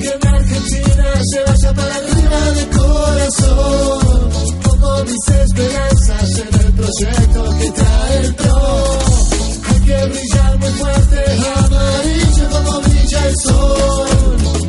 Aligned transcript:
que 0.00 0.08
en 0.08 0.28
Argentina 0.28 1.04
se 1.30 1.42
vaya 1.44 1.74
para 1.74 1.94
arriba 1.94 2.40
de 2.52 2.66
corazón. 2.78 4.30
Como 4.64 5.04
mis 5.04 5.28
esperanzas 5.28 6.38
en 6.38 6.60
el 6.60 6.72
proyecto 6.72 7.58
que 7.58 7.70
trae 7.72 8.16
el 8.18 8.34
pro. 8.34 8.98
Hay 9.68 9.80
que 9.80 10.06
brillar 10.06 10.58
muy 10.58 10.70
fuerte, 10.70 11.24
amarillo 11.56 12.50
como 12.50 12.80
brilla 12.80 13.26
el 13.26 13.34
sol. 13.42 14.08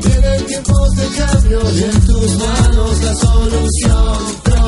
Vienen 0.04 0.46
tiempos 0.46 0.90
de 0.96 1.08
cambio 1.18 1.60
y 1.72 1.84
en 1.84 2.06
tus 2.08 2.38
manos 2.38 3.04
la 3.04 3.16
solución 3.16 4.18
pro. 4.44 4.60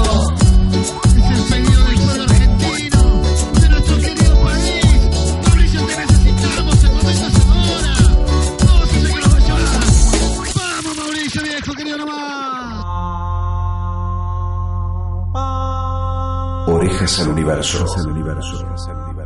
Orejas 16.82 17.20
al 17.20 17.28
universo. 17.28 17.86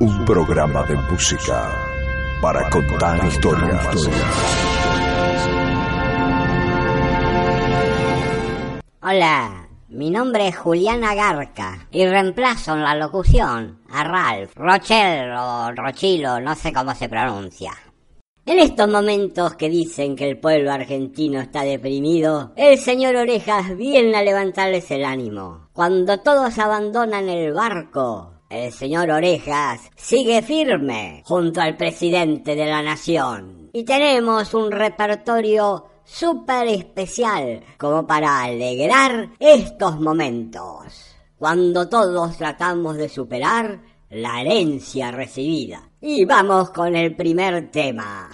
Un 0.02 0.26
programa 0.26 0.84
de 0.84 0.96
música 1.10 1.72
para 2.42 2.70
contar 2.70 3.26
historias. 3.26 4.10
Hola, 9.02 9.68
mi 9.88 10.10
nombre 10.10 10.50
es 10.50 10.58
Juliana 10.58 11.16
Garca 11.16 11.88
y 11.92 12.06
reemplazo 12.06 12.74
en 12.74 12.84
la 12.84 12.94
locución 12.94 13.80
a 13.90 14.04
Ralph, 14.04 14.52
Rochelle 14.58 15.34
o 15.40 15.72
Rochilo, 15.72 16.42
no 16.42 16.56
sé 16.56 16.74
cómo 16.74 16.94
se 16.94 17.08
pronuncia. 17.08 17.72
En 18.48 18.60
estos 18.60 18.88
momentos 18.88 19.56
que 19.56 19.72
dicen 19.72 20.16
que 20.16 20.30
el 20.30 20.40
pueblo 20.40 20.72
argentino 20.72 21.40
está 21.40 21.64
deprimido, 21.64 22.52
el 22.56 22.78
señor 22.78 23.16
Orejas 23.16 23.76
viene 23.76 24.16
a 24.16 24.22
levantarles 24.22 24.92
el 24.92 25.04
ánimo. 25.04 25.70
Cuando 25.74 26.20
todos 26.20 26.60
abandonan 26.60 27.28
el 27.28 27.54
barco, 27.54 28.34
el 28.52 28.72
señor 28.72 29.10
Orejas 29.10 29.90
sigue 29.96 30.44
firme 30.44 31.24
junto 31.26 31.60
al 31.60 31.76
presidente 31.76 32.56
de 32.56 32.68
la 32.68 32.84
nación. 32.84 33.72
Y 33.74 33.84
tenemos 33.84 34.54
un 34.54 34.72
repertorio 34.72 35.86
súper 36.04 36.68
especial 36.68 37.64
como 37.80 38.06
para 38.06 38.44
alegrar 38.44 39.32
estos 39.40 40.00
momentos. 40.00 41.16
Cuando 41.40 41.90
todos 41.90 42.38
tratamos 42.38 42.96
de 42.98 43.10
superar 43.10 43.82
la 44.12 44.42
herencia 44.42 45.10
recibida. 45.10 45.85
Y 46.02 46.26
vamos 46.26 46.70
con 46.72 46.96
el 46.96 47.16
primer 47.16 47.72
tema. 47.72 48.30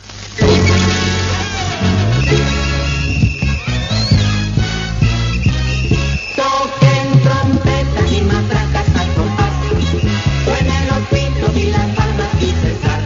Toquen 6.36 7.22
trompetas 7.22 8.12
y 8.12 8.22
matracas 8.22 8.96
al 9.00 9.14
compás. 9.14 9.54
Suenen 10.44 10.88
los 10.88 11.08
pitos 11.10 11.56
y 11.56 11.72
las 11.72 11.96
palmas 11.96 12.42
y 12.42 12.52
cesar. 12.62 13.02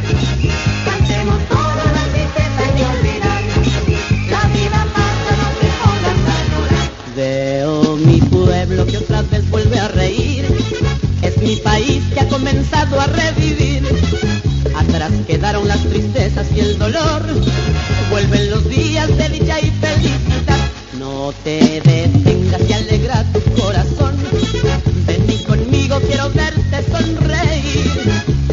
Cantemos 0.86 1.40
todas 1.50 1.92
las 1.94 2.08
tristezas 2.14 2.80
y 2.80 2.84
olvidar. 2.84 3.42
La 4.32 4.44
vida 4.54 4.88
pasa, 4.96 5.32
no 5.42 5.50
te 5.60 5.68
pongas 5.84 6.20
a 6.32 6.38
llorar. 6.50 6.90
Veo 7.16 7.98
mi 7.98 8.22
pueblo 8.22 8.86
que 8.88 8.98
otra 8.98 9.22
vez 9.24 9.50
vuelve 9.50 9.80
a 9.80 9.90
reír. 9.90 10.46
Es 11.22 11.38
mi 11.40 11.58
país 11.58 12.04
que 12.14 12.22
ha 12.22 12.28
comenzado 12.30 13.00
a 13.02 13.08
revivir. 13.08 13.75
Quedaron 15.28 15.68
las 15.68 15.82
tristezas 15.84 16.48
y 16.56 16.60
el 16.60 16.78
dolor. 16.78 17.24
Vuelven 18.12 18.52
los 18.52 18.70
días 18.70 19.08
de 19.18 19.30
dicha 19.30 19.60
y 19.60 19.72
felicidad. 19.72 20.60
No 21.00 21.34
te 21.44 21.82
detengas 21.82 22.62
y 22.70 22.74
alegra 22.74 23.26
tu 23.34 23.42
corazón. 23.60 24.16
Vení 25.08 25.44
conmigo, 25.44 26.00
quiero 26.02 26.30
verte 26.30 26.84
sonreír. 26.92 28.45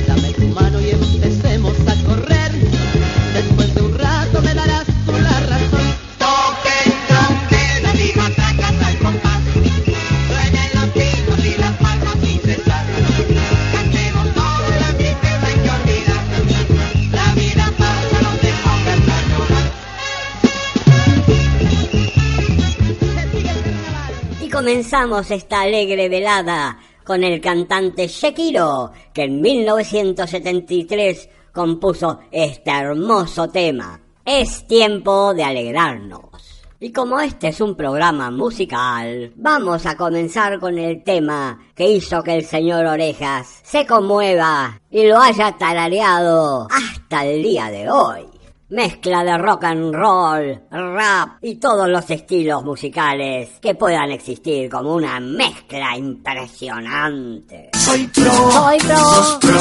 Comenzamos 24.62 25.28
esta 25.32 25.62
alegre 25.62 26.08
velada 26.08 26.78
con 27.04 27.24
el 27.24 27.40
cantante 27.40 28.06
Shekiro, 28.06 28.92
que 29.12 29.24
en 29.24 29.40
1973 29.40 31.28
compuso 31.52 32.20
este 32.30 32.70
hermoso 32.70 33.48
tema. 33.48 34.00
Es 34.24 34.64
tiempo 34.68 35.34
de 35.34 35.42
alegrarnos. 35.42 36.62
Y 36.78 36.92
como 36.92 37.18
este 37.18 37.48
es 37.48 37.60
un 37.60 37.74
programa 37.74 38.30
musical, 38.30 39.32
vamos 39.34 39.84
a 39.84 39.96
comenzar 39.96 40.60
con 40.60 40.78
el 40.78 41.02
tema 41.02 41.58
que 41.74 41.88
hizo 41.90 42.22
que 42.22 42.36
el 42.36 42.44
señor 42.44 42.86
Orejas 42.86 43.62
se 43.64 43.84
conmueva 43.84 44.80
y 44.92 45.08
lo 45.08 45.20
haya 45.20 45.58
tarareado 45.58 46.68
hasta 46.70 47.26
el 47.26 47.42
día 47.42 47.68
de 47.68 47.90
hoy. 47.90 48.31
Mezcla 48.72 49.22
de 49.22 49.36
rock 49.36 49.64
and 49.64 49.94
roll, 49.94 50.62
rap 50.70 51.36
y 51.42 51.56
todos 51.56 51.86
los 51.90 52.08
estilos 52.08 52.64
musicales 52.64 53.50
que 53.60 53.74
puedan 53.74 54.10
existir 54.10 54.70
como 54.70 54.94
una 54.94 55.20
mezcla 55.20 55.94
impresionante. 55.94 57.68
Soy 57.74 58.06
pro, 58.06 58.32
Soy 58.32 58.78
pro, 58.78 58.96
sos 58.96 59.38
pro, 59.40 59.58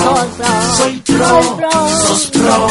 soy 0.78 1.02
pro, 1.02 1.28
soy 1.28 1.52
pro, 1.58 1.58
soy 1.58 1.58
pro, 1.58 1.90
sos 1.90 2.32
pro, 2.32 2.70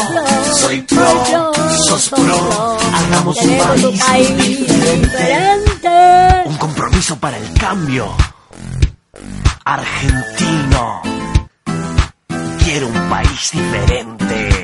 soy 0.55 0.81
pro, 0.81 1.53
sos 1.85 2.09
pro. 2.09 2.77
Hagamos 2.91 3.37
un 3.39 3.57
país 3.59 4.03
país 4.03 4.37
diferente. 4.37 5.17
diferente. 5.17 6.49
Un 6.49 6.57
compromiso 6.57 7.19
para 7.19 7.37
el 7.37 7.53
cambio. 7.53 8.07
Argentino. 9.63 11.01
Quiero 12.63 12.87
un 12.87 13.09
país 13.09 13.49
diferente. 13.53 14.60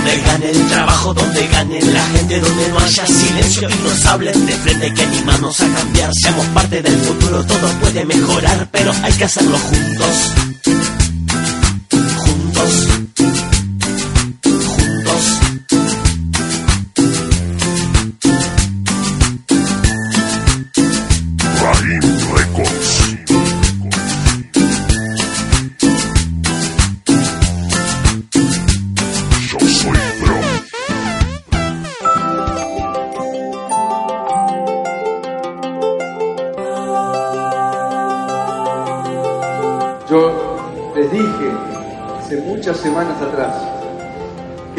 Donde 0.00 0.18
gane 0.22 0.50
el 0.50 0.66
trabajo, 0.68 1.12
donde 1.12 1.46
gane 1.48 1.78
la 1.82 2.02
gente, 2.06 2.40
donde 2.40 2.68
no 2.70 2.78
haya 2.78 3.06
silencio 3.06 3.68
y 3.68 3.74
nos 3.84 4.06
hablen 4.06 4.46
de 4.46 4.52
frente 4.54 4.94
que 4.94 5.02
animamos 5.02 5.60
a 5.60 5.68
cambiar. 5.74 6.10
Seamos 6.14 6.46
parte 6.46 6.80
del 6.80 6.98
futuro, 7.00 7.44
todo 7.44 7.68
puede 7.80 8.06
mejorar, 8.06 8.66
pero 8.72 8.92
hay 9.02 9.12
que 9.12 9.24
hacerlo. 9.24 9.58
Juntos. 9.58 10.49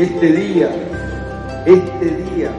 Este 0.02 0.32
día, 0.32 0.70
este 1.66 2.06
día, 2.06 2.52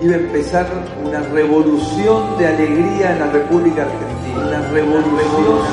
iba 0.00 0.14
a 0.14 0.18
empezar 0.18 0.66
una 1.04 1.20
revolución 1.20 2.38
de 2.38 2.46
alegría 2.46 3.12
en 3.12 3.18
la 3.18 3.26
República 3.26 3.82
Argentina. 3.82 4.46
Una 4.46 4.62
revolución 4.70 5.20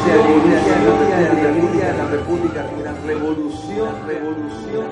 de 0.06 0.12
alegría, 0.12 0.60
en 1.92 1.98
la 1.98 2.06
República 2.07 2.60
Argentina. 2.60 2.92
Una 2.92 3.07
revolución, 3.07 3.89
revolución. 4.06 4.86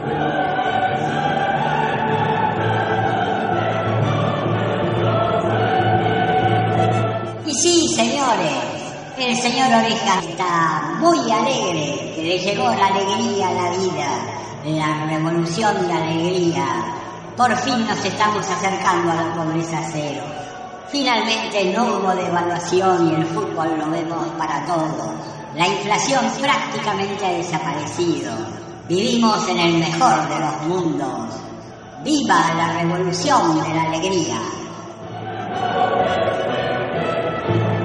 Y 7.46 7.54
sí, 7.54 7.88
señores, 7.94 8.54
el 9.18 9.36
señor 9.36 9.68
Oreja 9.68 10.20
está 10.30 10.96
muy 11.00 11.30
alegre, 11.30 12.14
que 12.16 12.24
le 12.24 12.40
llegó 12.40 12.70
la 12.70 12.88
alegría 12.88 13.50
a 13.50 13.54
la 13.54 13.70
vida, 13.72 14.37
la 14.76 15.06
revolución 15.06 15.88
de 15.88 15.94
alegría. 15.94 16.66
Por 17.36 17.56
fin 17.58 17.86
nos 17.88 18.04
estamos 18.04 18.50
acercando 18.50 19.12
a 19.12 19.16
la 19.16 19.34
pobreza 19.34 19.82
cero. 19.92 20.24
Finalmente 20.90 21.74
no 21.74 21.86
hubo 21.86 22.16
devaluación 22.16 23.10
y 23.10 23.16
el 23.16 23.26
fútbol 23.28 23.78
lo 23.78 23.90
vemos 23.90 24.28
para 24.38 24.66
todos. 24.66 25.12
La 25.56 25.68
inflación 25.68 26.26
prácticamente 26.42 27.26
ha 27.26 27.32
desaparecido. 27.32 28.32
Vivimos 28.88 29.48
en 29.50 29.58
el 29.58 29.78
mejor 29.80 30.28
de 30.30 30.40
los 30.40 30.62
mundos. 30.68 31.36
¡Viva 32.04 32.54
la 32.56 32.74
revolución 32.80 33.64
de 33.64 33.74
la 33.74 33.84
alegría! 33.84 34.40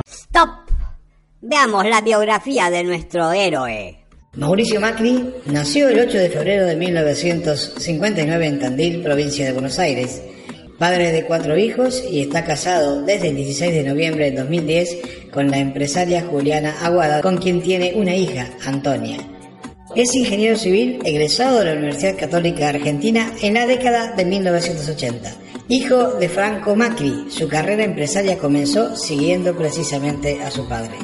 ¡Stop! 0.06 0.50
Veamos 1.40 1.86
la 1.86 2.00
biografía 2.00 2.70
de 2.70 2.84
nuestro 2.84 3.32
héroe. 3.32 4.01
Mauricio 4.34 4.80
Macri 4.80 5.22
nació 5.44 5.90
el 5.90 6.00
8 6.00 6.16
de 6.16 6.30
febrero 6.30 6.64
de 6.64 6.74
1959 6.74 8.46
en 8.46 8.58
Tandil, 8.58 9.02
provincia 9.02 9.44
de 9.44 9.52
Buenos 9.52 9.78
Aires. 9.78 10.22
Padre 10.78 11.12
de 11.12 11.26
cuatro 11.26 11.58
hijos 11.58 12.02
y 12.10 12.22
está 12.22 12.42
casado 12.42 13.02
desde 13.02 13.28
el 13.28 13.36
16 13.36 13.74
de 13.74 13.82
noviembre 13.84 14.30
de 14.30 14.38
2010 14.38 14.98
con 15.30 15.50
la 15.50 15.58
empresaria 15.58 16.24
Juliana 16.24 16.74
Aguada, 16.80 17.20
con 17.20 17.36
quien 17.36 17.60
tiene 17.60 17.92
una 17.94 18.16
hija, 18.16 18.48
Antonia. 18.64 19.18
Es 19.94 20.14
ingeniero 20.14 20.56
civil 20.56 21.00
egresado 21.04 21.58
de 21.58 21.66
la 21.66 21.72
Universidad 21.74 22.16
Católica 22.16 22.70
Argentina 22.70 23.34
en 23.42 23.52
la 23.52 23.66
década 23.66 24.12
de 24.12 24.24
1980. 24.24 25.30
Hijo 25.68 26.14
de 26.14 26.30
Franco 26.30 26.74
Macri, 26.74 27.26
su 27.28 27.48
carrera 27.48 27.84
empresaria 27.84 28.38
comenzó 28.38 28.96
siguiendo 28.96 29.54
precisamente 29.54 30.40
a 30.42 30.50
su 30.50 30.66
padre. 30.66 30.96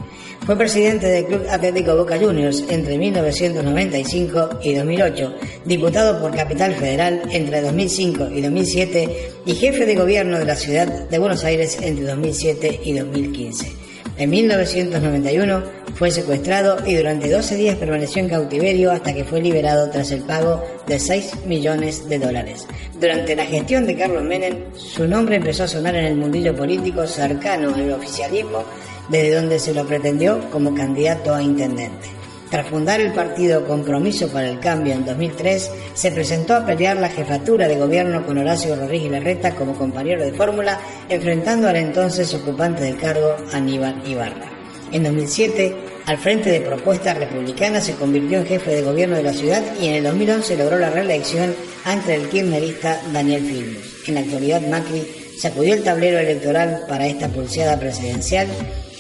Fue 0.48 0.56
presidente 0.56 1.08
del 1.08 1.26
Club 1.26 1.46
Atlético 1.50 1.94
Boca 1.94 2.18
Juniors 2.18 2.64
entre 2.70 2.96
1995 2.96 4.60
y 4.62 4.72
2008, 4.72 5.34
diputado 5.66 6.22
por 6.22 6.34
Capital 6.34 6.74
Federal 6.74 7.20
entre 7.32 7.60
2005 7.60 8.30
y 8.34 8.40
2007 8.40 9.32
y 9.44 9.54
jefe 9.54 9.84
de 9.84 9.94
gobierno 9.94 10.38
de 10.38 10.46
la 10.46 10.56
ciudad 10.56 10.86
de 10.86 11.18
Buenos 11.18 11.44
Aires 11.44 11.76
entre 11.82 12.06
2007 12.06 12.80
y 12.82 12.94
2015. 12.94 13.72
En 14.16 14.30
1991 14.30 15.62
fue 15.96 16.10
secuestrado 16.10 16.78
y 16.86 16.94
durante 16.94 17.30
12 17.30 17.56
días 17.56 17.76
permaneció 17.76 18.22
en 18.22 18.30
cautiverio 18.30 18.90
hasta 18.90 19.12
que 19.12 19.24
fue 19.24 19.42
liberado 19.42 19.90
tras 19.90 20.10
el 20.12 20.22
pago 20.22 20.64
de 20.86 20.98
6 20.98 21.44
millones 21.44 22.08
de 22.08 22.18
dólares. 22.18 22.66
Durante 22.98 23.36
la 23.36 23.44
gestión 23.44 23.86
de 23.86 23.96
Carlos 23.96 24.24
Menem, 24.24 24.74
su 24.74 25.06
nombre 25.06 25.36
empezó 25.36 25.64
a 25.64 25.68
sonar 25.68 25.94
en 25.94 26.06
el 26.06 26.16
mundillo 26.16 26.56
político 26.56 27.06
cercano 27.06 27.74
al 27.74 27.92
oficialismo, 27.92 28.64
desde 29.08 29.34
donde 29.34 29.58
se 29.58 29.74
lo 29.74 29.86
pretendió 29.86 30.50
como 30.50 30.74
candidato 30.74 31.34
a 31.34 31.42
intendente. 31.42 32.18
Tras 32.50 32.66
fundar 32.66 32.98
el 33.00 33.12
partido 33.12 33.66
Compromiso 33.66 34.28
para 34.28 34.48
el 34.48 34.58
Cambio 34.58 34.94
en 34.94 35.04
2003, 35.04 35.70
se 35.92 36.10
presentó 36.10 36.54
a 36.54 36.64
pelear 36.64 36.96
la 36.96 37.10
jefatura 37.10 37.68
de 37.68 37.76
gobierno 37.76 38.24
con 38.24 38.38
Horacio 38.38 38.74
Rodríguez 38.74 39.12
Larreta 39.12 39.54
como 39.54 39.74
compañero 39.74 40.24
de 40.24 40.32
fórmula, 40.32 40.80
enfrentando 41.10 41.68
al 41.68 41.76
entonces 41.76 42.32
ocupante 42.32 42.84
del 42.84 42.96
cargo 42.96 43.36
Aníbal 43.52 44.02
Ibarra. 44.06 44.50
En 44.92 45.04
2007, 45.04 45.76
al 46.06 46.16
frente 46.16 46.50
de 46.50 46.62
propuestas 46.62 47.18
republicanas, 47.18 47.84
se 47.84 47.96
convirtió 47.96 48.38
en 48.38 48.46
jefe 48.46 48.70
de 48.70 48.82
gobierno 48.82 49.16
de 49.16 49.24
la 49.24 49.34
ciudad 49.34 49.62
y 49.78 49.88
en 49.88 49.96
el 49.96 50.04
2011 50.04 50.56
logró 50.56 50.78
la 50.78 50.88
reelección 50.88 51.54
ante 51.84 52.14
el 52.14 52.30
kirchnerista 52.30 52.98
Daniel 53.12 53.44
Filmus. 53.44 54.08
En 54.08 54.14
la 54.14 54.20
actualidad, 54.20 54.62
Macri 54.62 55.06
sacudió 55.38 55.74
el 55.74 55.82
tablero 55.82 56.18
electoral 56.18 56.84
para 56.88 57.06
esta 57.06 57.28
pulseada 57.28 57.78
presidencial 57.78 58.46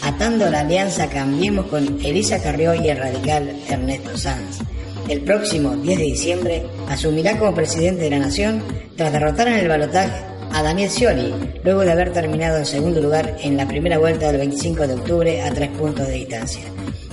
atando 0.08 0.48
la 0.48 0.60
alianza 0.60 1.10
Cambiemos 1.10 1.66
con 1.66 2.00
Elisa 2.02 2.42
Carrió 2.42 2.74
y 2.74 2.88
el 2.88 2.96
radical 2.96 3.54
Ernesto 3.68 4.16
Sanz. 4.16 4.60
El 5.06 5.20
próximo 5.20 5.76
10 5.76 5.98
de 5.98 6.04
diciembre 6.04 6.66
asumirá 6.88 7.38
como 7.38 7.54
presidente 7.54 8.04
de 8.04 8.10
la 8.10 8.18
Nación 8.18 8.62
tras 8.96 9.12
derrotar 9.12 9.48
en 9.48 9.58
el 9.58 9.68
balotaje 9.68 10.24
a 10.50 10.62
Daniel 10.62 10.88
Scioli, 10.88 11.34
luego 11.62 11.82
de 11.82 11.92
haber 11.92 12.14
terminado 12.14 12.56
en 12.56 12.64
segundo 12.64 13.02
lugar 13.02 13.36
en 13.42 13.58
la 13.58 13.68
primera 13.68 13.98
vuelta 13.98 14.28
del 14.28 14.38
25 14.38 14.86
de 14.86 14.94
octubre 14.94 15.42
a 15.42 15.52
tres 15.52 15.68
puntos 15.70 16.06
de 16.06 16.14
distancia. 16.14 16.62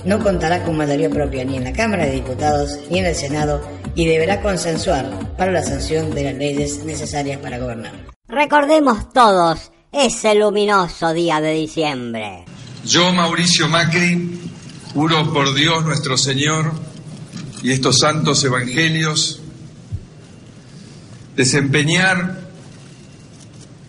No 0.06 0.18
contará 0.22 0.62
con 0.62 0.78
mayoría 0.78 1.10
propia 1.10 1.44
ni 1.44 1.56
en 1.56 1.64
la 1.64 1.74
Cámara 1.74 2.06
de 2.06 2.12
Diputados 2.12 2.78
ni 2.90 3.00
en 3.00 3.06
el 3.06 3.14
Senado 3.14 3.60
y 3.94 4.06
deberá 4.06 4.40
consensuar 4.40 5.36
para 5.36 5.52
la 5.52 5.62
sanción 5.62 6.14
de 6.14 6.24
las 6.24 6.34
leyes 6.34 6.82
necesarias 6.84 7.40
para 7.40 7.58
gobernar. 7.58 7.92
Recordemos 8.26 9.12
todos 9.12 9.70
ese 9.92 10.34
luminoso 10.34 11.12
día 11.12 11.42
de 11.42 11.52
diciembre. 11.52 12.55
Yo, 12.86 13.12
Mauricio 13.12 13.68
Macri, 13.68 14.38
juro 14.94 15.32
por 15.32 15.54
Dios 15.54 15.84
nuestro 15.84 16.16
Señor 16.16 16.70
y 17.60 17.72
estos 17.72 17.98
santos 17.98 18.44
evangelios, 18.44 19.40
desempeñar 21.34 22.42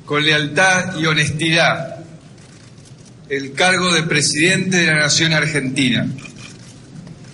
con 0.03 0.25
lealtad 0.25 0.97
y 0.97 1.05
honestidad 1.05 1.97
el 3.29 3.53
cargo 3.53 3.93
de 3.93 4.01
presidente 4.01 4.77
de 4.77 4.87
la 4.87 5.01
Nación 5.01 5.31
Argentina 5.31 6.07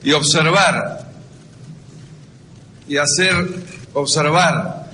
y 0.03 0.11
observar 0.11 1.09
y 2.89 2.97
hacer 2.97 3.35
observar 3.93 4.91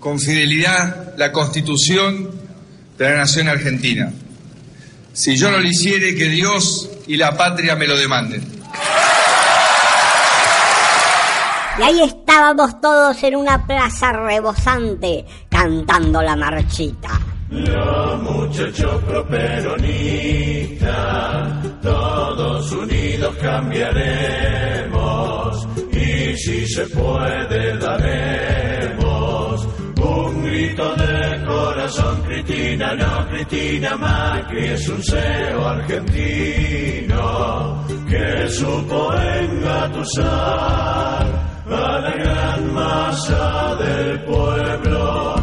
con 0.00 0.20
fidelidad 0.20 1.14
la 1.16 1.32
Constitución 1.32 2.30
de 2.98 3.04
la 3.08 3.16
Nación 3.16 3.48
Argentina. 3.48 4.12
Si 5.14 5.36
yo 5.36 5.48
no 5.48 5.58
lo 5.58 5.68
hiciere, 5.68 6.16
que 6.16 6.28
Dios 6.28 6.90
y 7.06 7.16
la 7.16 7.36
patria 7.36 7.76
me 7.76 7.86
lo 7.86 7.96
demanden. 7.96 8.42
Y 11.78 11.82
ahí 11.82 12.02
estábamos 12.02 12.80
todos 12.80 13.22
en 13.22 13.36
una 13.36 13.64
plaza 13.64 14.12
rebosante 14.12 15.24
cantando 15.48 16.20
la 16.20 16.34
marchita. 16.34 17.10
Los 17.48 18.22
muchachos 18.22 19.04
properonistas, 19.04 21.80
todos 21.80 22.72
unidos 22.72 23.36
cambiaremos 23.40 25.68
y 25.92 26.36
si 26.36 26.66
se 26.66 26.86
puede 26.86 27.78
daremos 27.78 29.03
un 30.04 30.44
grito 30.44 30.94
de 30.96 31.44
corazón, 31.46 32.22
Cristina, 32.26 32.94
no, 32.94 33.26
Cristina 33.28 33.96
Macri 33.96 34.66
es 34.66 34.88
un 34.88 35.02
CEO 35.02 35.68
argentino 35.68 37.84
que 38.08 38.48
supo 38.48 39.12
engatusar 39.14 40.24
a 41.66 41.98
la 42.00 42.16
gran 42.16 42.72
masa 42.72 43.74
del 43.76 44.20
pueblo, 44.20 45.34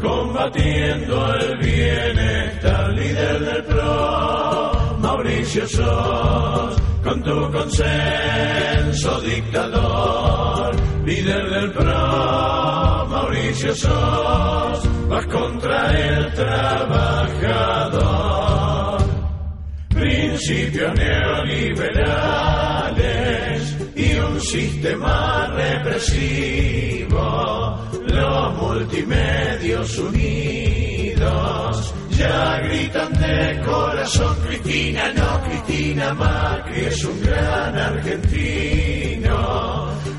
combatiendo 0.00 1.34
el 1.34 1.58
bienestar, 1.58 2.88
líder 2.90 3.40
del 3.40 3.64
PRO, 3.64 4.98
Mauricio 5.00 5.66
Sos, 5.66 6.76
con 7.02 7.22
tu 7.22 7.50
consenso 7.50 9.20
dictador, 9.22 10.69
líder 11.10 11.50
del 11.50 11.72
PRO, 11.72 13.06
Mauricio 13.08 13.74
Sos, 13.74 15.08
vas 15.08 15.26
contra 15.26 15.98
el 15.98 16.32
trabajador. 16.34 17.98
Principios 19.88 20.94
neoliberales 20.94 23.76
y 23.96 24.14
un 24.18 24.40
sistema 24.40 25.48
represivo, 25.56 27.18
los 28.06 28.54
multimedios 28.54 29.98
unidos 29.98 31.92
ya 32.10 32.60
gritan 32.60 33.12
de 33.14 33.60
corazón, 33.64 34.36
Cristina, 34.46 35.12
no, 35.16 35.42
Cristina 35.42 36.14
Macri 36.14 36.84
es 36.84 37.04
un 37.04 37.20
gran 37.20 37.76
argentino 37.76 39.09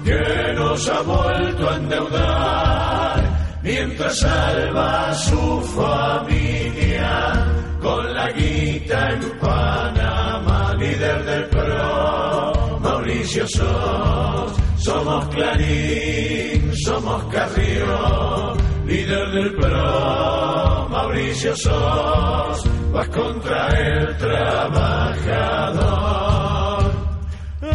que 0.03 0.53
nos 0.55 0.87
ha 0.89 1.01
vuelto 1.01 1.69
a 1.69 1.75
endeudar 1.75 3.59
mientras 3.63 4.19
salva 4.19 5.09
a 5.09 5.13
su 5.13 5.61
familia 5.75 7.45
con 7.81 8.13
la 8.13 8.31
guita 8.31 9.09
en 9.11 9.39
Panamá, 9.39 10.73
líder 10.77 11.25
del 11.25 11.45
PRO, 11.45 12.79
Mauricio 12.79 13.47
Sos, 13.47 14.53
somos 14.77 15.27
Clarín, 15.29 16.71
somos 16.75 17.23
Carrió, 17.25 18.53
líder 18.85 19.31
del 19.31 19.53
PRO, 19.55 20.89
Mauricio 20.89 21.55
Sos, 21.55 22.63
vas 22.91 23.07
contra 23.09 23.67
el 23.67 24.17
trabajador. 24.17 25.01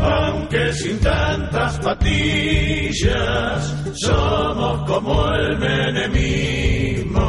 Aunque 0.06 0.72
sin 0.72 0.98
tantas 1.00 1.78
patillas, 1.80 3.75
somos 3.94 4.88
como 4.88 5.34
el 5.34 5.58
menemismo, 5.58 7.26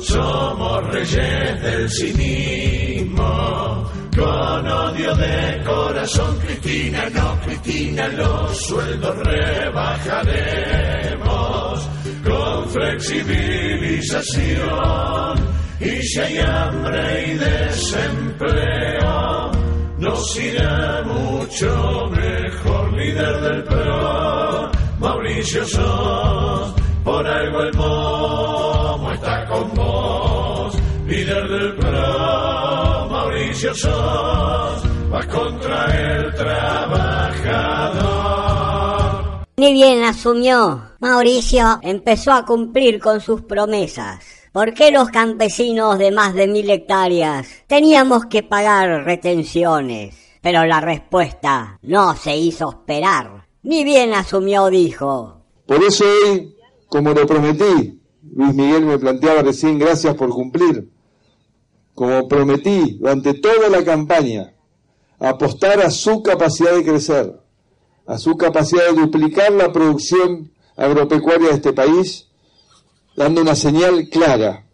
somos 0.00 0.82
reyes 0.88 1.62
del 1.62 1.90
cinismo, 1.90 3.84
con 4.16 4.66
odio 4.66 5.14
de 5.14 5.62
corazón, 5.64 6.38
Cristina, 6.38 7.10
no, 7.10 7.38
Cristina, 7.44 8.08
los 8.08 8.66
sueldos 8.66 9.18
rebajaremos, 9.18 11.88
con 12.24 12.70
flexibilización, 12.70 15.38
y 15.80 16.02
si 16.02 16.18
hay 16.20 16.38
hambre 16.38 17.26
y 17.26 17.34
desempleo, 17.34 19.39
nos 20.00 20.36
irá 20.36 21.02
mucho 21.04 22.08
mejor, 22.10 22.92
líder 22.94 23.40
del 23.42 23.64
PRO, 23.64 24.70
Mauricio 24.98 25.64
Sos, 25.66 26.74
por 27.04 27.26
algo 27.26 27.60
el 27.60 27.74
momo 27.74 29.12
está 29.12 29.46
con 29.46 29.74
vos, 29.74 30.74
líder 31.06 31.48
del 31.48 31.76
PRO, 31.76 33.08
Mauricio 33.10 33.74
Sos, 33.74 34.82
vas 35.10 35.26
contra 35.26 35.84
el 35.84 36.34
trabajador. 36.34 38.00
Ni 39.58 39.74
bien 39.74 40.02
asumió, 40.04 40.82
Mauricio 41.00 41.78
empezó 41.82 42.32
a 42.32 42.46
cumplir 42.46 42.98
con 43.00 43.20
sus 43.20 43.42
promesas. 43.42 44.39
¿Por 44.52 44.74
qué 44.74 44.90
los 44.90 45.10
campesinos 45.10 45.96
de 45.96 46.10
más 46.10 46.34
de 46.34 46.48
mil 46.48 46.68
hectáreas 46.70 47.46
teníamos 47.68 48.26
que 48.26 48.42
pagar 48.42 49.04
retenciones? 49.04 50.16
Pero 50.42 50.64
la 50.64 50.80
respuesta 50.80 51.78
no 51.82 52.16
se 52.16 52.36
hizo 52.36 52.70
esperar. 52.70 53.46
Ni 53.62 53.84
bien 53.84 54.12
asumió, 54.12 54.66
dijo. 54.68 55.42
Por 55.66 55.84
eso 55.84 56.04
hoy, 56.04 56.56
como 56.88 57.12
lo 57.12 57.28
prometí, 57.28 58.00
Luis 58.34 58.52
Miguel 58.52 58.86
me 58.86 58.98
planteaba 58.98 59.42
recién 59.42 59.78
gracias 59.78 60.16
por 60.16 60.30
cumplir. 60.30 60.90
Como 61.94 62.26
prometí 62.26 62.98
durante 62.98 63.34
toda 63.34 63.68
la 63.68 63.84
campaña, 63.84 64.52
apostar 65.20 65.80
a 65.80 65.90
su 65.90 66.24
capacidad 66.24 66.74
de 66.74 66.84
crecer, 66.84 67.40
a 68.04 68.18
su 68.18 68.36
capacidad 68.36 68.88
de 68.88 69.00
duplicar 69.00 69.52
la 69.52 69.70
producción 69.70 70.50
agropecuaria 70.76 71.50
de 71.50 71.54
este 71.54 71.72
país, 71.72 72.29
dando 73.16 73.40
una 73.42 73.54
señal 73.54 74.08
clara. 74.08 74.64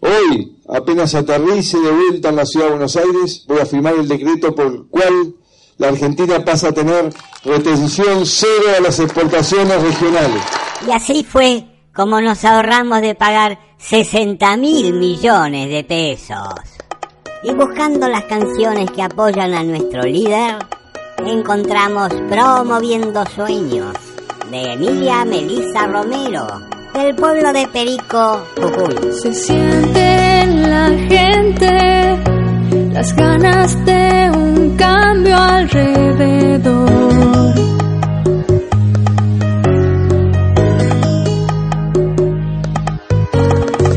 Hoy, 0.00 0.58
apenas 0.68 1.14
aterrice 1.14 1.78
de 1.78 1.90
vuelta 1.90 2.30
en 2.30 2.36
la 2.36 2.46
ciudad 2.46 2.66
de 2.66 2.72
Buenos 2.72 2.96
Aires, 2.96 3.44
voy 3.46 3.60
a 3.60 3.66
firmar 3.66 3.94
el 3.94 4.08
decreto 4.08 4.54
por 4.54 4.66
el 4.66 4.84
cual 4.90 5.34
la 5.78 5.88
Argentina 5.88 6.44
pasa 6.44 6.68
a 6.68 6.72
tener 6.72 7.12
retención 7.44 8.26
cero 8.26 8.64
a 8.76 8.80
las 8.80 8.98
exportaciones 8.98 9.82
regionales. 9.82 10.42
Y 10.86 10.90
así 10.90 11.24
fue 11.24 11.66
como 11.94 12.20
nos 12.20 12.44
ahorramos 12.44 13.00
de 13.02 13.14
pagar 13.14 13.58
60 13.78 14.56
mil 14.56 14.94
millones 14.94 15.68
de 15.68 15.84
pesos. 15.84 16.54
Y 17.44 17.52
buscando 17.52 18.08
las 18.08 18.24
canciones 18.24 18.90
que 18.90 19.02
apoyan 19.02 19.52
a 19.52 19.62
nuestro 19.62 20.02
líder, 20.02 20.58
encontramos 21.18 22.08
Promoviendo 22.30 23.24
Sueños 23.26 23.94
de 24.50 24.72
Emilia 24.72 25.24
Melisa 25.24 25.86
Romero, 25.86 26.46
del 26.94 27.14
pueblo 27.14 27.52
de 27.52 27.66
Perico, 27.68 28.44
Jujuy. 28.56 29.12
Se 29.20 29.32
siente 29.32 30.40
en 30.42 30.70
la 30.70 30.88
gente 31.08 32.18
las 32.92 33.14
ganas 33.16 33.84
de 33.84 34.30
un 34.34 34.76
cambio 34.76 35.36
alrededor. 35.36 36.90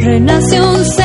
Renace 0.01 0.61
un 0.61 0.85
sentimiento 0.85 1.04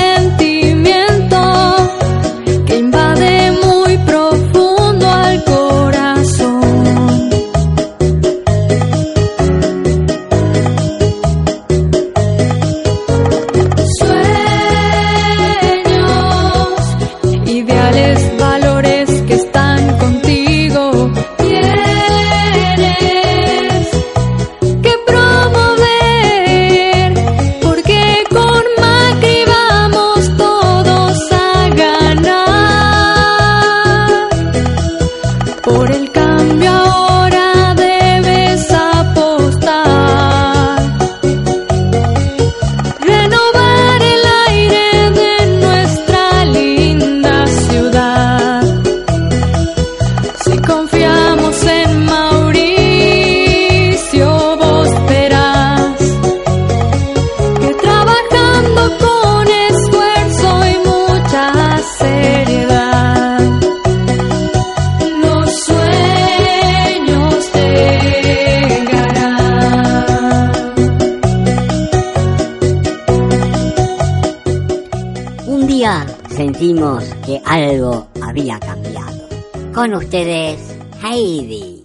algo 77.51 78.07
había 78.23 78.61
cambiado. 78.61 79.29
Con 79.75 79.95
ustedes, 79.95 80.79
Heidi. 81.03 81.83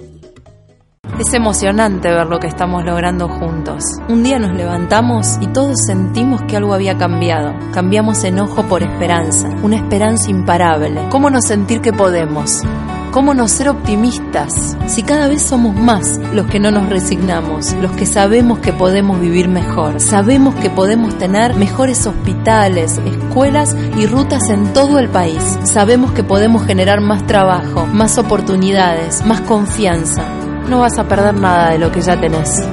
Es 1.20 1.34
emocionante 1.34 2.10
ver 2.10 2.28
lo 2.28 2.40
que 2.40 2.48
estamos 2.48 2.84
logrando 2.84 3.28
juntos. 3.28 3.84
Un 4.10 4.22
día 4.22 4.38
nos 4.38 4.56
levantamos 4.56 5.38
y 5.42 5.48
todos 5.48 5.76
sentimos 5.88 6.42
que 6.44 6.58
algo 6.58 6.74
había 6.74 6.98
cambiado. 6.98 7.56
Cambiamos 7.74 8.24
enojo 8.24 8.64
por 8.64 8.84
esperanza, 8.84 9.48
una 9.64 9.78
esperanza 9.78 10.30
imparable. 10.30 11.08
¿Cómo 11.10 11.30
no 11.30 11.42
sentir 11.42 11.82
que 11.82 11.94
podemos? 11.94 12.62
¿Cómo 13.16 13.34
no 13.34 13.48
ser 13.48 13.70
optimistas 13.70 14.76
si 14.88 15.02
cada 15.02 15.30
vez 15.30 15.42
somos 15.42 15.74
más 15.74 16.20
los 16.34 16.48
que 16.48 16.60
no 16.60 16.70
nos 16.70 16.90
resignamos, 16.90 17.72
los 17.82 17.94
que 17.94 18.06
sabemos 18.06 18.60
que 18.60 18.74
podemos 18.74 19.22
vivir 19.22 19.48
mejor, 19.48 20.02
sabemos 20.02 20.54
que 20.56 20.70
podemos 20.70 21.18
tener 21.18 21.56
mejores 21.56 22.06
hospitales, 22.08 23.00
escuelas 23.06 23.74
y 23.96 24.06
rutas 24.06 24.50
en 24.50 24.74
todo 24.74 25.00
el 25.00 25.08
país, 25.08 25.42
sabemos 25.64 26.12
que 26.12 26.26
podemos 26.26 26.66
generar 26.66 27.00
más 27.00 27.26
trabajo, 27.26 27.86
más 27.86 28.18
oportunidades, 28.18 29.26
más 29.26 29.40
confianza? 29.40 30.26
No 30.68 30.82
vas 30.82 31.00
a 31.00 31.08
perder 31.08 31.36
nada 31.36 31.70
de 31.70 31.80
lo 31.80 31.94
que 31.94 32.02
ya 32.02 32.20
tenés. 32.20 32.68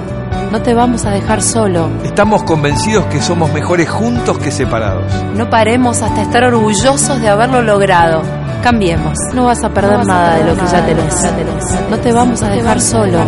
No 0.50 0.60
te 0.60 0.74
vamos 0.74 1.04
a 1.04 1.12
dejar 1.12 1.40
solo. 1.40 1.88
Estamos 2.02 2.42
convencidos 2.42 3.06
que 3.06 3.22
somos 3.22 3.52
mejores 3.52 3.88
juntos 3.88 4.38
que 4.38 4.50
separados. 4.50 5.06
No 5.36 5.48
paremos 5.48 6.02
hasta 6.02 6.20
estar 6.20 6.42
orgullosos 6.42 7.20
de 7.20 7.28
haberlo 7.28 7.62
logrado. 7.62 8.41
Cambiemos. 8.62 9.18
No 9.34 9.46
vas 9.46 9.64
a 9.64 9.74
perder 9.74 10.06
nada 10.06 10.36
de 10.36 10.44
lo 10.44 10.54
que 10.54 10.66
ya 10.70 10.86
tenés. 10.86 11.90
No 11.90 11.98
te 11.98 12.12
vamos 12.12 12.40
a 12.42 12.50
dejar 12.50 12.80
solo. 12.80 13.26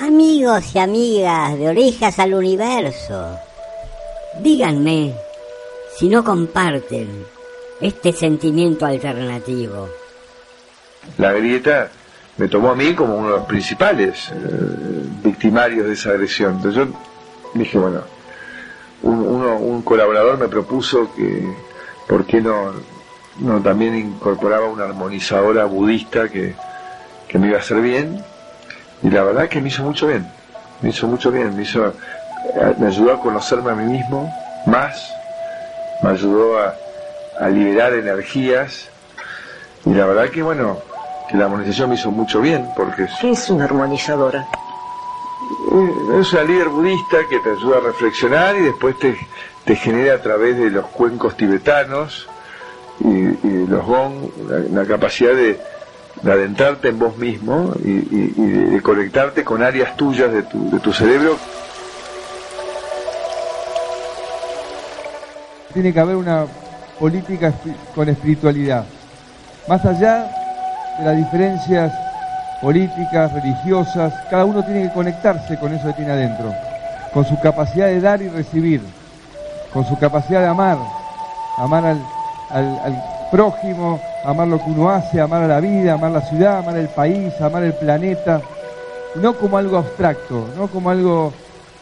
Amigos 0.00 0.74
y 0.74 0.78
amigas 0.78 1.58
de 1.58 1.68
Orejas 1.68 2.18
al 2.18 2.32
Universo, 2.34 3.38
díganme 4.40 5.12
si 5.96 6.08
no 6.08 6.24
comparten 6.24 7.24
este 7.80 8.12
sentimiento 8.12 8.86
alternativo. 8.86 9.88
La 11.18 11.32
grieta 11.32 11.90
me 12.36 12.48
tomó 12.48 12.70
a 12.70 12.74
mí 12.74 12.94
como 12.94 13.16
uno 13.16 13.30
de 13.30 13.36
los 13.38 13.46
principales 13.46 14.30
eh, 14.30 14.34
victimarios 15.22 15.86
de 15.86 15.92
esa 15.92 16.10
agresión. 16.10 16.56
Entonces 16.56 16.86
yo 16.86 16.92
dije, 17.54 17.78
bueno, 17.78 18.00
un, 19.02 19.18
uno- 19.20 19.56
un 19.56 19.82
colaborador 19.82 20.38
me 20.38 20.48
propuso 20.48 21.12
que, 21.14 21.46
¿por 22.08 22.24
qué 22.26 22.40
no, 22.40 22.72
no 23.40 23.60
también 23.62 23.94
incorporaba 23.94 24.66
una 24.68 24.84
armonizadora 24.84 25.64
budista 25.66 26.28
que, 26.28 26.54
que 27.28 27.38
me 27.38 27.48
iba 27.48 27.58
a 27.58 27.60
hacer 27.60 27.80
bien? 27.80 28.24
Y 29.02 29.10
la 29.10 29.22
verdad 29.22 29.48
que 29.48 29.60
me 29.60 29.68
hizo 29.68 29.82
mucho 29.82 30.06
bien, 30.06 30.26
me 30.80 30.88
hizo 30.88 31.06
mucho 31.06 31.30
bien, 31.30 31.54
me, 31.54 31.62
hizo, 31.64 31.92
me 32.78 32.86
ayudó 32.86 33.12
a 33.12 33.20
conocerme 33.20 33.70
a 33.72 33.74
mí 33.74 33.92
mismo 33.92 34.32
más, 34.66 35.12
me 36.04 36.10
ayudó 36.10 36.58
a, 36.58 36.74
a 37.40 37.48
liberar 37.48 37.94
energías 37.94 38.88
y 39.86 39.94
la 39.94 40.04
verdad 40.06 40.28
que 40.28 40.42
bueno, 40.42 40.78
que 41.30 41.36
la 41.38 41.44
armonización 41.46 41.88
me 41.88 41.94
hizo 41.96 42.10
mucho 42.10 42.40
bien 42.40 42.68
porque 42.76 43.06
¿Qué 43.20 43.30
es 43.30 43.48
una 43.50 43.64
armonizadora? 43.64 44.46
eh, 45.72 46.20
es 46.20 46.32
una 46.32 46.42
líder 46.44 46.68
budista 46.68 47.16
que 47.28 47.38
te 47.40 47.50
ayuda 47.50 47.78
a 47.78 47.80
reflexionar 47.80 48.54
y 48.56 48.60
después 48.60 48.98
te, 48.98 49.16
te 49.64 49.76
genera 49.76 50.14
a 50.14 50.18
través 50.22 50.58
de 50.58 50.70
los 50.70 50.86
cuencos 50.88 51.36
tibetanos 51.36 52.28
y, 53.00 53.08
y 53.08 53.66
los 53.66 53.84
gong 53.84 54.30
una, 54.36 54.56
una 54.68 54.86
capacidad 54.86 55.32
de, 55.34 55.58
de 56.22 56.32
adentrarte 56.32 56.88
en 56.88 56.98
vos 56.98 57.16
mismo 57.16 57.74
y, 57.82 57.90
y- 57.90 58.34
y 58.36 58.46
de, 58.46 58.70
de 58.70 58.82
conectarte 58.82 59.42
con 59.42 59.62
áreas 59.62 59.96
tuyas 59.96 60.30
de 60.32 60.42
tu, 60.44 60.70
de 60.70 60.80
tu 60.80 60.92
cerebro. 60.92 61.38
Tiene 65.74 65.92
que 65.92 66.00
haber 66.00 66.16
una 66.16 66.46
política 66.98 67.52
con 67.94 68.08
espiritualidad. 68.08 68.84
Más 69.68 69.84
allá 69.84 70.26
de 70.98 71.04
las 71.04 71.16
diferencias 71.16 71.92
políticas, 72.62 73.32
religiosas, 73.32 74.14
cada 74.30 74.44
uno 74.44 74.64
tiene 74.64 74.84
que 74.84 74.94
conectarse 74.94 75.58
con 75.58 75.74
eso 75.74 75.88
que 75.88 75.94
tiene 75.94 76.12
adentro, 76.12 76.54
con 77.12 77.24
su 77.24 77.38
capacidad 77.40 77.88
de 77.88 78.00
dar 78.00 78.22
y 78.22 78.28
recibir, 78.28 78.80
con 79.72 79.84
su 79.84 79.98
capacidad 79.98 80.40
de 80.40 80.46
amar, 80.46 80.78
amar 81.58 81.84
al 81.84 83.04
prójimo, 83.30 84.00
amar 84.24 84.48
lo 84.48 84.58
que 84.58 84.70
uno 84.70 84.88
hace, 84.88 85.20
amar 85.20 85.42
a 85.42 85.48
la 85.48 85.60
vida, 85.60 85.94
amar 85.94 86.12
la 86.12 86.20
ciudad, 86.22 86.58
amar 86.58 86.76
el 86.76 86.88
país, 86.88 87.38
amar 87.40 87.64
el 87.64 87.74
planeta, 87.74 88.40
no 89.16 89.34
como 89.34 89.58
algo 89.58 89.76
abstracto, 89.76 90.48
no 90.56 90.68
como 90.68 90.90
algo 90.90 91.32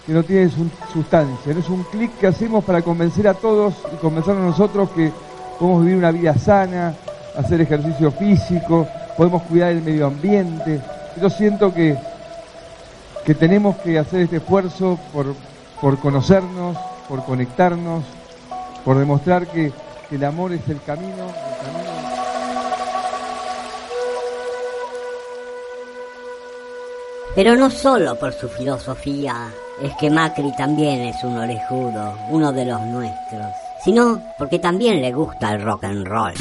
que 0.06 0.12
no 0.12 0.23
tiene 0.25 0.50
su- 0.50 0.68
sustancia, 0.92 1.52
no 1.54 1.61
es 1.61 1.68
un 1.68 1.85
clic 1.85 2.18
que 2.18 2.26
hacemos 2.26 2.64
para 2.64 2.82
convencer 2.82 3.28
a 3.28 3.35
todos 3.35 3.75
y 3.92 3.97
convencernos 3.97 4.42
a 4.42 4.47
nosotros 4.49 4.90
que 4.90 5.12
podemos 5.59 5.82
vivir 5.85 5.99
una 5.99 6.11
vida 6.11 6.35
sana, 6.37 6.94
hacer 7.37 7.61
ejercicio 7.61 8.11
físico, 8.11 8.87
podemos 9.16 9.42
cuidar 9.44 9.71
el 9.71 9.82
medio 9.82 10.06
ambiente. 10.06 10.80
Yo 11.21 11.30
siento 11.30 11.73
que, 11.73 11.97
que 13.25 13.35
tenemos 13.35 13.76
que 13.76 13.99
hacer 13.99 14.23
este 14.23 14.37
esfuerzo 14.38 14.99
por, 15.12 15.35
por 15.80 15.99
conocernos, 15.99 16.76
por 17.09 17.25
conectarnos, 17.25 18.02
por 18.85 18.99
demostrar 18.99 19.47
que, 19.47 19.73
que 20.09 20.16
el 20.16 20.25
amor 20.25 20.52
es 20.52 20.68
el 20.68 20.80
camino, 20.82 21.14
el 21.26 21.66
camino. 21.66 21.92
Pero 27.35 27.56
no 27.56 27.71
solo 27.71 28.18
por 28.18 28.32
su 28.35 28.49
filosofía 28.49 29.52
es 29.82 29.94
que 29.96 30.10
Macri 30.10 30.52
también 30.52 31.02
es 31.02 31.24
un 31.24 31.36
orejudo, 31.36 32.16
uno 32.28 32.52
de 32.52 32.64
los 32.64 32.80
nuestros, 32.82 33.52
sino 33.84 34.22
porque 34.38 34.58
también 34.60 35.02
le 35.02 35.12
gusta 35.12 35.52
el 35.52 35.62
rock 35.62 35.84
and 35.84 36.06
roll. 36.06 36.34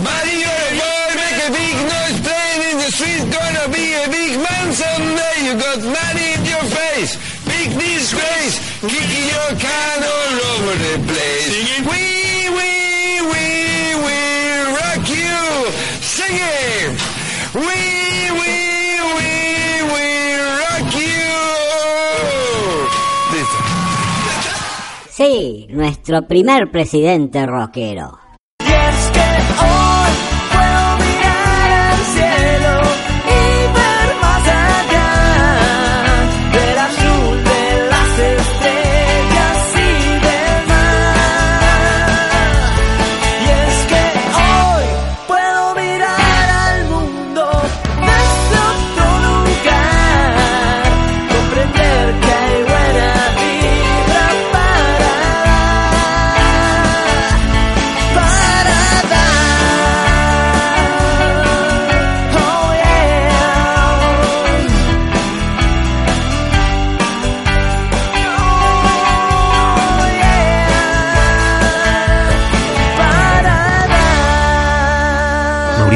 Sí, 25.22 25.68
nuestro 25.70 26.24
primer 26.24 26.72
presidente 26.72 27.46
rockero. 27.46 28.18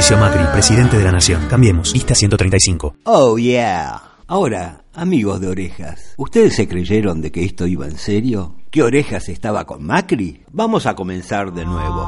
Mauricio 0.08 0.18
Macri, 0.20 0.52
presidente 0.52 0.98
de 1.00 1.04
la 1.04 1.12
Nación. 1.12 1.48
Cambiemos. 1.50 1.92
Lista 1.92 2.14
135. 2.14 2.98
Oh 3.06 3.40
yeah. 3.40 4.04
Ahora, 4.28 4.84
amigos 4.94 5.42
de 5.42 5.48
Orejas, 5.48 6.14
¿ustedes 6.18 6.56
se 6.56 6.68
creyeron 6.68 7.22
de 7.22 7.32
que 7.32 7.44
esto 7.44 7.66
iba 7.66 7.88
en 7.88 7.98
serio? 7.98 8.54
¿Que 8.70 8.84
Orejas 8.84 9.30
estaba 9.30 9.66
con 9.66 9.84
Macri? 9.84 10.44
Vamos 10.52 10.86
a 10.86 10.94
comenzar 10.94 11.52
de 11.52 11.66
nuevo. 11.66 12.02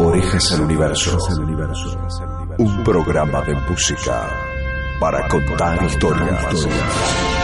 Orejas 0.00 0.52
al 0.52 0.62
Universo. 0.62 1.18
Un 2.56 2.82
programa 2.84 3.42
de 3.42 3.54
música 3.54 4.30
para 4.98 5.28
contar 5.28 5.84
historias. 5.84 7.37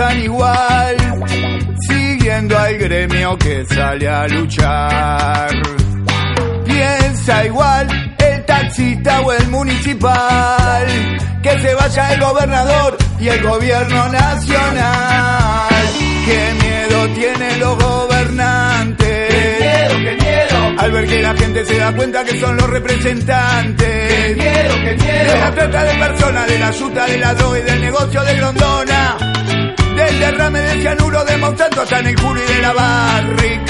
Piensan 0.00 0.22
igual, 0.22 0.96
siguiendo 1.80 2.58
al 2.58 2.78
gremio 2.78 3.36
que 3.38 3.64
sale 3.66 4.08
a 4.08 4.26
luchar. 4.28 5.50
Piensa 6.64 7.44
igual 7.44 8.16
el 8.18 8.44
taxista 8.46 9.20
o 9.20 9.32
el 9.32 9.48
municipal, 9.48 10.86
que 11.42 11.58
se 11.58 11.74
vaya 11.74 12.14
el 12.14 12.20
gobernador 12.20 12.96
y 13.18 13.28
el 13.28 13.42
gobierno 13.42 14.08
nacional. 14.08 15.68
Qué 16.24 16.54
miedo 16.62 17.08
tienen 17.14 17.60
los 17.60 17.76
gobernantes. 17.76 19.06
Qué 19.06 19.56
miedo, 19.60 19.94
qué 19.96 20.24
miedo. 20.24 20.80
Al 20.80 20.92
ver 20.92 21.06
que 21.08 21.22
la 21.22 21.34
gente 21.34 21.64
se 21.66 21.76
da 21.76 21.92
cuenta 21.94 22.24
que 22.24 22.40
son 22.40 22.56
los 22.56 22.70
representantes. 22.70 23.86
Qué 23.86 24.34
miedo, 24.34 24.74
qué 24.82 24.96
miedo. 24.96 25.32
De 25.32 25.38
la 25.40 25.54
trata 25.54 25.84
de 25.84 25.94
personas, 25.98 26.46
de 26.46 26.58
la 26.58 26.68
ayuda, 26.68 27.06
de 27.06 27.18
la 27.18 27.34
droga 27.34 27.58
y 27.58 27.62
del 27.62 27.80
negocio 27.82 28.22
de 28.22 28.36
Grondona. 28.36 29.39
Del 30.10 30.18
derrame 30.18 30.60
de 30.60 30.80
cianuro 30.80 31.24
de 31.24 31.36
Monsanto 31.36 31.82
hasta 31.82 32.00
en 32.00 32.06
el 32.08 32.20
culo 32.20 32.40
y 32.42 32.52
de 32.52 32.62
la 32.62 32.72
Barrick. 32.72 33.62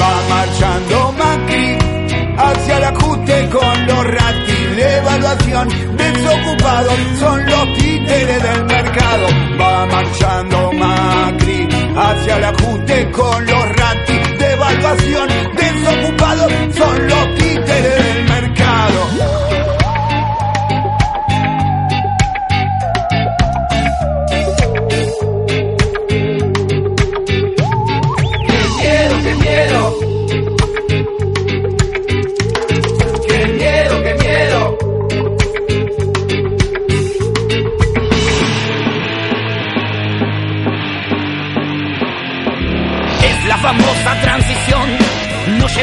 Va 0.00 0.20
marchando 0.28 1.12
Macri 1.12 1.78
hacia 2.36 2.78
el 2.78 2.84
ajuste 2.84 3.48
con 3.50 3.86
los 3.86 4.04
ratis 4.04 4.76
de 4.76 4.96
evaluación. 4.96 5.68
Desocupados 5.96 6.98
son 7.20 7.46
los 7.46 7.78
títeres 7.78 8.42
del 8.42 8.64
mercado. 8.64 9.26
Va 9.60 9.86
marchando 9.86 10.72
Macri 10.72 11.68
hacia 11.96 12.36
el 12.38 12.44
ajuste 12.46 13.10
con 13.12 13.46
los 13.46 13.68
ratis 13.76 14.38
de 14.40 14.52
evaluación. 14.52 15.28
Desocupados 15.54 16.52
son 16.76 17.06
los 17.06 17.34
títeres 17.36 18.04
del 18.04 18.24
mercado. 18.24 19.79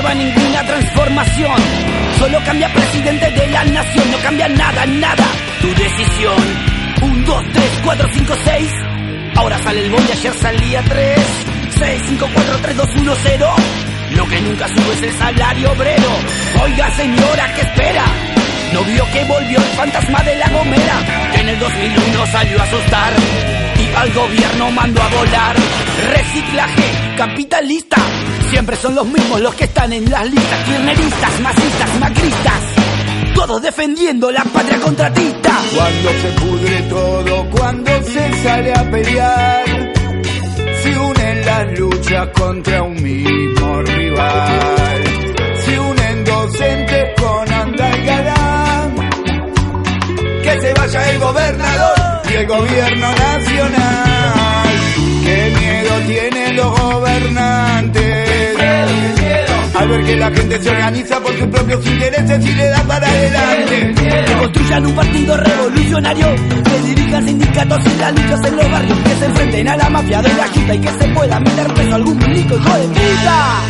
Ninguna 0.04 0.64
transformación. 0.64 1.62
Solo 2.20 2.40
cambia 2.46 2.72
presidente 2.72 3.32
de 3.32 3.48
la 3.48 3.64
nación, 3.66 4.12
no 4.12 4.18
cambia 4.20 4.48
nada, 4.48 4.86
nada. 4.86 5.26
Tu 5.62 5.68
decisión 5.70 6.36
1, 7.02 7.26
2, 7.26 7.44
3, 7.54 7.66
4, 7.84 8.10
5, 8.14 8.34
6. 8.46 8.72
Ahora 9.36 9.58
sale 9.64 9.82
el 9.82 9.90
bondi, 9.90 10.12
ayer 10.12 10.34
salía 10.34 10.82
3. 10.84 11.20
6, 11.80 12.02
5, 12.10 12.28
4, 12.34 12.58
3, 12.62 12.78
2, 12.78 12.90
1, 12.96 13.14
0. 13.24 13.56
Lo 14.16 14.28
que 14.28 14.42
nunca 14.42 14.68
sube 14.68 14.94
es 14.94 15.04
el 15.04 15.14
salario 15.18 15.72
obrero. 15.72 16.10
Oiga 16.64 16.90
señora, 16.92 17.54
¿qué 17.56 17.62
espera? 17.62 18.06
No 18.74 18.84
vio 18.84 19.04
que 19.12 19.24
volvió 19.26 19.58
el 19.58 19.72
fantasma 19.76 20.24
de 20.24 20.36
la 20.36 20.50
gomera. 20.50 21.00
En 21.34 21.50
el 21.50 21.60
2001 21.60 22.26
salió 22.28 22.60
a 22.60 22.64
asustar. 22.64 23.14
Y 23.80 23.96
al 23.96 24.14
gobierno 24.14 24.72
mandó 24.72 25.02
a 25.02 25.08
volar. 25.10 25.56
Reciclaje 26.14 27.16
capitalista. 27.18 27.98
Siempre 28.50 28.76
son 28.78 28.96
los 28.96 29.06
mismos 29.06 29.42
los 29.42 29.54
que 29.56 29.66
están 29.66 29.92
en 29.94 30.10
las 30.10 30.26
listas. 30.26 30.64
Kirchneristas, 30.66 31.40
masistas, 31.42 32.00
macristas. 32.00 32.62
Todos 33.36 33.62
defendiendo 33.62 34.32
la 34.32 34.44
patria 34.46 34.80
contratista. 34.80 35.62
Cuando 35.76 36.10
se 36.10 36.30
pudre 36.40 36.82
todo, 36.90 37.50
cuando 37.52 38.04
se 38.04 38.44
sale 38.44 38.74
a 38.74 38.90
pelear, 38.90 39.94
se 40.82 40.98
unen 40.98 41.46
las 41.46 41.80
luchas 41.80 42.28
contra 42.30 42.84
un 42.84 42.96
mismo 42.96 43.82
rival. 43.84 45.04
Se 45.66 45.80
unen 45.80 46.26
docentes 46.26 47.06
con 47.22 47.54
Andalgalán. 47.54 48.96
Que 50.42 50.62
se 50.62 50.74
vaya 50.74 51.10
el 51.12 51.20
gobernador 51.20 52.22
y 52.30 52.34
el 52.34 52.48
gobierno 52.48 53.12
nacional. 53.12 54.70
Qué 55.24 55.54
miedo 55.60 56.00
tienen 56.08 56.56
los 56.56 56.80
gobernantes. 56.80 57.67
Al 59.88 59.94
ver 59.94 60.06
que 60.06 60.16
la 60.18 60.30
gente 60.32 60.62
se 60.62 60.70
organiza 60.70 61.20
por 61.22 61.38
sus 61.38 61.48
propios 61.48 61.86
intereses 61.86 62.46
y 62.46 62.54
le 62.56 62.68
da 62.68 62.84
para 62.84 63.08
adelante. 63.08 63.94
Que 64.26 64.34
construyan 64.34 64.86
un 64.86 64.96
partido 64.96 65.38
revolucionario. 65.38 66.36
Que 66.36 66.88
dirijan 66.90 67.26
sindicatos 67.26 67.80
y 67.86 67.98
las 67.98 68.12
luchas 68.12 68.46
en 68.48 68.56
los 68.58 68.72
barrios. 68.72 69.00
Que 69.00 69.16
se 69.16 69.26
enfrenten 69.26 69.68
a 69.70 69.78
la 69.78 69.90
mafia 69.90 70.22
de 70.22 70.34
la 70.34 70.46
quita 70.50 70.76
y 70.76 70.80
que 70.80 70.90
se 70.90 71.08
pueda 71.08 71.40
meter 71.40 71.74
preso 71.74 71.96
algún 71.96 72.18
milico 72.18 72.56
hijo 72.58 72.78
de 72.78 72.88
puta. 72.88 73.62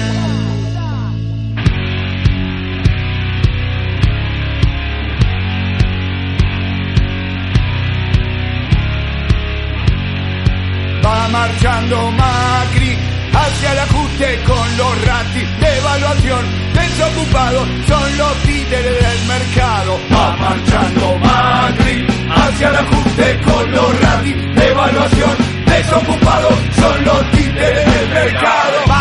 Va 11.06 11.28
marchando 11.30 12.12
Macri 12.12 12.98
hacia 13.34 13.72
el 13.74 13.80
ajuste 14.18 14.44
con 14.46 14.78
los 14.78 15.06
ratis 15.06 15.60
de 15.60 15.78
evaluación. 15.78 16.46
Desocupados 16.74 17.68
son 17.88 18.18
los 18.18 18.34
títeres 18.44 18.96
del 19.00 19.28
mercado. 19.28 20.00
Va 20.12 20.38
marchando 20.38 21.18
Macri 21.20 22.08
hacia 22.30 22.70
el 22.70 22.76
ajuste 22.76 23.40
con 23.42 23.72
los 23.72 24.02
ratis 24.02 24.36
de 24.56 24.68
evaluación. 24.70 25.38
Desocupados 25.66 26.54
son 26.80 27.06
los 27.06 27.32
títeres 27.32 27.86
del 27.86 28.10
mercado. 28.10 28.97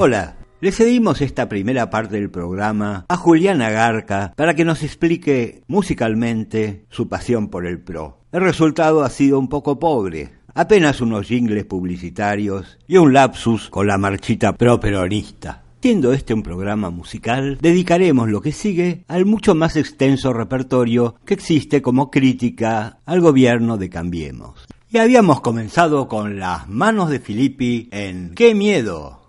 Hola, 0.00 0.36
le 0.60 0.70
cedimos 0.70 1.20
esta 1.22 1.48
primera 1.48 1.90
parte 1.90 2.20
del 2.20 2.30
programa 2.30 3.04
a 3.08 3.16
Juliana 3.16 3.68
Garca 3.70 4.32
para 4.36 4.54
que 4.54 4.64
nos 4.64 4.84
explique 4.84 5.64
musicalmente 5.66 6.84
su 6.88 7.08
pasión 7.08 7.48
por 7.48 7.66
el 7.66 7.80
pro. 7.80 8.20
El 8.30 8.42
resultado 8.42 9.02
ha 9.02 9.10
sido 9.10 9.40
un 9.40 9.48
poco 9.48 9.80
pobre, 9.80 10.30
apenas 10.54 11.00
unos 11.00 11.26
jingles 11.26 11.64
publicitarios 11.64 12.78
y 12.86 12.96
un 12.96 13.12
lapsus 13.12 13.70
con 13.70 13.88
la 13.88 13.98
marchita 13.98 14.52
pro 14.52 14.78
peronista. 14.78 15.64
Siendo 15.82 16.12
este 16.12 16.32
un 16.32 16.44
programa 16.44 16.90
musical, 16.90 17.58
dedicaremos 17.60 18.28
lo 18.28 18.40
que 18.40 18.52
sigue 18.52 19.04
al 19.08 19.26
mucho 19.26 19.56
más 19.56 19.74
extenso 19.74 20.32
repertorio 20.32 21.16
que 21.24 21.34
existe 21.34 21.82
como 21.82 22.08
crítica 22.08 23.00
al 23.04 23.20
gobierno 23.20 23.76
de 23.76 23.90
Cambiemos. 23.90 24.67
Y 24.90 24.96
habíamos 24.96 25.42
comenzado 25.42 26.08
con 26.08 26.38
las 26.38 26.66
manos 26.66 27.10
de 27.10 27.20
Filippi 27.20 27.90
en 27.92 28.32
¡Qué 28.34 28.54
miedo! 28.54 29.20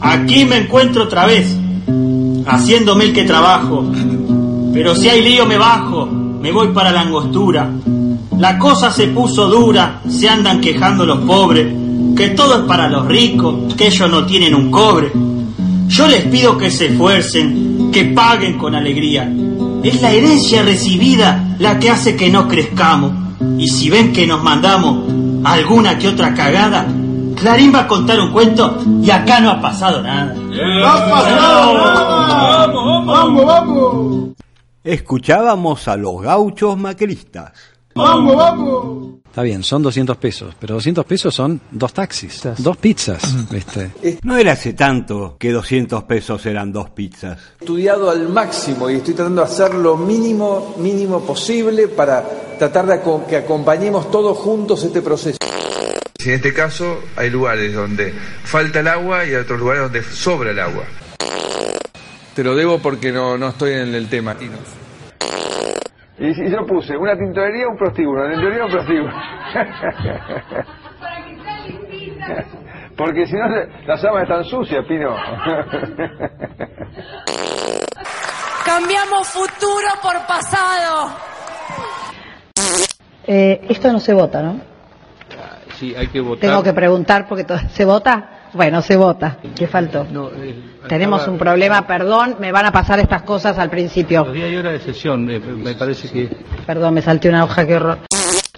Aquí 0.00 0.44
me 0.44 0.56
encuentro 0.56 1.04
otra 1.04 1.26
vez, 1.26 1.56
haciéndome 2.44 3.04
el 3.04 3.12
que 3.12 3.22
trabajo. 3.22 3.88
Pero 4.72 4.96
si 4.96 5.08
hay 5.08 5.22
lío 5.22 5.46
me 5.46 5.58
bajo, 5.58 6.06
me 6.06 6.50
voy 6.50 6.72
para 6.72 6.90
la 6.90 7.02
angostura. 7.02 7.70
La 8.36 8.58
cosa 8.58 8.90
se 8.90 9.06
puso 9.06 9.46
dura, 9.46 10.00
se 10.08 10.28
andan 10.28 10.60
quejando 10.60 11.06
los 11.06 11.20
pobres, 11.20 11.72
que 12.16 12.30
todo 12.30 12.62
es 12.62 12.66
para 12.66 12.88
los 12.88 13.06
ricos, 13.06 13.74
que 13.74 13.86
ellos 13.86 14.10
no 14.10 14.26
tienen 14.26 14.56
un 14.56 14.72
cobre. 14.72 15.12
Yo 15.86 16.08
les 16.08 16.24
pido 16.24 16.58
que 16.58 16.72
se 16.72 16.86
esfuercen, 16.86 17.92
que 17.92 18.06
paguen 18.06 18.58
con 18.58 18.74
alegría. 18.74 19.32
Es 19.84 20.02
la 20.02 20.10
herencia 20.10 20.64
recibida 20.64 21.54
la 21.60 21.78
que 21.78 21.90
hace 21.90 22.16
que 22.16 22.28
no 22.28 22.48
crezcamos. 22.48 23.23
Y 23.58 23.68
si 23.68 23.90
ven 23.90 24.12
que 24.12 24.26
nos 24.26 24.42
mandamos 24.42 25.10
alguna 25.44 25.98
que 25.98 26.08
otra 26.08 26.34
cagada, 26.34 26.86
Clarín 27.36 27.74
va 27.74 27.80
a 27.80 27.86
contar 27.86 28.20
un 28.20 28.32
cuento 28.32 28.78
y 29.02 29.10
acá 29.10 29.40
no 29.40 29.50
ha 29.50 29.60
pasado 29.60 30.02
nada. 30.02 30.34
¡Vamos, 32.66 33.06
vamos, 33.06 33.46
vamos! 33.46 34.28
Escuchábamos 34.82 35.88
a 35.88 35.96
los 35.96 36.20
gauchos 36.20 36.76
macristas. 36.76 37.52
¡Vamos, 37.94 38.36
vamos! 38.36 39.04
Está 39.26 39.42
bien, 39.42 39.64
son 39.64 39.82
200 39.82 40.16
pesos, 40.16 40.54
pero 40.60 40.74
200 40.74 41.04
pesos 41.06 41.34
son 41.34 41.60
dos 41.72 41.92
taxis, 41.92 42.40
dos 42.58 42.76
pizzas. 42.76 43.50
¿viste? 43.50 43.90
No 44.22 44.36
era 44.36 44.52
hace 44.52 44.74
tanto 44.74 45.36
que 45.38 45.50
200 45.50 46.04
pesos 46.04 46.46
eran 46.46 46.72
dos 46.72 46.90
pizzas. 46.90 47.38
estudiado 47.60 48.10
al 48.10 48.28
máximo 48.28 48.88
y 48.90 48.94
estoy 48.96 49.14
tratando 49.14 49.42
de 49.42 49.48
hacer 49.48 49.74
lo 49.74 49.96
mínimo, 49.96 50.76
mínimo 50.78 51.20
posible 51.22 51.88
para 51.88 52.24
tratar 52.58 52.86
de 52.86 52.94
aco- 52.94 53.26
que 53.26 53.36
acompañemos 53.38 54.08
todos 54.10 54.38
juntos 54.38 54.84
este 54.84 55.02
proceso. 55.02 55.38
En 56.24 56.30
este 56.34 56.54
caso 56.54 57.00
hay 57.16 57.28
lugares 57.28 57.74
donde 57.74 58.14
falta 58.44 58.80
el 58.80 58.88
agua 58.88 59.24
y 59.24 59.30
hay 59.30 59.34
otros 59.36 59.58
lugares 59.58 59.82
donde 59.82 60.02
sobra 60.04 60.52
el 60.52 60.60
agua. 60.60 60.84
Te 62.34 62.44
lo 62.44 62.54
debo 62.54 62.78
porque 62.78 63.10
no, 63.12 63.36
no 63.36 63.48
estoy 63.48 63.72
en 63.72 63.94
el 63.94 64.08
tema. 64.08 64.36
Y, 66.18 66.26
y 66.46 66.50
yo 66.50 66.64
puse 66.66 66.96
una 66.96 67.16
tintorería, 67.16 67.66
un 67.68 67.76
prostíbulo, 67.76 68.22
una 68.24 68.32
tintorería, 68.34 68.64
un 68.66 68.70
prostíbulo. 68.70 69.12
Porque 72.96 73.26
si 73.26 73.34
no, 73.34 73.46
las 73.86 74.04
aguas 74.04 74.22
están 74.22 74.44
sucias, 74.44 74.84
Pino. 74.86 75.16
Cambiamos 78.64 79.28
futuro 79.28 79.88
por 80.02 80.14
pasado. 80.26 81.12
Eh, 83.26 83.66
esto 83.68 83.92
no 83.92 83.98
se 84.00 84.14
vota, 84.14 84.42
¿no? 84.42 84.60
Sí, 85.78 85.94
hay 85.96 86.06
que 86.06 86.20
votar. 86.20 86.40
Tengo 86.48 86.62
que 86.62 86.72
preguntar 86.72 87.26
porque 87.28 87.44
to- 87.44 87.58
se 87.70 87.84
vota. 87.84 88.30
Bueno, 88.52 88.80
se 88.82 88.96
vota. 88.96 89.38
¿Qué 89.56 89.66
faltó? 89.66 90.04
No, 90.04 90.28
eh, 90.30 90.54
Tenemos 90.88 91.26
un 91.26 91.38
problema, 91.38 91.86
perdón, 91.86 92.36
me 92.40 92.52
van 92.52 92.66
a 92.66 92.72
pasar 92.72 93.00
estas 93.00 93.22
cosas 93.22 93.58
al 93.58 93.70
principio. 93.70 94.24
Días 94.24 94.50
y 94.50 94.56
hora 94.56 94.72
de 94.72 94.80
sesión, 94.80 95.30
eh, 95.30 95.40
me 95.40 95.74
parece 95.74 96.10
que... 96.10 96.28
Perdón, 96.66 96.94
me 96.94 97.02
salté 97.02 97.28
una 97.28 97.44
hoja, 97.44 97.66
qué 97.66 97.76
horror. 97.76 97.98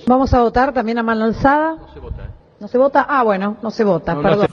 ¿Vamos 0.06 0.32
a 0.34 0.40
votar 0.40 0.72
también 0.72 0.98
a 0.98 1.02
mano 1.02 1.24
alzada? 1.24 1.76
No 1.76 1.92
se 1.92 2.00
vota. 2.00 2.30
¿No 2.60 2.68
se 2.68 2.78
vota? 2.78 3.06
Ah, 3.08 3.22
bueno, 3.22 3.56
no 3.62 3.70
se 3.70 3.84
vota, 3.84 4.20
perdón. 4.20 4.48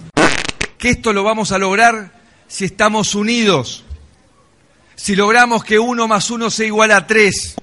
que 0.78 0.90
esto 0.90 1.14
lo 1.14 1.24
vamos 1.24 1.52
a 1.52 1.58
lograr 1.58 2.12
si 2.48 2.66
estamos 2.66 3.16
unidos, 3.16 3.84
si 4.96 5.16
logramos 5.16 5.64
que 5.64 5.80
uno 5.80 6.08
más 6.08 6.30
uno 6.30 6.50
sea 6.50 6.68
igual 6.68 6.92
a 6.92 7.08
tres. 7.08 7.56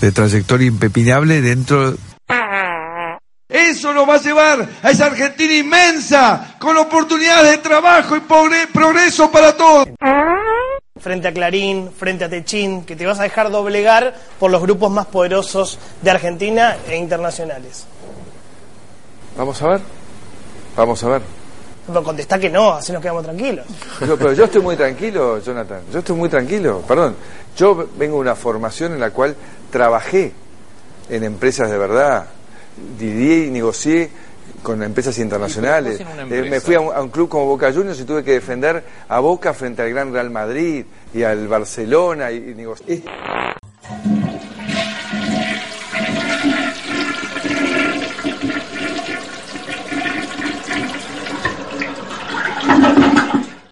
De 0.00 0.12
trayectoria 0.12 0.68
impepinable 0.68 1.40
dentro 1.40 1.94
Eso 3.70 3.92
nos 3.92 4.08
va 4.08 4.14
a 4.14 4.18
llevar 4.20 4.66
a 4.82 4.90
esa 4.90 5.06
Argentina 5.06 5.52
inmensa, 5.54 6.54
con 6.58 6.76
oportunidades 6.76 7.50
de 7.52 7.58
trabajo 7.58 8.16
y 8.16 8.20
progre- 8.20 8.66
progreso 8.72 9.30
para 9.30 9.56
todos. 9.56 9.88
frente 11.00 11.28
a 11.28 11.32
Clarín, 11.32 11.92
frente 11.96 12.24
a 12.24 12.28
Techín, 12.28 12.84
que 12.84 12.96
te 12.96 13.06
vas 13.06 13.20
a 13.20 13.22
dejar 13.22 13.50
doblegar 13.50 14.14
por 14.40 14.50
los 14.50 14.60
grupos 14.60 14.90
más 14.90 15.06
poderosos 15.06 15.78
de 16.02 16.10
Argentina 16.10 16.76
e 16.88 16.96
internacionales. 16.96 17.86
Vamos 19.36 19.62
a 19.62 19.68
ver. 19.68 19.80
Vamos 20.76 21.04
a 21.04 21.08
ver. 21.08 21.22
Pero 21.86 22.02
contestá 22.02 22.38
que 22.38 22.50
no, 22.50 22.72
así 22.72 22.92
nos 22.92 23.00
quedamos 23.00 23.22
tranquilos. 23.24 23.64
Yo- 24.06 24.16
pero 24.18 24.32
yo 24.32 24.44
estoy 24.44 24.60
muy 24.60 24.76
tranquilo, 24.76 25.38
Jonathan. 25.40 25.82
Yo 25.92 26.00
estoy 26.00 26.16
muy 26.16 26.28
tranquilo. 26.28 26.82
Perdón. 26.86 27.16
Yo 27.56 27.74
vengo 27.96 28.16
de 28.16 28.20
una 28.22 28.34
formación 28.34 28.92
en 28.92 29.00
la 29.00 29.10
cual 29.10 29.36
trabajé 29.70 30.32
en 31.08 31.24
empresas 31.24 31.70
de 31.70 31.78
verdad. 31.78 32.26
Lidié 32.98 33.46
y 33.46 33.50
negocié 33.50 34.10
con 34.62 34.82
empresas 34.82 35.18
internacionales. 35.18 36.00
Eh, 36.30 36.42
me 36.50 36.60
fui 36.60 36.74
a 36.74 36.80
un, 36.80 36.92
a 36.94 37.00
un 37.02 37.10
club 37.10 37.28
como 37.28 37.46
Boca 37.46 37.72
Juniors 37.72 38.00
y 38.00 38.04
tuve 38.04 38.24
que 38.24 38.32
defender 38.32 38.82
a 39.08 39.20
Boca 39.20 39.54
frente 39.54 39.82
al 39.82 39.90
Gran 39.90 40.12
Real 40.12 40.30
Madrid 40.30 40.84
y 41.14 41.22
al 41.22 41.46
Barcelona. 41.48 42.30
Y, 42.32 42.54
es- 42.86 43.02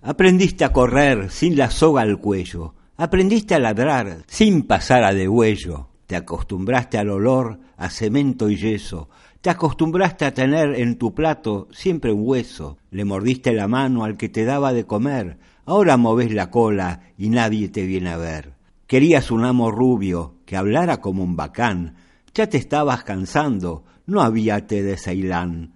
Aprendiste 0.03 0.65
a 0.65 0.73
correr 0.73 1.31
sin 1.31 1.57
la 1.57 1.71
soga 1.71 2.03
al 2.03 2.19
cuello. 2.19 2.75
Aprendiste 2.97 3.55
a 3.55 3.59
ladrar 3.59 4.19
sin 4.29 4.63
pasar 4.67 5.03
a 5.05 5.13
degüello. 5.13 5.89
Te 6.07 6.17
acostumbraste 6.17 6.99
al 6.99 7.11
olor 7.11 7.59
a 7.77 7.91
cemento 7.91 8.49
y 8.49 8.57
yeso. 8.57 9.09
Te 9.41 9.51
acostumbraste 9.51 10.25
a 10.25 10.35
tener 10.35 10.79
en 10.81 10.99
tu 10.99 11.15
plato 11.15 11.69
siempre 11.73 12.13
un 12.13 12.23
hueso. 12.25 12.79
Le 12.91 13.05
mordiste 13.05 13.53
la 13.53 13.69
mano 13.69 14.05
al 14.05 14.17
que 14.17 14.29
te 14.29 14.45
daba 14.45 14.73
de 14.73 14.85
comer. 14.85 15.39
Ahora 15.65 15.97
moves 15.97 16.33
la 16.33 16.51
cola 16.51 17.01
y 17.19 17.29
nadie 17.29 17.69
te 17.69 17.87
viene 17.87 18.11
a 18.11 18.17
ver. 18.17 18.55
Querías 18.87 19.33
un 19.33 19.45
amo 19.45 19.73
rubio 19.73 20.37
que 20.47 20.57
hablara 20.57 21.01
como 21.01 21.25
un 21.25 21.35
bacán. 21.35 21.97
Ya 22.35 22.49
te 22.49 22.57
estabas 22.57 23.03
cansando, 23.03 23.85
no 24.07 24.23
había 24.23 24.67
té 24.67 24.85
de 24.85 24.97
Ceilán. 24.97 25.75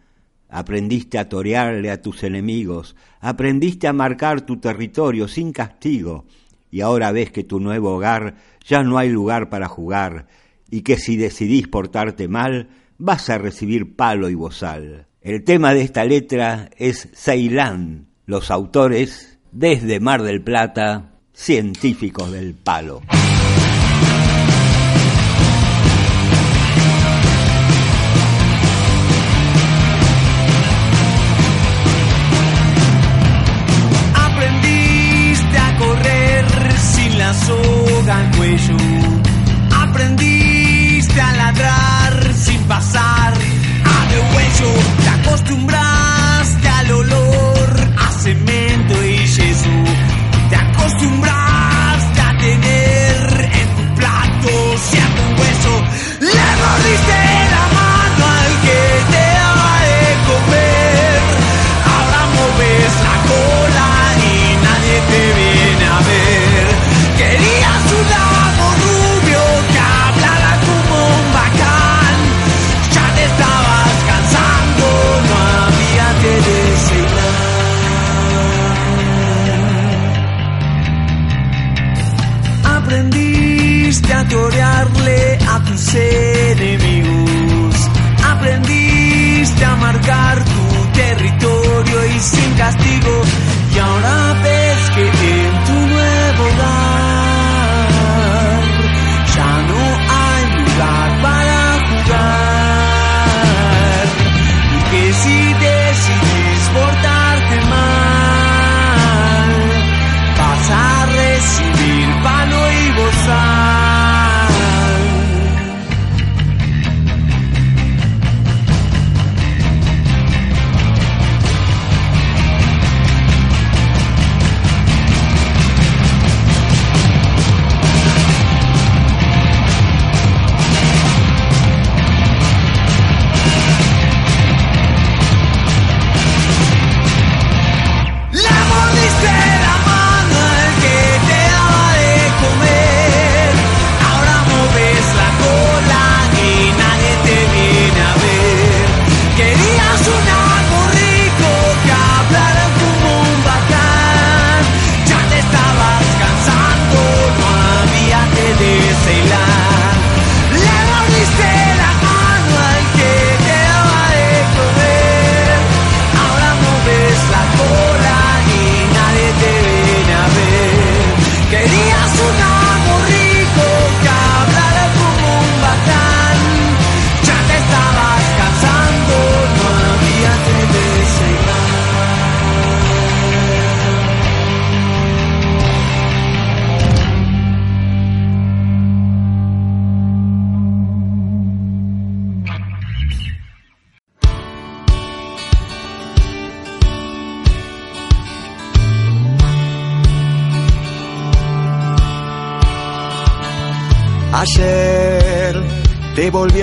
Aprendiste 0.49 1.19
a 1.19 1.29
torearle 1.29 1.91
a 1.91 2.03
tus 2.03 2.23
enemigos, 2.23 2.97
aprendiste 3.21 3.89
a 3.89 3.93
marcar 3.93 4.43
tu 4.43 4.59
territorio 4.59 5.27
sin 5.29 5.53
castigo, 5.53 6.27
y 6.71 6.81
ahora 6.81 7.13
ves 7.13 7.31
que 7.31 7.45
tu 7.45 7.61
nuevo 7.61 7.95
hogar 7.97 8.37
ya 8.67 8.83
no 8.83 8.99
hay 8.99 9.09
lugar 9.09 9.49
para 9.49 9.69
jugar, 9.69 10.27
y 10.71 10.83
que 10.83 10.97
si 10.97 11.17
decidís 11.17 11.69
portarte 11.69 12.29
mal, 12.29 12.69
vas 12.99 13.29
a 13.31 13.39
recibir 13.39 13.97
palo 13.97 14.29
y 14.29 14.35
bozal. 14.35 15.07
El 15.21 15.45
tema 15.45 15.75
de 15.75 15.83
esta 15.83 16.05
letra 16.05 16.71
es 16.79 17.09
Ceilán, 17.15 18.07
los 18.27 18.51
autores, 18.51 19.39
desde 19.53 20.01
Mar 20.01 20.23
del 20.23 20.43
Plata, 20.43 21.11
científicos 21.33 22.31
del 22.31 22.55
palo. 22.55 23.03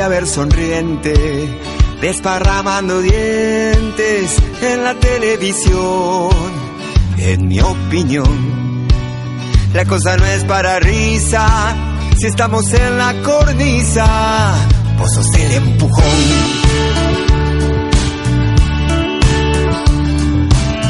Ver 0.07 0.27
sonriente, 0.27 1.13
desparramando 2.01 3.01
dientes 3.01 4.37
en 4.61 4.83
la 4.83 4.93
televisión. 4.95 6.29
En 7.17 7.47
mi 7.47 7.59
opinión, 7.59 8.87
la 9.73 9.85
cosa 9.85 10.17
no 10.17 10.25
es 10.25 10.43
para 10.45 10.79
risa. 10.79 11.75
Si 12.17 12.27
estamos 12.27 12.71
en 12.73 12.97
la 12.97 13.21
cornisa, 13.21 14.53
vos 14.97 15.13
sos 15.13 15.27
el 15.35 15.51
empujón. 15.53 16.03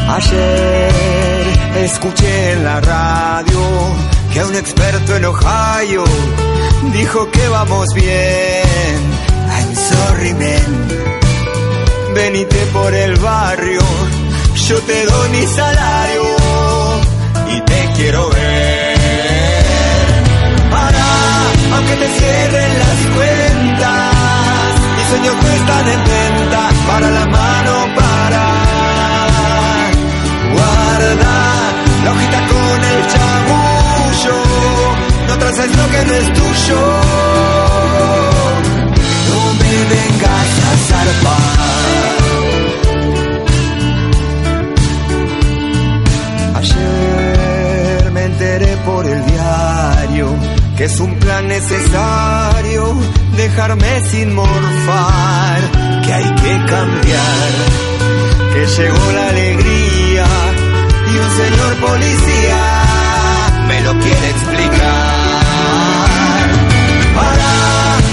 Ayer 0.10 0.92
escuché 1.84 2.54
en 2.54 2.64
la 2.64 2.82
radio 2.82 3.60
que 4.34 4.44
un 4.44 4.56
experto 4.56 5.16
en 5.16 5.26
Ohio 5.26 6.04
dijo 6.94 7.30
que 7.32 7.48
vamos 7.50 7.88
bien. 7.94 8.98
I'm 9.50 9.76
sorry, 9.76 10.34
man. 10.34 10.88
Venite 12.14 12.66
por 12.74 12.94
el 12.94 13.16
barrio, 13.18 13.82
yo 14.68 14.80
te 14.82 15.06
doy 15.06 15.30
mi 15.30 15.46
salario 15.46 16.24
y 17.50 17.62
te 17.62 17.92
quiero 17.96 18.30
ver. 18.30 18.98
Para, 20.72 21.06
aunque 21.76 21.96
te 21.96 22.08
cierren 22.18 22.80
las 22.80 23.00
cuentas, 23.16 24.14
mis 24.98 25.08
sueños 25.10 25.36
cuestan 25.36 25.88
en 25.90 26.04
venta 26.06 26.70
para 26.88 27.12
la 27.12 27.26
mano 27.28 27.96
para. 27.96 28.44
Guarda 30.54 31.36
la 32.04 32.12
hojita 32.12 32.40
con 32.48 32.84
el 32.84 33.08
chabón. 33.08 33.77
Piensas 35.58 35.76
lo 35.76 35.90
que 35.90 36.06
no 36.06 36.14
es 36.14 36.34
tuyo. 36.34 36.82
No 39.30 39.42
me 39.60 39.74
vengas 39.96 40.50
a 40.68 40.72
zarpar. 40.88 41.58
Ayer 46.58 48.12
me 48.12 48.24
enteré 48.26 48.78
por 48.86 49.04
el 49.08 49.26
diario 49.26 50.28
que 50.78 50.84
es 50.84 51.00
un 51.00 51.16
plan 51.16 51.48
necesario 51.48 52.96
dejarme 53.36 54.02
sin 54.12 54.36
morfar, 54.36 55.60
que 56.06 56.14
hay 56.14 56.36
que 56.36 56.66
cambiar, 56.66 57.50
que 58.54 58.66
llegó 58.78 59.12
la 59.12 59.30
alegría 59.30 60.26
y 61.12 61.18
un 61.18 61.32
señor 61.36 61.76
policía 61.78 62.62
me 63.68 63.82
lo 63.82 63.94
quiere 64.00 64.30
explicar. 64.30 65.17
Para, 67.18 67.52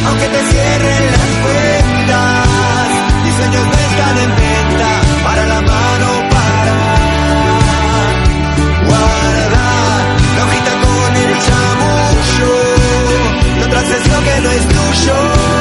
aunque 0.09 0.27
te 0.35 0.41
cierren 0.51 1.05
las 1.17 1.31
cuentas, 1.45 2.89
mis 3.25 3.35
sueños 3.35 3.67
no 3.67 3.77
están 3.89 4.17
en 4.25 4.31
venta, 4.37 4.91
para 5.25 5.47
la 5.47 5.61
mano 5.61 6.09
para. 6.35 6.75
Guarda 8.89 9.67
la 10.37 10.45
hojita 10.45 10.73
con 10.85 11.11
el 11.25 11.33
chamullo, 11.47 12.53
no 13.61 13.67
traces 13.69 14.03
lo 14.13 14.19
que 14.27 14.41
no 14.41 14.51
es 14.51 14.65
tuyo. 14.69 15.54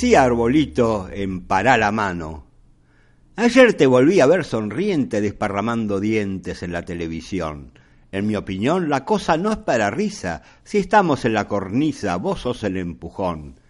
Decía 0.00 0.22
Arbolito 0.22 1.10
en 1.12 1.42
Pará 1.42 1.76
la 1.76 1.92
mano. 1.92 2.46
Ayer 3.36 3.74
te 3.74 3.86
volví 3.86 4.20
a 4.20 4.26
ver 4.26 4.46
sonriente 4.46 5.20
desparramando 5.20 6.00
dientes 6.00 6.62
en 6.62 6.72
la 6.72 6.86
televisión. 6.86 7.78
En 8.10 8.26
mi 8.26 8.34
opinión, 8.34 8.88
la 8.88 9.04
cosa 9.04 9.36
no 9.36 9.52
es 9.52 9.58
para 9.58 9.90
risa. 9.90 10.40
Si 10.64 10.78
estamos 10.78 11.26
en 11.26 11.34
la 11.34 11.46
cornisa, 11.46 12.16
vos 12.16 12.40
sos 12.40 12.64
el 12.64 12.78
empujón. 12.78 13.60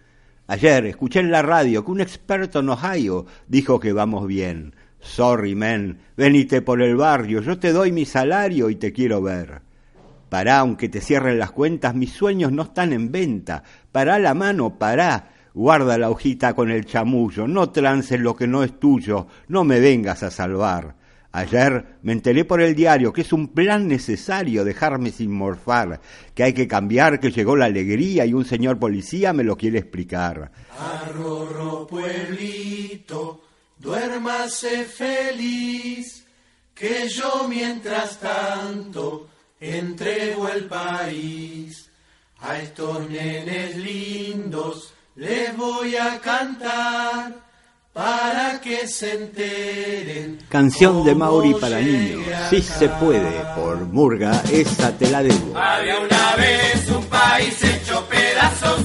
Ayer 0.47 0.85
escuché 0.85 1.19
en 1.19 1.31
la 1.31 1.41
radio 1.41 1.83
que 1.83 1.91
un 1.91 1.99
experto 1.99 2.59
en 2.59 2.69
Ohio 2.69 3.25
dijo 3.49 3.81
que 3.81 3.91
vamos 3.91 4.25
bien. 4.25 4.73
Sorry, 5.01 5.53
men, 5.53 5.99
venite 6.15 6.61
por 6.61 6.81
el 6.81 6.95
barrio, 6.95 7.41
yo 7.41 7.59
te 7.59 7.73
doy 7.73 7.91
mi 7.91 8.05
salario 8.05 8.69
y 8.69 8.75
te 8.75 8.93
quiero 8.93 9.21
ver. 9.21 9.63
Pará, 10.29 10.59
aunque 10.59 10.87
te 10.87 11.01
cierren 11.01 11.39
las 11.39 11.51
cuentas, 11.51 11.93
mis 11.93 12.13
sueños 12.13 12.53
no 12.53 12.63
están 12.63 12.93
en 12.93 13.11
venta. 13.11 13.63
Pará 13.91 14.17
la 14.17 14.33
mano, 14.33 14.79
pará. 14.79 15.27
Guarda 15.53 15.97
la 15.97 16.09
hojita 16.09 16.53
con 16.53 16.71
el 16.71 16.85
chamullo, 16.85 17.47
no 17.47 17.71
trances 17.71 18.19
lo 18.19 18.35
que 18.35 18.47
no 18.47 18.63
es 18.63 18.79
tuyo, 18.79 19.27
no 19.47 19.63
me 19.63 19.79
vengas 19.79 20.23
a 20.23 20.31
salvar. 20.31 20.95
Ayer 21.33 21.97
me 22.03 22.11
enteré 22.11 22.43
por 22.43 22.61
el 22.61 22.75
diario 22.75 23.13
que 23.13 23.21
es 23.21 23.31
un 23.31 23.49
plan 23.49 23.87
necesario 23.87 24.65
dejarme 24.65 25.11
sin 25.11 25.31
morfar, 25.31 26.01
que 26.33 26.43
hay 26.43 26.53
que 26.53 26.67
cambiar, 26.67 27.19
que 27.19 27.31
llegó 27.31 27.55
la 27.55 27.65
alegría 27.65 28.25
y 28.25 28.33
un 28.33 28.43
señor 28.43 28.79
policía 28.79 29.31
me 29.31 29.43
lo 29.43 29.55
quiere 29.57 29.79
explicar. 29.79 30.51
Arrorro 30.77 31.87
pueblito, 31.87 33.43
duérmase 33.77 34.83
feliz, 34.83 36.25
que 36.73 37.07
yo 37.07 37.47
mientras 37.47 38.19
tanto 38.19 39.29
entrego 39.59 40.49
el 40.49 40.65
país. 40.65 41.89
A 42.43 42.57
estos 42.57 43.07
nenes 43.07 43.77
lindos 43.77 44.95
les 45.15 45.55
voy 45.57 45.95
a 45.95 46.19
cantar 46.19 47.33
para 47.93 48.61
que 48.61 48.87
se 48.87 49.13
enteren. 49.13 50.39
Canción 50.47 51.03
de 51.03 51.13
Mauri 51.13 51.53
para 51.55 51.79
niños, 51.79 52.23
si 52.49 52.61
se 52.61 52.87
puede, 52.87 53.43
por 53.55 53.77
Murga, 53.79 54.41
esa 54.51 54.91
te 54.97 55.09
la 55.09 55.21
debo. 55.21 55.57
Había 55.57 55.99
una 55.99 56.35
vez 56.37 56.89
un 56.89 57.03
país 57.05 57.61
hecho 57.63 58.05
pedazos, 58.07 58.81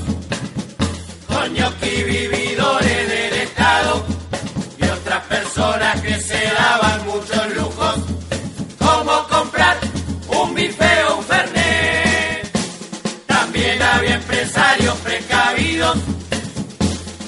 con 1.29 1.55
ñoqui 1.55 2.03
vividores 2.03 3.09
del 3.09 3.35
Estado 3.43 4.05
y 4.79 4.85
otras 4.85 5.25
personas 5.27 6.01
que 6.01 6.21
se 6.21 6.45
daban 6.59 6.86
precavidos 15.16 15.96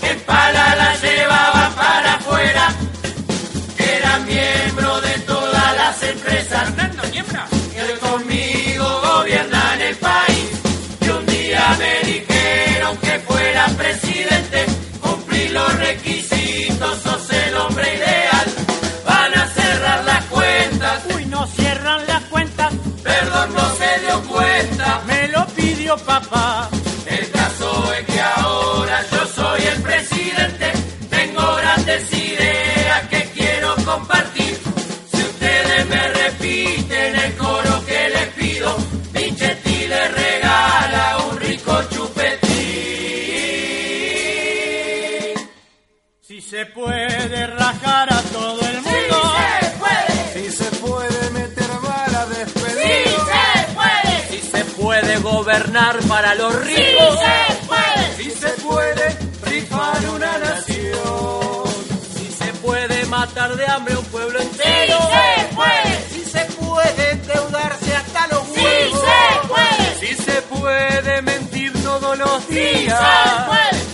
que 0.02 0.14
para 0.26 0.76
la 0.76 0.94
llevaban 0.96 1.72
para 1.74 2.14
afuera, 2.14 2.68
eran 3.78 4.26
miembros 4.26 5.02
de 5.02 5.18
todas 5.20 5.76
las 5.76 6.02
empresas 6.02 6.68
que 7.74 7.98
conmigo 8.06 9.00
gobiernan 9.00 9.80
el 9.80 9.96
país. 9.96 10.50
Y 11.00 11.08
un 11.08 11.26
día 11.26 11.76
me 11.78 12.10
dijeron 12.12 12.96
que 12.98 13.18
fuera 13.20 13.66
presidente, 13.68 14.66
cumplí 15.00 15.48
los 15.48 15.78
requisitos, 15.78 17.02
sos 17.02 17.30
el 17.30 17.56
hombre 17.56 17.96
ideal. 17.96 18.46
Van 19.06 19.34
a 19.34 19.46
cerrar 19.48 20.04
las 20.04 20.24
cuentas. 20.24 21.02
Uy, 21.14 21.24
no 21.26 21.46
cierran 21.46 22.06
las 22.06 22.22
cuentas. 22.24 22.72
Perdón, 23.02 23.54
no 23.54 23.66
se 23.76 24.00
dio 24.04 24.22
cuenta. 24.24 25.00
Me 25.06 25.28
lo 25.28 25.46
pidió 25.46 25.96
papá. 25.98 26.68
Se 46.58 46.66
puede 46.66 47.46
rajar 47.46 48.12
a 48.12 48.20
todo 48.32 48.60
el 48.62 48.82
mundo. 48.82 49.32
se 49.60 49.70
puede. 49.78 50.32
Si 50.34 50.50
se 50.56 50.64
puede 50.78 51.30
meter 51.30 51.68
bala 51.80 52.26
despedido. 52.26 52.80
Sí 52.82 53.14
se 53.30 53.74
puede. 53.74 54.28
Si 54.28 54.50
se 54.50 54.64
puede 54.64 55.18
gobernar 55.18 55.98
para 56.08 56.34
los 56.34 56.52
Sí 56.54 56.74
ricos. 56.74 57.18
se 57.20 57.66
puede. 57.68 58.16
Si 58.16 58.30
se 58.32 58.48
puede 58.66 59.18
rifar 59.44 59.98
una 60.16 60.38
nación. 60.38 61.64
Si 62.16 62.32
se 62.32 62.52
puede 62.54 63.06
matar 63.06 63.54
de 63.54 63.64
hambre 63.66 63.94
a 63.94 63.98
un 64.00 64.06
pueblo 64.06 64.40
entero. 64.40 64.98
Sí 64.98 65.14
se 65.14 65.54
puede. 65.54 66.08
Si 66.10 66.24
se 66.24 66.44
puede 66.60 67.10
endeudarse 67.12 67.94
hasta 67.94 68.26
los 68.26 68.42
Sí 68.48 68.64
huevos. 68.64 69.00
se 69.06 69.46
puede. 69.46 70.00
Si 70.00 70.22
se 70.24 70.42
puede 70.42 71.22
mentir 71.22 71.72
todos 71.84 72.18
los 72.18 72.42
Sí 72.48 72.54
días. 72.54 72.98
se 72.98 73.46
puede 73.46 73.87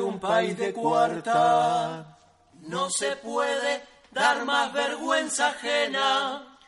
un 0.00 0.18
país 0.20 0.56
de 0.56 0.72
cuarta. 0.72 2.18
No 2.68 2.90
se 2.90 3.16
puede 3.16 3.82
dar 4.12 4.44
más 4.44 4.72
vergüenza 4.72 5.48
ajena. 5.48 6.58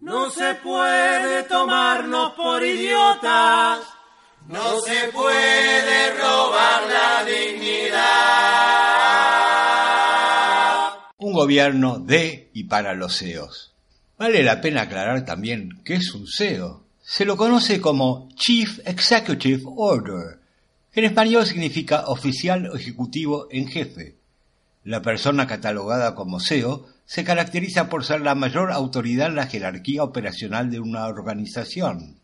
No 0.00 0.30
se 0.30 0.54
puede 0.56 1.44
tomarnos 1.44 2.32
por 2.34 2.64
idiotas. 2.64 3.80
No 4.48 4.80
se 4.80 5.08
puede 5.12 6.10
robar 6.18 6.82
la 6.88 7.24
dignidad. 7.24 8.00
Un 11.18 11.32
gobierno 11.32 11.98
de 11.98 12.50
y 12.54 12.64
para 12.64 12.94
los 12.94 13.18
CEOs. 13.18 13.74
Vale 14.18 14.42
la 14.42 14.60
pena 14.60 14.82
aclarar 14.82 15.24
también 15.24 15.80
qué 15.84 15.94
es 15.94 16.12
un 16.14 16.26
CEO. 16.26 16.84
Se 17.02 17.24
lo 17.24 17.36
conoce 17.36 17.80
como 17.80 18.28
Chief 18.34 18.80
Executive 18.84 19.62
Order, 19.64 20.38
que 20.38 20.39
en 20.94 21.04
español 21.04 21.46
significa 21.46 22.06
oficial 22.06 22.68
o 22.68 22.76
ejecutivo 22.76 23.46
en 23.50 23.68
jefe. 23.68 24.16
La 24.84 25.02
persona 25.02 25.46
catalogada 25.46 26.14
como 26.14 26.40
CEO 26.40 26.86
se 27.04 27.24
caracteriza 27.24 27.88
por 27.88 28.04
ser 28.04 28.22
la 28.22 28.34
mayor 28.34 28.72
autoridad 28.72 29.28
en 29.28 29.36
la 29.36 29.46
jerarquía 29.46 30.02
operacional 30.02 30.70
de 30.70 30.80
una 30.80 31.06
organización, 31.06 32.20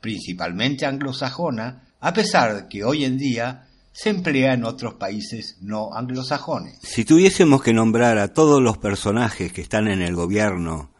principalmente 0.00 0.86
anglosajona, 0.86 1.84
a 2.00 2.12
pesar 2.12 2.54
de 2.54 2.68
que 2.68 2.84
hoy 2.84 3.04
en 3.04 3.18
día 3.18 3.66
se 3.92 4.10
emplea 4.10 4.52
en 4.52 4.64
otros 4.64 4.94
países 4.94 5.56
no 5.62 5.94
anglosajones. 5.94 6.78
Si 6.82 7.04
tuviésemos 7.04 7.62
que 7.62 7.72
nombrar 7.72 8.18
a 8.18 8.28
todos 8.28 8.62
los 8.62 8.76
personajes 8.76 9.52
que 9.52 9.62
están 9.62 9.88
en 9.88 10.02
el 10.02 10.14
gobierno 10.14 10.90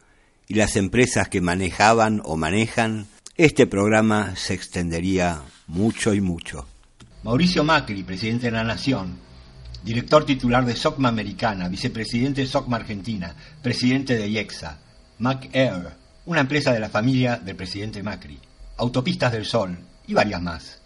y 0.49 0.55
las 0.55 0.77
empresas 0.77 1.29
que 1.29 1.43
manejaban 1.43 2.23
o 2.25 2.37
manejan, 2.37 3.07
este 3.37 3.67
programa 3.67 4.35
se 4.35 4.55
extendería 4.55 5.43
mucho 5.67 6.15
y 6.15 6.23
mucho. 6.23 6.67
Mauricio 7.27 7.65
Macri, 7.65 8.05
presidente 8.05 8.47
de 8.47 8.53
la 8.53 8.63
Nación, 8.63 9.19
director 9.83 10.25
titular 10.25 10.65
de 10.65 10.77
SOCMA 10.77 11.09
Americana, 11.09 11.69
vicepresidente 11.69 12.43
de 12.43 12.47
SOCMA 12.47 12.77
Argentina, 12.77 13.35
presidente 13.61 14.17
de 14.17 14.29
IEXA, 14.29 14.79
MacAir, 15.19 15.97
una 16.27 16.43
empresa 16.43 16.73
de 16.73 16.79
la 16.79 16.89
familia 16.89 17.37
del 17.37 17.57
presidente 17.57 18.01
Macri, 18.05 18.39
Autopistas 18.77 19.33
del 19.33 19.45
Sol 19.45 19.77
y 20.07 20.15
varias 20.15 20.41
más. 20.41 20.79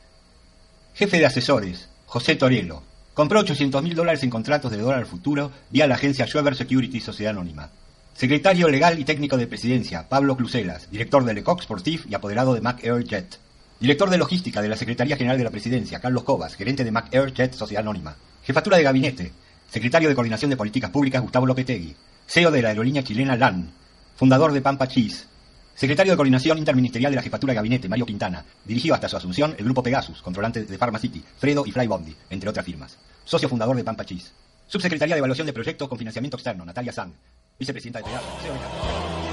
Jefe 0.94 1.18
de 1.18 1.26
asesores, 1.26 1.90
José 2.06 2.36
Torello, 2.36 2.84
compró 3.12 3.40
800 3.40 3.82
mil 3.82 3.94
dólares 3.94 4.22
en 4.22 4.30
contratos 4.30 4.72
de 4.72 4.78
dólar 4.78 5.04
futuro 5.04 5.52
vía 5.68 5.86
la 5.86 5.96
agencia 5.96 6.26
Schweber 6.26 6.56
Security 6.56 7.00
Sociedad 7.00 7.32
Anónima. 7.32 7.68
Secretario 8.14 8.70
Legal 8.70 8.98
y 8.98 9.04
Técnico 9.04 9.36
de 9.36 9.46
Presidencia, 9.46 10.08
Pablo 10.08 10.38
Cluselas, 10.38 10.90
director 10.90 11.22
de 11.22 11.34
Lecoq 11.34 11.60
Sportif 11.60 12.06
y 12.08 12.14
apoderado 12.14 12.54
de 12.54 12.62
MacAir 12.62 13.04
Jet. 13.04 13.38
Director 13.80 14.10
de 14.10 14.18
Logística 14.18 14.60
de 14.60 14.68
la 14.68 14.76
Secretaría 14.76 15.16
General 15.16 15.38
de 15.38 15.44
la 15.44 15.50
Presidencia, 15.50 16.00
Carlos 16.00 16.22
Cobas, 16.22 16.54
gerente 16.54 16.84
de 16.84 16.90
MacAir 16.90 17.32
Jet 17.32 17.54
Sociedad 17.54 17.80
Anónima. 17.80 18.14
Jefatura 18.42 18.76
de 18.76 18.82
Gabinete, 18.82 19.32
Secretario 19.70 20.10
de 20.10 20.14
Coordinación 20.14 20.50
de 20.50 20.58
Políticas 20.58 20.90
Públicas, 20.90 21.22
Gustavo 21.22 21.46
Lopetegui. 21.46 21.96
CEO 22.26 22.50
de 22.50 22.60
la 22.60 22.68
aerolínea 22.68 23.02
chilena 23.02 23.36
LAN. 23.36 23.70
Fundador 24.16 24.52
de 24.52 24.60
Pampa 24.60 24.86
Cheese. 24.86 25.24
Secretario 25.74 26.12
de 26.12 26.18
Coordinación 26.18 26.58
Interministerial 26.58 27.12
de 27.12 27.16
la 27.16 27.22
Jefatura 27.22 27.52
de 27.52 27.56
Gabinete, 27.56 27.88
Mario 27.88 28.04
Quintana. 28.04 28.44
Dirigió 28.66 28.92
hasta 28.92 29.08
su 29.08 29.16
asunción 29.16 29.54
el 29.56 29.64
grupo 29.64 29.82
Pegasus, 29.82 30.20
controlante 30.20 30.62
de 30.64 30.76
Pharma 30.76 30.98
City, 30.98 31.24
Fredo 31.38 31.64
y 31.64 31.72
Flybondi, 31.72 32.14
entre 32.28 32.50
otras 32.50 32.66
firmas. 32.66 32.98
Socio 33.24 33.48
fundador 33.48 33.76
de 33.76 33.84
Pampa 33.84 34.04
Cheese. 34.04 34.30
Subsecretaría 34.66 35.14
de 35.14 35.20
Evaluación 35.20 35.46
de 35.46 35.54
Proyectos 35.54 35.88
con 35.88 35.96
Financiamiento 35.96 36.36
Externo, 36.36 36.66
Natalia 36.66 36.92
Sang. 36.92 37.14
Vicepresidenta 37.58 38.00
de 38.00 38.04
TEAD, 38.04 38.20
CEO 38.42 38.52
de 38.52 39.29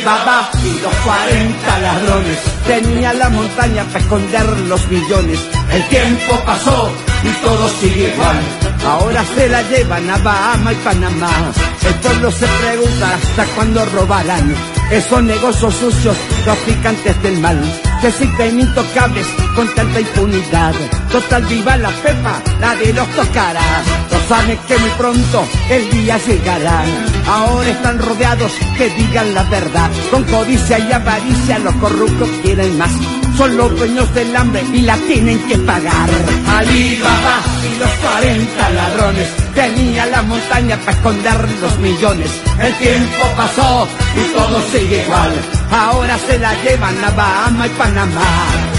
Alibaba 0.00 0.50
y 0.64 0.80
los 0.80 0.94
40 0.94 1.78
ladrones 1.78 2.38
tenía 2.66 3.12
la 3.12 3.28
montaña 3.28 3.84
para 3.84 3.98
esconder 3.98 4.60
los 4.60 4.88
millones. 4.88 5.38
El 5.70 5.88
tiempo 5.88 6.40
pasó 6.46 6.90
y 7.22 7.28
todo 7.44 7.68
sigue 7.68 8.10
igual. 8.14 8.40
Ahora 8.86 9.22
se 9.34 9.48
la 9.48 9.60
llevan 9.62 10.08
a 10.08 10.16
Bahama 10.16 10.72
y 10.72 10.76
Panamá. 10.76 11.52
El 11.86 11.94
pueblo 11.96 12.30
se 12.30 12.46
pregunta 12.46 13.14
hasta 13.14 13.44
cuándo 13.54 13.84
robarán. 13.84 14.54
Esos 14.90 15.22
negocios 15.22 15.74
sucios, 15.74 16.16
traficantes 16.44 17.22
del 17.22 17.38
mal, 17.38 17.60
que 18.00 18.10
siguen 18.10 18.60
intocables 18.60 19.26
con 19.54 19.68
tanta 19.74 20.00
impunidad. 20.00 20.74
Total 21.12 21.44
viva 21.44 21.76
la 21.76 21.90
pepa, 21.90 22.42
nadie 22.58 22.94
los 22.94 23.08
tocará. 23.08 23.82
No 24.10 24.18
saben 24.28 24.58
que 24.66 24.78
muy 24.78 24.90
pronto 24.90 25.46
el 25.68 25.90
día 25.90 26.18
llegará. 26.26 26.84
Ahora 27.30 27.70
están 27.70 27.98
rodeados, 28.00 28.50
que 28.76 28.90
digan 28.90 29.32
la 29.34 29.44
verdad. 29.44 29.88
Con 30.10 30.24
codicia 30.24 30.80
y 30.80 30.92
avaricia 30.92 31.60
los 31.60 31.74
corruptos 31.76 32.28
quieren 32.42 32.76
más. 32.76 32.90
Son 33.38 33.56
los 33.56 33.70
dueños 33.78 34.12
del 34.14 34.34
hambre 34.34 34.64
y 34.72 34.80
la 34.80 34.96
tienen 34.96 35.38
que 35.46 35.56
pagar. 35.58 36.10
Alibaba 36.48 37.36
y 37.72 37.78
los 37.78 37.90
40 37.90 38.70
ladrones 38.70 39.28
tenían 39.54 40.10
la 40.10 40.22
montaña 40.22 40.76
para 40.78 40.92
esconder 40.92 41.48
los 41.60 41.78
millones. 41.78 42.30
El 42.58 42.74
tiempo 42.74 43.24
pasó 43.36 43.86
y 44.16 44.34
todo 44.34 44.60
sigue 44.72 45.04
igual. 45.04 45.32
Ahora 45.70 46.18
se 46.18 46.36
la 46.36 46.52
llevan 46.62 47.04
a 47.04 47.10
Bahama 47.10 47.66
y 47.68 47.70
Panamá. 47.70 48.69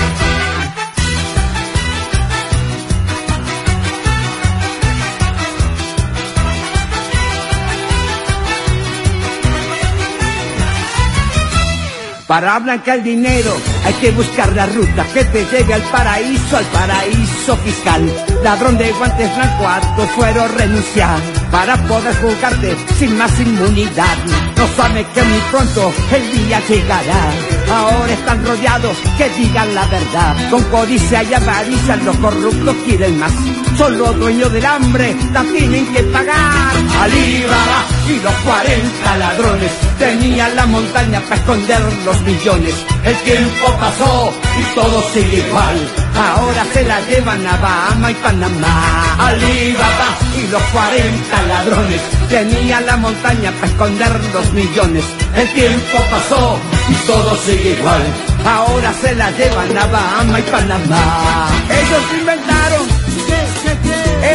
Para 12.32 12.60
blanquear 12.60 13.00
el 13.00 13.04
dinero 13.04 13.54
hay 13.84 13.94
que 13.96 14.12
buscar 14.12 14.56
la 14.56 14.66
ruta 14.66 15.06
que 15.14 15.26
te 15.26 15.44
lleve 15.48 15.74
al 15.74 15.82
paraíso, 15.82 16.56
al 16.56 16.64
paraíso 16.68 17.58
fiscal. 17.58 18.10
Ladrón 18.42 18.78
de 18.78 18.90
guantes 18.94 19.36
blancos 19.36 19.68
a 19.68 19.96
tu 19.98 20.02
fuero 20.04 20.48
renunciar 20.48 21.20
para 21.52 21.76
poder 21.90 22.16
jugarte 22.22 22.78
sin 22.98 23.18
más 23.18 23.38
inmunidad. 23.38 24.16
No 24.56 24.66
sabe 24.78 25.06
que 25.14 25.24
muy 25.24 25.40
pronto 25.52 25.92
el 26.14 26.32
día 26.32 26.62
llegará. 26.70 27.61
Ahora 27.72 28.14
están 28.14 28.46
rodeados, 28.46 28.98
que 29.18 29.30
digan 29.30 29.74
la 29.74 29.86
verdad. 29.88 30.36
Con 30.50 30.64
codicia 30.66 31.24
y 31.24 31.34
avaricia 31.34 31.96
los 31.98 32.18
corruptos 32.18 32.76
quieren 32.86 33.18
más. 33.18 33.32
Son 33.78 33.98
los 33.98 34.20
dueños 34.20 34.52
del 34.52 34.66
hambre, 34.66 35.16
la 35.32 35.42
tienen 35.44 35.86
que 35.94 36.04
pagar. 36.04 36.76
Alibaba 37.02 37.86
y 38.10 38.20
los 38.20 38.34
40 38.34 39.18
ladrones 39.18 39.72
tenían 39.98 40.56
la 40.56 40.66
montaña 40.66 41.22
para 41.22 41.36
esconder 41.36 41.82
los 42.06 42.22
millones. 42.22 42.76
El 43.06 43.16
tiempo 43.18 43.68
pasó 43.80 44.34
y 44.60 44.76
todo 44.76 45.02
sigue 45.14 45.48
igual. 45.48 45.90
Ahora 46.16 46.66
se 46.74 46.84
la 46.84 47.00
llevan 47.08 47.48
a 47.48 47.58
Bahama 47.58 48.12
y 48.12 48.16
Panamá. 48.16 49.16
Alibaba 49.18 50.18
y 50.44 50.48
los 50.48 50.62
40 50.62 51.44
ladrones 51.44 52.02
tenían 52.30 52.86
la 52.86 52.98
montaña 52.98 53.52
para 53.52 53.68
esconder 53.68 54.22
los 54.34 54.54
millones. 54.54 55.04
El 55.36 55.54
tiempo 55.54 55.98
pasó 56.10 56.60
y 56.90 56.94
todo 57.08 57.36
sigue 57.46 57.72
igual. 57.78 58.02
Ahora 58.46 58.94
se 59.02 59.16
la 59.16 59.32
llevan 59.32 59.78
a 59.78 59.86
Bahama 59.88 60.40
y 60.40 60.44
Panamá. 60.44 61.48
Ellos 61.70 62.20
inventaron 62.20 62.88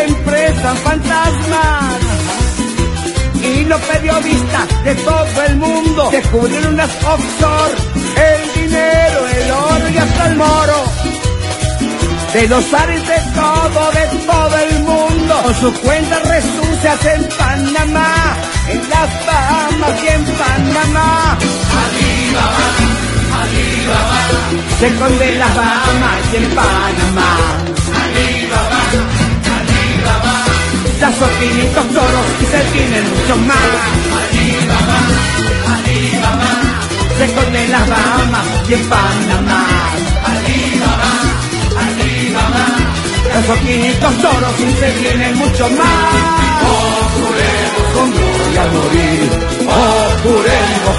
empresas 0.09 0.79
fantasmas. 0.79 1.95
Y 3.43 3.65
los 3.65 3.81
periodistas 3.81 4.85
de 4.85 4.95
todo 4.97 5.43
el 5.49 5.57
mundo 5.57 6.09
descubrieron 6.11 6.75
unas 6.75 6.91
offshore. 7.05 7.75
El 8.17 8.63
dinero, 8.63 9.29
el 9.29 9.51
oro 9.51 9.89
y 9.89 9.99
hasta 9.99 10.29
el 10.29 10.37
moro. 10.37 10.96
De 12.37 12.47
los 12.49 12.75
ares 12.75 13.01
de 13.09 13.19
todo, 13.35 13.93
de 13.93 14.07
todo 14.27 14.59
el 14.59 14.81
mundo. 14.81 15.41
Con 15.43 15.55
sus 15.55 15.79
cuentas 15.79 16.23
resucias 16.29 17.07
en 17.07 17.25
Panamá, 17.39 18.13
en 18.69 18.91
las 18.91 19.27
Bahamas 19.27 20.03
y 20.05 20.09
en 20.09 20.25
Panamá. 20.41 21.39
Alibaba, 21.81 22.67
Alibaba. 23.41 24.21
Se 24.79 24.87
esconde 24.87 25.35
las 25.37 25.57
Bahamas 25.57 26.21
y 26.31 26.37
en 26.37 26.51
Panamá. 26.51 27.31
Alibaba, 28.05 28.83
Alibaba. 29.57 30.35
Ya 31.01 31.13
son 31.19 31.31
500 31.41 31.89
toros 31.89 32.27
y 32.43 32.45
se 32.45 32.61
tienen 32.71 33.05
muchos 33.15 33.39
más. 33.49 33.57
Alibaba, 34.21 34.99
Alibaba. 35.75 36.51
Se 37.17 37.25
esconde 37.25 37.69
las 37.69 37.89
Bahamas 37.89 38.47
y 38.69 38.75
en 38.75 38.89
Panamá. 38.91 39.87
Ya 43.37 43.43
son 43.43 43.59
500 43.59 44.23
toros 44.23 44.61
y 44.61 44.71
se 44.73 44.93
tienen 44.93 45.37
mucho 45.37 45.69
más. 45.69 46.15
Con 47.93 48.11
gloria 48.11 48.65
morir. 48.73 49.31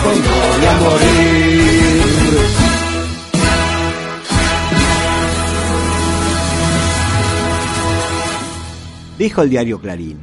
Con 0.03 0.21
gloria 0.21 0.73
morir. 0.79 2.03
Dijo 9.17 9.41
el 9.41 9.49
diario 9.49 9.81
Clarín. 9.81 10.19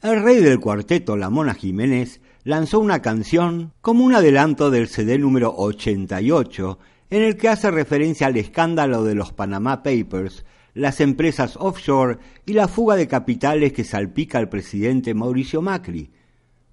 El 0.00 0.22
rey 0.22 0.40
del 0.40 0.60
cuarteto, 0.60 1.18
la 1.18 1.28
Mona 1.28 1.52
Jiménez, 1.52 2.22
lanzó 2.44 2.78
una 2.78 3.02
canción 3.02 3.74
como 3.82 4.04
un 4.04 4.14
adelanto 4.14 4.70
del 4.70 4.88
CD 4.88 5.18
número 5.18 5.54
88, 5.54 6.78
en 7.10 7.22
el 7.24 7.36
que 7.36 7.50
hace 7.50 7.70
referencia 7.70 8.28
al 8.28 8.38
escándalo 8.38 9.04
de 9.04 9.14
los 9.14 9.34
Panama 9.34 9.82
Papers, 9.82 10.46
las 10.78 11.00
empresas 11.00 11.56
offshore 11.56 12.18
y 12.46 12.52
la 12.52 12.68
fuga 12.68 12.94
de 12.94 13.08
capitales 13.08 13.72
que 13.72 13.82
salpica 13.82 14.38
al 14.38 14.48
presidente 14.48 15.12
Mauricio 15.12 15.60
Macri. 15.60 16.12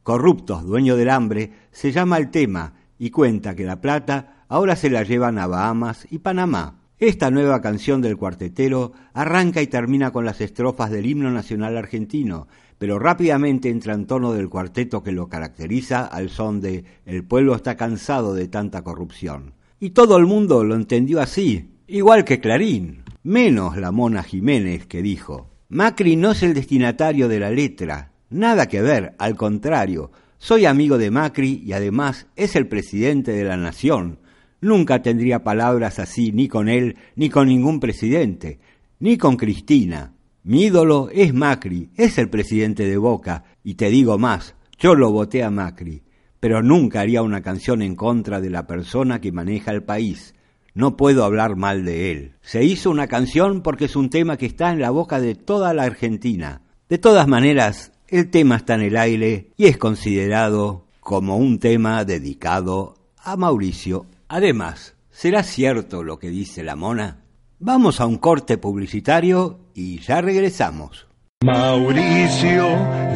Corruptos, 0.04 0.64
dueños 0.64 0.98
del 0.98 1.10
hambre, 1.10 1.52
se 1.72 1.92
llama 1.92 2.18
el 2.20 2.30
tema 2.30 2.74
y 3.00 3.10
cuenta 3.10 3.56
que 3.56 3.64
la 3.64 3.82
plata 3.82 4.46
ahora 4.48 4.76
se 4.76 4.92
la 4.92 5.02
llevan 5.02 5.40
a 5.40 5.48
Bahamas 5.48 6.08
y 6.12 6.20
Panamá. 6.20 6.82
Esta 7.00 7.32
nueva 7.32 7.62
canción 7.62 8.00
del 8.02 8.16
cuartetero 8.16 8.94
arranca 9.14 9.64
y 9.64 9.68
termina 9.68 10.12
con 10.12 10.24
las 10.24 10.40
estrofas 10.40 10.92
del 10.92 11.08
himno 11.08 11.32
nacional 11.32 11.76
argentino, 11.76 12.48
pero 12.78 13.00
rápidamente 13.00 13.70
entra 13.70 13.96
en 13.96 14.06
tono 14.06 14.34
del 14.34 14.50
cuarteto 14.50 15.02
que 15.02 15.12
lo 15.12 15.28
caracteriza 15.28 16.06
al 16.06 16.30
son 16.30 16.62
de 16.62 16.86
El 17.08 17.24
pueblo 17.24 17.56
está 17.56 17.76
cansado 17.76 18.36
de 18.36 18.48
tanta 18.48 18.84
corrupción. 18.84 19.54
Y 19.80 19.90
todo 19.90 20.16
el 20.18 20.28
mundo 20.28 20.64
lo 20.64 20.76
entendió 20.76 21.20
así, 21.20 21.72
igual 21.88 22.24
que 22.24 22.40
Clarín, 22.40 23.05
menos 23.26 23.76
la 23.76 23.92
mona 23.92 24.22
Jiménez 24.22 24.86
que 24.86 25.02
dijo, 25.02 25.50
Macri 25.68 26.16
no 26.16 26.32
es 26.32 26.44
el 26.44 26.54
destinatario 26.54 27.28
de 27.28 27.40
la 27.40 27.50
letra, 27.50 28.12
nada 28.30 28.68
que 28.68 28.84
ver, 28.84 29.16
al 29.18 29.36
contrario, 29.36 30.12
soy 30.38 30.66
amigo 30.66 31.00
de 31.00 31.10
Macri 31.10 31.64
y 31.66 31.74
además 31.74 32.28
es 32.36 32.56
el 32.56 32.68
presidente 32.68 33.32
de 33.32 33.44
la 33.44 33.58
nación. 33.58 34.20
Nunca 34.62 35.02
tendría 35.02 35.44
palabras 35.44 35.98
así 35.98 36.32
ni 36.34 36.48
con 36.48 36.70
él 36.70 36.98
ni 37.16 37.32
con 37.32 37.48
ningún 37.48 37.80
presidente, 37.80 38.60
ni 39.00 39.18
con 39.18 39.38
Cristina. 39.38 40.14
Mi 40.44 40.66
ídolo 40.66 41.10
es 41.12 41.34
Macri, 41.34 41.90
es 41.96 42.20
el 42.20 42.30
presidente 42.30 42.86
de 42.86 42.98
Boca, 42.98 43.46
y 43.64 43.74
te 43.74 43.90
digo 43.90 44.20
más, 44.20 44.54
yo 44.78 44.94
lo 44.94 45.12
voté 45.12 45.44
a 45.44 45.50
Macri, 45.50 46.04
pero 46.40 46.62
nunca 46.62 47.02
haría 47.02 47.24
una 47.24 47.42
canción 47.42 47.82
en 47.82 47.96
contra 47.96 48.40
de 48.40 48.52
la 48.52 48.68
persona 48.68 49.20
que 49.20 49.32
maneja 49.32 49.72
el 49.72 49.82
país. 49.82 50.35
No 50.76 50.98
puedo 50.98 51.24
hablar 51.24 51.56
mal 51.56 51.86
de 51.86 52.12
él. 52.12 52.34
Se 52.42 52.66
hizo 52.66 52.92
una 52.92 53.08
canción 53.08 53.62
porque 53.62 53.86
es 53.86 53.96
un 53.96 54.10
tema 54.10 54.36
que 54.36 54.46
está 54.46 54.74
en 54.74 54.82
la 54.82 54.92
boca 54.92 55.22
de 55.22 55.34
toda 55.34 55.74
la 55.74 55.84
Argentina. 55.84 56.62
De 56.90 56.98
todas 56.98 57.30
maneras, 57.30 57.94
el 58.10 58.30
tema 58.30 58.58
está 58.58 58.76
en 58.76 58.82
el 58.82 58.98
aire 58.98 59.52
y 59.56 59.68
es 59.68 59.78
considerado 59.78 60.86
como 61.00 61.38
un 61.38 61.60
tema 61.60 62.04
dedicado 62.04 62.96
a 63.18 63.38
Mauricio. 63.38 64.06
Además, 64.28 64.96
¿será 65.12 65.44
cierto 65.44 66.04
lo 66.04 66.20
que 66.20 66.30
dice 66.30 66.62
la 66.62 66.76
mona? 66.76 67.24
Vamos 67.60 68.02
a 68.02 68.06
un 68.06 68.18
corte 68.18 68.58
publicitario 68.58 69.60
y 69.74 70.00
ya 70.00 70.20
regresamos. 70.20 71.08
Mauricio, 71.42 72.68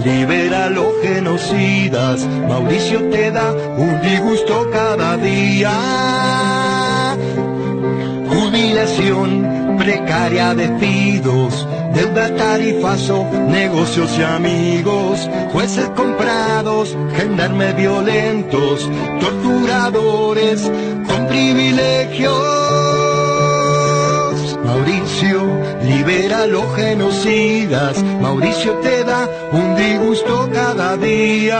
libera 0.05 0.65
a 0.65 0.69
los 0.69 0.93
genocidas. 1.01 2.25
Mauricio 2.47 3.09
te 3.09 3.31
da 3.31 3.51
un 3.53 4.01
disgusto 4.01 4.69
cada 4.71 5.17
día. 5.17 6.08
Jubilación 8.49 9.77
precaria, 9.77 10.55
despidos, 10.55 11.67
deuda 11.93 12.35
tarifazo, 12.35 13.27
negocios 13.47 14.09
y 14.17 14.23
amigos, 14.23 15.29
jueces 15.53 15.87
comprados, 15.95 16.97
gendarmes 17.15 17.77
violentos, 17.77 18.89
torturadores 19.19 20.63
con 21.07 21.27
privilegios. 21.27 22.33
Mauricio, 24.65 25.43
libera 25.83 26.41
a 26.41 26.47
los 26.47 26.75
genocidas. 26.75 28.03
Mauricio 28.19 28.73
te 28.79 29.03
da 29.03 29.29
un 29.51 29.75
disgusto 29.75 30.49
cada 30.51 30.97
día. 30.97 31.59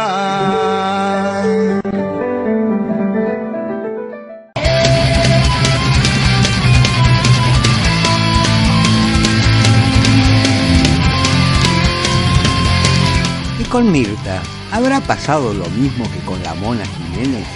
Con 13.79 13.93
Mirta, 13.93 14.43
¿habrá 14.73 14.99
pasado 14.99 15.53
lo 15.53 15.65
mismo 15.69 16.03
que 16.11 16.19
con 16.25 16.43
la 16.43 16.53
Mona 16.55 16.85
Jiménez? 16.85 17.47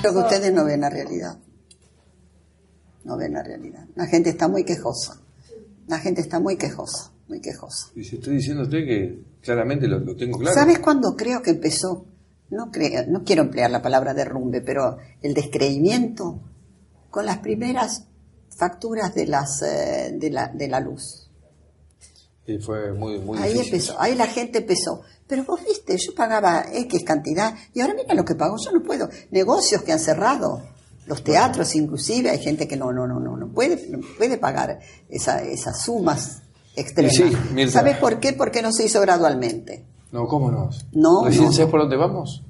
Creo 0.00 0.12
que 0.12 0.18
ustedes 0.20 0.52
no 0.52 0.64
ven 0.64 0.80
la 0.82 0.88
realidad. 0.88 1.36
No 3.02 3.16
ven 3.16 3.32
la 3.32 3.42
realidad. 3.42 3.88
La 3.96 4.06
gente 4.06 4.30
está 4.30 4.46
muy 4.46 4.62
quejosa. 4.62 5.20
La 5.88 5.98
gente 5.98 6.20
está 6.20 6.38
muy 6.38 6.56
quejosa, 6.56 7.10
muy 7.26 7.40
quejosa. 7.40 7.88
Y 7.96 8.04
si 8.04 8.16
estoy 8.16 8.36
diciéndote 8.36 8.84
que 8.84 9.18
claramente 9.42 9.88
lo, 9.88 9.98
lo 9.98 10.14
tengo 10.14 10.38
claro. 10.38 10.54
¿Sabes 10.54 10.78
cuándo 10.78 11.16
creo 11.16 11.42
que 11.42 11.50
empezó? 11.50 12.06
No, 12.50 12.70
creo, 12.70 13.04
no 13.08 13.24
quiero 13.24 13.42
emplear 13.42 13.72
la 13.72 13.82
palabra 13.82 14.14
derrumbe, 14.14 14.60
pero 14.60 14.98
el 15.22 15.34
descreimiento 15.34 16.38
con 17.10 17.26
las 17.26 17.38
primeras 17.38 18.04
facturas 18.56 19.12
de, 19.12 19.26
las, 19.26 19.60
eh, 19.62 20.12
de, 20.16 20.30
la, 20.30 20.46
de 20.46 20.68
la 20.68 20.78
luz. 20.78 21.29
Y 22.54 22.58
fue 22.58 22.92
muy, 22.92 23.18
muy 23.18 23.38
ahí 23.38 23.52
difícil. 23.52 23.74
empezó, 23.74 24.00
ahí 24.00 24.14
la 24.14 24.26
gente 24.26 24.58
empezó. 24.58 25.02
Pero 25.26 25.44
vos 25.44 25.60
viste, 25.64 25.96
yo 25.96 26.14
pagaba 26.14 26.64
X 26.72 27.04
cantidad 27.04 27.54
y 27.72 27.80
ahora 27.80 27.94
mira 27.94 28.14
lo 28.14 28.24
que 28.24 28.34
pago, 28.34 28.56
yo 28.62 28.72
no 28.72 28.82
puedo. 28.82 29.08
Negocios 29.30 29.82
que 29.82 29.92
han 29.92 30.00
cerrado, 30.00 30.62
los 31.06 31.22
teatros 31.22 31.74
inclusive, 31.76 32.30
hay 32.30 32.38
gente 32.38 32.66
que 32.66 32.76
no, 32.76 32.92
no, 32.92 33.06
no, 33.06 33.20
no, 33.20 33.36
no 33.36 33.48
puede, 33.48 33.88
no 33.88 34.00
puede 34.18 34.38
pagar 34.38 34.80
esa, 35.08 35.42
esas 35.42 35.82
sumas 35.82 36.42
extremas. 36.74 37.14
Sí, 37.14 37.32
Mirta. 37.54 37.72
¿Sabes 37.72 37.96
por 37.98 38.18
qué? 38.18 38.32
Porque 38.32 38.62
no 38.62 38.72
se 38.72 38.84
hizo 38.84 39.00
gradualmente. 39.00 39.84
No, 40.10 40.26
¿cómo 40.26 40.50
no? 40.50 40.70
No, 40.92 41.24
¿Recién 41.24 41.44
no, 41.44 41.52
sabes 41.52 41.70
por 41.70 41.80
dónde 41.80 41.96
vamos? 41.96 42.42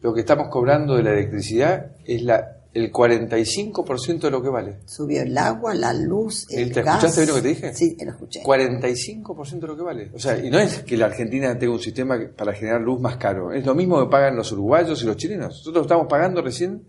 Lo 0.00 0.12
que 0.12 0.20
estamos 0.20 0.48
cobrando 0.48 0.96
de 0.96 1.04
la 1.04 1.12
electricidad 1.12 1.92
es 2.04 2.22
la, 2.22 2.61
el 2.74 2.90
45% 2.90 4.20
de 4.20 4.30
lo 4.30 4.42
que 4.42 4.48
vale. 4.48 4.78
Subió 4.86 5.22
el 5.22 5.36
agua, 5.36 5.74
la 5.74 5.92
luz, 5.92 6.46
el 6.50 6.72
¿Te 6.72 6.82
gas. 6.82 6.96
escuchaste 6.96 7.20
bien 7.20 7.28
lo 7.28 7.34
que 7.34 7.42
te 7.42 7.48
dije? 7.48 7.74
Sí, 7.74 7.96
lo 8.02 8.12
escuché. 8.12 8.42
45% 8.42 9.60
de 9.60 9.66
lo 9.66 9.76
que 9.76 9.82
vale. 9.82 10.10
O 10.14 10.18
sea, 10.18 10.38
y 10.38 10.50
no 10.50 10.58
es 10.58 10.78
que 10.82 10.96
la 10.96 11.06
Argentina 11.06 11.58
tenga 11.58 11.72
un 11.74 11.80
sistema 11.80 12.18
para 12.36 12.54
generar 12.54 12.80
luz 12.80 13.00
más 13.00 13.16
caro. 13.16 13.52
Es 13.52 13.66
lo 13.66 13.74
mismo 13.74 14.02
que 14.02 14.10
pagan 14.10 14.36
los 14.36 14.50
uruguayos 14.52 15.02
y 15.02 15.06
los 15.06 15.16
chilenos. 15.16 15.58
Nosotros 15.58 15.84
estamos 15.84 16.06
pagando 16.08 16.40
recién 16.40 16.82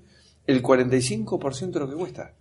el 0.48 0.64
45% 0.64 1.72
de 1.72 1.80
lo 1.80 1.90
que 1.90 1.96
cuesta. 1.96 2.34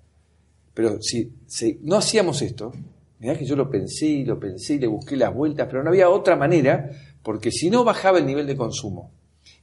Pero 0.75 1.03
si, 1.03 1.33
si 1.47 1.81
no 1.83 1.97
hacíamos 1.97 2.41
esto, 2.43 2.73
mirá 3.19 3.37
que 3.37 3.45
yo 3.45 3.57
lo 3.57 3.69
pensé 3.69 4.07
y 4.07 4.25
lo 4.25 4.39
pensé 4.39 4.75
y 4.75 4.79
le 4.79 4.87
busqué 4.87 5.17
las 5.17 5.35
vueltas, 5.35 5.67
pero 5.69 5.83
no 5.83 5.91
había 5.91 6.09
otra 6.09 6.37
manera, 6.37 6.91
porque 7.23 7.51
si 7.51 7.71
no 7.71 7.85
bajaba 7.85 8.19
el 8.19 8.27
nivel 8.27 8.47
de 8.47 8.57
consumo 8.57 9.11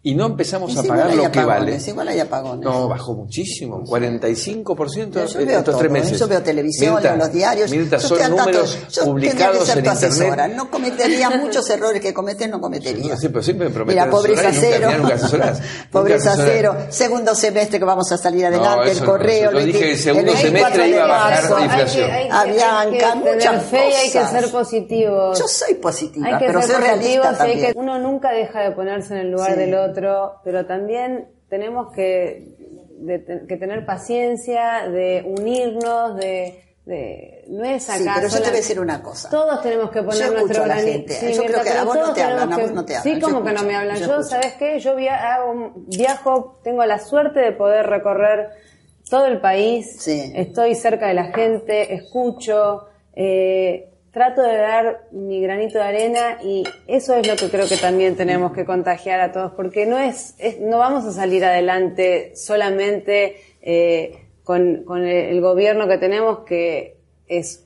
y 0.01 0.15
no 0.15 0.27
empezamos 0.27 0.75
a 0.77 0.83
pagar 0.83 1.13
lo 1.13 1.29
que 1.29 1.43
vale. 1.43 1.77
igual 1.85 2.07
hay 2.07 2.19
apagones. 2.21 2.63
No, 2.63 2.87
bajó 2.87 3.13
muchísimo, 3.15 3.83
45% 3.83 5.09
Pero 5.13 5.25
yo 5.25 5.39
en 5.41 5.49
estos 5.49 5.77
tres 5.77 5.89
¿eh? 5.89 5.93
meses. 5.93 6.19
yo 6.19 6.27
veo 6.27 6.41
televisión, 6.41 6.93
Mirta, 6.95 7.15
los 7.17 7.31
diarios. 7.33 7.69
Mirta, 7.71 7.97
yo 7.97 8.07
son 8.07 8.29
números 8.29 8.77
Yo 8.91 9.03
tendría 9.03 9.31
que 9.33 9.37
publicados 9.37 9.67
ser 9.67 9.77
en 9.79 9.83
tu 9.83 9.89
internet. 9.91 10.11
asesora. 10.13 10.47
No 10.47 10.71
cometería 10.71 11.29
muchos 11.31 11.69
errores 11.69 12.01
que 12.01 12.13
cometes, 12.13 12.49
no 12.49 12.61
cometería. 12.61 13.17
Siempre, 13.17 13.43
siempre 13.43 13.67
me 13.67 13.73
prometes 13.73 14.01
Mira, 14.01 14.09
pobreza 14.09 14.43
nunca- 14.43 14.57
cero. 14.59 14.89
nunca 15.01 15.15
asesorás. 15.15 15.61
pobreza 15.91 16.29
Nunca 16.35 16.43
cero. 16.45 16.75
Segundo 16.89 17.35
semestre 17.35 17.79
que 17.79 17.85
vamos 17.85 18.09
a 18.11 18.17
salir 18.17 18.45
adelante. 18.45 18.69
No, 18.77 18.83
el 18.83 19.03
correo. 19.03 19.51
no. 19.51 19.59
Yo 19.59 19.59
el 19.59 19.65
dije 19.65 19.79
que 19.79 19.85
20 19.85 19.97
el 19.97 20.03
segundo 20.03 20.31
24 20.33 20.71
semestre 20.71 20.89
iba 20.89 21.03
a 21.03 21.07
bajar 21.07 21.31
marzo. 21.41 21.57
la 21.57 21.65
inflación. 21.65 22.11
Hay 22.11 22.25
que- 22.27 22.31
a 22.31 22.43
Bianca, 22.45 23.11
hay 23.11 23.19
que 23.23 23.31
muchas 23.33 23.63
fe 23.65 23.89
y 23.89 23.93
hay 23.95 24.11
que 24.11 24.19
cosas. 24.19 24.31
ser 24.41 24.51
positivos. 24.51 25.39
Yo 25.39 25.47
soy 25.47 25.73
positiva, 25.75 26.27
Hay 26.27 26.37
que 26.39 26.45
pero 26.45 26.61
ser 26.61 26.71
soy 26.75 26.83
realista 26.85 27.37
también. 27.37 27.73
uno 27.75 27.99
nunca 27.99 28.31
deja 28.31 28.61
de 28.61 28.71
ponerse 28.71 29.13
en 29.13 29.19
el 29.21 29.31
lugar 29.31 29.53
Sí. 29.53 29.59
del 29.59 29.75
otro, 29.75 29.88
pero 30.43 30.65
también 30.65 31.27
tenemos 31.49 31.91
que, 31.93 32.47
de- 32.99 33.45
que 33.47 33.57
tener 33.57 33.85
paciencia, 33.85 34.87
de 34.89 35.23
unirnos, 35.25 36.15
de, 36.17 36.63
de- 36.85 37.45
no 37.49 37.63
es 37.65 37.83
Sí, 37.83 38.03
acá. 38.03 38.13
pero 38.17 38.27
yo 38.27 38.35
te 38.35 38.41
voy 38.41 38.49
a 38.49 38.53
decir 38.53 38.79
una 38.79 39.01
cosa. 39.01 39.29
Todos 39.29 39.61
tenemos 39.61 39.89
que 39.91 40.03
poner 40.03 40.19
Yo 40.27 40.31
nuestro 40.33 40.63
a 40.63 40.67
la 40.67 40.75
grani- 40.75 40.91
gente. 40.91 41.13
Sí, 41.13 41.33
Yo 41.33 41.43
creo 41.45 41.63
que 41.63 41.69
a 41.69 41.83
vos 41.83 41.95
no 41.95 42.13
te 42.13 42.21
hablan, 42.23 42.49
tenemos 42.49 42.57
a 42.57 42.61
vos 42.61 42.69
que- 42.69 42.75
no 42.75 42.85
te 42.85 42.93
Sí, 42.93 42.99
hablan, 42.99 43.19
yo 43.19 43.27
como 43.27 43.43
que 43.45 43.53
no 43.53 43.63
me 43.63 43.75
hablan. 43.75 43.97
yo 43.97 44.07
Yo. 44.07 44.23
¿sabes 44.23 44.53
qué? 44.59 44.79
Yo 44.79 44.95
via- 44.95 45.33
hago 45.35 45.73
viajo, 45.87 46.59
tengo 46.63 46.85
la 46.85 46.99
suerte 46.99 47.39
de 47.39 47.51
poder 47.51 47.87
recorrer 47.87 48.49
todo 49.09 49.25
el 49.25 49.39
país. 49.39 50.07
Estoy 50.07 50.75
cerca 50.75 51.07
de 51.07 51.15
la 51.15 51.25
gente, 51.33 51.93
escucho, 51.95 52.85
eh, 53.15 53.88
trato 54.11 54.41
de 54.41 54.57
dar 54.57 55.07
mi 55.11 55.41
granito 55.41 55.77
de 55.77 55.83
arena 55.83 56.37
y 56.43 56.63
eso 56.87 57.15
es 57.15 57.27
lo 57.27 57.35
que 57.35 57.49
creo 57.49 57.67
que 57.67 57.77
también 57.77 58.15
tenemos 58.15 58.53
que 58.53 58.65
contagiar 58.65 59.19
a 59.21 59.31
todos, 59.31 59.51
porque 59.53 59.85
no 59.85 59.97
es, 59.99 60.35
es- 60.39 60.59
no 60.59 60.77
vamos 60.79 61.05
a 61.05 61.11
salir 61.11 61.45
adelante 61.45 62.33
solamente 62.35 63.35
eh, 63.61 64.25
con, 64.43 64.83
con 64.83 65.05
el, 65.05 65.39
gobierno 65.41 65.87
que 65.87 65.97
tenemos, 65.97 66.39
que 66.39 66.97
es 67.27 67.65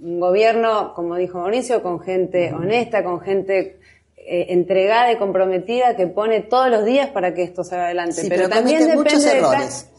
un 0.00 0.20
gobierno, 0.20 0.94
como 0.94 1.16
dijo 1.16 1.38
Mauricio, 1.38 1.82
con 1.82 2.00
gente 2.00 2.52
honesta, 2.54 3.04
con 3.04 3.20
gente 3.20 3.78
eh, 4.16 4.46
entregada 4.50 5.12
y 5.12 5.16
comprometida 5.18 5.96
que 5.96 6.06
pone 6.06 6.40
todos 6.40 6.70
los 6.70 6.84
días 6.84 7.10
para 7.10 7.34
que 7.34 7.42
esto 7.42 7.62
salga 7.62 7.86
adelante. 7.86 8.22
Sí, 8.22 8.28
pero, 8.30 8.44
pero 8.44 8.54
también 8.54 8.78
depende 8.80 8.96
muchos 9.02 9.22
de 9.24 9.38
errores. 9.38 9.90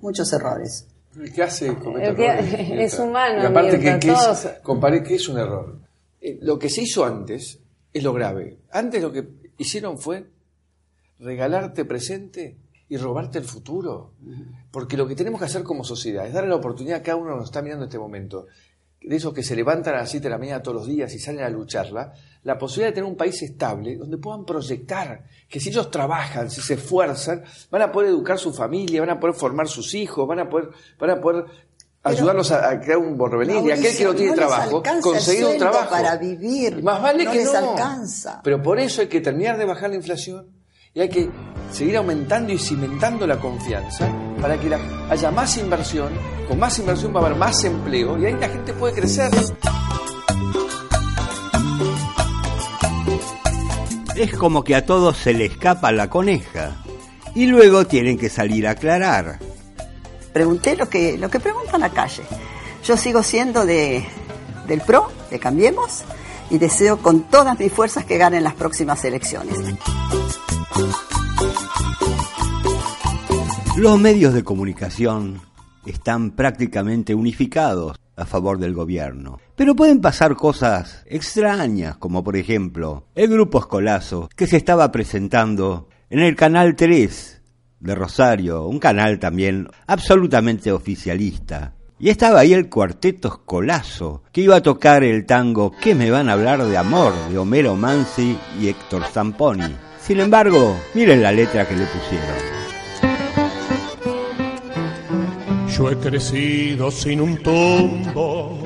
Muchos 0.00 0.32
errores. 0.32 0.86
Que 1.34 1.42
hace 1.42 1.74
comete 1.76 2.08
El 2.08 2.16
que- 2.16 2.26
errores, 2.26 2.68
Mirta. 2.68 2.82
es 2.82 2.98
humano, 2.98 3.42
Y 3.42 3.46
aparte, 3.46 3.78
que, 3.80 3.98
que 3.98 4.12
es, 4.12 4.48
comparé 4.62 5.02
que 5.02 5.14
es 5.14 5.28
un 5.28 5.38
error. 5.38 5.78
Eh, 6.20 6.38
lo 6.42 6.58
que 6.58 6.68
se 6.68 6.82
hizo 6.82 7.04
antes 7.04 7.58
es 7.92 8.02
lo 8.02 8.12
grave. 8.12 8.58
Antes 8.70 9.02
lo 9.02 9.10
que 9.12 9.26
hicieron 9.58 9.98
fue 9.98 10.26
regalarte 11.18 11.84
presente 11.84 12.56
y 12.88 12.96
robarte 12.98 13.38
el 13.38 13.44
futuro. 13.44 14.12
Porque 14.70 14.96
lo 14.96 15.06
que 15.08 15.14
tenemos 15.16 15.40
que 15.40 15.46
hacer 15.46 15.62
como 15.62 15.84
sociedad 15.84 16.26
es 16.26 16.32
darle 16.34 16.50
la 16.50 16.56
oportunidad 16.56 16.98
a 16.98 17.02
cada 17.02 17.16
uno 17.16 17.30
que 17.32 17.36
nos 17.36 17.44
está 17.46 17.62
mirando 17.62 17.84
en 17.84 17.88
este 17.88 17.98
momento, 17.98 18.46
de 19.00 19.16
esos 19.16 19.32
que 19.32 19.42
se 19.42 19.54
levantan 19.54 19.94
a 19.94 19.98
las 19.98 20.10
7 20.10 20.24
de 20.24 20.30
la 20.30 20.38
mañana 20.38 20.62
todos 20.62 20.78
los 20.78 20.86
días 20.86 21.14
y 21.14 21.18
salen 21.18 21.44
a 21.44 21.48
lucharla, 21.48 22.12
la 22.42 22.58
posibilidad 22.58 22.88
de 22.88 22.94
tener 22.94 23.10
un 23.10 23.16
país 23.16 23.40
estable 23.42 23.96
donde 23.96 24.18
puedan 24.18 24.44
proyectar 24.44 25.24
que 25.48 25.60
si 25.60 25.68
ellos 25.68 25.90
trabajan, 25.90 26.50
si 26.50 26.60
se 26.60 26.74
esfuerzan, 26.74 27.44
van 27.70 27.82
a 27.82 27.92
poder 27.92 28.10
educar 28.10 28.38
su 28.38 28.52
familia, 28.52 29.00
van 29.00 29.10
a 29.10 29.20
poder 29.20 29.36
formar 29.36 29.68
sus 29.68 29.94
hijos, 29.94 30.26
van 30.26 30.40
a 30.40 30.48
poder, 30.48 30.70
van 30.98 31.10
a 31.10 31.20
poder 31.20 31.44
ayudarlos 32.02 32.50
a, 32.52 32.68
a 32.70 32.80
crear 32.80 32.98
un 32.98 33.16
porvenir. 33.16 33.64
y 33.64 33.70
aquel 33.70 33.96
que 33.96 34.04
no 34.04 34.14
tiene 34.14 34.30
no 34.30 34.36
trabajo, 34.36 34.82
conseguir 35.02 35.44
un 35.46 35.58
trabajo. 35.58 35.90
para 35.90 36.16
vivir. 36.16 36.82
Más 36.82 37.02
vale 37.02 37.24
no 37.24 37.30
que 37.32 37.38
les 37.38 37.52
no. 37.52 37.70
alcanza. 37.70 38.40
Pero 38.42 38.62
por 38.62 38.78
eso 38.78 39.02
hay 39.02 39.08
que 39.08 39.20
terminar 39.20 39.58
de 39.58 39.64
bajar 39.64 39.90
la 39.90 39.96
inflación 39.96 40.55
y 40.96 41.00
hay 41.02 41.10
que 41.10 41.28
seguir 41.70 41.98
aumentando 41.98 42.54
y 42.54 42.58
cimentando 42.58 43.26
la 43.26 43.38
confianza 43.38 44.10
para 44.40 44.58
que 44.58 44.74
haya 45.10 45.30
más 45.30 45.58
inversión. 45.58 46.10
Con 46.48 46.58
más 46.58 46.78
inversión 46.78 47.14
va 47.14 47.20
a 47.20 47.26
haber 47.26 47.36
más 47.36 47.62
empleo 47.64 48.18
y 48.18 48.24
ahí 48.24 48.32
la 48.32 48.48
gente 48.48 48.72
puede 48.72 48.94
crecer. 48.94 49.30
Es 54.14 54.32
como 54.38 54.64
que 54.64 54.74
a 54.74 54.86
todos 54.86 55.18
se 55.18 55.34
le 55.34 55.44
escapa 55.44 55.92
la 55.92 56.08
coneja. 56.08 56.82
Y 57.34 57.44
luego 57.44 57.86
tienen 57.86 58.16
que 58.16 58.30
salir 58.30 58.66
a 58.66 58.70
aclarar. 58.70 59.38
Pregunté 60.32 60.76
lo 60.76 60.88
que, 60.88 61.18
lo 61.18 61.28
que 61.28 61.40
pregunta 61.40 61.76
la 61.76 61.90
calle. 61.90 62.22
Yo 62.82 62.96
sigo 62.96 63.22
siendo 63.22 63.66
de, 63.66 64.06
del 64.66 64.80
PRO, 64.80 65.12
de 65.30 65.38
Cambiemos, 65.38 66.04
y 66.48 66.56
deseo 66.56 66.96
con 67.02 67.24
todas 67.24 67.58
mis 67.58 67.70
fuerzas 67.70 68.06
que 68.06 68.16
ganen 68.16 68.44
las 68.44 68.54
próximas 68.54 69.04
elecciones. 69.04 69.58
Los 73.76 74.00
medios 74.00 74.32
de 74.32 74.42
comunicación 74.42 75.40
están 75.84 76.30
prácticamente 76.30 77.14
unificados 77.14 77.96
a 78.16 78.24
favor 78.24 78.58
del 78.58 78.74
gobierno. 78.74 79.38
Pero 79.54 79.76
pueden 79.76 80.00
pasar 80.00 80.34
cosas 80.34 81.04
extrañas, 81.06 81.96
como 81.98 82.24
por 82.24 82.36
ejemplo 82.36 83.04
el 83.14 83.28
grupo 83.28 83.58
Escolazo, 83.58 84.28
que 84.34 84.46
se 84.46 84.56
estaba 84.56 84.90
presentando 84.90 85.88
en 86.10 86.20
el 86.20 86.34
Canal 86.36 86.74
3 86.74 87.42
de 87.80 87.94
Rosario, 87.94 88.64
un 88.64 88.78
canal 88.78 89.18
también 89.18 89.68
absolutamente 89.86 90.72
oficialista. 90.72 91.74
Y 91.98 92.10
estaba 92.10 92.40
ahí 92.40 92.52
el 92.52 92.68
cuarteto 92.68 93.28
Escolazo, 93.28 94.22
que 94.32 94.42
iba 94.42 94.56
a 94.56 94.62
tocar 94.62 95.02
el 95.04 95.24
tango 95.24 95.72
¿Qué 95.80 95.94
me 95.94 96.10
van 96.10 96.28
a 96.28 96.34
hablar 96.34 96.64
de 96.64 96.76
amor? 96.76 97.12
de 97.30 97.38
Homero 97.38 97.74
Mansi 97.76 98.38
y 98.60 98.68
Héctor 98.68 99.04
Zamponi. 99.04 99.85
Sin 100.06 100.20
embargo, 100.20 100.80
miren 100.94 101.20
la 101.20 101.32
letra 101.32 101.66
que 101.66 101.74
le 101.74 101.84
pusieron. 101.86 102.36
Yo 105.76 105.90
he 105.90 105.96
crecido 105.96 106.92
sin 106.92 107.20
un 107.20 107.36
tumbo, 107.42 108.56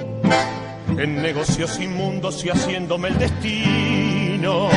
en 0.99 1.23
negocios 1.23 1.81
inmundos 1.81 2.45
y 2.45 2.51
haciéndome 2.51 3.09
el 3.09 3.19
destino. 3.19 4.69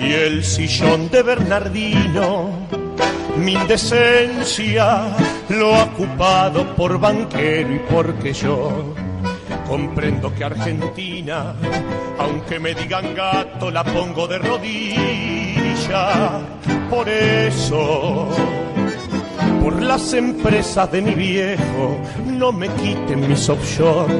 Y 0.00 0.12
el 0.12 0.44
sillón 0.44 1.10
de 1.10 1.22
Bernardino, 1.24 2.50
mi 3.36 3.54
indecencia, 3.54 5.16
lo 5.48 5.74
ha 5.74 5.82
ocupado 5.82 6.76
por 6.76 7.00
banquero 7.00 7.74
y 7.74 7.80
porque 7.90 8.32
yo 8.32 8.94
comprendo 9.66 10.34
que 10.34 10.44
Argentina, 10.44 11.54
aunque 12.18 12.58
me 12.58 12.74
digan 12.74 13.14
gato, 13.14 13.70
la 13.70 13.84
pongo 13.84 14.26
de 14.26 14.38
rodilla. 14.38 16.40
Por 16.90 17.08
eso 17.08 18.28
por 19.64 19.82
las 19.82 20.12
empresas 20.12 20.92
de 20.92 21.00
mi 21.00 21.14
viejo, 21.14 21.98
no 22.26 22.52
me 22.52 22.68
quiten 22.68 23.26
mis 23.26 23.48
offshore, 23.48 24.12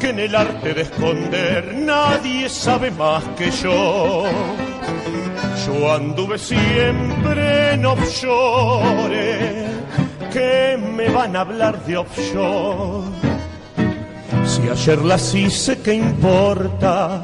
que 0.00 0.08
en 0.08 0.18
el 0.18 0.34
arte 0.34 0.74
de 0.74 0.82
esconder 0.82 1.76
nadie 1.76 2.48
sabe 2.48 2.90
más 2.90 3.22
que 3.36 3.52
yo. 3.52 4.24
Yo 5.64 5.94
anduve 5.94 6.38
siempre 6.38 7.74
en 7.74 7.86
offshore, 7.86 9.68
que 10.32 10.76
me 10.76 11.08
van 11.08 11.36
a 11.36 11.42
hablar 11.42 11.80
de 11.84 11.98
offshore. 11.98 13.27
Si 14.58 14.68
ayer 14.68 15.04
las 15.04 15.34
hice, 15.36 15.78
¿qué 15.82 15.94
importa? 15.94 17.22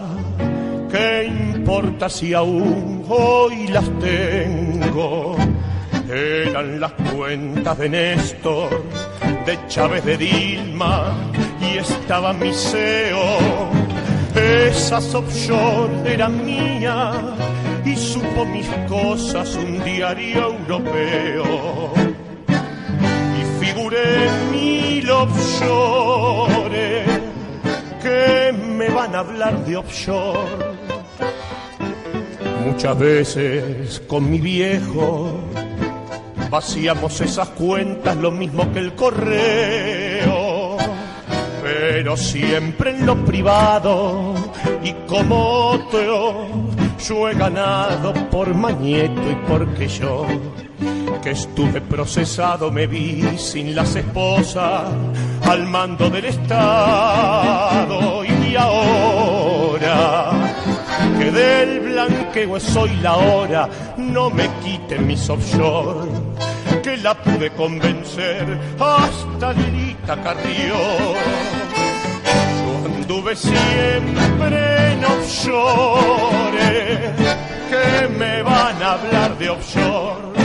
¿Qué 0.89 1.25
importa 1.25 2.09
si 2.09 2.33
aún 2.33 3.05
hoy 3.09 3.67
las 3.67 3.91
tengo? 3.99 5.35
Eran 6.09 6.79
las 6.79 6.93
cuentas 6.93 7.77
de 7.77 7.89
Néstor, 7.89 8.85
de 9.45 9.59
Chávez 9.67 10.05
de 10.05 10.17
Dilma 10.17 11.13
y 11.61 11.79
estaba 11.79 12.33
mi 12.33 12.55
CEO. 12.55 13.39
Esas 14.37 15.13
offshore 15.13 16.15
eran 16.15 16.45
mías 16.45 17.17
y 17.85 17.97
supo 17.97 18.45
mis 18.45 18.69
cosas 18.89 19.57
un 19.57 19.83
diario 19.83 20.53
europeo. 20.53 21.93
Y 23.41 23.65
figuré 23.65 24.29
en 24.29 24.51
mil 24.53 25.11
offshore 25.11 26.64
me 28.53 28.89
van 28.89 29.15
a 29.15 29.21
hablar 29.21 29.65
de 29.65 29.77
offshore. 29.77 30.75
Muchas 32.65 32.99
veces 32.99 34.03
con 34.07 34.31
mi 34.31 34.41
viejo 34.41 35.41
vaciamos 36.51 37.21
esas 37.21 37.49
cuentas 37.51 38.17
lo 38.17 38.31
mismo 38.31 38.73
que 38.73 38.79
el 38.79 38.95
correo, 38.95 40.77
pero 41.63 42.17
siempre 42.17 42.91
en 42.91 43.07
lo 43.07 43.25
privado 43.25 44.35
y 44.83 44.93
como 45.07 45.71
otro 45.71 46.47
yo 47.07 47.29
he 47.29 47.35
ganado 47.35 48.15
por 48.31 48.55
Mañeto 48.55 49.31
y 49.31 49.35
porque 49.47 49.89
yo 49.89 50.27
que 51.23 51.31
estuve 51.31 51.81
procesado 51.81 52.71
me 52.71 52.87
vi 52.87 53.39
sin 53.39 53.75
las 53.75 53.95
esposas 53.97 54.91
al 55.49 55.67
mando 55.67 56.09
del 56.11 56.25
Estado 56.27 58.25
y 58.25 58.57
ahora 58.57 60.35
que 61.19 61.31
del 61.31 61.81
blanqueo 61.81 62.61
soy 62.61 62.91
la 62.97 63.17
hora, 63.17 63.69
no 63.97 64.31
me 64.31 64.49
quiten 64.63 65.07
mis 65.07 65.29
offshore, 65.29 66.11
que 66.83 66.97
la 66.99 67.15
pude 67.15 67.51
convencer 67.51 68.59
hasta 68.79 69.53
Lilita 69.53 70.17
Carrió. 70.23 70.77
Yo 72.65 72.87
anduve 72.87 73.37
siempre 73.37 74.93
en 74.93 75.05
offshore, 75.05 76.63
que 77.71 78.09
me 78.09 78.43
van 78.43 78.83
a 78.83 78.93
hablar 78.93 79.39
de 79.39 79.51
offshore. 79.51 80.44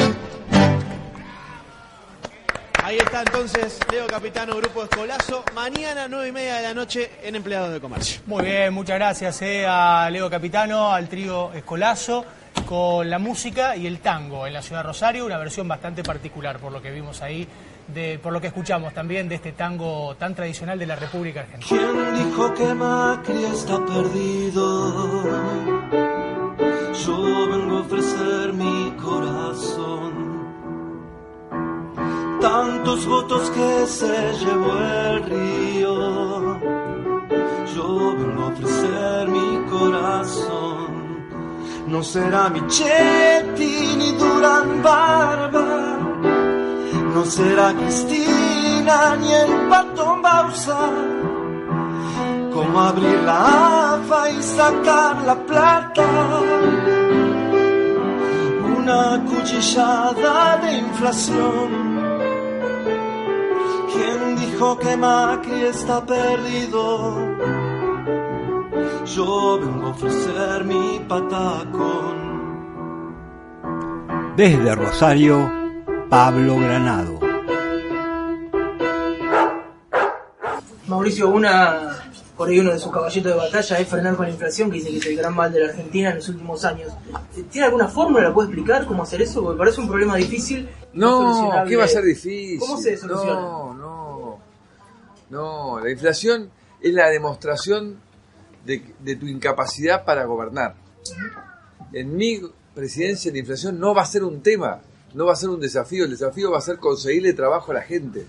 Ahí 2.90 2.98
está 2.98 3.22
entonces 3.22 3.80
Leo 3.92 4.08
Capitano, 4.08 4.56
Grupo 4.56 4.82
Escolazo. 4.82 5.44
Mañana, 5.54 6.08
nueve 6.10 6.30
y 6.30 6.32
media 6.32 6.56
de 6.56 6.64
la 6.64 6.74
noche, 6.74 7.12
en 7.22 7.36
Empleados 7.36 7.72
de 7.72 7.80
Comercio. 7.80 8.20
Muy 8.26 8.44
bien, 8.44 8.74
muchas 8.74 8.96
gracias 8.96 9.44
eh, 9.44 9.64
a 9.68 10.10
Leo 10.10 10.28
Capitano, 10.28 10.92
al 10.92 11.08
trío 11.08 11.54
Escolazo. 11.54 12.26
con 12.66 13.08
la 13.08 13.20
música 13.20 13.76
y 13.76 13.86
el 13.86 14.00
tango 14.00 14.48
en 14.48 14.54
la 14.54 14.64
ciudad 14.64 14.82
de 14.82 14.88
Rosario, 14.88 15.24
una 15.28 15.38
versión 15.38 15.68
bastante 15.68 16.02
particular 16.02 16.58
por 16.58 16.72
lo 16.72 16.82
que 16.82 16.90
vimos 16.90 17.22
ahí, 17.22 17.48
de, 17.88 18.18
por 18.18 18.34
lo 18.34 18.42
que 18.42 18.48
escuchamos 18.48 18.92
también 18.92 19.30
de 19.30 19.36
este 19.36 19.52
tango 19.52 20.16
tan 20.16 20.34
tradicional 20.34 20.80
de 20.80 20.88
la 20.88 20.96
República 20.96 21.42
Argentina. 21.42 21.70
¿Quién 21.70 22.16
dijo 22.16 22.54
que 22.56 22.74
Macri 22.74 23.46
está 23.46 23.86
perdido? 23.86 25.24
Yo 27.06 27.50
vengo 27.52 27.78
a 27.78 27.82
ofrecer 27.82 28.54
mi 28.54 28.92
corazón. 28.98 30.39
Tantos 32.42 33.06
votos 33.06 33.50
que 33.50 33.86
se 33.86 34.34
llevó 34.40 34.80
el 34.80 35.24
río. 35.24 36.60
Yo 37.76 38.16
vengo 38.18 38.44
a 38.44 38.48
ofrecer 38.48 39.28
mi 39.28 39.70
corazón. 39.70 40.90
No 41.88 42.02
será 42.02 42.50
Michetti 42.50 43.96
ni 43.98 44.12
Durán 44.14 44.82
Barba. 44.82 45.98
No 47.14 47.26
será 47.26 47.74
Cristina 47.74 49.18
ni 49.18 49.32
el 49.34 49.68
Patón 49.68 50.22
Bausa. 50.22 50.80
Como 52.54 52.80
abrir 52.80 53.20
la 53.24 53.96
AFA 53.96 54.30
y 54.32 54.42
sacar 54.42 55.24
la 55.26 55.36
plata. 55.46 56.08
Una 58.78 59.22
cuchillada 59.26 60.58
de 60.58 60.78
inflación. 60.78 61.99
¿Quién 63.94 64.36
dijo 64.36 64.78
que 64.78 64.96
Macri 64.98 65.62
está 65.66 66.06
perdido? 66.06 67.16
Yo 69.06 69.60
vengo 69.60 69.88
a 69.88 69.90
ofrecer 69.90 70.64
mi 70.66 71.00
patacón. 71.08 72.18
Desde 74.36 74.76
Rosario, 74.76 75.52
Pablo 76.10 76.58
Granado. 76.58 77.20
Mauricio, 80.88 81.30
una 81.30 82.09
por 82.40 82.48
ahí 82.48 82.58
uno 82.58 82.72
de 82.72 82.80
sus 82.80 82.90
caballitos 82.90 83.34
de 83.34 83.38
batalla 83.38 83.80
es 83.80 83.88
frenar 83.90 84.16
con 84.16 84.26
la 84.26 84.32
inflación, 84.32 84.72
que 84.72 84.78
dice 84.78 84.92
que 84.92 84.98
es 84.98 85.06
el 85.08 85.18
gran 85.18 85.36
mal 85.36 85.52
de 85.52 85.60
la 85.60 85.72
Argentina 85.72 86.12
en 86.12 86.16
los 86.16 86.30
últimos 86.30 86.64
años. 86.64 86.94
¿Tiene 87.52 87.66
alguna 87.66 87.90
fórmula? 87.90 88.30
¿La 88.30 88.34
puede 88.34 88.48
explicar 88.48 88.86
cómo 88.86 89.04
hacer 89.04 89.22
eso? 89.22 89.44
Porque 89.44 89.58
parece 89.58 89.82
un 89.82 89.90
problema 89.90 90.16
difícil. 90.16 90.70
No. 90.94 91.52
¿qué 91.68 91.76
va 91.76 91.84
a 91.84 91.88
ser 91.90 92.06
difícil? 92.06 92.58
¿Cómo 92.58 92.78
se 92.78 92.96
soluciona? 92.96 93.42
No, 93.42 93.74
no. 93.74 94.40
No, 95.30 95.80
la 95.82 95.92
inflación 95.92 96.50
es 96.80 96.94
la 96.94 97.10
demostración 97.10 98.00
de, 98.66 98.86
de 99.00 99.18
tu 99.18 99.28
incapacidad 99.28 100.06
para 100.06 100.24
gobernar. 100.24 100.76
En 101.92 102.16
mi 102.16 102.40
presidencia 102.74 103.34
la 103.34 103.40
inflación 103.40 103.78
no 103.78 103.94
va 103.94 104.04
a 104.04 104.06
ser 104.06 104.24
un 104.24 104.42
tema, 104.42 104.80
no 105.14 105.26
va 105.26 105.34
a 105.34 105.36
ser 105.36 105.50
un 105.50 105.60
desafío. 105.60 106.06
El 106.06 106.12
desafío 106.12 106.52
va 106.52 106.60
a 106.60 106.62
ser 106.62 106.78
conseguirle 106.78 107.34
trabajo 107.34 107.72
a 107.74 107.76
la 107.76 107.82
gente, 107.82 108.26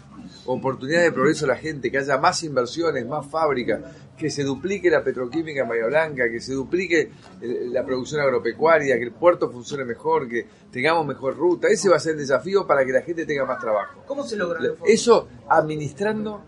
oportunidades 0.47 1.07
de 1.07 1.12
progreso 1.12 1.45
a 1.45 1.49
la 1.49 1.57
gente, 1.57 1.91
que 1.91 1.99
haya 1.99 2.18
más 2.18 2.43
inversiones, 2.43 3.07
más 3.07 3.26
fábricas, 3.26 3.80
que 4.16 4.30
se 4.30 4.43
duplique 4.45 4.91
la 4.91 5.03
petroquímica 5.03 5.62
en 5.62 5.68
Bahía 5.68 5.86
Blanca, 5.86 6.24
que 6.30 6.41
se 6.41 6.53
duplique 6.53 7.11
el- 7.41 7.72
la 7.72 7.84
producción 7.84 8.20
agropecuaria, 8.20 8.97
que 8.99 9.05
el 9.05 9.12
puerto 9.12 9.51
funcione 9.51 9.84
mejor, 9.84 10.28
que 10.28 10.47
tengamos 10.70 11.07
mejor 11.07 11.36
ruta. 11.36 11.68
Ese 11.68 11.88
va 11.88 11.97
a 11.97 12.01
ser 12.01 12.12
el 12.12 12.18
desafío 12.18 12.66
para 12.66 12.84
que 12.84 12.93
la 12.93 13.03
gente 13.03 13.24
tenga 13.26 13.45
más 13.45 13.59
trabajo. 13.61 14.03
¿Cómo 14.07 14.24
se 14.24 14.36
logra? 14.36 14.61
Eso 14.86 15.28
administrando 15.49 16.43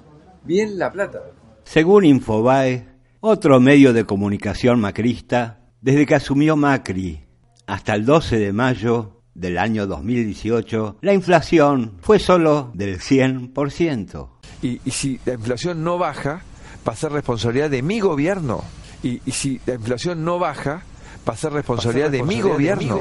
bien 0.44 0.78
la 0.78 0.90
plata. 0.90 1.22
Según 1.64 2.04
Infobae, 2.04 2.86
otro 3.20 3.60
medio 3.60 3.92
de 3.92 4.04
comunicación 4.04 4.80
macrista, 4.80 5.60
desde 5.80 6.06
que 6.06 6.14
asumió 6.14 6.56
Macri 6.56 7.24
hasta 7.66 7.94
el 7.94 8.04
12 8.04 8.38
de 8.38 8.52
mayo 8.52 9.21
del 9.34 9.58
año 9.58 9.86
2018, 9.86 10.98
la 11.00 11.12
inflación 11.12 11.92
fue 12.00 12.18
solo 12.18 12.70
del 12.74 13.00
100%. 13.00 14.28
Y, 14.62 14.80
y 14.84 14.90
si 14.90 15.18
la 15.24 15.34
inflación 15.34 15.82
no 15.82 15.98
baja, 15.98 16.42
va 16.86 16.92
a 16.92 16.96
ser 16.96 17.12
responsabilidad 17.12 17.70
de 17.70 17.82
mi 17.82 18.00
gobierno. 18.00 18.62
Y, 19.02 19.20
y 19.26 19.32
si 19.32 19.60
la 19.66 19.74
inflación 19.74 20.24
no 20.24 20.38
baja, 20.38 20.82
va 21.28 21.34
a 21.34 21.36
ser 21.36 21.52
responsabilidad 21.52 22.10
de 22.10 22.22
mi 22.22 22.40
gobierno. 22.40 23.00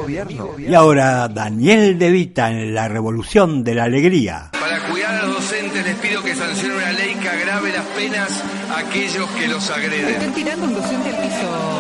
Y 0.57 0.73
ahora 0.73 1.27
Daniel 1.27 1.97
De 1.97 2.11
Vita 2.11 2.51
en 2.51 2.73
la 2.73 2.87
Revolución 2.87 3.63
de 3.63 3.75
la 3.75 3.85
Alegría. 3.85 4.49
Para 4.51 4.87
cuidar 4.89 5.23
a 5.23 5.25
los 5.25 5.35
docentes 5.35 5.85
les 5.85 5.95
pido 5.95 6.23
que 6.23 6.35
sancionen 6.35 6.77
una 6.77 6.91
ley 6.91 7.15
que 7.15 7.29
agrave 7.29 7.71
las 7.71 7.85
penas 7.87 8.43
a 8.69 8.79
aquellos 8.79 9.29
que 9.31 9.47
los 9.47 9.69
agreden. 9.69 10.09
Están 10.09 10.33
tirando 10.33 10.65
un 10.65 10.73
docente 10.73 11.09
al 11.09 11.23
piso. 11.23 11.70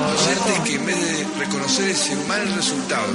De 0.91 1.25
reconocer 1.39 1.89
ese 1.89 2.17
mal 2.27 2.45
resultado, 2.53 3.13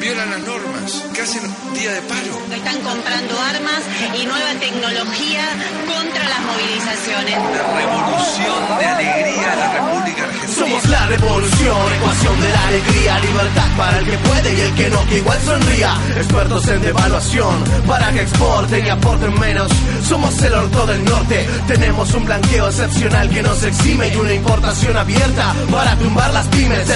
violan 0.00 0.30
las 0.30 0.40
normas, 0.40 1.04
que 1.12 1.20
hacen 1.20 1.42
día 1.74 1.92
de 1.92 2.00
paro. 2.02 2.40
Están 2.56 2.80
comprando 2.80 3.38
armas 3.38 3.82
y 4.18 4.24
nueva 4.24 4.54
tecnología 4.58 5.44
contra 5.86 6.26
las 6.30 6.40
movilizaciones. 6.40 7.36
La 7.36 7.76
revolución 7.76 8.78
de 8.78 8.86
alegría 8.86 9.50
de 9.50 9.56
la 9.56 9.72
República 9.74 10.24
Argentina. 10.24 10.54
Somos 10.56 10.88
la 10.88 11.06
revolución, 11.06 11.92
ecuación 11.94 12.40
de 12.40 12.48
la 12.48 12.68
alegría, 12.68 13.18
libertad 13.20 13.76
para 13.76 13.98
el 13.98 14.04
que 14.06 14.18
puede 14.18 14.54
y 14.54 14.60
el 14.60 14.74
que 14.74 14.88
no, 14.88 15.06
que 15.06 15.16
igual 15.18 15.40
sonría. 15.42 15.96
Expertos 16.16 16.68
en 16.68 16.80
devaluación, 16.80 17.64
para 17.86 18.12
que 18.12 18.22
exporten 18.22 18.86
y 18.86 18.88
aporten 18.88 19.38
menos. 19.38 19.70
Somos 20.08 20.42
el 20.42 20.54
orto 20.54 20.86
del 20.86 21.04
norte, 21.04 21.46
tenemos 21.66 22.14
un 22.14 22.24
blanqueo 22.24 22.66
excepcional 22.68 23.28
que 23.28 23.42
nos 23.42 23.62
exime 23.62 24.08
y 24.08 24.16
una 24.16 24.32
importación 24.32 24.96
abierta 24.96 25.54
para 25.70 25.96
tumbar 25.96 26.32
las 26.32 26.46
pymes. 26.48 26.88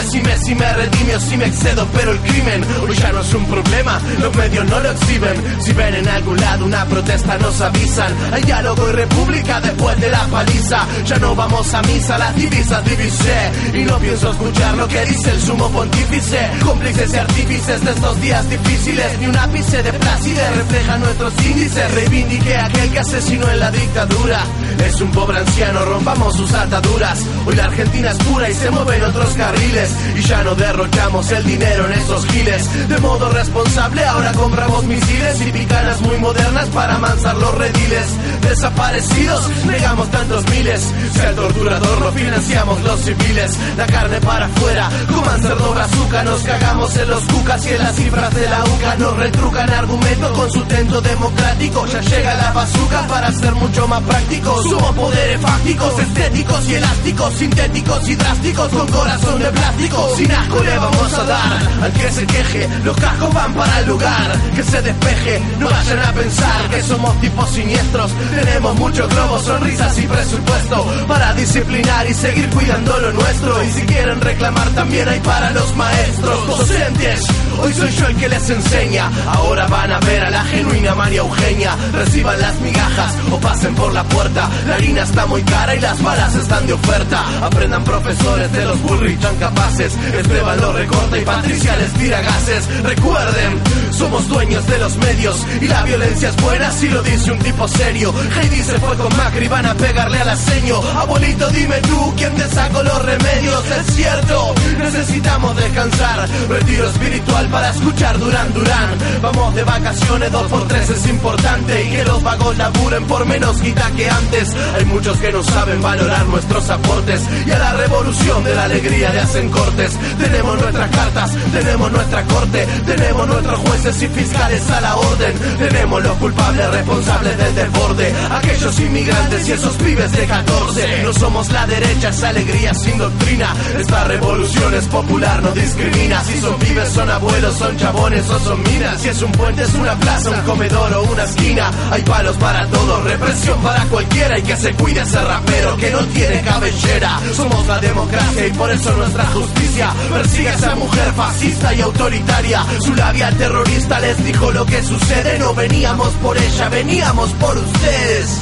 Si 0.45 0.55
me 0.55 0.73
redime 0.73 1.17
o 1.17 1.21
si 1.21 1.37
me 1.37 1.47
excedo, 1.47 1.89
pero 1.93 2.13
el 2.13 2.19
crimen 2.21 2.65
hoy 2.83 2.95
ya 2.97 3.11
no 3.11 3.21
es 3.21 3.35
un 3.35 3.45
problema, 3.47 4.01
los 4.21 4.35
medios 4.37 4.65
no 4.67 4.79
lo 4.79 4.91
exhiben. 4.91 5.61
Si 5.61 5.73
ven 5.73 5.95
en 5.95 6.09
algún 6.09 6.37
lado 6.37 6.65
una 6.67 6.85
protesta 6.87 7.37
nos 7.39 7.61
avisan. 7.61 8.13
Hay 8.33 8.43
diálogo 8.43 8.89
y 8.91 8.93
república 8.93 9.61
después 9.61 9.99
de 10.01 10.11
la 10.11 10.25
paliza. 10.27 10.87
Ya 11.05 11.17
no 11.17 11.35
vamos 11.35 11.73
a 11.75 11.83
misa, 11.83 12.19
las 12.19 12.37
divisas 12.37 12.85
divisé. 12.85 13.53
Y 13.75 13.83
no 13.85 13.99
pienso 13.99 14.31
escuchar 14.31 14.77
lo 14.77 14.87
que 14.87 15.05
dice 15.05 15.31
el 15.31 15.41
sumo 15.41 15.69
pontífice. 15.71 16.51
Cómplices 16.65 17.13
y 17.13 17.17
artífices 17.17 17.85
de 17.85 17.91
estos 17.91 18.21
días 18.21 18.51
difíciles. 18.51 19.19
Ni 19.21 19.27
un 19.27 19.37
ápice 19.37 19.83
de 19.83 19.93
placidez 19.93 20.57
refleja 20.57 20.99
nuestros 20.99 21.33
índices. 21.45 21.95
Reivindique 21.95 22.55
a 22.55 22.67
aquel 22.67 22.91
que 22.93 22.99
asesinó 23.01 23.51
en 23.51 23.59
la 23.59 23.71
dictadura. 23.71 24.41
Es 24.81 25.01
un 25.01 25.11
pobre 25.11 25.39
anciano, 25.39 25.85
rompamos 25.85 26.37
sus 26.37 26.53
ataduras. 26.53 27.21
Hoy 27.47 27.55
la 27.57 27.65
Argentina 27.65 28.11
es 28.11 28.19
pura 28.19 28.49
y 28.49 28.55
se 28.55 28.71
mueve 28.71 28.97
en 28.97 29.05
otros 29.05 29.35
carriles. 29.35 29.91
Y 30.17 30.23
ya 30.23 30.45
no 30.45 30.55
derrochamos 30.55 31.31
el 31.31 31.45
dinero 31.45 31.87
en 31.87 31.93
esos 31.93 32.27
giles. 32.27 32.89
De 32.89 32.99
modo 32.99 33.31
responsable, 33.31 34.05
ahora 34.05 34.33
compramos 34.33 34.85
misiles 34.85 35.41
y 35.41 35.53
picanas 35.53 36.01
muy 36.01 36.17
modernas 36.19 36.69
para 36.69 36.97
amansar 36.97 37.37
los 37.37 37.55
rediles. 37.55 38.07
Desaparecidos, 38.43 39.49
negamos 39.67 40.11
tantos 40.11 40.49
miles. 40.51 40.93
Si 41.13 41.21
al 41.21 41.35
torturador 41.35 42.01
lo 42.01 42.13
financiamos 42.13 42.83
los 42.83 43.01
civiles, 43.01 43.59
la 43.77 43.87
carne 43.87 44.21
para 44.21 44.47
afuera, 44.47 44.89
coman 45.13 45.43
cerdo 45.43 45.73
brazuca, 45.73 46.23
nos 46.25 46.43
cagamos 46.43 46.97
en 46.97 47.09
los 47.09 47.25
cucas 47.25 47.67
y 47.67 47.69
en 47.71 47.79
las 47.79 47.97
cifras 47.97 48.35
de 48.35 48.49
la 48.49 48.65
UCA 48.65 48.97
nos 48.97 49.17
retrucan 49.17 49.71
argumentos 49.71 50.31
con 50.33 50.51
sustento 50.51 51.01
democrático. 51.01 51.87
Ya 51.87 52.01
llega 52.01 52.35
la 52.35 52.53
bazuca 52.53 53.07
para 53.07 53.33
ser 53.33 53.55
mucho 53.55 53.89
más 53.89 54.03
prácticos. 54.03 54.64
Somos 54.71 54.95
poderes 54.95 55.41
fácticos, 55.41 55.99
estéticos 55.99 56.69
y 56.69 56.75
elásticos, 56.75 57.35
sintéticos 57.35 58.09
y 58.09 58.17
drásticos, 58.17 58.69
con 58.69 58.87
corazón 58.89 59.39
de 59.39 59.51
plástico. 59.51 60.09
Sin 60.17 60.33
asco 60.33 60.63
le 60.63 60.79
vamos 60.79 61.13
a 61.13 61.25
dar 61.25 61.59
al 61.83 61.93
que 61.93 62.11
se 62.11 62.27
queje. 62.27 62.69
Los 62.83 62.97
cascos 62.97 63.35
van 63.35 63.53
para 63.53 63.81
el 63.81 63.87
lugar, 63.87 64.33
que 64.55 64.63
se 64.63 64.81
despeje. 64.81 65.43
No 65.59 65.69
vayan 65.69 65.99
a 65.99 66.13
pensar 66.13 66.71
que 66.71 66.83
somos 66.83 67.21
tipos 67.21 67.51
siniestros. 67.51 68.11
Tenemos 68.35 68.75
muchos 68.77 69.09
globos, 69.09 69.43
sonrisas 69.45 69.99
y 69.99 70.07
presupuesto 70.07 70.87
para 71.07 71.35
disciplinar 71.35 72.07
y 72.09 72.15
seguir 72.15 72.49
cuidando 72.49 72.99
lo 73.01 73.13
nuestro. 73.13 73.63
Y 73.65 73.71
si 73.71 73.83
quieren 73.83 74.21
reclamar, 74.21 74.69
también 74.71 75.09
hay 75.09 75.21
para 75.21 75.51
los 75.51 75.77
maestros. 75.77 76.47
Docentes, 76.47 77.27
hoy 77.61 77.73
soy 77.75 77.91
yo 77.91 78.07
el 78.07 78.17
que 78.17 78.29
les 78.31 78.49
enseña. 78.49 79.11
Ahora 79.27 79.67
van 79.67 79.93
a 79.93 80.01
ver 80.01 80.25
a 80.25 80.31
la 80.31 80.45
genuina 80.45 80.95
María 80.95 81.21
Eugenia. 81.21 81.77
Reciban 81.93 82.41
las 82.41 82.59
migajas 82.61 83.15
o 83.31 83.39
pasen 83.39 83.75
por 83.75 83.93
la 83.93 84.05
puerta. 84.05 84.49
La 84.67 84.75
harina 84.77 85.03
está 85.03 85.27
muy 85.27 85.43
cara 85.43 85.75
y 85.75 85.81
las 85.81 86.03
balas 86.03 86.35
están 86.35 86.67
de 86.67 86.73
oferta. 86.73 87.25
Aprendan 87.43 87.85
profesores 87.85 88.53
de 88.53 88.65
los 88.65 88.81
Bullrich 88.83 89.21
tan 89.21 89.37
capaces. 89.37 89.93
Esteban 89.95 90.61
lo 90.61 90.73
recorta 90.73 91.19
y 91.19 91.25
Patricia 91.25 91.77
les 91.77 91.93
tira 91.95 92.21
gases. 92.23 92.83
Recuerden, 92.83 93.61
somos 93.93 94.29
dueños 94.29 94.67
de 94.67 94.79
los 94.79 94.97
medios 94.99 95.47
y 95.61 95.67
la 95.67 95.83
violencia 95.83 96.29
es 96.29 96.37
buena 96.37 96.71
si 96.71 96.89
lo 96.89 97.03
dice 97.03 97.33
un 97.33 97.39
tipo 97.39 97.69
serio. 97.69 98.15
Heidi 98.37 98.63
se 98.63 98.79
fue 98.79 98.97
con 98.97 99.17
Macri, 99.17 99.49
van 99.49 99.67
a 99.67 99.75
pegarle 99.75 100.19
al 100.19 100.29
aceño. 100.29 100.81
Abuelito, 100.97 101.49
dime 101.51 101.77
tú 101.83 102.15
quién 102.17 102.35
te 102.35 102.49
sacó 102.49 102.83
los 102.83 103.05
remedios. 103.05 103.65
Es 103.71 103.95
cierto, 103.95 104.55
necesitamos 104.79 105.15
necesitamos 105.15 105.57
descansar. 105.57 106.29
Retiro 106.49 106.89
espiritual 106.89 107.47
para 107.49 107.71
escuchar 107.71 108.19
Durán 108.19 108.53
Durán. 108.53 108.91
Vamos 109.23 109.55
de 109.55 109.63
vacaciones, 109.65 110.33
dos 110.33 110.47
por 110.51 110.67
tres 110.67 110.91
es 110.91 111.07
importante. 111.09 111.85
Y 111.85 111.91
que 111.91 112.05
los 112.05 112.23
vagos 112.23 112.57
laburen 112.57 113.05
por 113.07 113.25
menos 113.27 113.61
guita 113.61 113.91
que 113.97 114.09
antes. 114.09 114.44
Hay 114.77 114.85
muchos 114.87 115.17
que 115.19 115.33
no 115.33 115.43
saben 115.43 115.81
valorar 115.81 116.27
nuestros 116.27 116.69
aportes. 116.71 117.23
Y 117.47 117.51
a 117.51 117.59
la 117.59 117.73
revolución 117.75 118.45
de 118.45 118.55
la 118.55 118.65
alegría 118.65 119.11
le 119.13 119.21
hacen 119.21 119.49
cortes. 119.51 119.93
Tenemos 120.19 120.61
nuestras 120.61 120.91
cartas, 120.91 121.31
tenemos 121.53 121.93
nuestra 121.93 122.23
corte. 122.25 122.67
Tenemos 122.87 123.29
nuestros 123.29 123.59
jueces 123.61 124.03
y 124.03 124.09
fiscales 124.09 124.71
a 124.71 124.81
la 124.81 124.97
orden. 124.97 125.35
Tenemos 125.59 126.03
los 126.03 126.17
culpables 126.19 126.71
responsables 126.71 127.39
del 127.39 127.55
desborde. 127.55 128.15
Aquellos 128.31 128.81
inmigrantes 128.81 129.49
y 129.49 129.53
esos 129.53 129.75
pibes 129.77 130.13
de 130.13 130.27
14. 130.27 131.03
No 131.05 131.13
somos 131.13 131.51
la 131.51 131.67
derecha, 131.67 132.09
es 132.09 132.23
alegría 132.23 132.75
sin 132.75 132.99
doctrina. 132.99 133.55
Esta 133.79 134.05
revolución 134.05 134.75
es 134.75 134.85
popular, 134.87 135.43
no 135.43 135.51
discrimina. 135.53 136.23
Si 136.25 136.41
son 136.41 136.59
pibes, 136.59 136.89
son 136.89 137.11
abuelos, 137.11 137.57
son 137.57 137.77
chabones 137.77 138.29
o 138.31 138.39
son 138.41 138.63
minas. 138.63 139.01
Si 139.01 139.09
es 139.09 139.23
un 139.23 139.33
puente, 139.33 139.63
es 139.63 139.75
una 139.75 139.99
plaza, 139.99 140.31
un 140.31 140.41
comedor 140.43 140.93
o 140.95 141.03
una 141.05 141.25
esquina. 141.25 141.71
Hay 141.91 142.03
palos 142.03 142.37
para 142.37 142.67
todos, 142.69 143.05
represión 143.05 143.59
para 143.61 143.85
cualquiera. 143.85 144.34
Y 144.37 144.43
que 144.43 144.57
se 144.57 144.75
cuide 144.75 145.03
ese 145.03 145.23
rapero 145.23 145.77
que 145.77 145.91
no 145.91 146.05
tiene 146.07 146.41
cabellera. 146.43 147.21
Somos 147.35 147.67
la 147.69 147.79
democracia 147.79 148.47
y 148.49 148.51
por 148.53 148.69
eso 148.69 148.93
nuestra 148.97 149.25
justicia 149.27 149.93
persigue 150.13 150.49
a 150.49 150.55
esa 150.55 150.75
mujer 150.75 151.13
fascista 151.13 151.73
y 151.73 151.81
autoritaria. 151.81 152.65
Su 152.81 152.95
labial 152.97 153.37
terrorista 153.37 154.01
les 154.01 154.25
dijo 154.25 154.51
lo 154.51 154.67
que 154.67 154.83
sucede. 154.83 155.39
No 155.39 155.55
veníamos 155.55 156.09
por 156.15 156.37
ella, 156.37 156.69
veníamos 156.69 157.31
por 157.35 157.57
ustedes. 157.57 158.41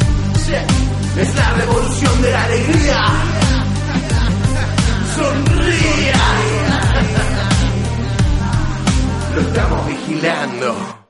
Es 1.19 1.35
la 1.35 1.51
revolución 1.53 2.23
de 2.23 2.31
la 2.33 2.45
alegría. 2.45 3.05
Sonría. 5.15 6.15
Lo 9.35 9.41
estamos 9.43 9.87
vigilando. 9.87 11.07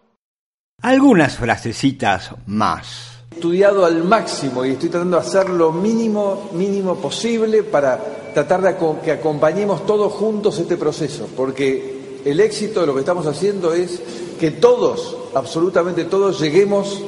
Algunas 0.82 1.36
frasecitas 1.36 2.32
más. 2.46 3.11
Estudiado 3.34 3.84
al 3.84 4.04
máximo 4.04 4.64
y 4.64 4.70
estoy 4.72 4.88
tratando 4.88 5.16
de 5.18 5.22
hacer 5.26 5.48
lo 5.50 5.72
mínimo, 5.72 6.50
mínimo 6.52 6.96
posible 6.96 7.62
para 7.62 7.98
tratar 8.34 8.62
de 8.62 8.68
aco- 8.70 9.00
que 9.02 9.12
acompañemos 9.12 9.84
todos 9.86 10.12
juntos 10.12 10.58
este 10.58 10.76
proceso, 10.76 11.28
porque 11.36 12.20
el 12.24 12.40
éxito 12.40 12.80
de 12.80 12.86
lo 12.86 12.94
que 12.94 13.00
estamos 13.00 13.26
haciendo 13.26 13.72
es 13.74 14.00
que 14.38 14.50
todos, 14.52 15.16
absolutamente 15.34 16.04
todos, 16.04 16.40
lleguemos 16.40 17.02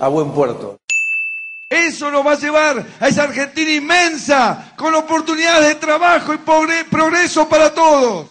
a 0.00 0.08
buen 0.08 0.30
puerto. 0.32 0.76
Eso 1.68 2.10
nos 2.10 2.24
va 2.24 2.32
a 2.32 2.38
llevar 2.38 2.86
a 3.00 3.08
esa 3.08 3.24
Argentina 3.24 3.72
inmensa, 3.72 4.72
con 4.76 4.94
oportunidades 4.94 5.68
de 5.68 5.74
trabajo 5.76 6.32
y 6.32 6.38
progre- 6.38 6.88
progreso 6.90 7.48
para 7.48 7.74
todos. 7.74 8.26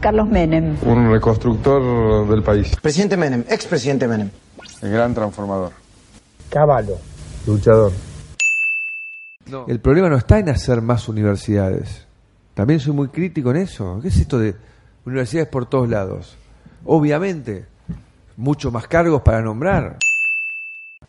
Carlos 0.00 0.28
Menem. 0.28 0.76
Un 0.86 1.10
reconstructor 1.12 2.26
del 2.28 2.42
país. 2.42 2.74
Presidente 2.80 3.16
Menem, 3.16 3.44
expresidente 3.48 4.06
Menem. 4.06 4.30
El 4.82 4.90
gran 4.92 5.12
transformador. 5.14 5.72
Caballo. 6.50 6.98
Luchador. 7.46 7.92
El 9.66 9.80
problema 9.80 10.08
no 10.08 10.16
está 10.16 10.38
en 10.38 10.48
hacer 10.48 10.82
más 10.82 11.08
universidades. 11.08 12.06
También 12.54 12.80
soy 12.80 12.92
muy 12.92 13.08
crítico 13.08 13.50
en 13.50 13.56
eso. 13.58 13.98
¿Qué 14.02 14.08
es 14.08 14.16
esto 14.16 14.38
de 14.38 14.54
universidades 15.04 15.48
por 15.48 15.68
todos 15.68 15.88
lados? 15.88 16.36
Obviamente, 16.84 17.66
mucho 18.36 18.70
más 18.70 18.86
cargos 18.86 19.22
para 19.22 19.40
nombrar. 19.40 19.98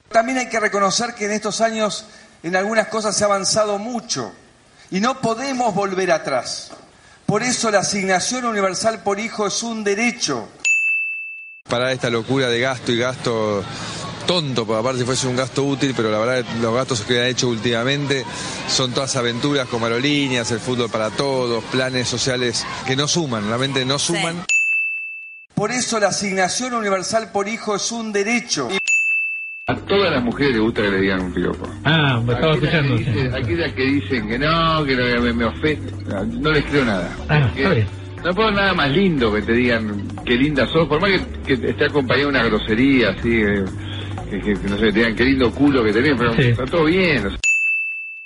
También 0.09 0.37
hay 0.37 0.49
que 0.49 0.59
reconocer 0.59 1.13
que 1.13 1.25
en 1.25 1.31
estos 1.31 1.61
años 1.61 2.05
en 2.43 2.55
algunas 2.55 2.87
cosas 2.87 3.15
se 3.15 3.23
ha 3.23 3.27
avanzado 3.27 3.77
mucho 3.77 4.31
y 4.89 4.99
no 4.99 5.21
podemos 5.21 5.73
volver 5.73 6.11
atrás. 6.11 6.71
Por 7.25 7.43
eso 7.43 7.71
la 7.71 7.79
asignación 7.79 8.45
universal 8.45 9.03
por 9.03 9.19
hijo 9.19 9.47
es 9.47 9.63
un 9.63 9.83
derecho. 9.83 10.47
Para 11.69 11.93
esta 11.93 12.09
locura 12.09 12.49
de 12.49 12.59
gasto 12.59 12.91
y 12.91 12.97
gasto 12.97 13.63
tonto, 14.25 14.65
porque 14.65 14.79
aparte 14.79 14.99
si 14.99 15.05
fuese 15.05 15.27
un 15.27 15.35
gasto 15.35 15.63
útil, 15.63 15.93
pero 15.95 16.11
la 16.11 16.17
verdad 16.19 16.45
los 16.61 16.73
gastos 16.73 17.01
que 17.01 17.19
han 17.21 17.27
hecho 17.27 17.47
últimamente 17.49 18.25
son 18.67 18.91
todas 18.93 19.15
aventuras 19.15 19.67
como 19.67 19.85
aerolíneas, 19.85 20.51
el 20.51 20.59
fútbol 20.59 20.89
para 20.89 21.09
todos, 21.09 21.63
planes 21.65 22.07
sociales 22.07 22.65
que 22.85 22.95
no 22.95 23.07
suman, 23.07 23.47
realmente 23.47 23.85
no 23.85 23.99
suman. 23.99 24.43
Por 25.53 25.71
eso 25.71 25.99
la 25.99 26.07
asignación 26.07 26.73
universal 26.73 27.31
por 27.31 27.47
hijo 27.47 27.75
es 27.75 27.91
un 27.91 28.11
derecho. 28.11 28.69
A 29.67 29.75
todas 29.75 30.11
las 30.11 30.23
mujeres 30.23 30.53
les 30.53 30.61
gusta 30.61 30.81
que 30.81 30.89
le 30.89 31.01
digan 31.01 31.21
un 31.21 31.33
piropo. 31.33 31.67
Ah, 31.83 32.19
me 32.25 32.33
estaba 32.33 32.53
Aquellas 32.55 32.73
escuchando. 32.83 32.97
que 32.97 33.03
dicen- 33.11 33.35
Aquellas 33.35 33.73
que 33.73 33.83
dicen 33.83 34.27
que 34.27 34.39
no, 34.39 34.83
que 34.85 34.95
no, 34.95 35.21
me, 35.21 35.33
me 35.33 35.45
ofende, 35.45 35.91
no, 36.07 36.23
no 36.25 36.51
les 36.51 36.65
creo 36.65 36.83
nada. 36.85 37.15
Ah, 37.29 37.49
Que 37.53 37.61
está 37.63 37.73
bien. 37.75 37.87
No 38.23 38.35
puedo 38.35 38.51
nada 38.51 38.73
más 38.73 38.89
lindo 38.91 39.33
que 39.33 39.41
te 39.41 39.53
digan 39.53 40.07
qué 40.25 40.35
linda 40.35 40.67
sos, 40.67 40.87
por 40.87 40.99
más 41.01 41.09
que, 41.45 41.57
que 41.57 41.69
esté 41.69 41.85
acompañado 41.85 42.31
de 42.31 42.37
una 42.39 42.43
grosería 42.43 43.09
así, 43.11 43.29
eh, 43.41 43.65
que, 44.31 44.41
que- 44.41 44.59
que 44.59 44.67
no 44.69 44.77
sé, 44.77 44.85
te 44.85 44.91
digan 44.93 45.15
qué 45.15 45.25
lindo 45.25 45.51
culo 45.51 45.83
que 45.83 45.93
tenés, 45.93 46.15
pero 46.17 46.33
Sí. 46.33 46.41
está 46.49 46.65
todo 46.65 46.85
bien. 46.85 47.27
o 47.27 47.29
sea. 47.29 47.39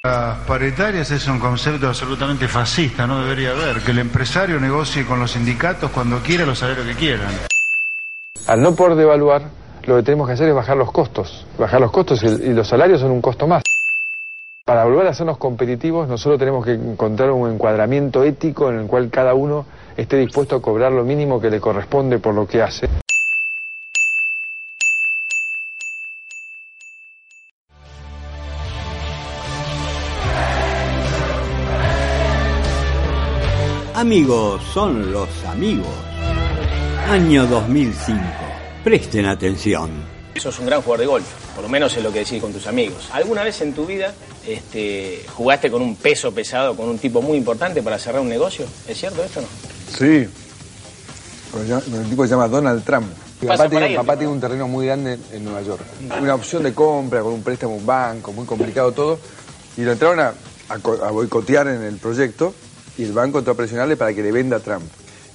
Las 0.03 0.37
paritarias 0.45 1.09
es 1.09 1.27
un 1.27 1.39
concepto 1.39 1.87
absolutamente 1.87 2.47
fascista, 2.47 3.07
no 3.07 3.23
debería 3.23 3.51
haber. 3.51 3.81
Que 3.81 3.89
el 3.91 3.99
empresario 3.99 4.59
negocie 4.59 5.03
con 5.05 5.19
los 5.19 5.31
sindicatos 5.31 5.89
cuando 5.91 6.19
quiera 6.19 6.45
los 6.45 6.59
salarios 6.59 6.85
que 6.85 6.93
quieran. 6.93 7.33
Al 8.47 8.61
no 8.61 8.75
poder 8.75 8.95
devaluar, 8.95 9.49
lo 9.85 9.95
que 9.97 10.03
tenemos 10.03 10.27
que 10.27 10.33
hacer 10.33 10.47
es 10.49 10.53
bajar 10.55 10.77
los 10.77 10.91
costos. 10.91 11.47
Bajar 11.57 11.81
los 11.81 11.91
costos 11.91 12.21
y, 12.23 12.27
y 12.27 12.53
los 12.53 12.67
salarios 12.67 13.01
son 13.01 13.09
un 13.11 13.21
costo 13.21 13.47
más. 13.47 13.63
Para 14.63 14.85
volver 14.85 15.07
a 15.07 15.09
hacernos 15.11 15.37
competitivos, 15.39 16.07
nosotros 16.07 16.37
tenemos 16.39 16.63
que 16.65 16.73
encontrar 16.73 17.31
un 17.31 17.51
encuadramiento 17.51 18.23
ético 18.23 18.69
en 18.69 18.79
el 18.81 18.87
cual 18.87 19.09
cada 19.11 19.33
uno 19.33 19.65
esté 19.97 20.17
dispuesto 20.17 20.55
a 20.55 20.61
cobrar 20.61 20.91
lo 20.91 21.03
mínimo 21.03 21.39
que 21.41 21.49
le 21.49 21.59
corresponde 21.59 22.19
por 22.19 22.33
lo 22.35 22.47
que 22.47 22.61
hace. 22.61 22.87
Amigos 34.05 34.61
son 34.71 35.11
los 35.11 35.27
amigos. 35.45 35.87
Año 37.09 37.47
2005. 37.47 38.21
Presten 38.83 39.25
atención. 39.25 39.89
Sos 40.35 40.59
un 40.59 40.67
gran 40.67 40.83
jugador 40.83 40.99
de 40.99 41.05
golf, 41.07 41.25
por 41.55 41.63
lo 41.63 41.69
menos 41.69 41.97
es 41.97 42.03
lo 42.03 42.13
que 42.13 42.19
decís 42.19 42.39
con 42.39 42.53
tus 42.53 42.67
amigos. 42.67 43.09
¿Alguna 43.11 43.41
vez 43.43 43.59
en 43.61 43.73
tu 43.73 43.87
vida 43.87 44.13
este, 44.45 45.25
jugaste 45.33 45.71
con 45.71 45.81
un 45.81 45.95
peso 45.95 46.31
pesado, 46.31 46.75
con 46.75 46.87
un 46.87 46.99
tipo 46.99 47.19
muy 47.23 47.35
importante 47.35 47.81
para 47.81 47.97
cerrar 47.97 48.21
un 48.21 48.29
negocio? 48.29 48.67
¿Es 48.87 48.95
cierto 48.95 49.23
esto 49.23 49.39
o 49.39 49.41
no? 49.41 49.47
Sí, 49.89 50.27
con 51.51 51.61
el, 51.63 52.07
tipo 52.07 52.21
que 52.21 52.27
se 52.27 52.35
llama 52.35 52.47
Donald 52.47 52.83
Trump. 52.83 53.07
Mi 53.41 53.47
papá, 53.47 53.67
tiene, 53.67 53.85
ahí 53.85 53.91
el 53.93 53.97
papá 53.97 54.13
tipo, 54.13 54.19
tiene 54.19 54.33
un 54.33 54.39
terreno 54.39 54.67
muy 54.67 54.85
grande 54.85 55.17
en 55.31 55.43
Nueva 55.43 55.63
York. 55.63 55.81
Una 56.21 56.35
opción 56.35 56.61
de 56.61 56.75
compra 56.75 57.21
con 57.21 57.33
un 57.33 57.41
préstamo 57.41 57.73
un 57.75 57.85
banco, 57.87 58.31
muy 58.33 58.45
complicado 58.45 58.91
todo. 58.91 59.17
Y 59.75 59.81
lo 59.81 59.93
entraron 59.93 60.19
a, 60.19 60.31
a 60.69 60.77
co- 60.77 61.03
a 61.03 61.09
boicotear 61.09 61.69
en 61.69 61.81
el 61.81 61.97
proyecto 61.97 62.53
y 62.97 63.03
el 63.03 63.13
banco 63.13 63.39
entró 63.39 63.53
a 63.53 63.57
presionarle 63.57 63.97
para 63.97 64.13
que 64.13 64.21
le 64.21 64.31
venda 64.31 64.57
a 64.57 64.59
Trump. 64.59 64.83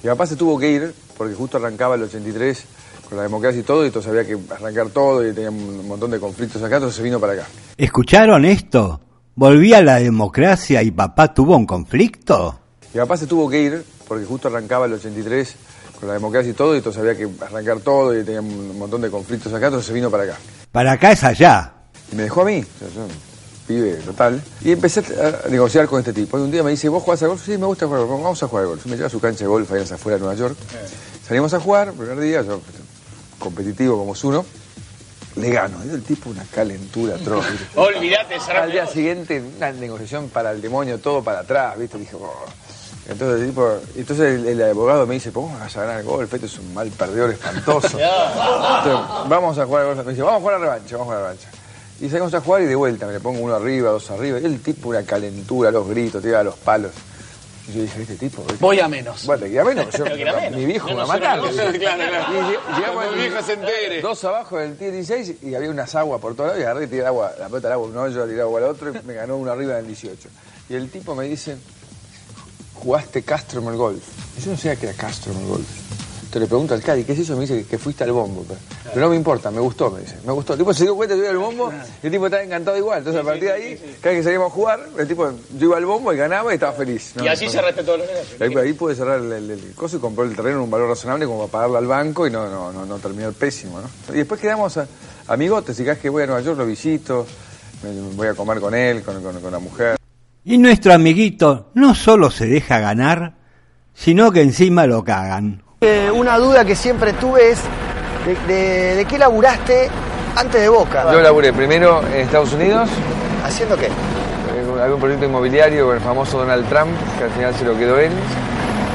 Mi 0.03 0.09
papá 0.09 0.25
se 0.25 0.35
tuvo 0.35 0.57
que 0.57 0.71
ir 0.71 0.93
porque 1.17 1.35
justo 1.35 1.57
arrancaba 1.57 1.95
el 1.95 2.03
83 2.03 2.65
con 3.07 3.17
la 3.17 3.23
democracia 3.23 3.59
y 3.59 3.63
todo, 3.63 3.83
y 3.83 3.87
entonces 3.87 4.09
había 4.09 4.25
que 4.25 4.37
arrancar 4.49 4.89
todo 4.89 5.27
y 5.27 5.33
tenía 5.33 5.51
un 5.51 5.87
montón 5.87 6.11
de 6.11 6.19
conflictos 6.19 6.63
acá, 6.63 6.77
entonces 6.77 6.95
se 6.95 7.03
vino 7.03 7.19
para 7.19 7.33
acá. 7.33 7.45
¿Escucharon 7.77 8.45
esto? 8.45 9.01
¿Volvía 9.35 9.81
la 9.81 9.97
democracia 9.99 10.81
y 10.81 10.91
papá 10.91 11.33
tuvo 11.33 11.57
un 11.57 11.65
conflicto? 11.65 12.59
Mi 12.93 12.99
papá 12.99 13.17
se 13.17 13.27
tuvo 13.27 13.49
que 13.49 13.61
ir 13.61 13.83
porque 14.07 14.25
justo 14.25 14.47
arrancaba 14.47 14.85
el 14.85 14.93
83 14.93 15.55
con 15.99 16.07
la 16.07 16.15
democracia 16.15 16.51
y 16.51 16.53
todo, 16.53 16.73
y 16.73 16.77
entonces 16.77 16.99
había 17.01 17.15
que 17.15 17.29
arrancar 17.39 17.79
todo 17.81 18.17
y 18.17 18.23
tenía 18.23 18.41
un 18.41 18.77
montón 18.77 19.01
de 19.01 19.09
conflictos 19.09 19.53
acá, 19.53 19.67
entonces 19.67 19.87
se 19.87 19.93
vino 19.93 20.09
para 20.09 20.23
acá. 20.23 20.37
Para 20.71 20.93
acá 20.93 21.11
es 21.11 21.23
allá. 21.23 21.73
Y 22.11 22.15
me 22.15 22.23
dejó 22.23 22.41
a 22.41 22.45
mí, 22.45 22.65
pibe 23.71 23.93
total, 24.05 24.41
y 24.61 24.71
empecé 24.71 24.99
a 24.99 25.47
negociar 25.49 25.87
con 25.87 25.99
este 25.99 26.13
tipo. 26.13 26.37
Y 26.37 26.41
un 26.41 26.51
día 26.51 26.63
me 26.63 26.71
dice, 26.71 26.89
¿vos 26.89 27.03
jugás 27.03 27.21
a 27.23 27.27
golf? 27.27 27.43
Sí, 27.45 27.57
me 27.57 27.65
gusta 27.65 27.85
jugar 27.85 28.01
a 28.01 28.05
golf, 28.05 28.21
vamos 28.23 28.43
a 28.43 28.47
jugar 28.47 28.65
a 28.65 28.67
golf. 28.67 28.85
Me 28.85 28.95
lleva 28.95 29.07
a 29.07 29.09
su 29.09 29.19
cancha 29.19 29.45
de 29.45 29.47
golf 29.47 29.71
allá 29.71 29.83
afueras 29.95 30.19
de 30.19 30.25
Nueva 30.25 30.39
York. 30.39 30.55
Salimos 31.27 31.53
a 31.53 31.59
jugar, 31.59 31.93
primer 31.93 32.19
día, 32.19 32.41
yo 32.41 32.59
competitivo 33.39 33.97
como 33.97 34.13
es 34.13 34.23
uno, 34.23 34.45
le 35.35 35.49
gano. 35.49 35.77
Y 35.85 35.89
el 35.89 36.03
tipo 36.03 36.29
una 36.29 36.43
calentura 36.53 37.15
atroz. 37.15 37.45
Olvídate, 37.75 38.35
Al 38.55 38.71
día 38.71 38.85
siguiente, 38.87 39.41
una 39.57 39.71
negociación 39.71 40.29
para 40.29 40.51
el 40.51 40.61
demonio, 40.61 40.99
todo 40.99 41.23
para 41.23 41.39
atrás, 41.39 41.77
¿viste? 41.77 41.97
Dije, 41.97 42.15
"Oh". 42.15 42.45
Entonces, 43.09 43.41
el 43.41 43.47
tipo, 43.47 43.67
entonces 43.95 44.39
el, 44.39 44.47
el 44.47 44.69
abogado 44.69 45.07
me 45.07 45.15
dice, 45.15 45.31
¿cómo 45.31 45.57
vas 45.57 45.75
a 45.75 45.81
ganar 45.81 45.99
el 46.01 46.05
golf? 46.05 46.31
Este 46.33 46.45
es 46.45 46.59
un 46.59 46.73
mal 46.73 46.87
perdedor 46.89 47.31
espantoso. 47.31 47.97
Entonces, 47.99 49.27
vamos 49.27 49.57
a 49.57 49.65
jugar 49.65 49.81
al 49.85 49.95
golf. 49.95 50.05
Me 50.05 50.11
dice, 50.11 50.21
vamos 50.21 50.37
a 50.37 50.41
jugar 50.41 50.55
a 50.55 50.59
la 50.59 50.65
revancha, 50.65 50.97
vamos 50.97 51.01
a 51.01 51.05
jugar 51.05 51.17
a 51.17 51.21
la 51.21 51.27
revancha. 51.33 51.49
Y 52.01 52.09
salimos 52.09 52.33
a 52.33 52.41
jugar 52.41 52.63
y 52.63 52.65
de 52.65 52.75
vuelta, 52.75 53.05
me 53.05 53.13
le 53.13 53.19
pongo 53.19 53.39
uno 53.41 53.53
arriba, 53.55 53.91
dos 53.91 54.09
arriba. 54.11 54.39
Y 54.39 54.45
el 54.45 54.59
tipo 54.61 54.89
una 54.89 55.03
calentura, 55.03 55.69
los 55.71 55.87
gritos, 55.87 56.21
tira 56.21 56.43
los 56.43 56.55
palos. 56.55 56.91
Y 57.69 57.73
yo 57.73 57.81
dije, 57.83 58.01
este 58.01 58.15
tipo... 58.15 58.43
Voy 58.59 58.79
a 58.79 58.87
menos. 58.87 59.23
Bueno, 59.27 59.45
que 59.45 59.59
a 59.59 59.63
menos. 59.63 59.85
Yo, 59.95 60.03
Pero 60.03 60.15
que 60.17 60.27
a 60.29 60.33
menos. 60.35 60.59
Mi 60.59 60.65
viejo 60.65 60.87
me 60.89 60.95
va 60.95 61.03
a 61.03 61.07
matar. 61.07 61.39
claro, 61.53 61.71
claro. 61.71 61.71
Y 61.71 62.35
lleg- 62.37 62.75
llegamos 62.75 62.95
Cuando 62.95 63.11
mi 63.13 63.17
vieja 63.19 63.43
se 63.43 63.53
entere. 63.53 64.01
Dos 64.01 64.23
abajo 64.23 64.57
del 64.57 64.75
tee 64.77 64.89
16 64.91 65.35
y 65.43 65.53
había 65.53 65.69
unas 65.69 65.93
aguas 65.93 66.19
por 66.19 66.33
todos 66.35 66.47
lados 66.49 66.59
y 66.61 66.63
agarré 66.63 66.85
y 66.85 66.87
tiré 66.87 67.05
agua, 67.05 67.31
la 67.39 67.45
pelota 67.47 67.67
al 67.67 67.73
agua, 67.73 67.87
uno 67.87 68.09
yo 68.09 68.25
tiré 68.25 68.41
agua 68.41 68.59
al 68.61 68.65
otro 68.65 68.89
y 68.89 68.93
me 69.05 69.13
ganó 69.13 69.37
uno 69.37 69.51
arriba 69.51 69.75
del 69.75 69.85
18. 69.85 70.27
Y 70.69 70.73
el 70.73 70.89
tipo 70.89 71.13
me 71.13 71.25
dice, 71.25 71.55
jugaste 72.73 73.21
Castro 73.21 73.61
en 73.61 73.67
el 73.67 73.75
golf. 73.75 74.03
Y 74.37 74.41
yo 74.41 74.51
no 74.51 74.57
sabía 74.57 74.75
que 74.75 74.87
era 74.87 74.95
Castro 74.97 75.31
en 75.33 75.39
el 75.41 75.45
golf. 75.47 75.67
Te 76.31 76.39
le 76.39 76.47
pregunto 76.47 76.73
al 76.73 76.81
Cadi, 76.81 77.03
¿qué 77.03 77.11
es 77.11 77.19
eso? 77.19 77.35
Me 77.35 77.41
dice 77.41 77.65
que, 77.65 77.77
fuiste 77.77 78.05
al 78.05 78.13
bombo. 78.13 78.45
Pero, 78.85 79.01
no 79.01 79.09
me 79.09 79.17
importa, 79.17 79.51
me 79.51 79.59
gustó, 79.59 79.91
me 79.91 79.99
dice. 79.99 80.15
Me 80.25 80.31
gustó. 80.31 80.53
El 80.53 80.59
tipo 80.59 80.73
se 80.73 80.83
dio 80.83 80.95
cuenta 80.95 81.13
que 81.13 81.19
yo 81.19 81.25
iba 81.25 81.31
al 81.33 81.37
bombo 81.37 81.73
y 82.01 82.05
el 82.05 82.11
tipo 82.11 82.25
estaba 82.25 82.41
encantado 82.41 82.77
igual. 82.77 82.99
Entonces 82.99 83.21
a 83.21 83.25
partir 83.25 83.43
de 83.43 83.51
ahí, 83.51 83.75
cada 83.99 84.13
vez 84.13 84.19
que 84.19 84.23
salíamos 84.23 84.49
a 84.49 84.55
jugar, 84.55 84.79
el 84.97 85.07
tipo, 85.09 85.29
yo 85.29 85.67
iba 85.67 85.77
al 85.77 85.85
bombo 85.85 86.13
y 86.13 86.17
ganaba 86.17 86.51
y 86.51 86.53
estaba 86.53 86.71
feliz. 86.71 87.13
y 87.21 87.27
así 87.27 87.49
se 87.49 87.61
respetó 87.61 87.97
los 87.97 88.07
negocios. 88.07 88.57
Ahí, 88.57 88.71
pude 88.71 88.95
cerrar 88.95 89.19
el, 89.19 89.51
el, 89.51 89.73
coso 89.75 89.97
y 89.97 89.99
compró 89.99 90.23
el 90.23 90.33
terreno 90.33 90.59
en 90.59 90.63
un 90.63 90.71
valor 90.71 90.87
razonable 90.87 91.25
como 91.25 91.49
para 91.49 91.51
pagarlo 91.51 91.77
al 91.79 91.87
banco 91.87 92.25
y 92.25 92.31
no, 92.31 92.49
no, 92.49 92.71
no, 92.71 92.85
no 92.85 92.97
terminó 92.99 93.27
el 93.27 93.33
pésimo. 93.33 93.81
¿no? 93.81 94.13
Y 94.13 94.19
después 94.19 94.39
quedamos 94.39 94.77
a, 94.77 94.87
amigotes 95.27 95.77
y 95.81 95.83
cada 95.83 95.95
vez 95.95 96.01
que 96.01 96.09
voy 96.09 96.23
a 96.23 96.27
Nueva 96.27 96.41
York 96.41 96.57
lo 96.57 96.65
visito, 96.65 97.27
voy 98.15 98.27
a 98.27 98.33
comer 98.35 98.61
con 98.61 98.73
él, 98.73 99.03
con, 99.03 99.21
con 99.21 99.51
la 99.51 99.59
mujer. 99.59 99.97
Y 100.45 100.57
nuestro 100.57 100.93
amiguito 100.93 101.71
no 101.73 101.93
solo 101.93 102.31
se 102.31 102.47
deja 102.47 102.79
ganar, 102.79 103.35
sino 103.93 104.31
que 104.31 104.41
encima 104.41 104.87
lo 104.87 105.03
cagan. 105.03 105.63
Eh, 105.83 106.11
una 106.11 106.37
duda 106.37 106.63
que 106.63 106.75
siempre 106.75 107.11
tuve 107.13 107.49
es 107.49 107.59
de, 108.47 108.97
de, 108.97 109.05
qué 109.05 109.17
laburaste 109.17 109.89
antes 110.35 110.61
de 110.61 110.69
Boca. 110.69 111.11
Yo 111.11 111.19
laburé 111.19 111.51
primero 111.53 112.03
en 112.13 112.21
Estados 112.21 112.53
Unidos. 112.53 112.87
¿Haciendo 113.43 113.75
qué? 113.75 113.87
Eh, 113.87 114.83
algún 114.83 114.99
proyecto 114.99 115.25
inmobiliario 115.25 115.87
con 115.87 115.95
el 115.95 116.01
famoso 116.03 116.37
Donald 116.37 116.69
Trump, 116.69 116.91
que 117.17 117.23
al 117.23 117.31
final 117.31 117.55
se 117.55 117.65
lo 117.65 117.75
quedó 117.75 117.97
él. 117.97 118.11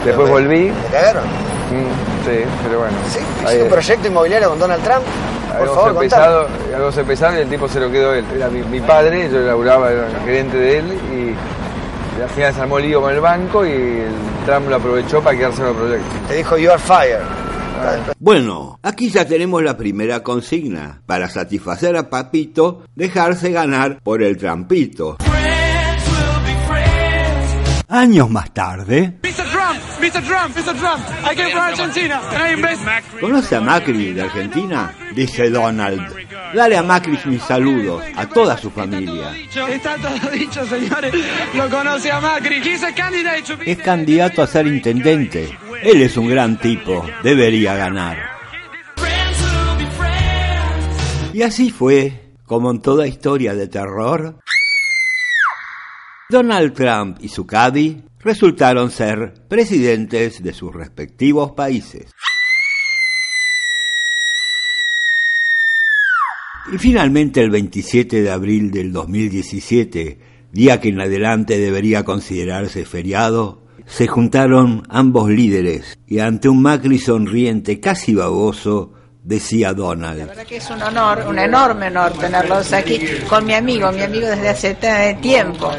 Después 0.05 0.31
volví. 0.31 0.71
¿Te 0.71 0.97
cagaron? 0.97 1.25
Mm, 1.25 2.25
sí, 2.25 2.45
pero 2.63 2.79
bueno. 2.79 2.97
¿Sí? 3.13 3.19
¿Hiciste 3.43 3.63
un 3.65 3.69
proyecto 3.69 4.07
inmobiliario 4.07 4.49
con 4.51 4.59
Donald 4.61 4.85
Trump? 4.85 5.03
Por 5.49 5.61
algo 5.63 5.75
favor, 5.75 5.99
pesado, 5.99 6.47
algo 6.73 6.93
se 6.93 7.03
pesado 7.03 7.37
y 7.37 7.41
el 7.41 7.49
tipo 7.49 7.69
se 7.69 7.81
lo 7.81 7.91
quedó 7.91 8.15
él. 8.15 8.25
Era 8.33 8.49
mi, 8.49 8.81
padre, 8.81 9.29
yo 9.29 9.41
laburaba, 9.41 9.91
era 9.91 10.07
el 10.07 10.25
gerente 10.25 10.57
de 10.57 10.79
él 10.79 10.93
y 11.13 11.35
al 12.23 12.31
final 12.31 12.55
se 12.55 12.61
armó 12.61 12.79
lío 12.79 13.01
con 13.01 13.13
el 13.13 13.21
banco 13.21 13.67
y 13.67 13.71
el 13.71 14.15
Trump 14.45 14.69
lo 14.69 14.77
aprovechó 14.77 15.23
para 15.23 15.37
quedarse 15.37 15.63
en 15.63 15.69
el 15.69 15.75
proyecto. 15.75 16.17
Te 16.29 16.35
dijo, 16.37 16.59
you 16.59 16.71
are 16.71 16.79
fired. 16.79 17.47
Bueno, 18.19 18.79
aquí 18.83 19.11
ya 19.11 19.27
tenemos 19.27 19.63
la 19.63 19.77
primera 19.77 20.23
consigna. 20.23 21.03
Para 21.07 21.29
satisfacer 21.29 21.97
a 21.97 22.09
Papito, 22.09 22.85
dejarse 22.95 23.51
ganar 23.53 24.01
por 24.03 24.23
el 24.23 24.37
trampito. 24.37 25.19
Años 27.89 28.31
más 28.31 28.53
tarde. 28.53 29.19
¿Conoce 33.21 33.57
a 33.57 33.61
Macri 33.61 34.13
de 34.13 34.23
Argentina? 34.23 34.93
Dice 35.15 35.51
Donald. 35.51 36.26
Dale 36.55 36.77
a 36.77 36.83
Macri 36.83 37.19
mis 37.27 37.43
saludos, 37.43 38.03
a 38.15 38.27
toda 38.27 38.57
su 38.57 38.71
familia. 38.71 39.35
Está 39.69 39.97
todo 39.97 40.31
dicho, 40.31 40.65
señores. 40.67 41.13
Lo 41.55 41.69
conoce 41.69 42.11
a 42.11 42.21
Macri. 42.21 42.63
Es 43.65 43.79
candidato 43.79 44.43
a 44.43 44.47
ser 44.47 44.67
intendente. 44.67 45.57
Él 45.83 46.03
es 46.03 46.17
un 46.17 46.29
gran 46.29 46.59
tipo. 46.59 47.05
Debería 47.23 47.75
ganar. 47.75 48.19
Y 51.33 51.43
así 51.43 51.71
fue, 51.71 52.33
como 52.45 52.71
en 52.71 52.81
toda 52.81 53.07
historia 53.07 53.55
de 53.55 53.69
terror, 53.69 54.39
Donald 56.31 56.73
Trump 56.73 57.19
y 57.21 57.29
su 57.29 57.47
resultaron 58.21 58.91
ser 58.91 59.47
presidentes 59.47 60.43
de 60.43 60.53
sus 60.53 60.75
respectivos 60.75 61.53
países. 61.53 62.11
Y 66.73 66.79
finalmente 66.79 67.41
el 67.41 67.51
27 67.51 68.23
de 68.23 68.31
abril 68.31 68.73
del 68.73 68.93
2017, 68.93 70.19
día 70.53 70.81
que 70.81 70.89
en 70.89 71.01
adelante 71.01 71.59
debería 71.59 72.05
considerarse 72.05 72.85
feriado, 72.85 73.63
se 73.87 74.09
juntaron 74.09 74.83
ambos 74.89 75.31
líderes 75.31 75.97
y 76.09 76.19
ante 76.19 76.49
un 76.49 76.61
Macri 76.61 76.99
sonriente 76.99 77.79
casi 77.79 78.15
baboso, 78.15 78.93
decía 79.27 79.75
Donald. 79.75 80.19
La 80.21 80.27
verdad 80.27 80.47
que 80.47 80.57
es 80.59 80.71
un 80.71 80.81
honor, 80.81 81.25
un 81.27 81.39
enorme 81.39 81.89
honor 81.89 82.13
tenerlos 82.13 82.73
aquí 82.73 83.01
con 83.29 83.45
mi 83.45 83.55
amigo, 83.55 83.91
mi 83.91 84.03
amigo 84.03 84.29
desde 84.29 84.49
hace 84.49 85.19
tiempo. 85.21 85.73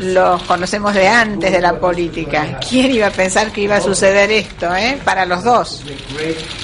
Los 0.00 0.42
conocemos 0.42 0.92
de 0.92 1.08
antes 1.08 1.50
de 1.50 1.60
la 1.60 1.80
política. 1.80 2.60
¿Quién 2.68 2.92
iba 2.92 3.06
a 3.06 3.10
pensar 3.10 3.50
que 3.50 3.62
iba 3.62 3.76
a 3.76 3.80
suceder 3.80 4.30
esto, 4.30 4.74
eh? 4.76 4.98
Para 5.02 5.24
los 5.24 5.42
dos. 5.42 5.84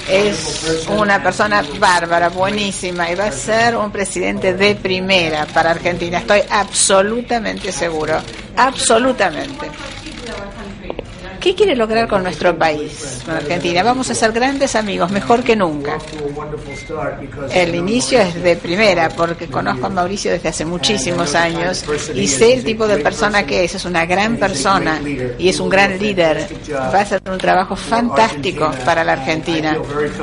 Es 0.07 0.87
una 0.89 1.23
persona 1.23 1.65
bárbara, 1.79 2.29
buenísima 2.29 3.11
y 3.11 3.15
va 3.15 3.29
a 3.29 3.33
ser 3.33 3.75
un 3.75 3.91
presidente 3.91 4.53
de 4.53 4.75
primera 4.75 5.47
para 5.47 5.71
Argentina. 5.71 6.19
Estoy 6.19 6.43
absolutamente 6.51 7.73
seguro. 7.73 8.21
Absolutamente. 8.55 9.71
¿Qué 11.43 11.57
quiere 11.57 11.75
lograr 11.75 12.07
con 12.07 12.23
nuestro 12.23 12.57
país, 12.57 13.21
con 13.27 13.35
Argentina? 13.35 13.83
Vamos 13.83 14.09
a 14.09 14.15
ser 14.15 14.31
grandes 14.31 14.77
amigos, 14.77 15.11
mejor 15.11 15.43
que 15.43 15.57
nunca. 15.57 15.99
El 17.53 17.75
inicio 17.75 18.21
es 18.21 18.41
de 18.41 18.55
primera, 18.55 19.09
porque 19.09 19.49
conozco 19.49 19.87
a 19.87 19.89
Mauricio 19.89 20.31
desde 20.31 20.51
hace 20.51 20.65
muchísimos 20.65 21.35
años 21.35 21.85
y 22.15 22.29
sé 22.29 22.55
el 22.55 22.63
tipo 22.63 22.87
de 22.87 22.99
persona 22.99 23.45
que 23.45 23.65
es. 23.65 23.75
Es 23.75 23.85
una 23.85 24.07
gran 24.07 24.37
persona 24.37 25.01
y 25.37 25.49
es 25.49 25.59
un 25.59 25.69
gran 25.69 25.99
líder. 25.99 26.47
Va 26.71 26.99
a 26.99 27.01
hacer 27.01 27.21
un 27.29 27.39
trabajo 27.39 27.75
fantástico 27.75 28.71
para 28.85 29.03
la 29.03 29.15
Argentina. 29.15 29.77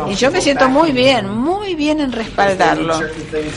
Y 0.10 0.16
yo 0.16 0.32
me 0.32 0.40
siento 0.40 0.70
muy 0.70 0.94
bien, 0.94 1.30
muy 1.30 1.76
bien 1.76 2.00
en 2.00 2.14
respaldarlo, 2.14 2.98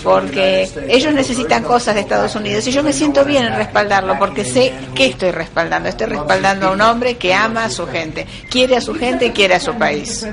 porque 0.03 0.69
ellos 0.89 1.15
necesitan 1.15 1.63
cosas 1.63 1.95
de 1.95 2.01
Estados 2.01 2.35
Unidos 2.35 2.67
y 2.67 2.73
yo 2.73 2.83
me 2.83 2.93
siento 2.93 3.25
bien 3.25 3.45
en 3.45 3.55
respaldarlo, 3.55 4.19
porque 4.19 4.45
sé 4.45 4.73
que 4.97 5.07
estoy 5.07 5.31
respaldando. 5.31 5.89
Estoy 5.89 6.09
respaldando 6.09 6.67
a 6.67 6.71
un 6.73 6.81
hombre 6.81 7.17
que 7.17 7.33
ama 7.33 7.52
a 7.61 7.71
su 7.71 7.87
gente, 7.87 8.27
quiere 8.51 8.77
a 8.77 8.81
su 8.81 8.95
gente 8.95 9.27
y 9.27 9.31
quiere 9.31 9.55
a 9.55 9.61
su 9.61 9.75
país. 9.75 10.27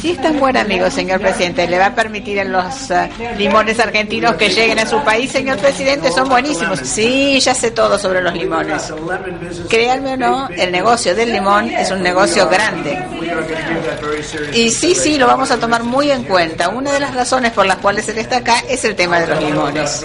Si 0.00 0.10
es 0.10 0.20
tan 0.20 0.38
buen 0.38 0.56
amigo, 0.56 0.90
señor 0.90 1.20
presidente, 1.20 1.66
le 1.66 1.78
va 1.78 1.86
a 1.86 1.94
permitir 1.94 2.40
a 2.40 2.44
los 2.44 2.90
eh, 2.90 3.10
limones 3.36 3.78
argentinos 3.80 4.34
que 4.36 4.48
lleguen 4.48 4.78
a 4.78 4.86
su 4.86 5.02
país, 5.02 5.30
señor 5.30 5.58
presidente, 5.58 6.10
son 6.10 6.28
buenísimos. 6.28 6.80
Sí, 6.80 7.38
ya 7.40 7.54
sé 7.54 7.70
todo 7.70 7.98
sobre 7.98 8.22
los 8.22 8.34
limones. 8.34 8.92
Créanme 9.68 10.14
o 10.14 10.16
no, 10.16 10.48
el 10.48 10.72
negocio 10.72 11.14
del 11.14 11.32
limón 11.32 11.70
es 11.70 11.90
un 11.90 12.02
negocio 12.02 12.48
grande. 12.48 12.98
Y 14.54 14.70
sí, 14.70 14.94
sí, 14.94 15.18
lo 15.18 15.26
vamos 15.26 15.50
a 15.50 15.58
tomar 15.58 15.82
muy 15.84 16.10
en 16.10 16.24
cuenta. 16.24 16.68
Una 16.68 16.92
de 16.92 17.00
las 17.00 17.14
razones 17.14 17.52
por 17.52 17.66
las 17.66 17.76
cuales 17.76 18.08
él 18.08 18.18
está 18.18 18.38
acá 18.38 18.62
es 18.68 18.84
el 18.84 18.94
tema 18.94 19.20
de 19.20 19.26
los 19.26 19.42
limones. 19.42 20.04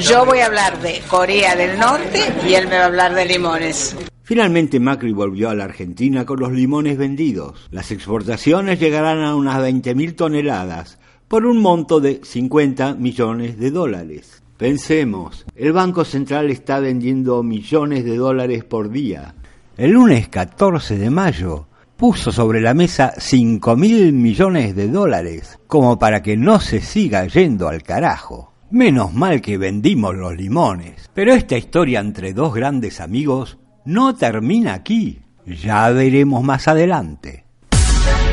Yo 0.00 0.24
voy 0.24 0.40
a 0.40 0.46
hablar 0.46 0.78
de 0.80 1.02
Corea 1.08 1.54
del 1.56 1.78
Norte 1.78 2.20
y 2.46 2.54
él 2.54 2.68
me 2.68 2.76
va 2.76 2.84
a 2.84 2.86
hablar 2.86 3.14
de 3.14 3.24
limones. 3.24 3.94
Finalmente 4.26 4.80
Macri 4.80 5.12
volvió 5.12 5.50
a 5.50 5.54
la 5.54 5.62
Argentina 5.62 6.26
con 6.26 6.40
los 6.40 6.50
limones 6.50 6.98
vendidos. 6.98 7.68
Las 7.70 7.92
exportaciones 7.92 8.80
llegarán 8.80 9.20
a 9.20 9.36
unas 9.36 9.56
20.000 9.58 10.16
toneladas 10.16 10.98
por 11.28 11.46
un 11.46 11.62
monto 11.62 12.00
de 12.00 12.20
50 12.24 12.96
millones 12.96 13.56
de 13.56 13.70
dólares. 13.70 14.42
Pensemos, 14.56 15.46
el 15.54 15.72
Banco 15.72 16.04
Central 16.04 16.50
está 16.50 16.80
vendiendo 16.80 17.44
millones 17.44 18.04
de 18.04 18.16
dólares 18.16 18.64
por 18.64 18.90
día. 18.90 19.36
El 19.76 19.92
lunes 19.92 20.26
14 20.26 20.98
de 20.98 21.10
mayo 21.10 21.68
puso 21.96 22.32
sobre 22.32 22.60
la 22.60 22.74
mesa 22.74 23.12
5 23.16 23.76
mil 23.76 24.12
millones 24.12 24.74
de 24.74 24.88
dólares, 24.88 25.60
como 25.68 26.00
para 26.00 26.20
que 26.22 26.36
no 26.36 26.58
se 26.58 26.80
siga 26.80 27.28
yendo 27.28 27.68
al 27.68 27.84
carajo. 27.84 28.52
Menos 28.72 29.14
mal 29.14 29.40
que 29.40 29.56
vendimos 29.56 30.16
los 30.16 30.36
limones. 30.36 31.08
Pero 31.14 31.32
esta 31.32 31.56
historia 31.56 32.00
entre 32.00 32.32
dos 32.32 32.52
grandes 32.52 33.00
amigos 33.00 33.58
no 33.86 34.14
termina 34.14 34.74
aquí. 34.74 35.22
Ya 35.46 35.88
veremos 35.90 36.42
más 36.42 36.66
adelante. 36.68 37.44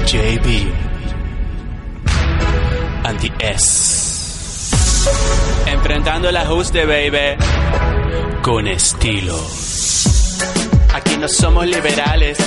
JB 0.05 0.71
Anti 3.03 3.31
S 3.39 4.65
Enfrentando 5.67 6.29
el 6.29 6.37
ajuste, 6.37 6.85
baby. 6.85 7.37
Con 8.41 8.67
estilo. 8.67 9.37
Aquí 10.93 11.17
no 11.17 11.27
somos 11.27 11.67
liberales. 11.67 12.37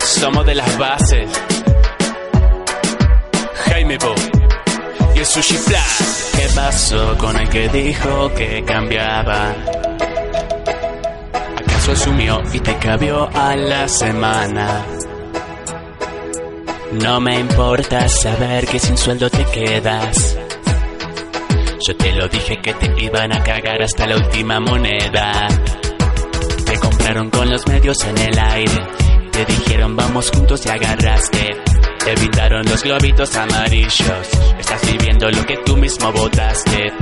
Somos 0.00 0.44
de 0.46 0.54
las 0.54 0.78
bases. 0.78 1.30
Jaime 3.66 3.98
Bo 3.98 4.14
y 5.14 5.18
el 5.18 5.26
Sushi 5.26 5.54
Flash. 5.54 6.36
¿Qué 6.36 6.48
pasó 6.54 7.16
con 7.18 7.36
el 7.36 7.48
que 7.48 7.68
dijo 7.68 8.32
que 8.34 8.64
cambiaba? 8.64 9.54
Y 11.86 12.60
te 12.60 12.78
cabió 12.78 13.28
a 13.34 13.54
la 13.56 13.86
semana. 13.86 14.86
No 16.92 17.20
me 17.20 17.38
importa 17.38 18.08
saber 18.08 18.66
que 18.66 18.78
sin 18.78 18.96
sueldo 18.96 19.28
te 19.28 19.44
quedas. 19.44 20.38
Yo 21.86 21.94
te 21.94 22.12
lo 22.14 22.26
dije 22.28 22.56
que 22.62 22.72
te 22.72 23.04
iban 23.04 23.32
a 23.32 23.42
cagar 23.42 23.82
hasta 23.82 24.06
la 24.06 24.16
última 24.16 24.60
moneda. 24.60 25.46
Te 26.64 26.78
compraron 26.78 27.28
con 27.28 27.50
los 27.50 27.66
medios 27.66 28.02
en 28.04 28.16
el 28.16 28.38
aire. 28.38 28.86
Te 29.30 29.44
dijeron 29.44 29.94
vamos 29.94 30.30
juntos 30.30 30.64
y 30.64 30.70
agarraste. 30.70 31.50
Te 32.02 32.14
brindaron 32.14 32.64
los 32.64 32.82
globitos 32.82 33.36
amarillos. 33.36 34.28
Estás 34.58 34.90
viviendo 34.90 35.30
lo 35.30 35.44
que 35.44 35.58
tú 35.58 35.76
mismo 35.76 36.10
votaste. 36.12 36.92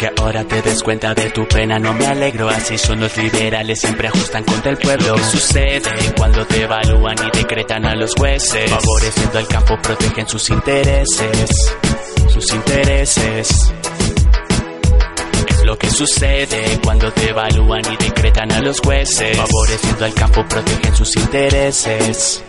Aunque 0.00 0.22
ahora 0.22 0.44
te 0.44 0.62
des 0.62 0.80
cuenta 0.84 1.12
de 1.12 1.28
tu 1.30 1.48
pena, 1.48 1.76
no 1.80 1.92
me 1.92 2.06
alegro. 2.06 2.48
Así 2.48 2.78
son 2.78 3.00
los 3.00 3.16
liberales, 3.16 3.80
siempre 3.80 4.06
ajustan 4.06 4.44
contra 4.44 4.70
el 4.70 4.76
pueblo. 4.76 5.16
¿Qué 5.16 5.22
sucede 5.24 5.90
cuando 6.16 6.46
te 6.46 6.62
evalúan 6.62 7.16
y 7.26 7.36
decretan 7.36 7.84
a 7.84 7.96
los 7.96 8.14
jueces? 8.14 8.70
Favoreciendo 8.70 9.38
al 9.40 9.48
campo, 9.48 9.76
protegen 9.82 10.28
sus 10.28 10.50
intereses. 10.50 11.74
Sus 12.28 12.54
intereses. 12.54 13.72
Es 15.48 15.64
lo 15.64 15.76
que 15.76 15.90
sucede 15.90 16.78
cuando 16.84 17.12
te 17.12 17.30
evalúan 17.30 17.82
y 17.92 17.96
decretan 17.96 18.52
a 18.52 18.60
los 18.60 18.78
jueces. 18.78 19.36
Favoreciendo 19.36 20.04
al 20.04 20.14
campo, 20.14 20.46
protegen 20.48 20.94
sus 20.94 21.16
intereses. 21.16 22.44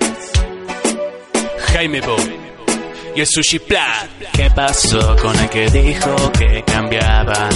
Jaime 1.73 1.99
Bo 2.01 2.38
y 3.21 3.25
Sushi 3.25 3.59
Plan. 3.59 4.07
¿Qué 4.33 4.49
pasó 4.55 5.15
con 5.21 5.37
el 5.37 5.49
que 5.49 5.69
dijo 5.69 6.31
que 6.31 6.63
cambiaba? 6.63 7.49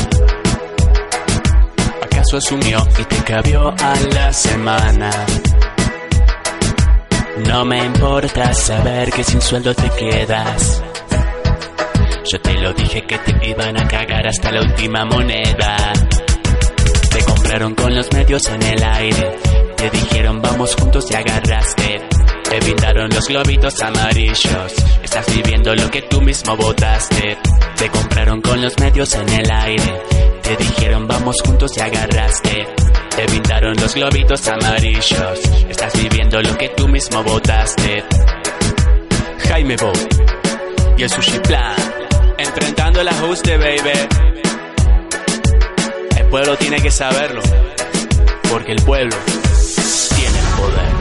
¿Acaso 2.02 2.38
asumió 2.38 2.86
y 3.00 3.04
te 3.06 3.24
cabió 3.24 3.70
a 3.70 3.94
la 4.14 4.34
semana? 4.34 5.10
No 7.48 7.64
me 7.66 7.86
importa 7.86 8.54
saber 8.54 9.12
que 9.12 9.24
sin 9.24 9.42
sueldo 9.42 9.74
te 9.74 9.90
quedas. 9.92 10.84
Yo 12.32 12.42
te 12.42 12.54
lo 12.56 12.74
dije 12.74 13.06
que 13.08 13.18
te 13.20 13.50
iban 13.50 13.80
a 13.80 13.88
cagar 13.88 14.28
hasta 14.28 14.52
la 14.52 14.62
última 14.62 15.06
moneda. 15.06 15.94
Te 17.10 17.24
compraron 17.24 17.76
con 17.76 17.96
los 17.96 18.12
medios 18.12 18.46
en 18.50 18.64
el 18.64 18.84
aire. 18.84 19.38
Te 19.78 19.90
dijeron 19.90 20.42
vamos 20.42 20.76
juntos 20.76 21.06
y 21.10 21.16
agarraste. 21.16 22.23
Te 22.54 22.60
brindaron 22.60 23.10
los 23.10 23.28
globitos 23.28 23.82
amarillos. 23.82 24.74
Estás 25.02 25.26
viviendo 25.34 25.74
lo 25.74 25.90
que 25.90 26.04
tú 26.04 26.22
mismo 26.22 26.56
votaste. 26.56 27.36
Te 27.78 27.90
compraron 27.90 28.42
con 28.42 28.62
los 28.62 28.78
medios 28.78 29.12
en 29.16 29.28
el 29.28 29.52
aire. 29.52 30.02
Te 30.44 30.56
dijeron 30.58 31.08
vamos 31.08 31.42
juntos 31.44 31.72
y 31.76 31.82
agarraste. 31.82 32.68
Te 33.16 33.26
brindaron 33.26 33.74
los 33.78 33.96
globitos 33.96 34.48
amarillos. 34.48 35.40
Estás 35.68 35.94
viviendo 36.00 36.40
lo 36.44 36.56
que 36.56 36.70
tú 36.70 36.88
mismo 36.88 37.24
votaste. 37.24 38.04
Jaime 39.48 39.76
Bo 39.76 39.92
y 40.96 41.02
el 41.02 41.10
Sushi 41.10 41.40
Plan. 41.40 41.76
Enfrentando 42.38 43.02
el 43.02 43.08
ajuste, 43.08 43.58
baby. 43.58 43.98
El 46.20 46.26
pueblo 46.28 46.56
tiene 46.58 46.80
que 46.80 46.92
saberlo. 46.92 47.42
Porque 48.48 48.74
el 48.74 48.82
pueblo 48.84 49.16
tiene 50.16 50.38
el 50.38 50.46
poder. 50.56 50.93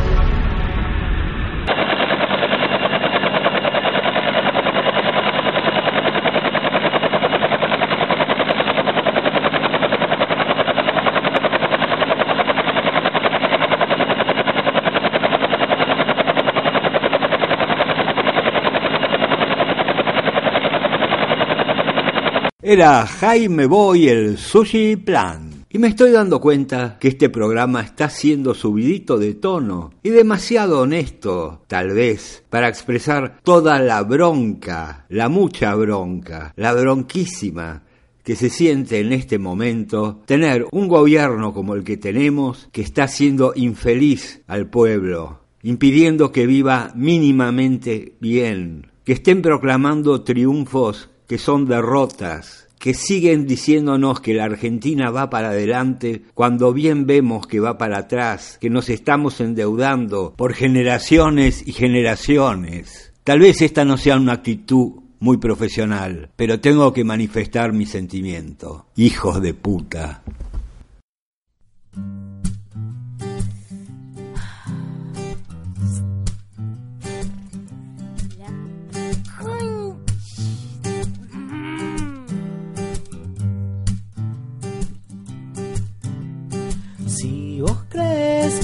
Era 22.64 23.04
Jaime 23.08 23.66
Boy 23.66 24.06
el 24.08 24.38
Sushi 24.38 24.94
Plan. 24.94 25.64
Y 25.68 25.78
me 25.78 25.88
estoy 25.88 26.12
dando 26.12 26.40
cuenta 26.40 26.96
que 27.00 27.08
este 27.08 27.28
programa 27.28 27.80
está 27.80 28.08
siendo 28.08 28.54
subidito 28.54 29.18
de 29.18 29.34
tono 29.34 29.94
y 30.00 30.10
demasiado 30.10 30.82
honesto, 30.82 31.62
tal 31.66 31.90
vez, 31.90 32.44
para 32.50 32.68
expresar 32.68 33.40
toda 33.42 33.80
la 33.80 34.04
bronca, 34.04 35.06
la 35.08 35.28
mucha 35.28 35.74
bronca, 35.74 36.52
la 36.54 36.72
bronquísima 36.72 37.82
que 38.22 38.36
se 38.36 38.48
siente 38.48 39.00
en 39.00 39.12
este 39.12 39.40
momento 39.40 40.22
tener 40.24 40.64
un 40.70 40.86
gobierno 40.86 41.52
como 41.52 41.74
el 41.74 41.82
que 41.82 41.96
tenemos 41.96 42.68
que 42.70 42.82
está 42.82 43.04
haciendo 43.04 43.54
infeliz 43.56 44.42
al 44.46 44.70
pueblo, 44.70 45.40
impidiendo 45.64 46.30
que 46.30 46.46
viva 46.46 46.92
mínimamente 46.94 48.14
bien, 48.20 48.92
que 49.02 49.14
estén 49.14 49.42
proclamando 49.42 50.22
triunfos 50.22 51.08
que 51.33 51.39
son 51.39 51.64
derrotas, 51.64 52.68
que 52.78 52.93
siguen 52.93 53.47
diciéndonos 53.47 54.20
que 54.20 54.35
la 54.35 54.45
Argentina 54.45 55.11
va 55.11 55.30
para 55.30 55.49
adelante 55.49 56.24
cuando 56.35 56.74
bien 56.74 57.07
vemos 57.07 57.47
que 57.47 57.59
va 57.59 57.78
para 57.78 58.01
atrás, 58.01 58.59
que 58.61 58.68
nos 58.68 58.91
estamos 58.91 59.41
endeudando 59.41 60.35
por 60.37 60.53
generaciones 60.53 61.66
y 61.66 61.72
generaciones. 61.72 63.14
Tal 63.24 63.39
vez 63.39 63.62
esta 63.62 63.87
no 63.87 63.97
sea 63.97 64.18
una 64.18 64.35
actitud 64.35 65.05
muy 65.20 65.39
profesional, 65.39 66.28
pero 66.37 66.61
tengo 66.61 66.93
que 66.93 67.03
manifestar 67.03 67.72
mi 67.72 67.87
sentimiento. 67.87 68.85
Hijos 68.95 69.41
de 69.41 69.55
puta. 69.55 70.22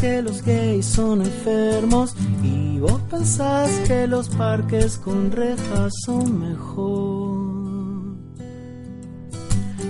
Que 0.00 0.22
los 0.22 0.42
gays 0.42 0.86
son 0.86 1.22
enfermos 1.22 2.14
y 2.42 2.78
vos 2.78 3.00
pensás 3.10 3.70
que 3.86 4.06
los 4.06 4.28
parques 4.28 4.96
con 4.98 5.32
rejas 5.32 5.92
son 6.04 6.38
mejor. 6.38 7.48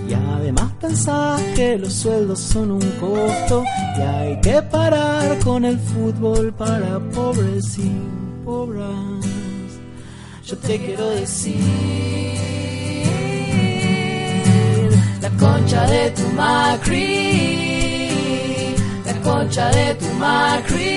Y 0.07 0.13
además 0.13 0.71
pensás 0.81 1.41
que 1.55 1.77
los 1.77 1.93
sueldos 1.93 2.39
son 2.39 2.71
un 2.71 2.91
costo 2.99 3.63
y 3.97 4.01
hay 4.01 4.41
que 4.41 4.61
parar 4.63 5.37
con 5.39 5.65
el 5.65 5.77
fútbol 5.77 6.53
para 6.53 6.99
pobres 7.13 7.77
y 7.77 7.91
pobres. 8.43 9.25
Yo 10.45 10.57
te 10.57 10.79
quiero 10.79 11.09
decir 11.11 11.59
la 15.21 15.29
concha 15.31 15.85
de 15.85 16.09
tu 16.09 16.23
Macri, 16.35 17.78
concha 19.21 19.69
de 19.71 19.95
tu 19.95 20.05
Macri, 20.15 20.89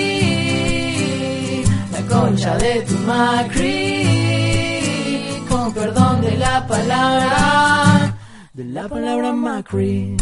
la 1.91 2.01
concha 2.07 2.57
de 2.57 2.81
tu 2.81 2.93
Macri, 3.05 4.03
con 5.49 5.73
perdón 5.73 6.21
de 6.21 6.37
la 6.37 6.67
palabra, 6.67 8.15
de 8.53 8.65
la 8.65 8.87
palabra 8.87 9.33
Macri. 9.33 10.15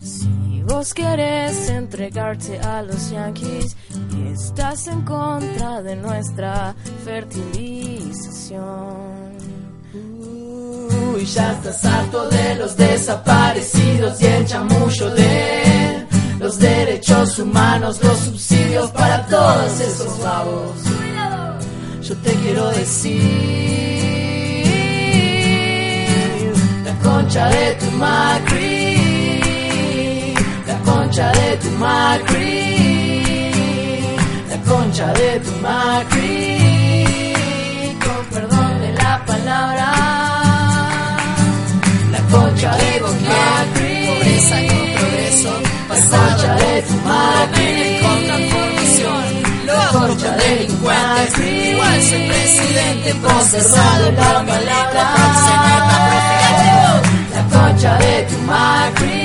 Si 0.00 0.62
vos 0.62 0.92
quieres 0.94 1.68
entregarte 1.70 2.58
a 2.60 2.82
los 2.82 3.10
yankees 3.10 3.76
y 4.16 4.28
estás 4.32 4.86
en 4.86 5.02
contra 5.02 5.82
de 5.82 5.96
nuestra 5.96 6.74
fertilización. 7.04 9.19
Uy, 11.20 11.26
ya 11.26 11.52
estás 11.52 11.84
harto 11.84 12.28
de 12.30 12.54
los 12.54 12.74
desaparecidos 12.78 14.22
y 14.22 14.24
el 14.24 14.46
chamullo 14.46 15.10
de 15.10 16.06
los 16.38 16.58
derechos 16.58 17.38
humanos, 17.38 18.02
los 18.02 18.20
subsidios 18.20 18.90
para 18.92 19.26
todos 19.26 19.80
esos 19.80 20.18
babos. 20.22 20.78
Yo 22.00 22.16
te 22.16 22.32
quiero 22.36 22.70
decir 22.70 23.20
la 26.86 26.94
concha 27.02 27.50
de 27.50 27.74
tu 27.74 27.90
Macri, 27.98 28.96
la 30.66 30.78
concha 30.90 31.32
de 31.32 31.56
tu 31.58 31.70
Macri, 31.72 33.52
la 34.48 34.56
concha 34.72 35.12
de 35.12 35.40
tu 35.40 35.50
Macri, 35.60 36.69
concha 42.30 42.76
de 42.76 43.00
Macri, 43.00 44.06
pobreza 44.06 44.56
con 44.68 44.84
progreso, 44.94 45.52
la 45.88 45.96
concha 46.10 46.54
de 46.54 46.82
tu 46.82 46.94
Macri, 47.08 48.00
con 48.02 48.18
transformación, 48.26 49.24
la 49.66 49.88
concha 49.92 50.30
de 50.36 50.48
delincuentes, 50.48 51.38
igual 51.72 52.02
soy 52.02 52.22
presidente 52.28 53.14
procesado 53.22 54.04
por 54.14 54.36
maleta, 54.46 55.04
la 57.34 57.42
concha 57.50 57.92
de 57.98 58.14
tu 58.28 58.38
Macri, 58.50 59.20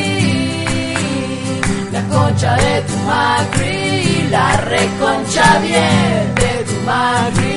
la 1.91 2.01
concha 2.13 2.51
de 2.55 2.81
tu 2.81 2.95
Macri, 3.05 4.27
la 4.31 4.57
reconcha 4.57 5.59
bien 5.59 6.35
de 6.35 6.51
tu 6.67 6.75
Macri, 6.85 7.55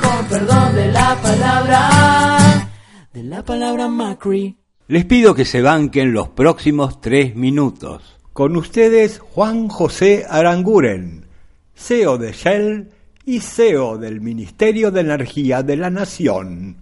con 0.00 0.24
perdón 0.26 0.74
de 0.74 0.86
la 0.92 1.16
palabra, 1.20 2.41
de 3.22 3.28
la 3.28 3.44
palabra 3.44 3.86
Macri. 3.88 4.56
Les 4.88 5.04
pido 5.04 5.34
que 5.34 5.44
se 5.44 5.62
banquen 5.62 6.12
los 6.12 6.30
próximos 6.30 7.00
tres 7.00 7.36
minutos. 7.36 8.18
Con 8.32 8.56
ustedes 8.56 9.20
Juan 9.20 9.68
José 9.68 10.26
Aranguren, 10.28 11.26
CEO 11.74 12.18
de 12.18 12.32
Shell 12.32 12.88
y 13.24 13.38
CEO 13.38 13.98
del 13.98 14.20
Ministerio 14.20 14.90
de 14.90 15.02
Energía 15.02 15.62
de 15.62 15.76
la 15.76 15.90
Nación. 15.90 16.78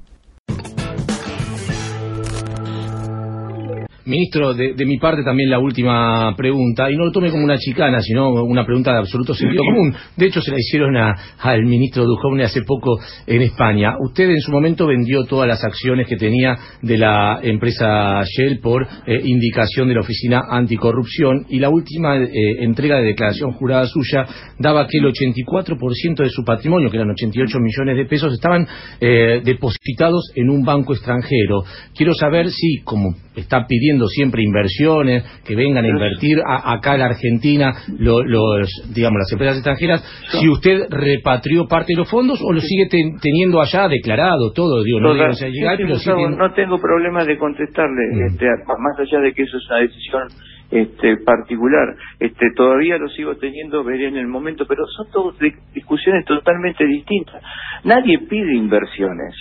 Ministro, 4.11 4.55
de, 4.55 4.75
mi 4.85 4.99
parte 4.99 5.23
también 5.23 5.51
la 5.51 5.61
última 5.61 6.35
pregunta, 6.37 6.91
y 6.91 6.97
no 6.97 7.05
lo 7.05 7.13
tome 7.13 7.31
como 7.31 7.45
una 7.45 7.59
chicana, 7.59 8.01
sino 8.01 8.31
una 8.43 8.67
pregunta 8.67 8.93
de 8.93 8.99
absoluto 8.99 9.35
sentido 9.35 9.63
común. 9.65 9.95
De 10.17 10.27
hecho, 10.27 10.41
se 10.41 10.51
la 10.51 10.57
hicieron 10.59 10.97
a, 10.97 11.15
al 11.39 11.65
ministro 11.65 12.05
Duhovne 12.05 12.43
hace 12.43 12.63
poco 12.63 12.99
en 13.27 13.43
España. 13.43 13.95
Usted 14.01 14.29
en 14.29 14.41
su 14.41 14.51
momento 14.51 14.87
vendió 14.87 15.25
todas 15.25 15.47
las 15.47 15.63
acciones 15.63 16.09
que 16.09 16.17
tenía 16.17 16.57
de 16.83 16.99
la 16.99 17.39
empresa 17.43 18.23
Shell 18.25 18.59
por 18.61 18.83
eh, 19.07 19.21
indicación 19.25 19.89
de 19.89 19.95
la 19.95 20.01
Oficina 20.01 20.43
Anticorrupción, 20.51 21.47
y 21.49 21.61
la 21.61 21.71
última 21.71 22.17
eh, 22.17 22.29
entrega 22.61 22.97
de 22.97 23.05
declaración 23.05 23.53
jurada 23.53 23.87
suya 23.87 24.27
daba 24.59 24.87
que 24.89 24.99
el 24.99 25.05
84% 25.05 26.23
de 26.23 26.31
su 26.31 26.45
patrimonio, 26.45 26.91
que 26.91 26.97
eran 26.97 27.11
88 27.11 27.59
millones 27.61 27.97
de 27.97 28.07
pesos, 28.07 28.33
estaban 28.35 28.67
eh, 29.01 29.41
depositados 29.45 30.33
en 30.35 30.51
un 30.51 30.65
banco 30.65 30.95
extranjero. 30.95 31.63
Quiero 31.95 32.15
saber 32.15 32.51
si, 32.51 32.81
como 32.83 33.15
está 33.37 33.67
pidiendo 33.67 34.00
siempre 34.09 34.43
inversiones, 34.43 35.25
que 35.45 35.55
vengan 35.55 35.85
a 35.85 35.89
invertir 35.89 36.39
a, 36.47 36.73
acá 36.73 36.95
en 36.95 37.01
la 37.01 37.07
Argentina 37.07 37.73
los, 37.99 38.69
digamos, 38.95 39.19
las 39.19 39.33
empresas 39.33 39.57
extranjeras, 39.57 40.03
si 40.41 40.49
usted 40.49 40.87
repatrió 40.91 41.67
parte 41.67 41.93
de 41.95 41.99
los 41.99 42.11
fondos 42.11 42.41
o 42.43 42.53
lo 42.53 42.61
sigue 42.61 42.87
ten, 42.89 43.19
teniendo 43.21 43.61
allá 43.61 43.89
declarado 43.89 44.53
todo, 44.53 44.83
digo, 44.83 45.01
no, 45.01 45.15
digo, 45.15 45.27
o 45.27 45.33
sea, 45.35 45.49
llegar, 45.49 45.77
pero 45.77 45.97
sí 45.97 46.11
ten... 46.11 46.37
no 46.37 46.53
tengo 46.55 46.79
problema 46.79 47.25
de 47.25 47.39
contestarle, 47.39 48.03
mm. 48.13 48.27
este, 48.27 48.47
más 48.67 48.99
allá 48.99 49.21
de 49.21 49.33
que 49.33 49.43
eso 49.43 49.57
es 49.57 49.67
una 49.71 49.81
decisión 49.81 50.29
este, 50.71 51.17
particular. 51.19 51.97
Este, 52.19 52.47
todavía 52.55 52.97
lo 52.99 53.09
sigo 53.09 53.37
teniendo, 53.37 53.83
veré 53.85 54.09
en 54.09 54.17
el 54.17 54.29
momento, 54.29 54.67
pero 54.67 54.87
son 54.87 55.11
todas 55.11 55.37
discusiones 55.75 56.25
totalmente 56.25 56.87
distintas. 56.87 57.43
Nadie 57.85 58.19
pide 58.29 58.55
inversiones. 58.55 59.35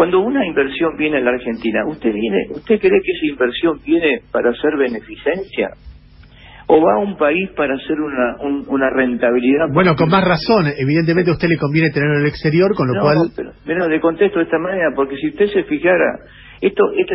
Cuando 0.00 0.20
una 0.20 0.46
inversión 0.46 0.96
viene 0.96 1.18
a 1.18 1.20
la 1.20 1.32
Argentina, 1.32 1.84
¿usted 1.84 2.10
viene, 2.10 2.46
usted 2.52 2.80
cree 2.80 3.02
que 3.04 3.12
esa 3.12 3.26
inversión 3.26 3.78
viene 3.84 4.22
para 4.32 4.48
hacer 4.48 4.74
beneficencia? 4.78 5.72
¿O 6.68 6.80
va 6.80 6.94
a 6.94 6.98
un 7.00 7.18
país 7.18 7.50
para 7.54 7.74
hacer 7.74 8.00
una, 8.00 8.36
una 8.68 8.88
rentabilidad? 8.88 9.66
Bueno, 9.70 9.94
con 9.96 10.08
más 10.08 10.24
razón. 10.24 10.72
Evidentemente 10.74 11.30
a 11.30 11.34
usted 11.34 11.48
le 11.48 11.58
conviene 11.58 11.90
tenerlo 11.90 12.14
en 12.14 12.20
el 12.22 12.28
exterior, 12.28 12.74
con 12.74 12.88
lo 12.88 12.94
no, 12.94 13.00
cual... 13.02 13.18
Pero, 13.36 13.52
pero 13.66 13.88
le 13.90 14.00
contesto 14.00 14.38
de 14.38 14.46
esta 14.46 14.58
manera, 14.58 14.88
porque 14.96 15.16
si 15.16 15.28
usted 15.28 15.48
se 15.48 15.64
fijara, 15.64 16.20
esto, 16.62 16.82
esto 16.96 17.14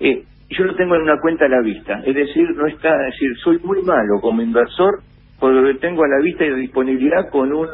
eh, 0.00 0.22
yo 0.50 0.64
lo 0.64 0.74
tengo 0.76 0.94
en 0.94 1.08
una 1.08 1.18
cuenta 1.18 1.46
a 1.46 1.48
la 1.48 1.62
vista, 1.62 2.02
es 2.04 2.14
decir, 2.14 2.50
no 2.54 2.66
está, 2.66 2.90
es 3.08 3.14
decir, 3.14 3.30
soy 3.42 3.58
muy 3.64 3.80
malo 3.80 4.20
como 4.20 4.42
inversor 4.42 5.00
porque 5.38 5.60
lo 5.60 5.78
tengo 5.78 6.04
a 6.04 6.08
la 6.08 6.22
vista 6.22 6.44
y 6.44 6.54
disponibilidad 6.60 7.28
con 7.30 7.52
un 7.52 7.68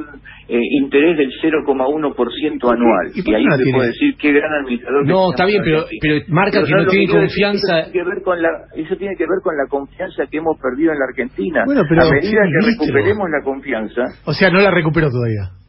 eh, 0.48 0.60
interés 0.80 1.16
del 1.16 1.30
0,1% 1.40 2.72
anual. 2.72 3.12
¿Y, 3.14 3.30
y 3.30 3.34
ahí 3.34 3.44
no 3.44 3.56
se 3.56 3.64
puede 3.72 3.88
decir 3.88 4.16
qué 4.18 4.32
gran 4.32 4.52
administrador. 4.52 5.06
No, 5.06 5.30
está 5.30 5.46
bien, 5.46 5.62
pero, 5.64 5.84
pero 6.00 6.20
marca 6.28 6.60
pero 6.60 6.66
que 6.66 6.72
no, 6.72 6.82
no 6.82 6.90
tiene 6.90 7.12
confianza. 7.12 7.80
Eso 7.80 7.90
tiene, 7.90 8.04
que 8.04 8.10
ver 8.10 8.22
con 8.22 8.42
la, 8.42 8.48
eso 8.74 8.96
tiene 8.96 9.16
que 9.16 9.24
ver 9.24 9.38
con 9.42 9.56
la 9.56 9.66
confianza 9.68 10.26
que 10.26 10.38
hemos 10.38 10.58
perdido 10.60 10.92
en 10.92 10.98
la 10.98 11.04
Argentina. 11.06 11.62
Bueno, 11.64 11.82
pero, 11.88 12.02
a 12.02 12.10
medida 12.10 12.40
que 12.42 12.66
recuperemos 12.66 13.30
la 13.30 13.44
confianza. 13.44 14.02
O 14.24 14.32
sea, 14.32 14.50
no 14.50 14.60
la 14.60 14.70
recuperó 14.70 15.08
todavía 15.10 15.61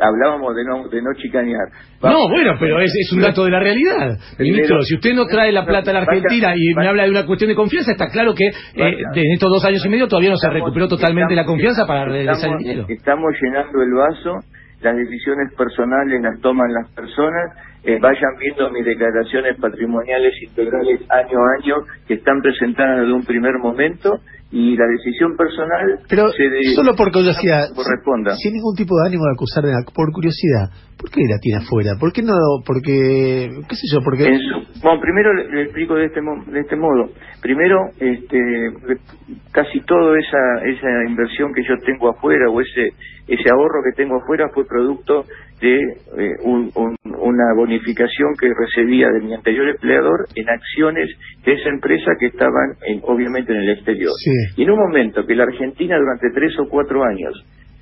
hablábamos 0.00 0.54
de 0.54 0.64
no, 0.64 0.88
de 0.88 1.02
no 1.02 1.10
chicanear. 1.14 1.68
Vamos, 2.00 2.18
no, 2.18 2.28
bueno, 2.28 2.52
pero 2.58 2.80
es, 2.80 2.92
es 2.94 3.12
un 3.12 3.20
dato 3.20 3.44
de 3.44 3.50
la 3.50 3.60
realidad. 3.60 4.18
Ministro, 4.38 4.82
si 4.82 4.94
usted 4.94 5.14
no 5.14 5.26
trae 5.26 5.52
la 5.52 5.64
plata 5.64 5.90
a 5.90 5.94
la 5.94 6.00
Argentina 6.00 6.54
y 6.56 6.74
me 6.74 6.88
habla 6.88 7.04
de 7.04 7.10
una 7.10 7.26
cuestión 7.26 7.48
de 7.48 7.54
confianza, 7.54 7.92
está 7.92 8.08
claro 8.08 8.34
que 8.34 8.46
eh, 8.46 8.52
en 8.74 9.32
estos 9.32 9.50
dos 9.50 9.64
años 9.64 9.84
y 9.84 9.88
medio 9.88 10.08
todavía 10.08 10.30
no 10.30 10.36
se 10.36 10.50
recuperó 10.50 10.88
totalmente 10.88 11.34
la 11.34 11.44
confianza 11.44 11.86
para 11.86 12.04
regresar 12.06 12.50
el 12.52 12.58
dinero. 12.58 12.86
Estamos 12.88 13.32
llenando 13.40 13.82
el 13.82 13.92
vaso, 13.92 14.38
las 14.80 14.96
decisiones 14.96 15.52
personales 15.56 16.20
las 16.22 16.40
toman 16.40 16.72
las 16.72 16.90
personas 16.92 17.52
eh, 17.82 17.98
vayan 17.98 18.36
viendo 18.38 18.70
mis 18.70 18.84
declaraciones 18.84 19.56
patrimoniales 19.58 20.34
integrales 20.42 21.00
año 21.08 21.38
a 21.38 21.62
año 21.62 21.76
que 22.06 22.14
están 22.14 22.42
presentadas 22.42 23.06
de 23.06 23.12
un 23.12 23.24
primer 23.24 23.54
momento 23.58 24.20
y 24.52 24.76
la 24.76 24.86
decisión 24.86 25.36
personal 25.36 26.00
pero 26.08 26.28
se 26.30 26.42
de, 26.42 26.74
solo 26.74 26.94
por 26.96 27.12
curiosidad 27.12 27.70
corresponda 27.74 28.34
sin 28.34 28.54
ningún 28.54 28.74
tipo 28.74 28.98
de 28.98 29.06
ánimo 29.06 29.24
de 29.24 29.32
acusar 29.32 29.62
de, 29.62 29.72
por 29.94 30.10
curiosidad 30.10 30.70
¿por 30.98 31.08
qué 31.10 31.22
la 31.28 31.38
tiene 31.38 31.62
afuera? 31.62 31.94
¿por 32.00 32.12
qué 32.12 32.22
no? 32.22 32.34
porque 32.66 33.48
qué 33.68 33.74
sé 33.76 33.86
yo 33.92 34.02
porque 34.02 34.26
su, 34.26 34.80
bueno 34.82 35.00
primero 35.00 35.32
le, 35.34 35.54
le, 35.54 35.62
explico 35.62 35.94
de 35.94 36.06
este 36.06 36.20
de 36.20 36.60
este 36.60 36.76
modo 36.76 37.10
primero 37.40 37.78
este 38.00 38.38
casi 39.52 39.80
toda 39.86 40.18
esa 40.18 40.66
esa 40.66 40.88
inversión 41.08 41.54
que 41.54 41.62
yo 41.62 41.78
tengo 41.86 42.10
afuera 42.10 42.50
o 42.50 42.60
ese 42.60 42.90
ese 43.28 43.50
ahorro 43.50 43.82
que 43.86 44.02
tengo 44.02 44.16
afuera 44.16 44.50
fue 44.52 44.66
producto 44.66 45.24
de 45.60 45.76
eh, 45.76 46.36
un, 46.42 46.70
un, 46.74 46.96
una 47.04 47.54
bonificación 47.54 48.34
que 48.40 48.48
recibía 48.48 49.08
de 49.08 49.20
mi 49.20 49.34
anterior 49.34 49.68
empleador 49.68 50.26
en 50.34 50.48
acciones 50.48 51.08
de 51.44 51.52
esa 51.52 51.68
empresa 51.68 52.12
que 52.18 52.26
estaban 52.26 52.76
en, 52.86 53.00
obviamente 53.04 53.52
en 53.52 53.58
el 53.58 53.70
exterior. 53.70 54.12
Sí. 54.18 54.30
Y 54.56 54.62
en 54.62 54.70
un 54.70 54.78
momento 54.78 55.26
que 55.26 55.34
la 55.34 55.44
Argentina 55.44 55.98
durante 55.98 56.30
tres 56.34 56.58
o 56.58 56.68
cuatro 56.68 57.04
años 57.04 57.34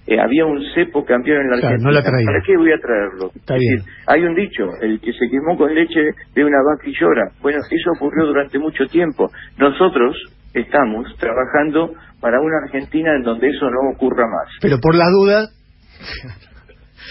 eh, 0.07 0.19
había 0.19 0.47
un 0.47 0.59
cepo 0.75 1.05
campeón 1.05 1.43
en 1.43 1.51
la 1.51 1.61
claro, 1.61 1.75
Argentina, 1.75 1.91
no 1.91 1.95
la. 1.95 2.03
¿para 2.03 2.43
qué 2.45 2.57
voy 2.57 2.73
a 2.73 2.79
traerlo? 2.79 3.31
Está 3.35 3.55
es 3.55 3.61
bien. 3.61 3.77
Decir, 3.77 3.93
hay 4.07 4.23
un 4.25 4.35
dicho, 4.35 4.65
el 4.81 5.01
que 5.01 5.13
se 5.13 5.29
quemó 5.31 5.57
con 5.57 5.75
leche 5.75 6.01
de 6.35 6.45
una 6.45 6.59
vaca 6.65 6.89
y 6.89 6.95
llora. 6.99 7.31
Bueno, 7.43 7.59
eso 7.59 7.91
ocurrió 7.95 8.27
durante 8.27 8.59
mucho 8.59 8.87
tiempo. 8.87 9.31
Nosotros 9.59 10.17
estamos 10.55 11.15
trabajando 11.19 11.93
para 12.21 12.41
una 12.41 12.57
Argentina 12.65 13.15
en 13.15 13.23
donde 13.23 13.51
eso 13.51 13.71
no 13.71 13.95
ocurra 13.95 14.25
más. 14.27 14.49
Pero 14.61 14.79
por 14.81 14.95
la 14.95 15.11
duda 15.11 15.47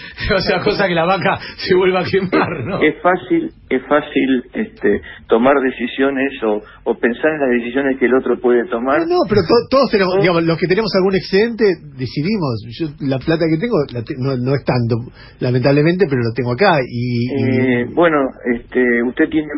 o 0.34 0.38
sea, 0.38 0.60
cosa 0.60 0.86
que 0.86 0.94
la 0.94 1.04
vaca 1.04 1.38
se 1.56 1.74
vuelva 1.74 2.00
a 2.00 2.04
quemar, 2.04 2.64
¿no? 2.64 2.82
Es 2.82 3.00
fácil, 3.02 3.50
es 3.68 3.82
fácil 3.86 4.44
este, 4.52 5.00
tomar 5.28 5.54
decisiones 5.60 6.32
o, 6.42 6.62
o 6.84 6.94
pensar 6.98 7.32
en 7.32 7.40
las 7.40 7.50
decisiones 7.50 7.98
que 7.98 8.06
el 8.06 8.14
otro 8.14 8.38
puede 8.40 8.66
tomar. 8.66 9.00
No, 9.00 9.06
no 9.06 9.20
pero 9.28 9.42
to, 9.42 9.54
todos 9.70 9.90
tenemos, 9.90 10.14
digamos, 10.20 10.44
los 10.44 10.58
que 10.58 10.66
tenemos 10.66 10.90
algún 10.96 11.16
excedente 11.16 11.64
decidimos. 11.96 12.64
Yo, 12.78 12.86
la 13.00 13.18
plata 13.18 13.44
que 13.50 13.58
tengo 13.58 13.76
la 13.92 14.02
te, 14.02 14.14
no, 14.18 14.36
no 14.36 14.54
es 14.54 14.64
tanto, 14.64 14.96
lamentablemente, 15.40 16.06
pero 16.08 16.22
lo 16.22 16.32
tengo 16.34 16.52
acá. 16.52 16.78
Y, 16.86 17.28
eh, 17.32 17.86
y... 17.88 17.94
bueno, 17.94 18.18
este, 18.54 19.02
usted 19.02 19.28
tiene, 19.28 19.48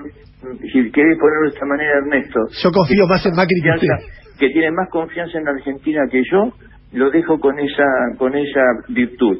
si 0.72 0.90
quiere 0.90 1.16
ponerlo 1.16 1.44
de 1.44 1.54
esta 1.54 1.66
manera, 1.66 1.98
Ernesto. 1.98 2.40
Yo 2.62 2.70
confío 2.70 3.06
más 3.06 3.24
en 3.26 3.34
Macri 3.34 3.60
que 3.62 3.70
usted. 3.70 4.38
Que 4.38 4.48
tiene 4.48 4.70
más 4.70 4.88
confianza 4.90 5.38
en 5.38 5.44
la 5.44 5.50
Argentina 5.50 6.02
que 6.10 6.22
yo, 6.30 6.52
lo 6.92 7.10
dejo 7.10 7.38
con 7.38 7.58
esa, 7.58 7.84
con 8.18 8.34
esa 8.34 8.62
virtud. 8.88 9.38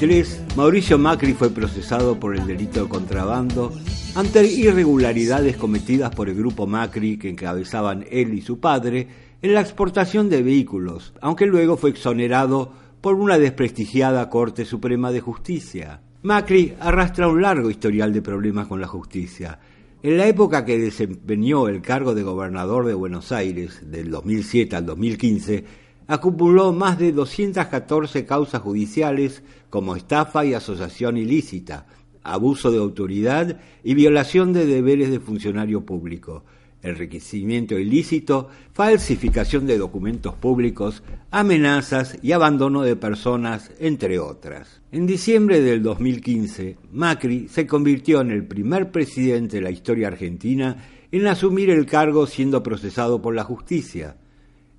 1993, 0.00 0.56
Mauricio 0.56 0.98
Macri 0.98 1.34
fue 1.34 1.50
procesado 1.50 2.18
por 2.18 2.34
el 2.34 2.46
delito 2.46 2.84
de 2.84 2.88
contrabando 2.88 3.70
ante 4.14 4.46
irregularidades 4.46 5.58
cometidas 5.58 6.14
por 6.14 6.30
el 6.30 6.36
grupo 6.36 6.66
Macri 6.66 7.18
que 7.18 7.28
encabezaban 7.28 8.06
él 8.10 8.32
y 8.32 8.40
su 8.40 8.60
padre 8.60 9.06
en 9.42 9.52
la 9.52 9.60
exportación 9.60 10.30
de 10.30 10.42
vehículos, 10.42 11.12
aunque 11.20 11.44
luego 11.44 11.76
fue 11.76 11.90
exonerado 11.90 12.72
por 13.02 13.16
una 13.16 13.38
desprestigiada 13.38 14.30
Corte 14.30 14.64
Suprema 14.64 15.12
de 15.12 15.20
Justicia. 15.20 16.00
Macri 16.22 16.74
arrastra 16.80 17.28
un 17.28 17.42
largo 17.42 17.68
historial 17.68 18.10
de 18.14 18.22
problemas 18.22 18.68
con 18.68 18.80
la 18.80 18.86
justicia. 18.86 19.58
En 20.02 20.16
la 20.16 20.26
época 20.26 20.64
que 20.64 20.78
desempeñó 20.78 21.68
el 21.68 21.82
cargo 21.82 22.14
de 22.14 22.22
gobernador 22.22 22.86
de 22.86 22.94
Buenos 22.94 23.32
Aires, 23.32 23.82
del 23.90 24.10
2007 24.10 24.76
al 24.76 24.86
2015, 24.86 25.89
acumuló 26.10 26.72
más 26.72 26.98
de 26.98 27.12
214 27.12 28.26
causas 28.26 28.60
judiciales 28.62 29.44
como 29.70 29.94
estafa 29.94 30.44
y 30.44 30.54
asociación 30.54 31.16
ilícita, 31.16 31.86
abuso 32.24 32.72
de 32.72 32.78
autoridad 32.78 33.60
y 33.84 33.94
violación 33.94 34.52
de 34.52 34.66
deberes 34.66 35.10
de 35.10 35.20
funcionario 35.20 35.86
público. 35.86 36.42
enriquecimiento 36.82 37.78
ilícito, 37.78 38.48
falsificación 38.72 39.66
de 39.68 39.78
documentos 39.78 40.34
públicos, 40.34 41.04
amenazas 41.30 42.18
y 42.22 42.32
abandono 42.32 42.82
de 42.82 42.96
personas, 42.96 43.70
entre 43.78 44.18
otras. 44.18 44.80
En 44.90 45.06
diciembre 45.06 45.60
del 45.60 45.80
2015, 45.80 46.76
Macri 46.90 47.46
se 47.48 47.68
convirtió 47.68 48.22
en 48.22 48.32
el 48.32 48.46
primer 48.46 48.90
presidente 48.90 49.58
de 49.58 49.62
la 49.62 49.70
historia 49.70 50.08
argentina 50.08 50.76
en 51.12 51.28
asumir 51.28 51.70
el 51.70 51.86
cargo 51.86 52.26
siendo 52.26 52.64
procesado 52.64 53.22
por 53.22 53.36
la 53.36 53.44
justicia. 53.44 54.16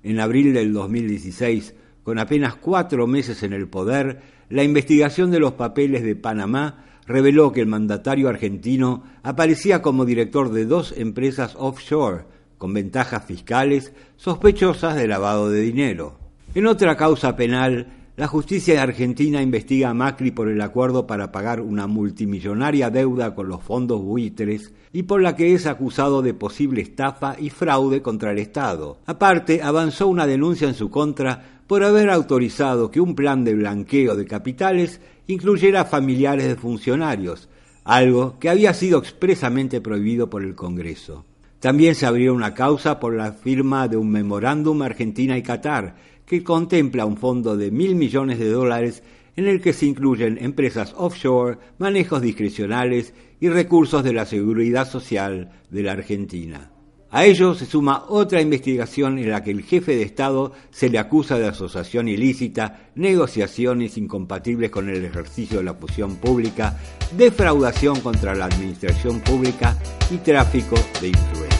En 0.02 0.20
abril 0.20 0.52
del 0.52 0.72
2016, 0.72 1.74
con 2.02 2.18
apenas 2.18 2.56
cuatro 2.56 3.06
meses 3.06 3.42
en 3.42 3.52
el 3.52 3.68
poder, 3.68 4.20
la 4.48 4.64
investigación 4.64 5.30
de 5.30 5.38
los 5.38 5.52
papeles 5.52 6.02
de 6.02 6.16
Panamá 6.16 6.84
reveló 7.06 7.52
que 7.52 7.60
el 7.60 7.66
mandatario 7.66 8.28
argentino 8.28 9.04
aparecía 9.22 9.82
como 9.82 10.04
director 10.04 10.50
de 10.50 10.66
dos 10.66 10.94
empresas 10.96 11.54
offshore 11.58 12.24
con 12.58 12.72
ventajas 12.72 13.24
fiscales 13.24 13.92
sospechosas 14.16 14.94
de 14.96 15.08
lavado 15.08 15.50
de 15.50 15.60
dinero. 15.60 16.18
En 16.54 16.66
otra 16.66 16.96
causa 16.96 17.34
penal, 17.34 18.01
la 18.14 18.26
justicia 18.26 18.82
argentina 18.82 19.40
investiga 19.40 19.88
a 19.88 19.94
Macri 19.94 20.32
por 20.32 20.50
el 20.50 20.60
acuerdo 20.60 21.06
para 21.06 21.32
pagar 21.32 21.62
una 21.62 21.86
multimillonaria 21.86 22.90
deuda 22.90 23.34
con 23.34 23.48
los 23.48 23.62
fondos 23.62 24.02
buitres 24.02 24.74
y 24.92 25.04
por 25.04 25.22
la 25.22 25.34
que 25.34 25.54
es 25.54 25.66
acusado 25.66 26.20
de 26.20 26.34
posible 26.34 26.82
estafa 26.82 27.36
y 27.38 27.48
fraude 27.48 28.02
contra 28.02 28.32
el 28.32 28.38
Estado. 28.38 28.98
Aparte, 29.06 29.62
avanzó 29.62 30.08
una 30.08 30.26
denuncia 30.26 30.68
en 30.68 30.74
su 30.74 30.90
contra 30.90 31.62
por 31.66 31.84
haber 31.84 32.10
autorizado 32.10 32.90
que 32.90 33.00
un 33.00 33.14
plan 33.14 33.44
de 33.44 33.54
blanqueo 33.54 34.14
de 34.14 34.26
capitales 34.26 35.00
incluyera 35.26 35.86
familiares 35.86 36.48
de 36.48 36.56
funcionarios, 36.56 37.48
algo 37.82 38.38
que 38.38 38.50
había 38.50 38.74
sido 38.74 38.98
expresamente 38.98 39.80
prohibido 39.80 40.28
por 40.28 40.42
el 40.42 40.54
Congreso. 40.54 41.24
También 41.60 41.94
se 41.94 42.06
abrió 42.06 42.34
una 42.34 42.54
causa 42.54 42.98
por 42.98 43.14
la 43.14 43.32
firma 43.32 43.86
de 43.86 43.96
un 43.96 44.10
memorándum 44.10 44.82
Argentina 44.82 45.38
y 45.38 45.42
Qatar, 45.44 45.94
que 46.32 46.42
contempla 46.42 47.04
un 47.04 47.18
fondo 47.18 47.58
de 47.58 47.70
mil 47.70 47.94
millones 47.94 48.38
de 48.38 48.48
dólares 48.48 49.02
en 49.36 49.48
el 49.48 49.60
que 49.60 49.74
se 49.74 49.84
incluyen 49.84 50.38
empresas 50.40 50.94
offshore, 50.96 51.58
manejos 51.76 52.22
discrecionales 52.22 53.12
y 53.38 53.50
recursos 53.50 54.02
de 54.02 54.14
la 54.14 54.24
seguridad 54.24 54.88
social 54.88 55.50
de 55.68 55.82
la 55.82 55.92
Argentina. 55.92 56.70
A 57.10 57.26
ello 57.26 57.54
se 57.54 57.66
suma 57.66 58.06
otra 58.08 58.40
investigación 58.40 59.18
en 59.18 59.28
la 59.28 59.44
que 59.44 59.50
el 59.50 59.62
jefe 59.62 59.94
de 59.94 60.04
Estado 60.04 60.54
se 60.70 60.88
le 60.88 60.98
acusa 60.98 61.38
de 61.38 61.48
asociación 61.48 62.08
ilícita, 62.08 62.88
negociaciones 62.94 63.98
incompatibles 63.98 64.70
con 64.70 64.88
el 64.88 65.04
ejercicio 65.04 65.58
de 65.58 65.64
la 65.64 65.74
función 65.74 66.16
pública, 66.16 66.78
defraudación 67.14 68.00
contra 68.00 68.34
la 68.34 68.46
administración 68.46 69.20
pública 69.20 69.76
y 70.10 70.16
tráfico 70.16 70.76
de 71.02 71.08
influencias. 71.08 71.52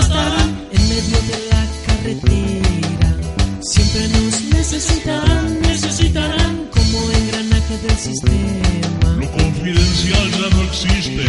Aplastarán 0.00 0.66
en 0.72 0.88
medio 0.88 1.18
de 1.28 1.38
la 1.50 1.66
carretera. 1.86 3.14
Siempre 3.60 4.08
nos 4.08 4.42
necesitarán, 4.54 5.60
necesitarán 5.60 6.68
como 6.70 7.10
engranaje 7.10 7.78
del 7.78 7.96
sistema. 7.96 9.16
Lo 9.18 9.30
confidencial 9.30 10.30
ya 10.30 10.56
no 10.56 10.62
existe. 10.62 11.24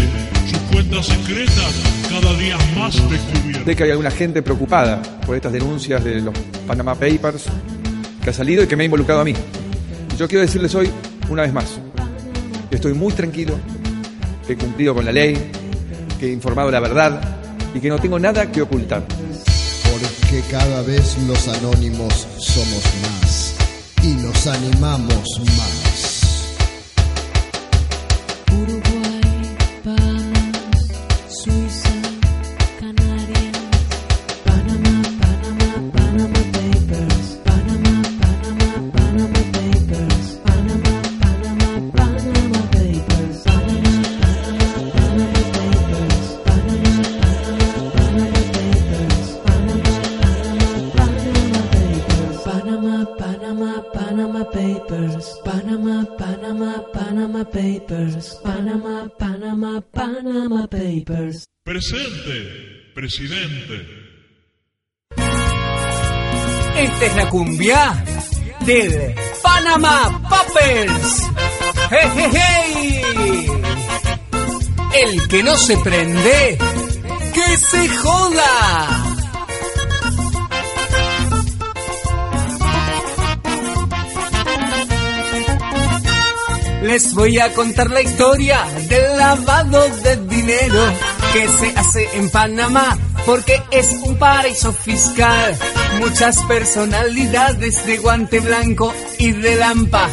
Sus 0.49 0.59
cuentas 0.71 1.05
secretas 1.05 1.73
cada 2.09 2.33
día 2.37 2.57
más 2.77 2.95
descubiertas. 3.09 3.65
Sé 3.65 3.75
que 3.75 3.83
hay 3.83 3.91
alguna 3.91 4.11
gente 4.11 4.41
preocupada 4.41 5.01
por 5.25 5.35
estas 5.35 5.51
denuncias 5.51 6.03
de 6.03 6.21
los 6.21 6.33
Panama 6.67 6.95
Papers 6.95 7.45
que 8.23 8.29
ha 8.29 8.33
salido 8.33 8.63
y 8.63 8.67
que 8.67 8.75
me 8.75 8.83
ha 8.83 8.85
involucrado 8.85 9.21
a 9.21 9.25
mí. 9.25 9.33
Yo 10.17 10.27
quiero 10.27 10.41
decirles 10.41 10.73
hoy, 10.75 10.89
una 11.29 11.41
vez 11.43 11.53
más, 11.53 11.79
que 12.69 12.75
estoy 12.75 12.93
muy 12.93 13.11
tranquilo, 13.13 13.57
que 14.45 14.53
he 14.53 14.57
cumplido 14.57 14.93
con 14.93 15.03
la 15.03 15.11
ley, 15.11 15.35
que 16.19 16.27
he 16.27 16.31
informado 16.31 16.69
la 16.69 16.79
verdad 16.79 17.40
y 17.73 17.79
que 17.79 17.89
no 17.89 17.99
tengo 17.99 18.19
nada 18.19 18.51
que 18.51 18.61
ocultar. 18.61 19.03
Porque 19.03 20.41
cada 20.49 20.81
vez 20.83 21.17
los 21.27 21.47
anónimos 21.47 22.27
somos 22.37 22.83
más 23.03 23.55
y 24.03 24.07
nos 24.21 24.47
animamos 24.47 25.39
más. 25.57 25.90
Presidente. 63.01 63.87
Esta 66.77 67.05
es 67.07 67.15
la 67.15 67.29
cumbia 67.29 68.03
del 68.63 69.15
Panama 69.41 70.21
Papers. 70.29 71.23
¡Hey! 71.89 73.47
El 74.93 75.27
que 75.27 75.41
no 75.41 75.57
se 75.57 75.77
prende, 75.77 76.59
que 77.33 77.57
se 77.57 77.89
joda. 77.89 79.11
Les 86.83 87.15
voy 87.15 87.39
a 87.39 87.51
contar 87.53 87.89
la 87.89 88.03
historia 88.03 88.63
del 88.87 89.17
lavado 89.17 89.89
de 90.03 90.17
dinero 90.27 91.10
que 91.33 91.47
se 91.47 91.73
hace 91.77 92.17
en 92.17 92.29
Panamá 92.29 92.97
porque 93.25 93.61
es 93.71 93.93
un 94.03 94.17
paraíso 94.17 94.73
fiscal. 94.73 95.57
Muchas 95.99 96.37
personalidades 96.43 97.85
de 97.85 97.97
guante 97.97 98.39
blanco 98.39 98.93
y 99.19 99.31
de 99.31 99.55
lampa 99.55 100.09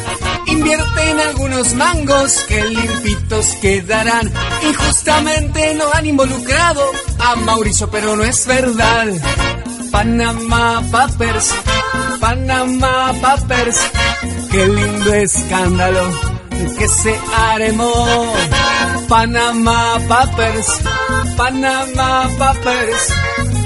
invierten 0.47 1.19
algunos 1.19 1.73
mangos 1.73 2.45
que 2.47 2.63
limpitos 2.63 3.47
quedarán. 3.61 4.31
Injustamente 4.63 5.73
no 5.75 5.85
han 5.93 6.05
involucrado 6.05 6.81
a 7.19 7.35
Mauricio, 7.35 7.89
pero 7.89 8.15
no 8.15 8.23
es 8.23 8.45
verdad. 8.45 9.07
Panama 9.91 10.83
Papers, 10.91 11.53
Panama 12.19 13.13
Papers, 13.21 13.79
qué 14.51 14.67
lindo 14.67 15.13
escándalo 15.13 16.11
que 16.77 16.87
se 16.87 17.19
armó. 17.35 18.33
Panama 19.09 19.99
Papers, 20.07 20.67
Panama 21.35 22.29
Papers, 22.37 23.13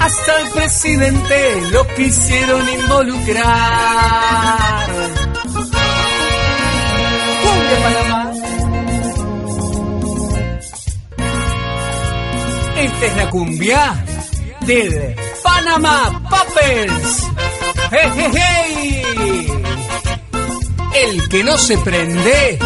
hasta 0.00 0.40
el 0.40 0.48
presidente 0.48 1.60
lo 1.70 1.86
quisieron 1.88 2.66
involucrar. 2.66 3.44
Cumbia 7.42 7.78
Panamá. 7.82 8.32
Esta 12.78 13.06
es 13.06 13.16
la 13.16 13.30
cumbia 13.30 14.04
del 14.60 15.14
Panama 15.42 16.22
Papers. 16.30 17.28
¡Hey! 17.90 19.46
El 20.94 21.28
que 21.28 21.44
no 21.44 21.58
se 21.58 21.76
prende, 21.76 22.58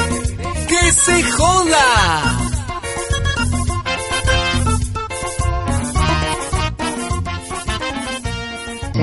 que 0.68 0.92
se 0.92 1.24
joda. 1.24 2.47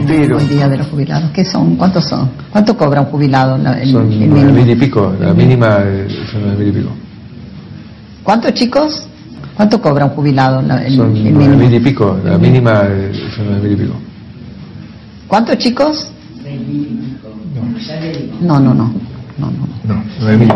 El 0.10 0.49
día 0.49 0.69
de 0.69 0.77
los 0.77 0.88
jubilados. 0.88 1.32
¿Qué 1.32 1.44
son? 1.45 1.76
¿Cuántos 1.76 2.06
son? 2.06 2.30
¿Cuánto 2.52 2.77
cobra 2.77 3.02
un 3.02 3.07
jubilado? 3.07 3.57
la- 3.57 3.82
el- 3.82 3.91
Son 3.91 4.11
el 4.11 4.30
nueve 4.30 4.52
mil 4.52 4.69
y 4.69 4.76
pico, 4.76 5.14
la 5.19 5.34
mínima 5.34 5.77
eh, 5.84 6.07
son 6.32 6.41
nueve 6.41 6.57
mil 6.64 6.68
y 6.68 6.80
pico. 6.82 6.91
¿Cuántos 8.23 8.53
chicos? 8.53 9.07
¿Cuánto 9.56 9.82
cobra 9.82 10.06
un 10.06 10.11
jubilado? 10.11 10.61
la- 10.61 10.84
el- 10.86 10.95
Son 10.95 11.15
el 11.15 11.34
nueve 11.34 11.56
mil 11.57 11.73
y 11.73 11.80
pico, 11.80 12.18
la 12.23 12.38
mínima 12.38 12.82
eh, 12.86 13.11
son 13.36 13.45
nueve 13.45 13.61
mil 13.69 13.80
y 13.80 13.84
pico. 13.86 13.95
¿Cuántos 15.27 15.57
chicos? 15.57 16.11
No, 18.41 18.60
no, 18.60 18.73
no. 18.73 18.94
No, 19.38 19.52
nueve 20.19 20.38
mil. 20.38 20.53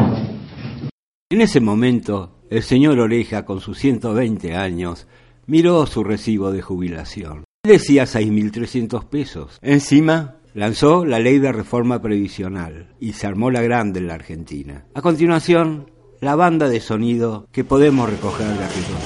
En 1.31 1.41
ese 1.41 1.59
momento, 1.59 2.31
el 2.49 2.63
señor 2.63 2.99
Oreja, 2.99 3.45
con 3.45 3.59
sus 3.61 3.77
120 3.77 4.55
años, 4.55 5.05
miró 5.47 5.85
su 5.85 6.03
recibo 6.03 6.51
de 6.51 6.61
jubilación. 6.61 7.43
Decía 7.63 8.05
6.300 8.05 9.09
pesos. 9.09 9.59
Encima, 9.61 10.37
lanzó 10.53 11.03
la 11.03 11.19
ley 11.19 11.39
de 11.39 11.51
reforma 11.51 12.01
previsional 12.01 12.95
y 13.01 13.11
se 13.11 13.27
armó 13.27 13.51
la 13.51 13.61
grande 13.61 13.99
en 13.99 14.07
la 14.07 14.13
Argentina. 14.13 14.85
A 14.93 15.01
continuación, 15.01 15.91
la 16.21 16.35
banda 16.35 16.69
de 16.69 16.79
sonido 16.79 17.49
que 17.51 17.65
podemos 17.65 18.09
recoger 18.09 18.47
de 18.47 18.63
aquellos. 18.63 18.99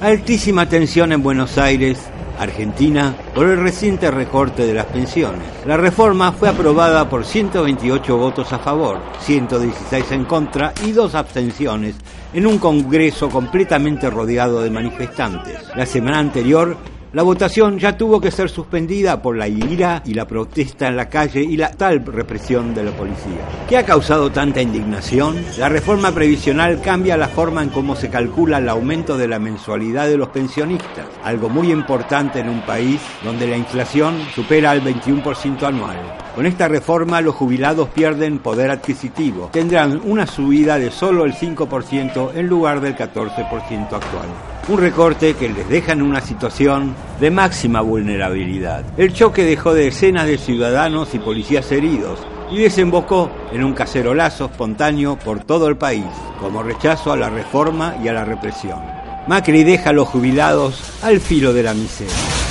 Altísima 0.00 0.68
tensión 0.68 1.12
en 1.12 1.22
Buenos 1.22 1.56
Aires, 1.56 2.06
Argentina, 2.38 3.14
por 3.34 3.46
el 3.46 3.60
reciente 3.60 4.10
recorte 4.10 4.66
de 4.66 4.74
las 4.74 4.86
pensiones. 4.86 5.42
La 5.66 5.76
reforma 5.76 6.32
fue 6.32 6.48
aprobada 6.48 7.08
por 7.08 7.24
128 7.24 8.16
votos 8.16 8.52
a 8.52 8.58
favor, 8.58 9.00
116 9.20 10.12
en 10.12 10.24
contra 10.24 10.72
y 10.84 10.92
dos 10.92 11.14
abstenciones 11.14 11.96
en 12.32 12.46
un 12.46 12.58
Congreso 12.58 13.28
completamente 13.28 14.10
rodeado 14.10 14.62
de 14.62 14.70
manifestantes. 14.70 15.68
La 15.76 15.86
semana 15.86 16.18
anterior, 16.18 16.76
la 17.14 17.22
votación 17.22 17.78
ya 17.78 17.96
tuvo 17.96 18.20
que 18.20 18.32
ser 18.32 18.50
suspendida 18.50 19.22
por 19.22 19.36
la 19.36 19.46
ira 19.46 20.02
y 20.04 20.14
la 20.14 20.26
protesta 20.26 20.88
en 20.88 20.96
la 20.96 21.08
calle 21.08 21.40
y 21.42 21.56
la 21.56 21.70
tal 21.70 22.04
represión 22.04 22.74
de 22.74 22.82
la 22.82 22.90
policía. 22.90 23.48
¿Qué 23.68 23.78
ha 23.78 23.84
causado 23.84 24.32
tanta 24.32 24.60
indignación? 24.60 25.36
La 25.56 25.68
reforma 25.68 26.10
previsional 26.10 26.80
cambia 26.80 27.16
la 27.16 27.28
forma 27.28 27.62
en 27.62 27.70
cómo 27.70 27.94
se 27.94 28.10
calcula 28.10 28.58
el 28.58 28.68
aumento 28.68 29.16
de 29.16 29.28
la 29.28 29.38
mensualidad 29.38 30.08
de 30.08 30.16
los 30.16 30.30
pensionistas, 30.30 31.06
algo 31.22 31.48
muy 31.48 31.70
importante 31.70 32.40
en 32.40 32.48
un 32.48 32.62
país 32.62 33.00
donde 33.22 33.46
la 33.46 33.56
inflación 33.56 34.18
supera 34.34 34.72
el 34.72 34.82
21% 34.82 35.62
anual. 35.62 36.23
Con 36.34 36.46
esta 36.46 36.66
reforma 36.66 37.20
los 37.20 37.36
jubilados 37.36 37.88
pierden 37.90 38.40
poder 38.40 38.72
adquisitivo, 38.72 39.50
tendrán 39.52 40.00
una 40.04 40.26
subida 40.26 40.80
de 40.80 40.90
solo 40.90 41.24
el 41.24 41.32
5% 41.32 42.32
en 42.34 42.46
lugar 42.48 42.80
del 42.80 42.96
14% 42.96 43.92
actual. 43.92 44.26
Un 44.66 44.78
recorte 44.78 45.34
que 45.34 45.48
les 45.48 45.68
deja 45.68 45.92
en 45.92 46.02
una 46.02 46.20
situación 46.20 46.96
de 47.20 47.30
máxima 47.30 47.82
vulnerabilidad. 47.82 48.82
El 48.96 49.12
choque 49.12 49.44
dejó 49.44 49.74
decenas 49.74 50.26
de 50.26 50.38
ciudadanos 50.38 51.14
y 51.14 51.20
policías 51.20 51.70
heridos 51.70 52.18
y 52.50 52.58
desembocó 52.58 53.30
en 53.52 53.62
un 53.62 53.72
cacerolazo 53.72 54.46
espontáneo 54.46 55.16
por 55.16 55.44
todo 55.44 55.68
el 55.68 55.76
país, 55.76 56.06
como 56.40 56.64
rechazo 56.64 57.12
a 57.12 57.16
la 57.16 57.30
reforma 57.30 57.94
y 58.02 58.08
a 58.08 58.12
la 58.12 58.24
represión. 58.24 58.80
Macri 59.28 59.62
deja 59.62 59.90
a 59.90 59.92
los 59.92 60.08
jubilados 60.08 60.80
al 61.02 61.20
filo 61.20 61.52
de 61.52 61.62
la 61.62 61.74
miseria. 61.74 62.43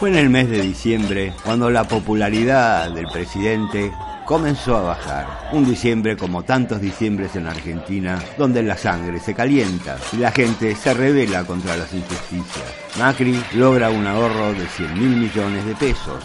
Fue 0.00 0.08
en 0.08 0.16
el 0.16 0.30
mes 0.30 0.48
de 0.48 0.62
diciembre 0.62 1.34
cuando 1.44 1.68
la 1.68 1.84
popularidad 1.84 2.90
del 2.90 3.04
presidente 3.08 3.92
comenzó 4.24 4.78
a 4.78 4.80
bajar. 4.80 5.50
Un 5.52 5.66
diciembre 5.66 6.16
como 6.16 6.42
tantos 6.42 6.80
diciembres 6.80 7.36
en 7.36 7.46
Argentina, 7.46 8.18
donde 8.38 8.62
la 8.62 8.78
sangre 8.78 9.20
se 9.20 9.34
calienta 9.34 9.98
y 10.14 10.16
la 10.16 10.32
gente 10.32 10.74
se 10.74 10.94
revela 10.94 11.44
contra 11.44 11.76
las 11.76 11.92
injusticias. 11.92 12.64
Macri 12.98 13.38
logra 13.52 13.90
un 13.90 14.06
ahorro 14.06 14.54
de 14.54 14.66
100 14.68 14.94
mil 14.94 15.16
millones 15.16 15.66
de 15.66 15.74
pesos. 15.74 16.24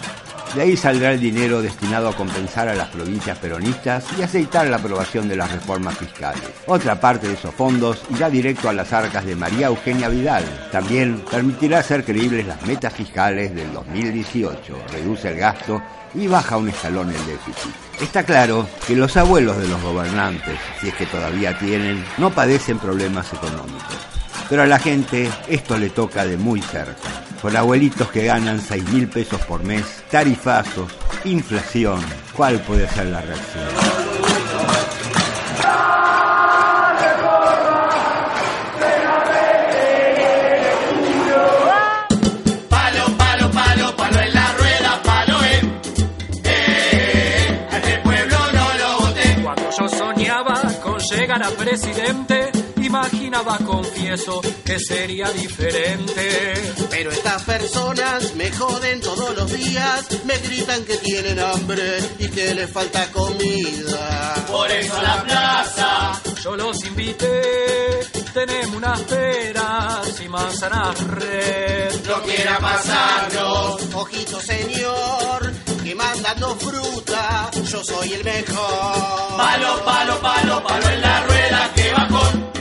De 0.53 0.61
ahí 0.61 0.77
saldrá 0.77 1.11
el 1.11 1.19
dinero 1.19 1.61
destinado 1.61 2.09
a 2.09 2.15
compensar 2.15 2.67
a 2.69 2.75
las 2.75 2.89
provincias 2.89 3.37
peronistas 3.39 4.05
y 4.17 4.21
aceitar 4.21 4.67
la 4.67 4.77
aprobación 4.77 5.27
de 5.27 5.35
las 5.35 5.51
reformas 5.51 5.97
fiscales. 5.97 6.43
Otra 6.67 6.99
parte 6.99 7.27
de 7.27 7.33
esos 7.33 7.53
fondos 7.53 8.01
irá 8.09 8.29
directo 8.29 8.69
a 8.69 8.73
las 8.73 8.93
arcas 8.93 9.25
de 9.25 9.35
María 9.35 9.67
Eugenia 9.67 10.07
Vidal. 10.07 10.43
También 10.71 11.23
permitirá 11.29 11.79
hacer 11.79 12.05
creíbles 12.05 12.47
las 12.47 12.61
metas 12.65 12.93
fiscales 12.93 13.53
del 13.53 13.73
2018, 13.73 14.77
reduce 14.91 15.29
el 15.29 15.37
gasto 15.37 15.81
y 16.13 16.27
baja 16.27 16.57
un 16.57 16.69
escalón 16.69 17.09
el 17.09 17.25
déficit. 17.25 17.73
Está 18.01 18.23
claro 18.23 18.67
que 18.87 18.95
los 18.95 19.15
abuelos 19.17 19.57
de 19.57 19.67
los 19.67 19.81
gobernantes, 19.81 20.57
si 20.79 20.89
es 20.89 20.93
que 20.95 21.05
todavía 21.05 21.57
tienen, 21.57 22.03
no 22.17 22.29
padecen 22.29 22.79
problemas 22.79 23.31
económicos. 23.33 23.97
Pero 24.49 24.61
a 24.61 24.67
la 24.67 24.79
gente 24.79 25.29
esto 25.47 25.77
le 25.77 25.89
toca 25.89 26.25
de 26.25 26.37
muy 26.37 26.61
cerca. 26.61 27.09
Con 27.41 27.55
abuelitos 27.55 28.09
que 28.09 28.25
ganan 28.25 28.59
6 28.59 28.89
mil 28.89 29.07
pesos 29.07 29.41
por 29.41 29.63
mes, 29.63 29.83
tarifazos, 30.09 30.91
inflación, 31.25 31.99
¿cuál 32.35 32.59
puede 32.61 32.87
ser 32.89 33.07
la 33.07 33.21
reacción? 33.21 33.65
Palo, 42.69 43.05
palo, 43.17 43.51
palo, 43.51 43.95
palo 43.95 44.19
en 44.21 44.33
la 44.33 44.53
rueda, 44.53 45.01
palo 45.03 45.37
en. 45.43 45.81
Eh, 46.43 47.67
a 47.71 47.77
este 47.77 47.97
pueblo 47.99 48.37
no 48.53 48.73
lo 48.79 48.99
voté. 48.99 49.41
Cuando 49.43 49.69
yo 49.77 49.89
soñaba 49.89 50.61
con 50.83 50.99
llegar 50.99 51.43
a 51.43 51.49
presidente, 51.49 52.51
imaginaba, 52.85 53.57
confieso, 53.59 54.41
que 54.63 54.79
sería 54.79 55.29
diferente. 55.31 56.53
Pero 56.89 57.11
estas 57.11 57.43
personas 57.43 58.35
me 58.35 58.51
joden 58.51 59.01
todos 59.01 59.35
los 59.35 59.51
días, 59.51 60.07
me 60.25 60.37
gritan 60.37 60.83
que 60.85 60.97
tienen 60.97 61.39
hambre 61.39 61.99
y 62.19 62.27
que 62.29 62.53
les 62.53 62.69
falta 62.69 63.11
comida. 63.11 64.45
Por 64.47 64.71
eso 64.71 64.97
a 64.97 65.03
la 65.03 65.23
plaza. 65.23 66.21
Yo 66.43 66.55
los 66.55 66.83
invité, 66.85 68.01
tenemos 68.33 68.75
unas 68.75 69.01
peras 69.01 70.21
y 70.23 70.29
manzanas 70.29 70.99
red. 71.07 71.91
No 72.07 72.21
quiera 72.21 72.59
pasarnos. 72.59 73.81
Ojito 73.93 74.39
señor, 74.39 75.53
que 75.83 75.95
mandando 75.95 76.55
fruta, 76.57 77.49
yo 77.63 77.83
soy 77.83 78.13
el 78.13 78.23
mejor. 78.23 79.37
Palo, 79.37 79.83
palo, 79.83 80.19
palo, 80.21 80.63
palo 80.63 80.89
en 80.89 81.01
la 81.01 81.25
rueda 81.25 81.71
que 81.75 81.91
va 81.91 82.07
con. 82.07 82.54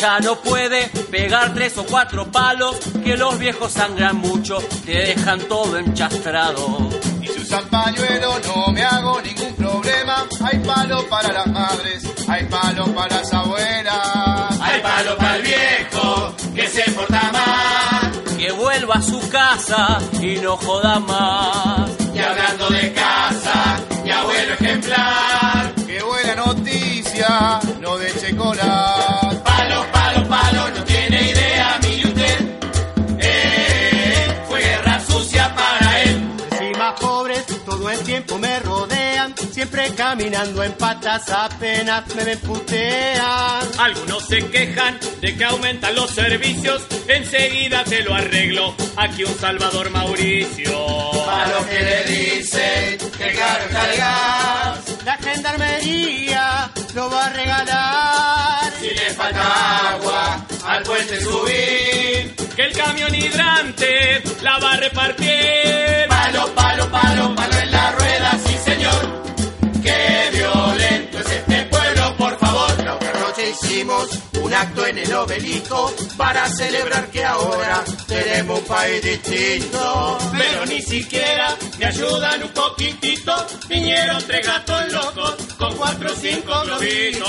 Ya 0.00 0.20
no 0.20 0.36
puede 0.36 0.88
pegar 1.10 1.54
tres 1.54 1.76
o 1.78 1.84
cuatro 1.84 2.30
palos, 2.30 2.76
que 3.02 3.16
los 3.16 3.38
viejos 3.38 3.72
sangran 3.72 4.16
mucho, 4.16 4.58
te 4.84 4.92
dejan 4.92 5.40
todo 5.48 5.76
enchastrado. 5.76 6.88
Y 7.20 7.26
si 7.26 7.40
usan 7.40 7.68
pañuelo 7.68 8.38
no 8.46 8.72
me 8.72 8.82
hago 8.82 9.20
ningún 9.20 9.54
problema. 9.56 10.26
Hay 10.44 10.58
palo 10.60 11.04
para 11.08 11.32
las 11.32 11.46
madres, 11.48 12.04
hay 12.28 12.44
palo 12.44 12.86
para 12.94 13.16
las 13.16 13.32
abuelas. 13.32 14.60
Hay 14.60 14.80
palo 14.80 15.16
para 15.16 15.36
el 15.36 15.42
viejo 15.42 16.36
que 16.54 16.66
se 16.68 16.90
porta 16.92 17.32
mal. 17.32 18.36
Que 18.38 18.52
vuelva 18.52 18.94
a 18.94 19.02
su 19.02 19.28
casa 19.28 19.98
y 20.20 20.36
no 20.36 20.56
joda 20.56 21.00
más. 21.00 21.90
Y 22.14 22.18
hablando 22.20 22.68
de 22.68 22.92
casa, 22.92 23.80
mi 24.04 24.10
abuelo 24.10 24.54
ejemplar. 24.54 25.74
Qué 25.86 26.00
buena 26.02 26.34
noticia, 26.36 27.60
no 27.80 27.98
de 27.98 28.12
chocolate. 28.12 29.17
Siempre 39.88 39.94
caminando 39.94 40.62
en 40.62 40.72
patas 40.72 41.28
apenas 41.30 42.04
me 42.14 42.36
putean. 42.36 43.68
Algunos 43.78 44.26
se 44.26 44.38
quejan 44.50 44.98
de 45.20 45.36
que 45.36 45.44
aumentan 45.44 45.94
los 45.94 46.10
servicios, 46.10 46.86
enseguida 47.06 47.84
te 47.84 48.02
lo 48.02 48.14
arreglo. 48.14 48.74
Aquí 48.96 49.24
un 49.24 49.38
Salvador 49.38 49.90
Mauricio. 49.90 51.30
A 51.30 51.46
lo 51.48 51.66
que 51.68 51.80
le 51.80 52.04
dicen 52.04 52.98
que 53.18 53.32
caro 53.34 53.64
está 53.64 53.92
el 53.92 53.98
gas. 53.98 55.04
La 55.04 55.16
gendarmería 55.18 56.70
lo 56.94 57.10
va 57.10 57.26
a 57.26 57.30
regalar. 57.30 58.72
Si 58.80 58.88
le 58.88 59.10
falta 59.14 59.90
agua, 59.90 60.46
al 60.64 60.82
puente 60.82 61.20
subir. 61.20 62.34
Que 62.56 62.62
el 62.62 62.72
camión 62.72 63.14
hidrante 63.14 64.22
la 64.42 64.58
va 64.58 64.72
a 64.72 64.76
repartir. 64.76 66.08
Palo, 66.08 66.54
palo, 66.54 66.90
palo, 66.90 67.34
palo 67.34 67.58
en 67.58 67.70
la 67.70 67.77
hicimos 73.78 74.08
un 74.42 74.52
acto 74.52 74.86
en 74.86 74.98
el 74.98 75.12
obelisco 75.12 75.94
para 76.16 76.48
celebrar 76.48 77.06
que 77.10 77.24
ahora 77.24 77.84
tenemos 78.08 78.58
un 78.58 78.66
país 78.66 79.02
distinto. 79.02 80.18
Pero 80.36 80.66
ni 80.66 80.82
siquiera 80.82 81.56
me 81.78 81.86
ayudan 81.86 82.42
un 82.42 82.48
poquitito. 82.50 83.46
Vinieron 83.68 84.20
tres 84.26 84.44
gatos 84.44 84.92
locos 84.92 85.36
con 85.56 85.76
cuatro 85.76 86.12
o 86.12 86.16
cinco 86.16 86.60
globitos. 86.64 87.28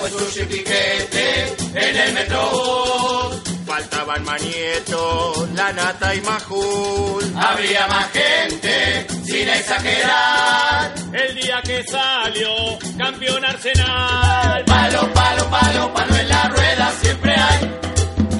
Pues 0.00 0.12
un 0.14 0.46
piquete 0.48 1.56
en 1.74 1.96
el 1.96 2.12
metrobús. 2.12 3.42
Faltaban 3.64 4.24
Manieto, 4.24 5.48
La 5.54 5.72
Nata 5.72 6.14
y 6.14 6.20
Majul. 6.22 7.22
Había 7.36 7.86
más 7.86 8.10
gente, 8.10 9.06
sin 9.24 9.48
exagerar. 9.48 10.97
El 11.12 11.34
día 11.34 11.60
que 11.62 11.84
salió 11.84 12.48
campeón 12.96 13.44
Arsenal. 13.44 14.64
Palo, 14.64 15.12
palo, 15.12 15.50
palo, 15.50 15.92
palo 15.92 16.16
en 16.16 16.28
la 16.28 16.48
rueda 16.48 16.92
siempre 17.00 17.34
hay. 17.34 17.78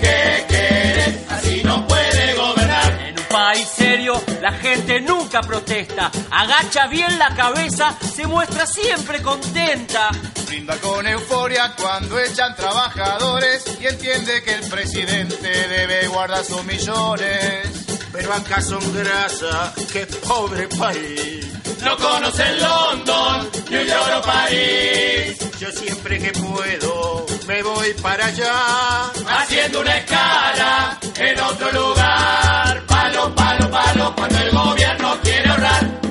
¿Qué 0.00 0.46
querés? 0.48 1.30
Así 1.30 1.62
no 1.64 1.86
puede 1.86 2.34
gobernar. 2.34 3.00
En 3.08 3.18
un 3.18 3.26
país 3.26 3.68
serio, 3.68 4.22
la 4.40 4.52
gente 4.52 4.68
gente 4.76 5.00
nunca 5.00 5.40
protesta, 5.40 6.10
agacha 6.30 6.86
bien 6.88 7.18
la 7.18 7.34
cabeza, 7.34 7.96
se 8.14 8.26
muestra 8.26 8.66
siempre 8.66 9.22
contenta. 9.22 10.10
Brinda 10.46 10.76
con 10.76 11.06
euforia 11.06 11.74
cuando 11.76 12.18
echan 12.18 12.54
trabajadores 12.54 13.64
y 13.80 13.86
entiende 13.86 14.42
que 14.42 14.54
el 14.54 14.68
presidente 14.68 15.68
debe 15.68 16.06
guardar 16.08 16.44
sus 16.44 16.64
millones. 16.64 17.86
Pero 18.12 18.32
acá 18.32 18.60
son 18.60 18.80
grasa, 18.94 19.72
qué 19.92 20.06
pobre 20.26 20.68
país. 20.68 21.47
No 21.88 21.96
conocen 21.96 22.60
London, 22.60 23.50
New 23.70 23.82
York 23.82 24.12
o 24.18 24.20
París. 24.20 25.38
Yo 25.58 25.70
siempre 25.70 26.18
que 26.18 26.32
puedo 26.32 27.24
me 27.46 27.62
voy 27.62 27.94
para 28.02 28.26
allá. 28.26 29.10
Haciendo 29.26 29.80
una 29.80 29.96
escala 29.96 30.98
en 31.16 31.40
otro 31.40 31.72
lugar. 31.72 32.82
Palo, 32.86 33.34
palo, 33.34 33.70
palo, 33.70 34.14
cuando 34.14 34.38
el 34.38 34.50
gobierno 34.50 35.16
quiere 35.22 35.48
ahorrar. 35.48 36.07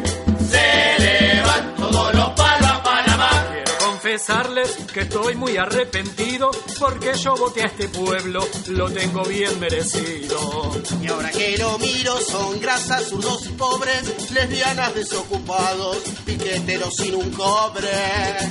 Confesarles 4.28 4.76
que 4.94 5.02
estoy 5.02 5.36
muy 5.36 5.58
arrepentido 5.58 6.52
porque 6.80 7.14
yo 7.14 7.36
voté 7.36 7.64
a 7.64 7.68
este 7.68 7.88
pueblo, 7.88 8.46
lo 8.68 8.90
tengo 8.92 9.24
bien 9.24 9.58
merecido. 9.60 10.72
Y 11.02 11.08
ahora 11.08 11.32
que 11.32 11.58
lo 11.58 11.80
miro 11.80 12.20
son 12.20 12.60
grasas, 12.60 13.06
zurdos 13.06 13.46
y 13.46 13.50
pobres, 13.50 14.32
lesbianas 14.32 14.94
desocupados, 14.94 15.98
piqueteros 16.26 16.94
sin 16.96 17.16
un 17.16 17.32
cobre. 17.32 17.88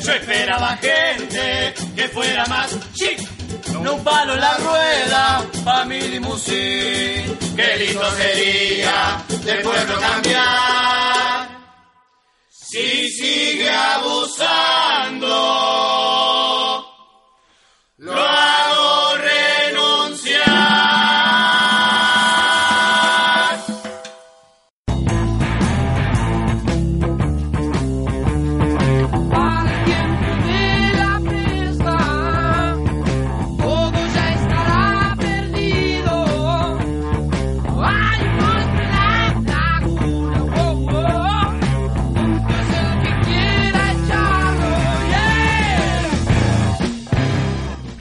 Yo 0.02 0.12
esperaba 0.12 0.78
gente 0.78 1.74
que 1.94 2.08
fuera 2.08 2.46
más 2.46 2.74
chic. 2.94 3.20
No 3.82 3.94
un 3.94 4.04
palo 4.04 4.32
en 4.32 4.40
la 4.40 4.56
rueda, 4.56 5.46
pa' 5.64 5.84
mi 5.84 6.00
limusín. 6.00 7.36
Qué 7.54 7.76
lindo 7.78 8.02
sería 8.16 9.24
del 9.44 9.62
pueblo 9.62 10.00
cambiar. 10.00 11.35
Si 12.76 13.08
sigue 13.08 13.70
abusando, 13.70 15.26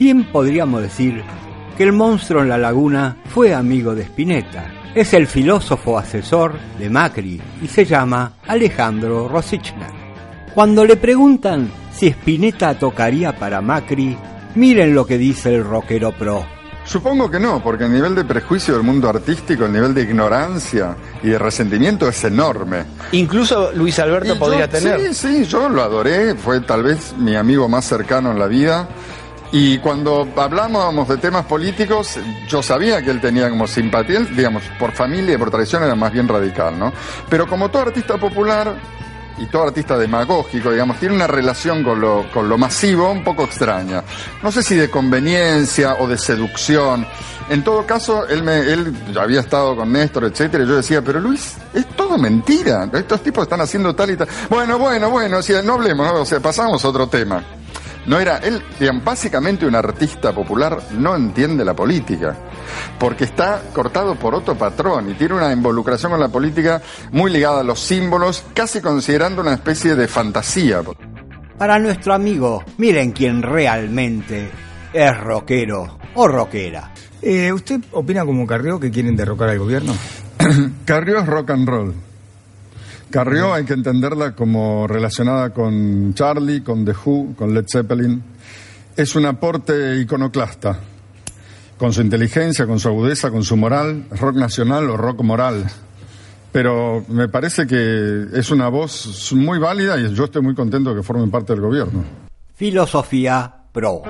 Bien 0.06 0.22
podríamos 0.30 0.82
decir 0.82 1.24
que 1.76 1.82
el 1.82 1.90
monstruo 1.92 2.40
en 2.40 2.48
la 2.48 2.56
laguna 2.56 3.16
fue 3.34 3.52
amigo 3.52 3.92
de 3.92 4.02
Spinetta. 4.04 4.70
Es 4.94 5.12
el 5.14 5.26
filósofo 5.26 5.98
asesor 5.98 6.52
de 6.78 6.88
Macri 6.88 7.40
y 7.60 7.66
se 7.66 7.84
llama 7.84 8.34
Alejandro 8.46 9.26
Rosichner. 9.26 9.90
Cuando 10.54 10.84
le 10.84 10.94
preguntan 10.94 11.68
si 11.92 12.06
Spinetta 12.06 12.78
tocaría 12.78 13.34
para 13.36 13.60
Macri, 13.60 14.16
miren 14.54 14.94
lo 14.94 15.04
que 15.04 15.18
dice 15.18 15.52
el 15.56 15.64
rockero 15.64 16.12
pro. 16.12 16.46
Supongo 16.84 17.28
que 17.28 17.40
no, 17.40 17.60
porque 17.60 17.82
el 17.86 17.92
nivel 17.92 18.14
de 18.14 18.24
prejuicio 18.24 18.74
del 18.74 18.84
mundo 18.84 19.08
artístico, 19.08 19.64
el 19.64 19.72
nivel 19.72 19.92
de 19.92 20.02
ignorancia 20.02 20.94
y 21.20 21.30
de 21.30 21.38
resentimiento 21.40 22.06
es 22.08 22.22
enorme. 22.22 22.84
Incluso 23.10 23.72
Luis 23.72 23.98
Alberto 23.98 24.36
Y 24.36 24.38
podría 24.38 24.66
yo- 24.66 24.78
tener. 24.78 25.00
Sí, 25.12 25.14
sí, 25.14 25.44
yo 25.46 25.68
lo 25.68 25.82
adoré, 25.82 26.36
fue 26.36 26.60
tal 26.60 26.84
vez 26.84 27.12
mi 27.18 27.34
amigo 27.34 27.68
más 27.68 27.84
cercano 27.86 28.30
en 28.30 28.38
la 28.38 28.46
vida. 28.46 28.88
Y 29.58 29.78
cuando 29.78 30.28
hablábamos 30.36 31.08
de 31.08 31.16
temas 31.16 31.46
políticos, 31.46 32.18
yo 32.46 32.62
sabía 32.62 33.00
que 33.00 33.10
él 33.10 33.22
tenía 33.22 33.48
como 33.48 33.66
simpatía, 33.66 34.20
digamos, 34.20 34.62
por 34.78 34.92
familia 34.92 35.34
y 35.34 35.38
por 35.38 35.50
tradición 35.50 35.82
era 35.82 35.94
más 35.94 36.12
bien 36.12 36.28
radical, 36.28 36.78
¿no? 36.78 36.92
Pero 37.30 37.46
como 37.46 37.70
todo 37.70 37.84
artista 37.84 38.18
popular 38.18 38.76
y 39.38 39.46
todo 39.46 39.62
artista 39.62 39.96
demagógico, 39.96 40.70
digamos, 40.70 40.98
tiene 40.98 41.14
una 41.14 41.26
relación 41.26 41.82
con 41.82 42.02
lo, 42.02 42.30
con 42.34 42.50
lo 42.50 42.58
masivo 42.58 43.10
un 43.10 43.24
poco 43.24 43.44
extraña. 43.44 44.04
No 44.42 44.52
sé 44.52 44.62
si 44.62 44.74
de 44.74 44.90
conveniencia 44.90 45.96
o 46.00 46.06
de 46.06 46.18
seducción. 46.18 47.06
En 47.48 47.64
todo 47.64 47.86
caso, 47.86 48.28
él, 48.28 48.42
me, 48.42 48.58
él 48.58 48.94
había 49.18 49.40
estado 49.40 49.74
con 49.74 49.90
Néstor, 49.90 50.24
etcétera, 50.24 50.64
y 50.64 50.66
yo 50.66 50.76
decía, 50.76 51.00
pero 51.00 51.18
Luis, 51.18 51.54
es 51.72 51.88
todo 51.96 52.18
mentira. 52.18 52.90
Estos 52.92 53.22
tipos 53.22 53.44
están 53.44 53.62
haciendo 53.62 53.94
tal 53.94 54.10
y 54.10 54.16
tal. 54.18 54.28
Bueno, 54.50 54.78
bueno, 54.78 55.08
bueno, 55.08 55.40
sea, 55.40 55.62
no 55.62 55.74
hablemos, 55.74 56.06
¿no? 56.06 56.20
o 56.20 56.26
sea, 56.26 56.40
pasamos 56.40 56.84
a 56.84 56.88
otro 56.88 57.06
tema. 57.06 57.42
No 58.06 58.20
era, 58.20 58.38
él, 58.38 58.62
digamos, 58.78 59.04
básicamente 59.04 59.66
un 59.66 59.74
artista 59.74 60.32
popular 60.32 60.78
no 60.92 61.16
entiende 61.16 61.64
la 61.64 61.74
política, 61.74 62.36
porque 62.98 63.24
está 63.24 63.62
cortado 63.72 64.14
por 64.14 64.34
otro 64.34 64.54
patrón 64.54 65.10
y 65.10 65.14
tiene 65.14 65.34
una 65.34 65.52
involucración 65.52 66.12
con 66.12 66.20
la 66.20 66.28
política 66.28 66.80
muy 67.12 67.32
ligada 67.32 67.60
a 67.60 67.64
los 67.64 67.80
símbolos, 67.80 68.44
casi 68.54 68.80
considerando 68.80 69.42
una 69.42 69.54
especie 69.54 69.96
de 69.96 70.06
fantasía. 70.06 70.82
Para 71.58 71.78
nuestro 71.78 72.14
amigo, 72.14 72.62
miren 72.78 73.10
quién 73.10 73.42
realmente 73.42 74.50
es 74.92 75.20
rockero 75.20 75.98
o 76.14 76.28
rockera. 76.28 76.92
Eh, 77.20 77.52
¿Usted 77.52 77.80
opina 77.92 78.24
como 78.24 78.46
Carrió 78.46 78.78
que 78.78 78.90
quieren 78.90 79.16
derrocar 79.16 79.48
al 79.48 79.58
gobierno? 79.58 79.94
Carrió 80.84 81.18
es 81.18 81.26
rock 81.26 81.50
and 81.50 81.68
roll. 81.68 82.05
Carrió 83.16 83.54
hay 83.54 83.64
que 83.64 83.72
entenderla 83.72 84.32
como 84.34 84.86
relacionada 84.86 85.48
con 85.48 86.12
Charlie, 86.12 86.60
con 86.60 86.84
The 86.84 86.92
Who, 86.92 87.34
con 87.34 87.54
Led 87.54 87.64
Zeppelin. 87.66 88.22
Es 88.94 89.16
un 89.16 89.24
aporte 89.24 89.96
iconoclasta, 89.96 90.78
con 91.78 91.94
su 91.94 92.02
inteligencia, 92.02 92.66
con 92.66 92.78
su 92.78 92.88
agudeza, 92.88 93.30
con 93.30 93.42
su 93.42 93.56
moral, 93.56 94.04
rock 94.10 94.36
nacional 94.36 94.90
o 94.90 94.98
rock 94.98 95.22
moral. 95.22 95.64
Pero 96.52 97.06
me 97.08 97.26
parece 97.30 97.66
que 97.66 98.26
es 98.34 98.50
una 98.50 98.68
voz 98.68 99.32
muy 99.32 99.58
válida 99.58 99.98
y 99.98 100.14
yo 100.14 100.24
estoy 100.24 100.42
muy 100.42 100.54
contento 100.54 100.90
de 100.90 100.96
que 100.96 101.02
formen 101.02 101.30
parte 101.30 101.54
del 101.54 101.62
gobierno. 101.62 102.04
Filosofía 102.54 103.50
pro. 103.72 104.02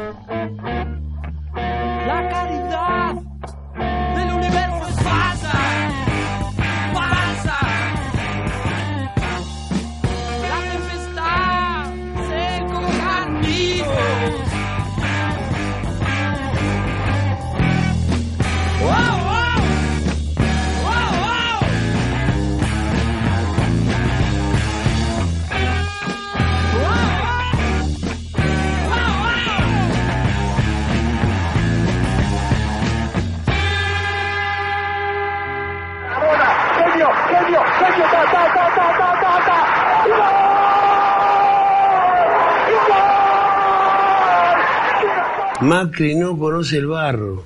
Macri 45.67 46.15
no 46.15 46.39
conoce 46.39 46.79
el 46.79 46.87
barro. 46.87 47.45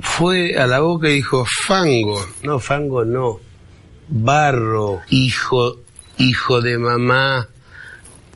Fue 0.00 0.56
a 0.56 0.66
la 0.66 0.80
boca 0.80 1.10
y 1.10 1.16
dijo 1.16 1.44
fango. 1.66 2.18
No, 2.42 2.58
fango 2.58 3.04
no. 3.04 3.40
Barro, 4.08 5.02
hijo, 5.10 5.80
hijo 6.16 6.62
de 6.62 6.78
mamá, 6.78 7.48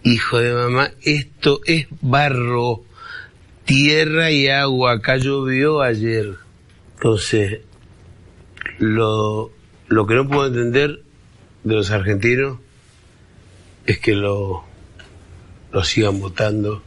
hijo 0.02 0.39
de 0.39 0.52
mamá. 0.52 0.90
Esto 1.01 1.60
es 1.65 1.86
barro, 2.02 2.82
tierra 3.65 4.31
y 4.32 4.48
agua. 4.48 4.93
Acá 4.93 5.16
llovió 5.16 5.81
ayer. 5.81 6.35
Entonces, 6.97 7.60
lo, 8.78 9.51
lo 9.89 10.06
que 10.06 10.15
no 10.15 10.28
puedo 10.28 10.47
entender 10.48 11.02
de 11.65 11.74
los 11.74 11.90
argentinos 11.90 12.59
es 13.86 13.98
que 13.98 14.15
lo, 14.15 14.65
lo 15.73 15.85
sigan 15.85 16.20
votando 16.20 16.82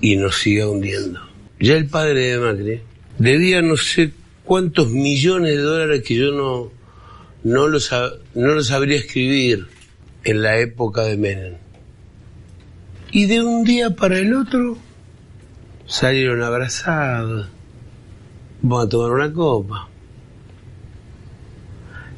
y 0.00 0.16
nos 0.16 0.36
siga 0.38 0.68
hundiendo. 0.68 1.20
Ya 1.60 1.74
el 1.76 1.86
padre 1.88 2.26
de 2.32 2.38
Macri 2.38 2.80
debía 3.18 3.62
no 3.62 3.76
sé 3.76 4.12
cuántos 4.44 4.90
millones 4.90 5.56
de 5.56 5.62
dólares 5.62 6.02
que 6.06 6.14
yo 6.14 6.32
no, 6.32 6.70
no, 7.44 7.68
lo, 7.68 7.78
sab- 7.78 8.18
no 8.34 8.54
lo 8.54 8.62
sabría 8.62 8.96
escribir 8.98 9.66
en 10.24 10.42
la 10.42 10.58
época 10.58 11.02
de 11.02 11.16
Menem. 11.16 11.54
Y 13.10 13.26
de 13.26 13.42
un 13.42 13.64
día 13.64 13.90
para 13.96 14.18
el 14.18 14.34
otro 14.34 14.76
salieron 15.86 16.42
abrazados. 16.42 17.48
Vamos 18.60 18.86
a 18.86 18.88
tomar 18.88 19.10
una 19.12 19.32
copa. 19.32 19.88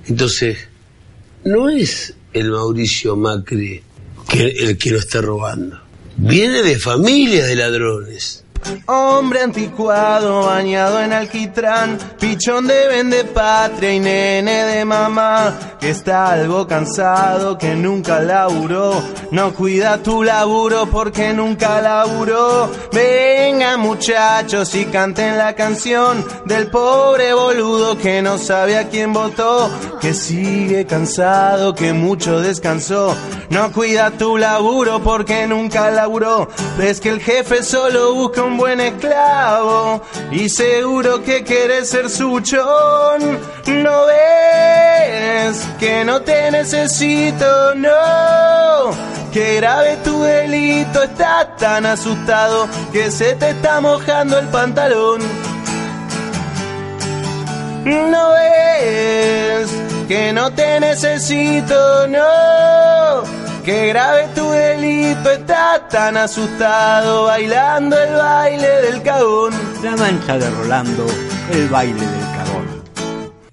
Entonces, 0.09 0.69
no 1.45 1.69
es 1.69 2.15
el 2.33 2.51
Mauricio 2.51 3.17
Macri 3.17 3.83
el 4.35 4.77
que 4.79 4.91
lo 4.91 4.99
está 4.99 5.21
robando. 5.21 5.79
Viene 6.23 6.63
de 6.63 6.79
familia 6.79 7.47
de 7.47 7.57
ladrones. 7.57 8.45
Hombre 8.87 9.43
anticuado, 9.43 10.47
bañado 10.47 11.01
en 11.01 11.13
alquitrán, 11.13 11.99
pichón 12.19 12.67
de 12.67 12.89
vende 12.89 13.25
patria 13.25 13.95
y 13.95 14.01
nene 14.01 14.65
de 14.65 14.85
mamá, 14.85 15.53
que 15.79 15.91
está 15.91 16.33
algo 16.33 16.67
cansado, 16.67 17.57
que 17.57 17.75
nunca 17.75 18.21
laburó, 18.21 19.03
no 19.31 19.55
cuida 19.55 19.99
tu 20.03 20.23
laburo 20.23 20.87
porque 20.91 21.33
nunca 21.33 21.81
laburó. 21.81 22.71
Venga 22.93 23.77
muchachos 23.77 24.75
y 24.75 24.85
canten 24.87 25.39
la 25.39 25.55
canción 25.55 26.25
del 26.45 26.69
pobre 26.69 27.33
boludo 27.33 27.97
que 27.97 28.23
no 28.23 28.39
sabe 28.39 28.77
a 28.77 28.89
quién 28.89 29.13
votó, 29.13 29.71
que 30.01 30.15
sigue 30.15 30.87
cansado, 30.87 31.75
que 31.75 31.93
mucho 31.93 32.41
descansó, 32.41 33.15
no 33.51 33.73
cuida 33.73 34.11
tu 34.11 34.37
laburo 34.37 35.01
porque 35.03 35.47
nunca 35.47 35.91
laburó. 35.91 36.49
Ves 36.77 37.01
que 37.01 37.11
el 37.11 37.21
jefe 37.21 37.63
solo 37.63 38.15
busca 38.15 38.50
buen 38.57 38.81
esclavo 38.81 40.03
y 40.31 40.49
seguro 40.49 41.23
que 41.23 41.45
quieres 41.45 41.91
ser 41.91 42.09
su 42.11 42.41
chon. 42.41 43.41
No 43.67 44.07
ves 44.07 45.67
que 45.79 46.05
no 46.05 46.21
te 46.23 46.51
necesito, 46.51 47.75
no. 47.75 48.91
Que 49.33 49.57
grave 49.57 49.97
tu 50.05 50.23
delito, 50.23 51.03
estás 51.03 51.57
tan 51.57 51.87
asustado 51.87 52.69
que 52.93 53.11
se 53.11 53.35
te 53.35 53.51
está 53.51 53.81
mojando 53.81 54.39
el 54.39 54.49
pantalón. 54.49 55.21
No 57.85 58.33
ves 58.33 59.71
que 60.09 60.33
no 60.33 60.53
te 60.53 60.81
necesito, 60.81 62.09
no. 62.09 63.40
Que 63.65 63.89
grave 63.89 64.29
tu 64.35 64.51
delito, 64.51 65.31
está 65.31 65.87
tan 65.89 66.17
asustado 66.17 67.25
bailando 67.25 67.97
el 67.97 68.15
baile 68.15 68.69
del 68.83 69.03
cagón. 69.03 69.53
La 69.83 69.97
mancha 69.97 70.39
de 70.39 70.51
Rolando, 70.51 71.07
el 71.53 71.69
baile 71.69 72.01
del 72.01 72.21
cagón. 72.35 72.67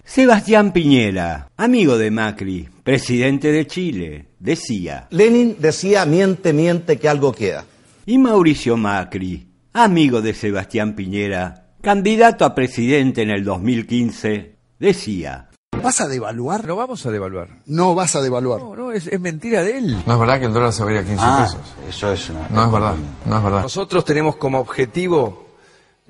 Sebastián 0.06 0.72
Piñera, 0.72 1.50
amigo 1.58 1.98
de 1.98 2.10
Macri, 2.10 2.70
presidente 2.84 3.52
de 3.52 3.68
Chile, 3.68 4.30
decía. 4.40 5.08
Lenin 5.12 5.58
decía, 5.60 6.06
miente, 6.06 6.54
miente, 6.54 6.98
que 6.98 7.10
algo 7.10 7.34
queda. 7.34 7.66
Y 8.06 8.18
Mauricio 8.18 8.78
Macri, 8.78 9.48
amigo 9.74 10.22
de 10.22 10.34
Sebastián 10.34 10.96
Piñera, 10.96 11.68
candidato 11.82 12.46
a 12.46 12.56
presidente 12.56 13.24
en 13.24 13.30
el 13.30 13.44
2015, 13.44 14.56
decía. 14.80 15.50
¿Vas 15.84 16.02
a 16.02 16.08
devaluar? 16.08 16.66
No 16.66 16.76
vamos 16.76 17.06
a 17.06 17.12
devaluar. 17.12 17.48
No 17.66 17.95
vas 17.95 18.16
a 18.16 18.22
devaluar. 18.22 18.60
No, 18.62 18.76
no, 18.76 18.91
es, 18.91 19.08
es 19.08 19.20
mentira 19.20 19.64
de 19.64 19.78
él. 19.78 20.04
No 20.06 20.14
es 20.14 20.20
verdad 20.20 20.40
que 20.40 20.45
el 20.45 20.54
dólar 20.54 20.74
se 20.74 20.84
va 20.84 20.90
a 20.90 20.94
ir 20.94 20.99
a 20.99 21.04
15 21.04 21.18
Ah, 21.24 21.44
pesos. 21.45 21.60
eso 21.90 22.12
es 22.12 22.30
una... 22.30 22.48
No 22.49 22.66
es 22.66 22.72
verdad, 22.72 22.94
no 23.26 23.38
es 23.38 23.44
verdad. 23.44 23.62
Nosotros 23.62 24.04
tenemos 24.06 24.36
como 24.38 24.60
objetivo 24.60 25.45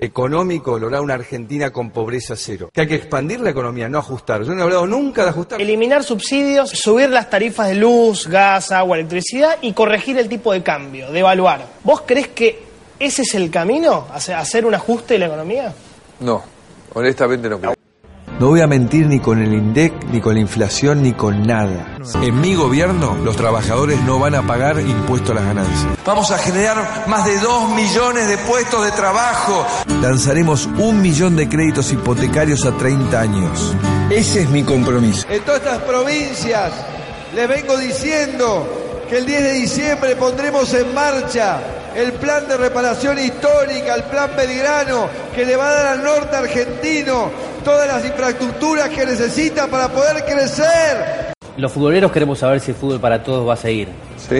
económico 0.00 0.78
lograr 0.78 1.00
una 1.00 1.14
Argentina 1.14 1.70
con 1.70 1.90
pobreza 1.90 2.34
cero. 2.36 2.70
Que 2.72 2.82
hay 2.82 2.86
que 2.86 2.94
expandir 2.94 3.40
la 3.40 3.50
economía, 3.50 3.88
no 3.88 3.98
ajustar. 3.98 4.42
Yo 4.44 4.52
no 4.54 4.60
he 4.60 4.62
hablado 4.62 4.86
nunca 4.86 5.24
de 5.24 5.30
ajustar. 5.30 5.60
Eliminar 5.60 6.04
subsidios, 6.04 6.70
subir 6.70 7.10
las 7.10 7.28
tarifas 7.28 7.68
de 7.68 7.74
luz, 7.74 8.28
gas, 8.28 8.70
agua, 8.70 8.96
electricidad 8.96 9.56
y 9.60 9.72
corregir 9.72 10.16
el 10.18 10.28
tipo 10.28 10.52
de 10.52 10.62
cambio, 10.62 11.10
devaluar. 11.10 11.66
¿Vos 11.82 12.02
crees 12.06 12.28
que 12.28 12.62
ese 12.98 13.22
es 13.22 13.34
el 13.34 13.50
camino? 13.50 14.06
¿Hacer- 14.12 14.36
¿Hacer 14.36 14.64
un 14.66 14.74
ajuste 14.74 15.14
de 15.14 15.20
la 15.20 15.26
economía? 15.26 15.74
No, 16.20 16.42
honestamente 16.94 17.48
no 17.48 17.58
creo. 17.58 17.74
No 18.40 18.46
voy 18.46 18.60
a 18.60 18.68
mentir 18.68 19.08
ni 19.08 19.18
con 19.18 19.42
el 19.42 19.52
INDEC, 19.52 20.04
ni 20.12 20.20
con 20.20 20.34
la 20.34 20.40
inflación, 20.40 21.02
ni 21.02 21.12
con 21.12 21.44
nada. 21.44 21.96
En 22.22 22.40
mi 22.40 22.54
gobierno, 22.54 23.16
los 23.24 23.36
trabajadores 23.36 24.00
no 24.02 24.20
van 24.20 24.36
a 24.36 24.46
pagar 24.46 24.78
impuesto 24.78 25.32
a 25.32 25.34
las 25.34 25.44
ganancias. 25.44 25.98
Vamos 26.06 26.30
a 26.30 26.38
generar 26.38 27.08
más 27.08 27.24
de 27.24 27.36
2 27.40 27.70
millones 27.70 28.28
de 28.28 28.38
puestos 28.38 28.84
de 28.84 28.92
trabajo. 28.92 29.66
Lanzaremos 30.00 30.66
un 30.78 31.02
millón 31.02 31.34
de 31.34 31.48
créditos 31.48 31.90
hipotecarios 31.90 32.64
a 32.64 32.70
30 32.70 33.20
años. 33.20 33.74
Ese 34.08 34.42
es 34.42 34.50
mi 34.50 34.62
compromiso. 34.62 35.26
En 35.28 35.42
todas 35.42 35.60
estas 35.60 35.82
provincias 35.82 36.72
les 37.34 37.48
vengo 37.48 37.76
diciendo 37.76 39.04
que 39.10 39.18
el 39.18 39.26
10 39.26 39.42
de 39.42 39.52
diciembre 39.54 40.14
pondremos 40.14 40.72
en 40.74 40.94
marcha 40.94 41.58
el 41.96 42.12
plan 42.12 42.46
de 42.46 42.56
reparación 42.56 43.18
histórica, 43.18 43.96
el 43.96 44.04
plan 44.04 44.30
Belgrano, 44.36 45.08
que 45.34 45.44
le 45.44 45.56
va 45.56 45.68
a 45.68 45.72
dar 45.72 45.86
al 45.86 46.04
norte 46.04 46.36
argentino 46.36 47.30
todas 47.68 47.86
las 47.86 48.02
infraestructuras 48.02 48.88
que 48.88 49.04
necesita 49.04 49.66
para 49.66 49.92
poder 49.92 50.24
crecer. 50.24 51.34
Los 51.58 51.70
futboleros 51.70 52.10
queremos 52.10 52.38
saber 52.38 52.60
si 52.60 52.70
el 52.70 52.76
fútbol 52.78 52.98
para 52.98 53.22
todos 53.22 53.46
va 53.46 53.52
a 53.52 53.56
seguir. 53.58 53.88
Sí, 54.16 54.38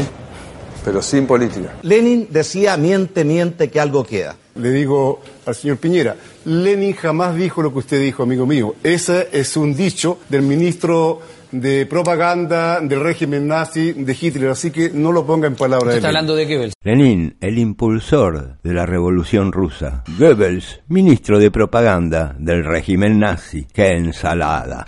pero 0.82 1.02
sin 1.02 1.26
política. 1.26 1.74
Lenin 1.82 2.28
decía, 2.30 2.78
miente, 2.78 3.24
miente, 3.24 3.68
que 3.68 3.80
algo 3.80 4.02
queda. 4.02 4.34
Le 4.54 4.70
digo 4.70 5.20
al 5.44 5.54
señor 5.54 5.76
Piñera, 5.76 6.16
Lenin 6.46 6.94
jamás 6.94 7.36
dijo 7.36 7.60
lo 7.60 7.70
que 7.70 7.80
usted 7.80 8.00
dijo, 8.00 8.22
amigo 8.22 8.46
mío. 8.46 8.76
Ese 8.82 9.28
es 9.30 9.58
un 9.58 9.76
dicho 9.76 10.20
del 10.30 10.40
ministro 10.40 11.20
de 11.50 11.86
propaganda 11.86 12.80
del 12.80 13.00
régimen 13.00 13.46
nazi 13.46 13.92
de 13.92 14.16
Hitler, 14.18 14.50
así 14.50 14.70
que 14.70 14.90
no 14.90 15.12
lo 15.12 15.26
ponga 15.26 15.46
en 15.46 15.56
palabras 15.56 15.94
de 15.94 16.00
Lenin. 16.00 16.26
de 16.26 16.44
Goebbels? 16.46 16.74
Lenin, 16.82 17.36
el 17.40 17.58
impulsor 17.58 18.58
de 18.62 18.72
la 18.72 18.86
revolución 18.86 19.52
rusa. 19.52 20.04
Goebbels, 20.18 20.80
ministro 20.88 21.38
de 21.38 21.50
propaganda 21.50 22.34
del 22.38 22.64
régimen 22.64 23.18
nazi. 23.18 23.66
¡Qué 23.72 23.92
ensalada! 23.92 24.86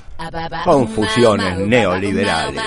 Confusiones 0.64 1.58
neoliberales. 1.58 2.62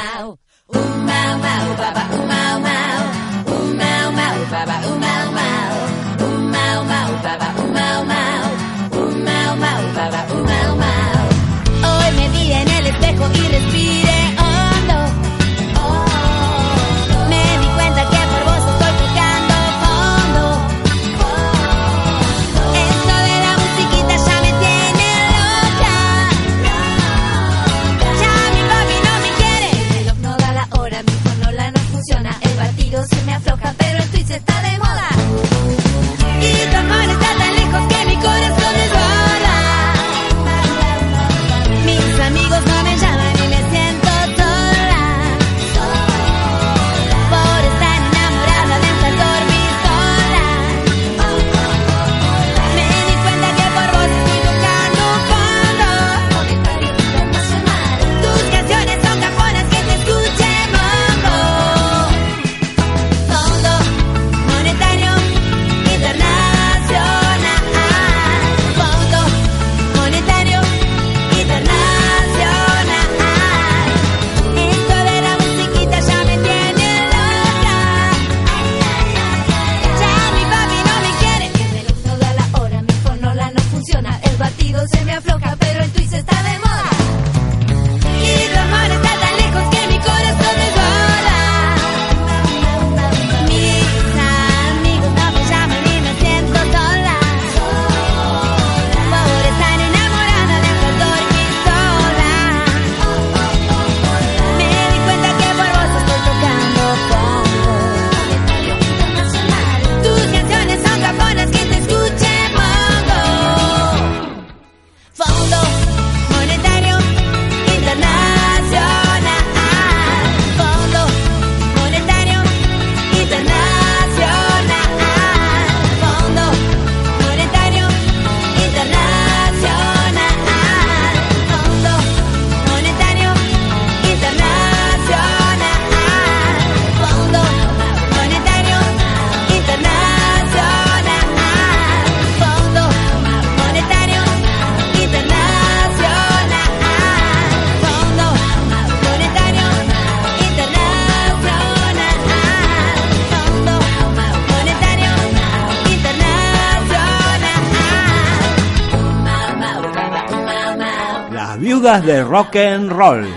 De 161.84 162.24
Rock 162.24 162.56
and 162.56 162.90
Roll, 162.90 163.28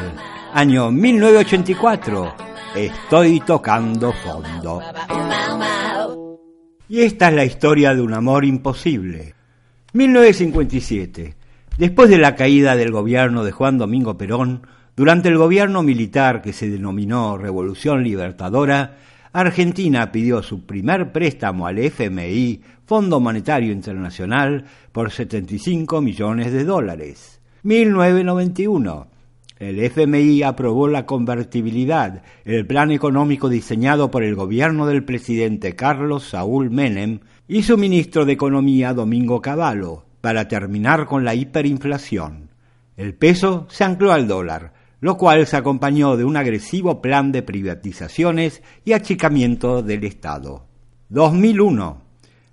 año 0.55 0.93
1984. 0.93 2.33
Estoy 2.77 3.41
tocando 3.41 4.13
fondo. 4.13 4.81
Y 6.89 7.01
esta 7.01 7.29
es 7.29 7.35
la 7.35 7.45
historia 7.45 7.93
de 7.93 8.03
un 8.03 8.15
amor 8.15 8.45
imposible. 8.45 9.35
1957. 9.95 11.35
Después 11.77 12.09
de 12.09 12.19
la 12.19 12.37
caída 12.37 12.77
del 12.77 12.93
gobierno 12.93 13.43
de 13.43 13.51
Juan 13.51 13.79
Domingo 13.79 14.17
Perón, 14.17 14.65
durante 14.95 15.29
el 15.29 15.39
gobierno 15.39 15.83
militar 15.83 16.41
que 16.41 16.53
se 16.53 16.71
denominó 16.71 17.37
Revolución 17.37 18.05
Libertadora, 18.05 18.99
Argentina 19.33 20.13
pidió 20.13 20.41
su 20.45 20.65
primer 20.65 21.11
préstamo 21.11 21.67
al 21.67 21.81
FMI, 21.81 22.63
Fondo 22.85 23.19
Monetario 23.19 23.73
Internacional, 23.73 24.67
por 24.93 25.11
75 25.11 26.01
millones 26.01 26.53
de 26.53 26.63
dólares. 26.63 27.36
1991. 27.67 29.09
El 29.59 29.81
FMI 29.81 30.45
aprobó 30.45 30.87
la 30.87 31.05
convertibilidad, 31.05 32.23
el 32.45 32.65
plan 32.65 32.93
económico 32.93 33.49
diseñado 33.49 34.09
por 34.09 34.23
el 34.23 34.37
gobierno 34.37 34.87
del 34.87 35.03
presidente 35.03 35.75
Carlos 35.75 36.29
Saúl 36.29 36.71
Menem 36.71 37.19
y 37.49 37.65
su 37.65 37.77
ministro 37.77 38.25
de 38.25 38.35
Economía 38.35 38.95
Domingo 38.95 39.41
Cavallo, 39.41 40.05
para 40.21 40.47
terminar 40.47 41.07
con 41.07 41.25
la 41.25 41.35
hiperinflación. 41.35 42.51
El 42.97 43.15
peso 43.15 43.67
se 43.69 43.83
ancló 43.83 44.13
al 44.13 44.29
dólar, 44.29 44.73
lo 45.01 45.17
cual 45.17 45.45
se 45.45 45.57
acompañó 45.57 46.17
de 46.17 46.25
un 46.25 46.37
agresivo 46.37 47.03
plan 47.03 47.33
de 47.33 47.43
privatizaciones 47.43 48.63
y 48.85 48.93
achicamiento 48.93 49.83
del 49.83 50.05
Estado. 50.05 50.67
2001. 51.09 52.06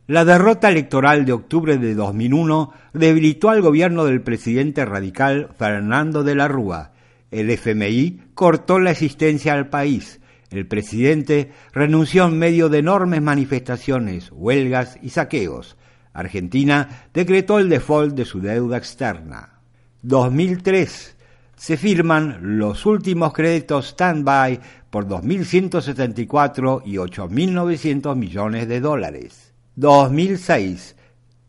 La 0.05 0.25
derrota 0.25 0.67
electoral 0.67 1.23
de 1.23 1.31
octubre 1.31 1.77
de 1.77 1.95
2001 1.95 2.73
debilitó 2.91 3.49
al 3.49 3.61
gobierno 3.61 4.03
del 4.03 4.21
presidente 4.21 4.83
radical 4.83 5.51
Fernando 5.57 6.23
de 6.23 6.35
la 6.35 6.49
Rúa. 6.49 6.91
El 7.31 7.49
FMI 7.49 8.19
cortó 8.33 8.79
la 8.79 8.91
existencia 8.91 9.53
al 9.53 9.69
país. 9.69 10.19
El 10.49 10.67
presidente 10.67 11.53
renunció 11.71 12.25
en 12.25 12.37
medio 12.37 12.67
de 12.67 12.79
enormes 12.79 13.21
manifestaciones, 13.21 14.29
huelgas 14.33 14.97
y 15.01 15.07
saqueos. 15.07 15.77
Argentina 16.11 17.05
decretó 17.13 17.57
el 17.59 17.69
default 17.69 18.13
de 18.13 18.25
su 18.25 18.41
deuda 18.41 18.75
externa. 18.75 19.61
2003 20.01 21.15
se 21.55 21.77
firman 21.77 22.57
los 22.57 22.85
últimos 22.85 23.31
créditos 23.31 23.93
stand-by 23.93 24.59
por 24.89 25.07
2.174 25.07 26.81
y 26.83 26.95
8.900 26.95 28.17
millones 28.17 28.67
de 28.67 28.81
dólares. 28.81 29.52
2006. 29.75 30.95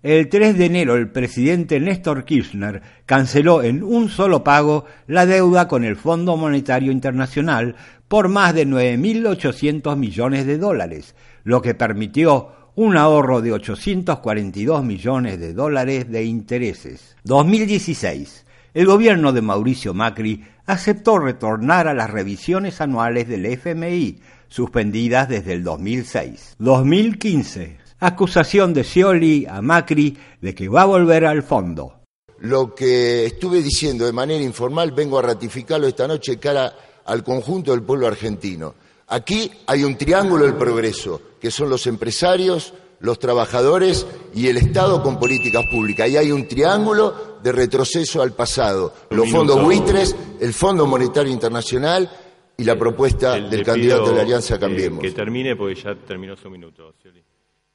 El 0.03 0.29
3 0.29 0.59
de 0.59 0.67
enero 0.67 0.97
el 0.97 1.11
presidente 1.11 1.81
Néstor 1.81 2.25
Kirchner 2.25 2.83
canceló 3.07 3.63
en 3.63 3.83
un 3.83 4.09
solo 4.09 4.45
pago 4.45 4.85
la 5.07 5.27
deuda 5.27 5.67
con 5.69 5.85
el 5.85 5.97
Fondo 5.97 6.37
Monetario 6.37 6.93
Internacional 6.93 7.77
por 8.09 8.29
más 8.29 8.55
de 8.55 8.67
9.800 8.67 9.97
millones 9.97 10.47
de 10.47 10.59
dólares, 10.59 11.15
lo 11.43 11.63
que 11.63 11.75
permitió 11.75 12.53
un 12.75 12.97
ahorro 12.97 13.41
de 13.41 13.53
842 13.53 14.85
millones 14.85 15.41
de 15.41 15.55
dólares 15.55 16.11
de 16.11 16.25
intereses. 16.25 17.17
2016 17.25 18.45
el 18.75 18.87
gobierno 18.87 19.33
de 19.33 19.41
Mauricio 19.41 19.95
Macri 19.95 20.45
aceptó 20.67 21.21
retornar 21.21 21.87
a 21.87 21.95
las 21.95 22.11
revisiones 22.11 22.81
anuales 22.81 23.29
del 23.29 23.47
FMI, 23.47 24.19
suspendidas 24.49 25.29
desde 25.29 25.53
el 25.53 25.63
2006. 25.63 26.57
2015. 26.59 27.84
Acusación 28.07 28.75
de 28.75 28.85
Scioli 28.85 29.47
a 29.49 29.63
Macri 29.63 30.17
de 30.41 30.55
que 30.55 30.69
va 30.69 30.83
a 30.83 30.87
volver 30.87 31.25
al 31.25 31.43
fondo. 31.43 32.03
Lo 32.41 32.75
que 32.75 33.25
estuve 33.25 33.63
diciendo 33.63 34.05
de 34.05 34.13
manera 34.13 34.45
informal 34.45 34.93
vengo 34.93 35.19
a 35.19 35.23
ratificarlo 35.23 35.87
esta 35.87 36.07
noche 36.07 36.39
cara 36.39 36.75
al 37.07 37.25
conjunto 37.25 37.71
del 37.71 37.83
pueblo 37.83 38.07
argentino. 38.07 38.75
Aquí 39.09 39.51
hay 39.67 39.85
un 39.85 39.97
triángulo 39.97 40.45
del 40.45 40.55
progreso, 40.55 41.21
que 41.41 41.51
son 41.51 41.71
los 41.71 41.87
empresarios, 41.87 42.75
los 43.01 43.19
trabajadores 43.19 44.07
y 44.35 44.49
el 44.49 44.57
Estado 44.57 45.03
con 45.03 45.19
políticas 45.19 45.65
públicas. 45.71 46.09
Y 46.09 46.17
hay 46.17 46.31
un 46.31 46.49
triángulo 46.49 47.39
de 47.43 47.53
retroceso 47.53 48.23
al 48.23 48.33
pasado. 48.33 48.93
Los 49.11 49.31
fondos 49.31 49.63
buitres, 49.63 50.15
el 50.41 50.53
Fondo 50.53 50.87
Monetario 50.87 51.33
Internacional 51.33 52.11
y 52.57 52.65
la 52.65 52.79
propuesta 52.79 53.39
del 53.41 53.65
candidato 53.65 54.11
de 54.11 54.17
la 54.17 54.23
Alianza 54.23 54.59
Cambiemos. 54.59 55.01
que 55.01 55.11
termine 55.11 55.57
porque 55.57 55.75
ya 55.75 55.95
terminó 55.95 56.37
su 56.37 56.51
minuto. 56.51 56.95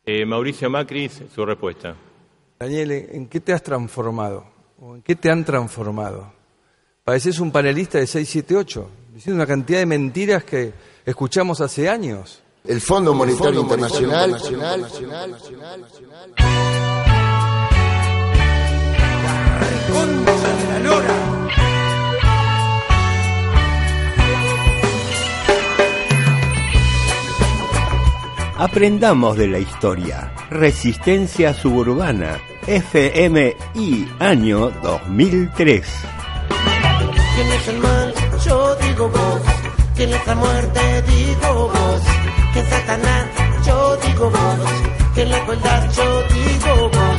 Eh, 0.05 0.25
Mauricio 0.25 0.69
Macri, 0.69 1.09
su 1.09 1.45
respuesta. 1.45 1.95
Daniel, 2.59 2.91
¿en 2.91 3.27
qué 3.27 3.39
te 3.39 3.53
has 3.53 3.63
transformado? 3.63 4.45
¿O 4.79 4.95
en 4.95 5.01
qué 5.01 5.15
te 5.15 5.29
han 5.29 5.45
transformado? 5.45 6.31
Pareces 7.03 7.39
un 7.39 7.51
panelista 7.51 7.97
de 7.97 8.07
678, 8.07 8.89
diciendo 9.13 9.37
una 9.37 9.47
cantidad 9.47 9.79
de 9.79 9.85
mentiras 9.85 10.43
que 10.43 10.73
escuchamos 11.05 11.61
hace 11.61 11.89
años. 11.89 12.41
El 12.65 12.81
Fondo 12.81 13.13
Monetario 13.13 13.61
Internacional. 13.61 14.37
Aprendamos 28.59 29.37
de 29.37 29.47
la 29.47 29.57
historia. 29.59 30.33
Resistencia 30.49 31.53
Suburbana. 31.53 32.41
FMI 32.67 33.55
año 34.19 34.69
2003. 34.83 35.87
¿Quién 37.35 37.47
es 37.53 37.67
el 37.69 37.79
mal? 37.79 38.13
Yo 38.45 38.75
digo 38.75 39.07
vos. 39.07 39.41
¿Quién 39.95 40.13
es 40.13 40.27
la 40.27 40.35
muerte? 40.35 41.01
Digo 41.03 41.69
vos. 41.69 42.01
¿Quién 42.51 42.65
es 42.65 42.69
Satanás? 42.69 43.27
Yo 43.65 43.95
digo 43.95 44.29
vos. 44.29 44.59
¿Quién 45.15 45.31
la 45.31 45.45
crueldad? 45.45 45.91
Yo 45.93 46.23
digo 46.23 46.89
vos. 46.89 47.18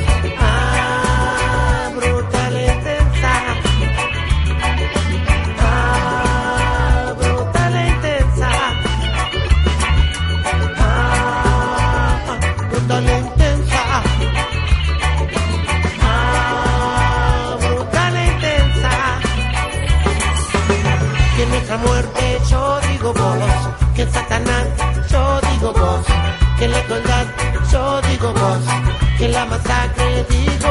¿Quién 29.50 29.58
la 29.62 29.66
masacre? 29.66 30.26
Digo 30.30 30.70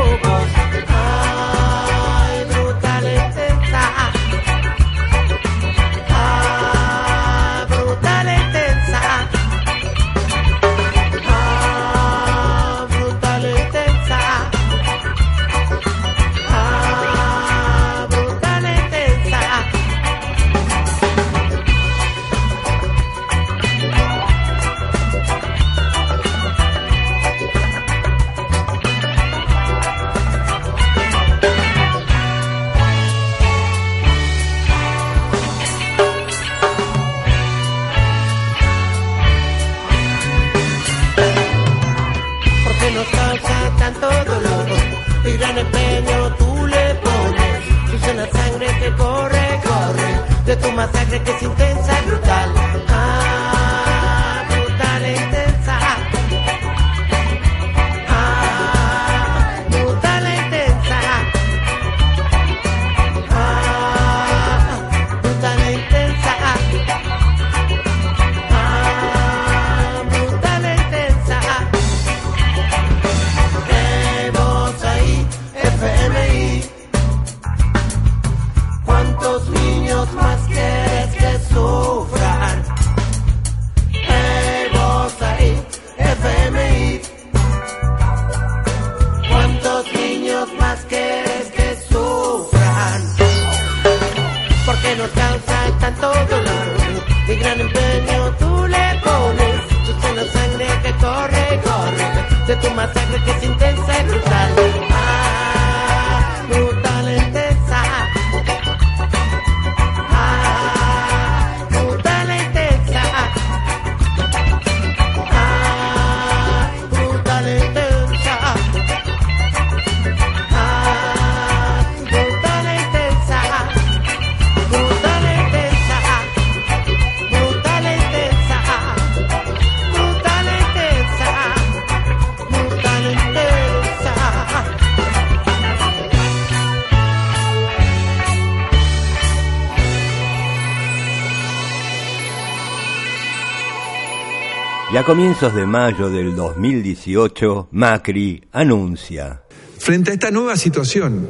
a 144.99 145.03
comienzos 145.05 145.55
de 145.55 145.65
mayo 145.65 146.09
del 146.09 146.35
2018, 146.35 147.69
Macri 147.71 148.43
anuncia. 148.51 149.43
Frente 149.77 150.11
a 150.11 150.13
esta 150.15 150.29
nueva 150.29 150.57
situación 150.57 151.29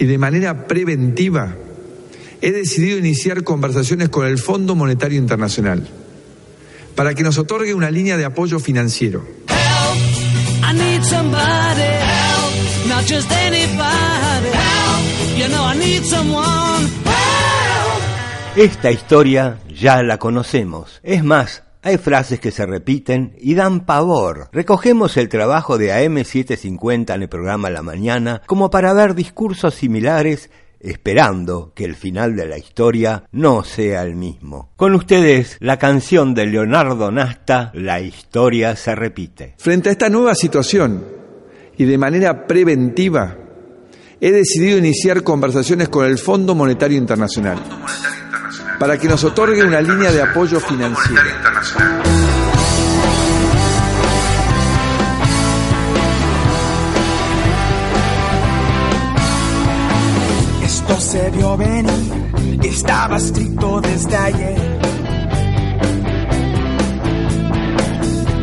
y 0.00 0.04
de 0.04 0.18
manera 0.18 0.66
preventiva, 0.66 1.54
he 2.40 2.50
decidido 2.50 2.98
iniciar 2.98 3.44
conversaciones 3.44 4.08
con 4.08 4.26
el 4.26 4.38
Fondo 4.38 4.74
Monetario 4.74 5.16
Internacional 5.16 5.86
para 6.96 7.14
que 7.14 7.22
nos 7.22 7.38
otorgue 7.38 7.72
una 7.72 7.88
línea 7.88 8.16
de 8.16 8.24
apoyo 8.24 8.58
financiero. 8.58 9.24
I 9.48 10.74
need 10.74 11.04
somebody 11.04 11.82
help, 11.82 12.88
not 12.88 13.04
just 13.06 13.30
anybody 13.30 14.48
help. 14.50 15.38
You 15.38 15.46
know 15.46 15.64
I 15.64 15.78
need 15.78 16.02
someone 16.02 16.88
help. 17.04 18.56
Esta 18.56 18.90
historia 18.90 19.60
ya 19.68 20.02
la 20.02 20.18
conocemos. 20.18 20.98
Es 21.04 21.22
más, 21.22 21.62
hay 21.82 21.98
frases 21.98 22.40
que 22.40 22.50
se 22.50 22.66
repiten 22.66 23.34
y 23.38 23.54
dan 23.54 23.86
pavor. 23.86 24.48
Recogemos 24.52 25.16
el 25.16 25.28
trabajo 25.28 25.78
de 25.78 25.92
AM750 25.92 27.14
en 27.14 27.22
el 27.22 27.28
programa 27.28 27.70
La 27.70 27.82
Mañana 27.82 28.42
como 28.46 28.70
para 28.70 28.92
ver 28.92 29.14
discursos 29.14 29.74
similares 29.74 30.50
esperando 30.80 31.72
que 31.74 31.84
el 31.84 31.96
final 31.96 32.36
de 32.36 32.46
la 32.46 32.58
historia 32.58 33.24
no 33.32 33.64
sea 33.64 34.02
el 34.02 34.14
mismo. 34.14 34.70
Con 34.76 34.94
ustedes, 34.94 35.56
la 35.60 35.76
canción 35.76 36.34
de 36.34 36.46
Leonardo 36.46 37.10
Nasta, 37.10 37.72
La 37.74 38.00
historia 38.00 38.76
se 38.76 38.94
repite. 38.94 39.54
Frente 39.58 39.88
a 39.88 39.92
esta 39.92 40.08
nueva 40.08 40.34
situación 40.34 41.04
y 41.76 41.84
de 41.84 41.98
manera 41.98 42.46
preventiva, 42.46 43.36
he 44.20 44.30
decidido 44.32 44.78
iniciar 44.78 45.22
conversaciones 45.22 45.88
con 45.88 46.06
el 46.06 46.18
Fondo 46.18 46.54
Monetario 46.54 46.98
Internacional 46.98 47.58
para 48.78 48.96
que 48.98 49.08
nos 49.08 49.24
otorgue 49.24 49.62
una 49.64 49.80
línea 49.80 50.12
de 50.12 50.22
apoyo 50.22 50.60
financiero. 50.60 51.22
Esto 60.62 61.00
se 61.00 61.30
vio 61.30 61.56
venir, 61.56 62.60
estaba 62.62 63.16
escrito 63.16 63.80
desde 63.80 64.16
ayer. 64.16 64.78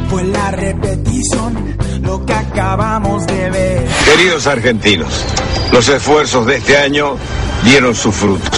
Fue 0.09 0.23
la 0.25 0.51
repetición, 0.51 1.77
lo 2.01 2.25
que 2.25 2.33
acabamos 2.33 3.25
de 3.27 3.49
ver. 3.49 3.87
Queridos 4.05 4.47
argentinos, 4.47 5.25
los 5.71 5.87
esfuerzos 5.89 6.45
de 6.45 6.57
este 6.57 6.77
año 6.77 7.17
dieron 7.63 7.95
sus 7.95 8.15
frutos. 8.15 8.49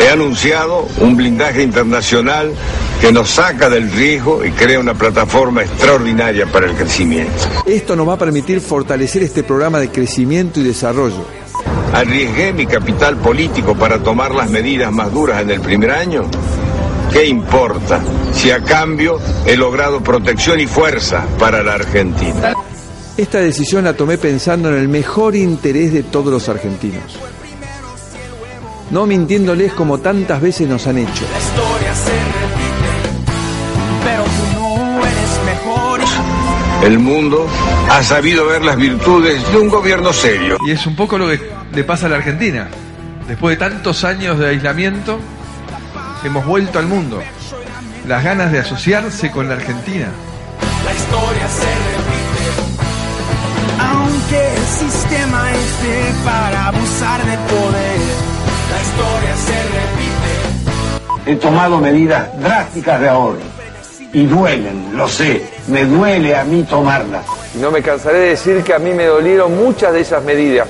He 0.00 0.08
anunciado 0.08 0.86
un 1.00 1.16
blindaje 1.16 1.62
internacional 1.62 2.52
que 3.00 3.12
nos 3.12 3.30
saca 3.30 3.68
del 3.68 3.90
riesgo 3.90 4.44
y 4.44 4.50
crea 4.50 4.80
una 4.80 4.94
plataforma 4.94 5.62
extraordinaria 5.62 6.46
para 6.46 6.66
el 6.66 6.74
crecimiento. 6.74 7.32
Esto 7.66 7.96
nos 7.96 8.08
va 8.08 8.14
a 8.14 8.18
permitir 8.18 8.60
fortalecer 8.60 9.22
este 9.22 9.42
programa 9.42 9.78
de 9.78 9.90
crecimiento 9.90 10.60
y 10.60 10.64
desarrollo. 10.64 11.24
¿Arriesgué 11.92 12.52
mi 12.52 12.66
capital 12.66 13.16
político 13.18 13.74
para 13.76 14.02
tomar 14.02 14.34
las 14.34 14.50
medidas 14.50 14.92
más 14.92 15.12
duras 15.12 15.42
en 15.42 15.50
el 15.50 15.60
primer 15.60 15.90
año? 15.92 16.24
¿Qué 17.12 17.26
importa 17.26 18.00
si 18.32 18.50
a 18.50 18.62
cambio 18.62 19.20
he 19.46 19.56
logrado 19.56 20.02
protección 20.02 20.58
y 20.58 20.66
fuerza 20.66 21.24
para 21.38 21.62
la 21.62 21.74
Argentina? 21.74 22.54
Esta 23.16 23.38
decisión 23.38 23.84
la 23.84 23.92
tomé 23.92 24.18
pensando 24.18 24.68
en 24.70 24.74
el 24.74 24.88
mejor 24.88 25.36
interés 25.36 25.92
de 25.92 26.02
todos 26.02 26.32
los 26.32 26.48
argentinos. 26.48 27.16
No 28.90 29.06
mintiéndoles 29.06 29.72
como 29.72 29.98
tantas 29.98 30.40
veces 30.40 30.68
nos 30.68 30.86
han 30.86 30.98
hecho. 30.98 31.24
La 31.32 31.38
historia 31.38 31.94
se 31.94 32.12
repite, 32.12 32.92
pero 34.04 34.24
tú 34.24 34.60
no 34.60 35.06
eres 35.06 35.40
mejor. 35.46 36.00
El 36.82 36.98
mundo 36.98 37.48
ha 37.90 38.02
sabido 38.02 38.46
ver 38.46 38.64
las 38.64 38.76
virtudes 38.76 39.50
de 39.50 39.58
un 39.58 39.68
gobierno 39.68 40.12
serio. 40.12 40.58
Y 40.66 40.72
es 40.72 40.86
un 40.86 40.94
poco 40.94 41.16
lo 41.16 41.28
que 41.28 41.40
le 41.72 41.84
pasa 41.84 42.06
a 42.06 42.08
la 42.10 42.16
Argentina. 42.16 42.68
Después 43.26 43.58
de 43.58 43.68
tantos 43.68 44.04
años 44.04 44.38
de 44.38 44.48
aislamiento, 44.50 45.18
hemos 46.22 46.44
vuelto 46.44 46.78
al 46.78 46.86
mundo. 46.86 47.22
Las 48.06 48.22
ganas 48.22 48.52
de 48.52 48.58
asociarse 48.58 49.30
con 49.30 49.48
la 49.48 49.54
Argentina. 49.54 50.08
La 50.84 50.92
historia 50.92 51.48
se 51.48 51.66
repite, 51.96 52.50
aunque 53.80 54.54
el 54.54 54.66
sistema 54.66 55.52
esté 55.52 56.14
para 56.22 56.66
abusar 56.66 57.24
de 57.24 57.38
poder. 57.38 58.33
La 58.84 58.90
historia 58.90 59.36
se 59.36 59.52
repite. 59.62 61.30
He 61.30 61.36
tomado 61.36 61.78
medidas 61.78 62.28
drásticas 62.38 63.00
de 63.00 63.08
ahorro 63.08 63.38
y 64.12 64.26
duelen, 64.26 64.96
lo 64.96 65.08
sé, 65.08 65.42
me 65.68 65.86
duele 65.86 66.36
a 66.36 66.44
mí 66.44 66.62
tomarlas. 66.64 67.24
Y 67.54 67.58
no 67.58 67.70
me 67.70 67.80
cansaré 67.80 68.18
de 68.18 68.28
decir 68.30 68.62
que 68.62 68.74
a 68.74 68.78
mí 68.78 68.92
me 68.92 69.06
dolieron 69.06 69.56
muchas 69.56 69.92
de 69.92 70.00
esas 70.02 70.22
medidas. 70.22 70.68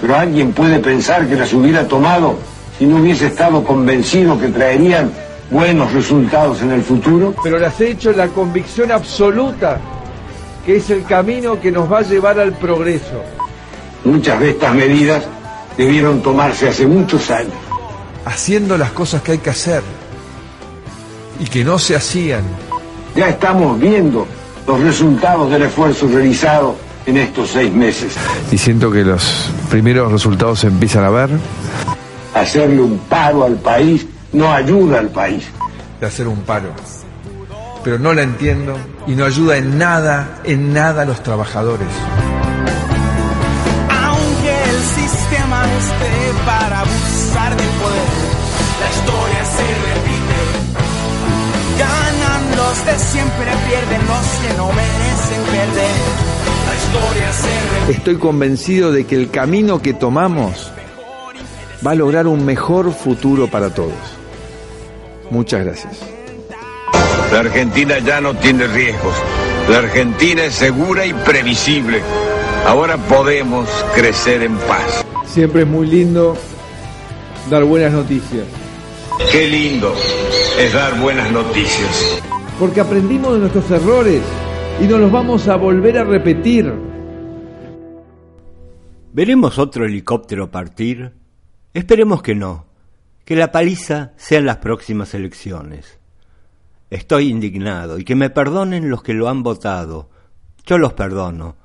Pero 0.00 0.16
alguien 0.16 0.52
puede 0.52 0.80
pensar 0.80 1.28
que 1.28 1.36
las 1.36 1.52
hubiera 1.52 1.86
tomado 1.86 2.36
si 2.76 2.86
no 2.86 2.96
hubiese 2.96 3.28
estado 3.28 3.62
convencido 3.62 4.38
que 4.38 4.48
traerían 4.48 5.12
buenos 5.48 5.92
resultados 5.92 6.60
en 6.60 6.72
el 6.72 6.82
futuro. 6.82 7.34
Pero 7.42 7.58
las 7.58 7.80
he 7.80 7.90
hecho 7.90 8.10
en 8.10 8.16
la 8.16 8.28
convicción 8.28 8.90
absoluta 8.90 9.78
que 10.66 10.76
es 10.76 10.90
el 10.90 11.04
camino 11.04 11.60
que 11.60 11.70
nos 11.70 11.90
va 11.90 11.98
a 11.98 12.02
llevar 12.02 12.40
al 12.40 12.52
progreso. 12.54 13.22
Muchas 14.04 14.40
de 14.40 14.50
estas 14.50 14.74
medidas 14.74 15.24
debieron 15.76 16.22
tomarse 16.22 16.68
hace 16.68 16.86
muchos 16.86 17.30
años. 17.30 17.54
Haciendo 18.24 18.78
las 18.78 18.92
cosas 18.92 19.22
que 19.22 19.32
hay 19.32 19.38
que 19.38 19.50
hacer 19.50 19.82
y 21.38 21.44
que 21.44 21.64
no 21.64 21.78
se 21.78 21.96
hacían. 21.96 22.42
Ya 23.14 23.28
estamos 23.28 23.78
viendo 23.78 24.26
los 24.66 24.80
resultados 24.80 25.50
del 25.50 25.62
esfuerzo 25.62 26.08
realizado 26.08 26.76
en 27.06 27.18
estos 27.18 27.50
seis 27.50 27.72
meses. 27.72 28.14
Y 28.50 28.58
siento 28.58 28.90
que 28.90 29.04
los 29.04 29.50
primeros 29.70 30.10
resultados 30.10 30.60
se 30.60 30.68
empiezan 30.68 31.04
a 31.04 31.10
ver. 31.10 31.30
Hacerle 32.34 32.80
un 32.80 32.98
paro 32.98 33.44
al 33.44 33.56
país 33.56 34.06
no 34.32 34.52
ayuda 34.52 34.98
al 35.00 35.08
país. 35.08 35.44
De 36.00 36.06
hacer 36.06 36.26
un 36.26 36.40
paro. 36.40 36.70
Pero 37.84 37.98
no 37.98 38.14
la 38.14 38.22
entiendo 38.22 38.76
y 39.06 39.12
no 39.12 39.26
ayuda 39.26 39.58
en 39.58 39.78
nada, 39.78 40.40
en 40.44 40.72
nada 40.72 41.02
a 41.02 41.04
los 41.04 41.22
trabajadores. 41.22 41.88
Siempre, 52.96 53.46
pierden 53.68 54.06
los 54.06 54.26
que 54.38 54.56
no 54.56 54.68
merecen 54.68 55.42
perder. 55.50 55.90
La 56.66 56.74
historia 56.74 57.32
se. 57.32 57.92
Estoy 57.92 58.16
convencido 58.16 58.92
de 58.92 59.04
que 59.04 59.16
el 59.16 59.30
camino 59.30 59.82
que 59.82 59.94
tomamos 59.94 60.70
va 61.84 61.90
a 61.90 61.94
lograr 61.96 62.28
un 62.28 62.44
mejor 62.44 62.92
futuro 62.92 63.48
para 63.48 63.70
todos. 63.74 63.92
Muchas 65.30 65.64
gracias. 65.64 65.98
La 67.32 67.40
Argentina 67.40 67.98
ya 67.98 68.20
no 68.20 68.34
tiene 68.34 68.68
riesgos. 68.68 69.14
La 69.68 69.78
Argentina 69.78 70.44
es 70.44 70.54
segura 70.54 71.04
y 71.04 71.12
previsible. 71.12 72.00
Ahora 72.64 72.96
podemos 72.96 73.68
crecer 73.94 74.42
en 74.42 74.56
paz. 74.56 75.04
Siempre 75.26 75.62
es 75.62 75.68
muy 75.68 75.88
lindo 75.88 76.36
dar 77.50 77.64
buenas 77.64 77.92
noticias. 77.92 78.44
Qué 79.32 79.48
lindo 79.48 79.92
es 80.58 80.72
dar 80.72 81.00
buenas 81.00 81.30
noticias. 81.32 82.22
Porque 82.58 82.80
aprendimos 82.80 83.34
de 83.34 83.40
nuestros 83.40 83.70
errores 83.70 84.22
y 84.80 84.84
nos 84.84 85.00
los 85.00 85.10
vamos 85.10 85.48
a 85.48 85.56
volver 85.56 85.98
a 85.98 86.04
repetir. 86.04 86.72
¿Veremos 89.12 89.58
otro 89.58 89.84
helicóptero 89.84 90.50
partir? 90.50 91.12
Esperemos 91.72 92.22
que 92.22 92.36
no, 92.36 92.66
que 93.24 93.34
la 93.34 93.50
paliza 93.50 94.12
sean 94.16 94.46
las 94.46 94.58
próximas 94.58 95.14
elecciones. 95.14 95.98
Estoy 96.90 97.28
indignado 97.28 97.98
y 97.98 98.04
que 98.04 98.14
me 98.14 98.30
perdonen 98.30 98.88
los 98.88 99.02
que 99.02 99.14
lo 99.14 99.28
han 99.28 99.42
votado. 99.42 100.10
Yo 100.64 100.78
los 100.78 100.92
perdono. 100.92 101.56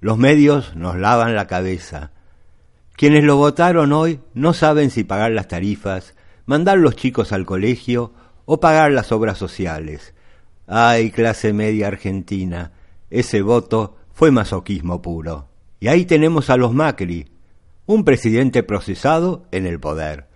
Los 0.00 0.18
medios 0.18 0.76
nos 0.76 0.96
lavan 0.96 1.34
la 1.34 1.48
cabeza. 1.48 2.12
Quienes 2.94 3.24
lo 3.24 3.36
votaron 3.36 3.92
hoy 3.92 4.20
no 4.34 4.54
saben 4.54 4.90
si 4.90 5.02
pagar 5.02 5.32
las 5.32 5.48
tarifas, 5.48 6.14
mandar 6.46 6.78
los 6.78 6.94
chicos 6.94 7.32
al 7.32 7.44
colegio 7.44 8.12
o 8.44 8.60
pagar 8.60 8.92
las 8.92 9.10
obras 9.10 9.36
sociales. 9.38 10.14
Ay, 10.70 11.10
clase 11.10 11.54
media 11.54 11.88
argentina, 11.88 12.72
ese 13.08 13.40
voto 13.40 13.96
fue 14.12 14.30
masoquismo 14.30 15.00
puro. 15.00 15.48
Y 15.80 15.88
ahí 15.88 16.04
tenemos 16.04 16.50
a 16.50 16.58
los 16.58 16.74
Macri, 16.74 17.26
un 17.86 18.04
presidente 18.04 18.62
procesado 18.62 19.46
en 19.50 19.64
el 19.64 19.80
poder, 19.80 20.26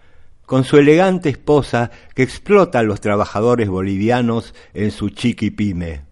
con 0.46 0.64
su 0.64 0.78
elegante 0.78 1.28
esposa 1.28 1.90
que 2.14 2.22
explota 2.22 2.78
a 2.78 2.82
los 2.82 3.02
trabajadores 3.02 3.68
bolivianos 3.68 4.54
en 4.72 4.90
su 4.90 5.10
chiqui 5.10 5.50
pyme. 5.50 6.06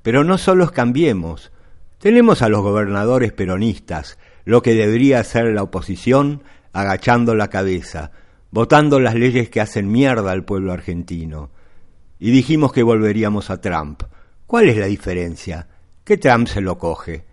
Pero 0.00 0.24
no 0.24 0.38
solo 0.38 0.70
cambiemos, 0.70 1.52
tenemos 1.98 2.40
a 2.40 2.48
los 2.48 2.62
gobernadores 2.62 3.34
peronistas, 3.34 4.16
lo 4.46 4.62
que 4.62 4.74
debería 4.74 5.22
ser 5.22 5.52
la 5.52 5.62
oposición, 5.62 6.42
agachando 6.72 7.34
la 7.34 7.48
cabeza, 7.48 8.10
votando 8.50 9.00
las 9.00 9.16
leyes 9.16 9.50
que 9.50 9.60
hacen 9.60 9.92
mierda 9.92 10.32
al 10.32 10.46
pueblo 10.46 10.72
argentino. 10.72 11.50
Y 12.18 12.30
dijimos 12.30 12.72
que 12.72 12.82
volveríamos 12.82 13.50
a 13.50 13.60
Trump, 13.60 14.02
¿Cuál 14.46 14.68
es 14.68 14.76
la 14.76 14.86
diferencia? 14.86 15.66
Que 16.04 16.18
Trump 16.18 16.46
se 16.46 16.60
lo 16.60 16.78
coge. 16.78 17.24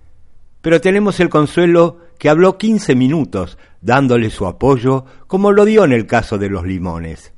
Pero 0.61 0.81
tenemos 0.81 1.19
el 1.19 1.30
consuelo 1.30 1.99
que 2.18 2.27
habló 2.27 2.57
15 2.57 2.95
minutos 2.95 3.60
dándole 3.81 4.31
su 4.31 4.47
apoyo 4.47 5.05
como 5.27 5.51
lo 5.51 5.65
dio 5.65 5.84
en 5.84 5.91
el 5.91 6.07
caso 6.07 6.39
de 6.39 6.49
los 6.49 6.65
limones. 6.65 7.34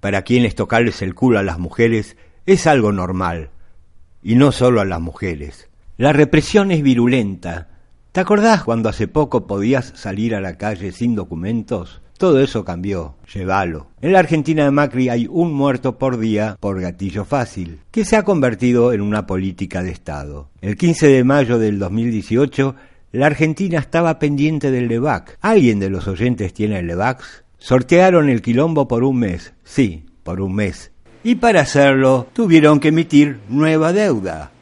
Para 0.00 0.22
quienes 0.22 0.54
tocarles 0.54 1.00
el 1.00 1.14
culo 1.14 1.38
a 1.38 1.42
las 1.42 1.58
mujeres 1.58 2.18
es 2.44 2.66
algo 2.66 2.92
normal, 2.92 3.50
y 4.22 4.34
no 4.34 4.52
solo 4.52 4.80
a 4.80 4.84
las 4.84 5.00
mujeres. 5.00 5.70
La 5.96 6.12
represión 6.12 6.70
es 6.70 6.82
virulenta. 6.82 7.68
¿Te 8.10 8.20
acordás 8.20 8.62
cuando 8.62 8.90
hace 8.90 9.08
poco 9.08 9.46
podías 9.46 9.92
salir 9.94 10.34
a 10.34 10.40
la 10.40 10.58
calle 10.58 10.92
sin 10.92 11.14
documentos? 11.14 12.01
Todo 12.22 12.38
eso 12.38 12.64
cambió, 12.64 13.16
llévalo. 13.34 13.88
En 14.00 14.12
la 14.12 14.20
Argentina 14.20 14.62
de 14.62 14.70
Macri 14.70 15.08
hay 15.08 15.26
un 15.28 15.52
muerto 15.52 15.98
por 15.98 16.20
día 16.20 16.56
por 16.60 16.80
gatillo 16.80 17.24
fácil, 17.24 17.80
que 17.90 18.04
se 18.04 18.14
ha 18.14 18.22
convertido 18.22 18.92
en 18.92 19.00
una 19.00 19.26
política 19.26 19.82
de 19.82 19.90
Estado. 19.90 20.48
El 20.60 20.76
15 20.76 21.08
de 21.08 21.24
mayo 21.24 21.58
del 21.58 21.80
2018, 21.80 22.76
la 23.10 23.26
Argentina 23.26 23.80
estaba 23.80 24.20
pendiente 24.20 24.70
del 24.70 24.86
LEVAC. 24.86 25.36
¿Alguien 25.40 25.80
de 25.80 25.90
los 25.90 26.06
oyentes 26.06 26.54
tiene 26.54 26.78
el 26.78 26.86
LEVAC? 26.86 27.24
Sortearon 27.58 28.28
el 28.28 28.40
quilombo 28.40 28.86
por 28.86 29.02
un 29.02 29.18
mes, 29.18 29.52
sí, 29.64 30.04
por 30.22 30.40
un 30.40 30.54
mes. 30.54 30.92
Y 31.24 31.34
para 31.34 31.62
hacerlo 31.62 32.28
tuvieron 32.32 32.78
que 32.78 32.90
emitir 32.90 33.40
nueva 33.48 33.92
deuda. 33.92 34.52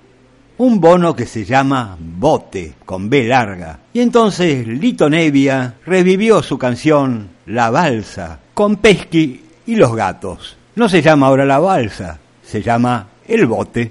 Un 0.56 0.80
bono 0.80 1.14
que 1.14 1.26
se 1.26 1.44
llama 1.44 1.96
Bote, 1.98 2.74
con 2.86 3.10
B 3.10 3.24
larga. 3.24 3.80
Y 3.92 4.00
entonces 4.00 4.66
Lito 4.66 5.10
Nevia 5.10 5.76
revivió 5.84 6.42
su 6.42 6.58
canción 6.58 7.39
La 7.50 7.68
Balsa, 7.68 8.38
con 8.54 8.76
Pesky 8.76 9.44
y 9.66 9.74
los 9.74 9.94
gatos. 9.96 10.56
No 10.76 10.88
se 10.88 11.02
llama 11.02 11.26
ahora 11.26 11.44
La 11.44 11.58
Balsa, 11.58 12.16
se 12.44 12.62
llama 12.62 13.08
El 13.26 13.46
Bote. 13.46 13.90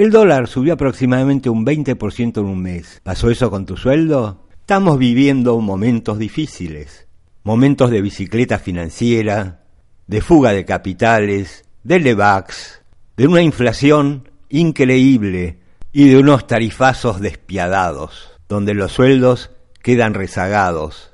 El 0.00 0.10
dólar 0.10 0.48
subió 0.48 0.72
aproximadamente 0.72 1.50
un 1.50 1.66
20% 1.66 2.38
en 2.38 2.46
un 2.46 2.62
mes. 2.62 3.02
¿Pasó 3.02 3.30
eso 3.30 3.50
con 3.50 3.66
tu 3.66 3.76
sueldo? 3.76 4.46
Estamos 4.50 4.96
viviendo 4.96 5.60
momentos 5.60 6.18
difíciles. 6.18 7.06
Momentos 7.42 7.90
de 7.90 8.00
bicicleta 8.00 8.58
financiera, 8.58 9.66
de 10.06 10.22
fuga 10.22 10.52
de 10.52 10.64
capitales, 10.64 11.66
de 11.82 12.00
levax, 12.00 12.82
de 13.18 13.26
una 13.26 13.42
inflación 13.42 14.30
increíble 14.48 15.58
y 15.92 16.08
de 16.08 16.16
unos 16.16 16.46
tarifazos 16.46 17.20
despiadados, 17.20 18.30
donde 18.48 18.72
los 18.72 18.92
sueldos 18.92 19.50
quedan 19.82 20.14
rezagados. 20.14 21.10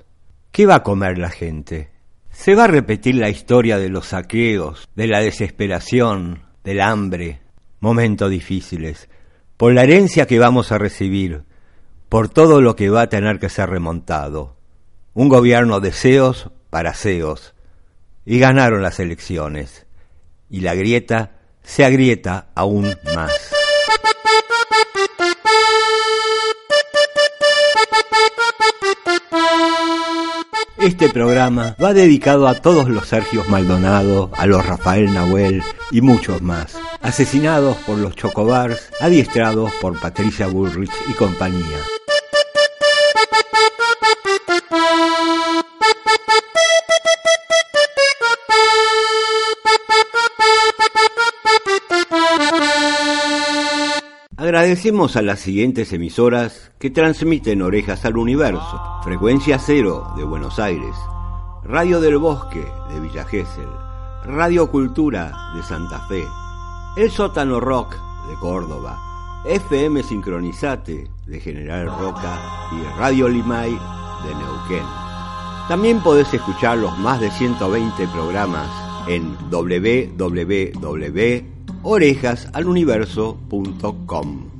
¿Qué 0.53 0.65
va 0.65 0.77
a 0.77 0.83
comer 0.85 1.19
la 1.19 1.31
gente? 1.31 1.91
Se 2.31 2.55
va 2.55 2.67
a 2.67 2.69
repetir 2.69 3.17
la 3.17 3.31
historia 3.31 3.79
de 3.79 3.89
los 3.89 4.07
saqueos, 4.07 4.89
de 4.95 5.09
la 5.09 5.19
desesperación, 5.19 6.45
del 6.63 6.81
hambre, 6.81 7.41
momentos 7.87 8.29
difíciles, 8.29 9.09
por 9.57 9.73
la 9.73 9.85
herencia 9.85 10.27
que 10.27 10.41
vamos 10.41 10.73
a 10.73 10.79
recibir, 10.79 11.45
por 12.09 12.29
todo 12.29 12.61
lo 12.61 12.75
que 12.75 12.91
va 12.91 13.03
a 13.03 13.09
tener 13.09 13.39
que 13.39 13.49
ser 13.49 13.71
remontado. 13.71 14.57
Un 15.15 15.29
gobierno 15.29 15.79
de 15.79 15.93
CEOs 15.93 16.51
para 16.69 16.95
CEOs. 16.95 17.55
Y 18.25 18.41
ganaron 18.41 18.83
las 18.83 18.99
elecciones. 18.99 19.87
Y 20.51 20.63
la 20.63 20.75
grieta 20.75 21.37
se 21.63 21.85
agrieta 21.85 22.49
aún 22.57 22.93
más. 23.15 23.56
Este 30.87 31.09
programa 31.09 31.75
va 31.83 31.93
dedicado 31.93 32.47
a 32.47 32.55
todos 32.55 32.89
los 32.89 33.09
Sergios 33.09 33.49
Maldonado, 33.49 34.31
a 34.37 34.47
los 34.47 34.65
Rafael 34.65 35.13
Nahuel 35.13 35.61
y 35.91 36.01
muchos 36.01 36.43
más, 36.43 36.79
asesinados 37.03 37.77
por 37.79 37.99
los 37.99 38.15
Chocobars, 38.15 38.93
adiestrados 39.01 39.73
por 39.81 39.99
Patricia 39.99 40.47
Bullrich 40.47 40.93
y 41.09 41.15
compañía. 41.15 41.79
Agradecemos 54.47 55.16
a 55.16 55.23
las 55.23 55.40
siguientes 55.40 55.93
emisoras 55.93 56.70
que 56.78 56.89
transmiten 56.89 57.62
Orejas 57.62 58.05
al 58.05 58.16
Universo. 58.16 58.81
Frecuencia 59.02 59.59
Cero 59.59 60.12
de 60.16 60.23
Buenos 60.23 60.60
Aires, 60.60 60.94
Radio 61.64 62.01
del 62.01 62.18
Bosque 62.18 62.64
de 62.89 63.01
Villa 63.01 63.24
Gesell, 63.24 63.66
Radio 64.24 64.70
Cultura 64.70 65.51
de 65.56 65.64
Santa 65.64 66.06
Fe, 66.06 66.23
El 66.97 67.10
Sótano 67.10 67.59
Rock 67.59 67.97
de 68.28 68.36
Córdoba, 68.36 69.43
FM 69.47 70.05
Sincronizate 70.05 71.10
de 71.27 71.40
General 71.40 71.86
Roca. 71.86 72.40
Y 72.70 73.01
Radio 73.01 73.28
Limay 73.28 73.73
de 73.73 74.35
Neuquén. 74.36 74.86
También 75.66 76.01
podés 76.01 76.32
escuchar 76.32 76.78
los 76.78 76.97
más 76.98 77.20
de 77.20 77.32
120 77.32 78.06
programas 78.06 78.70
en 79.09 79.36
www.orejasaluniverso.com. 81.87 84.51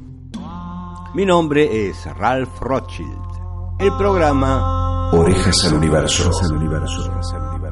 Mi 1.15 1.27
nombre 1.27 1.89
es 1.89 2.07
Ralph 2.17 2.61
Rothschild. 2.61 3.81
El 3.81 3.91
programa 3.97 5.11
Orejas 5.11 5.65
al 5.65 5.75
Universo. 5.75 6.31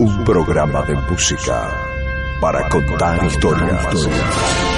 Un 0.00 0.24
programa 0.24 0.82
de 0.82 0.96
música 1.08 1.70
para 2.40 2.68
contar 2.68 3.24
historias. 3.24 4.73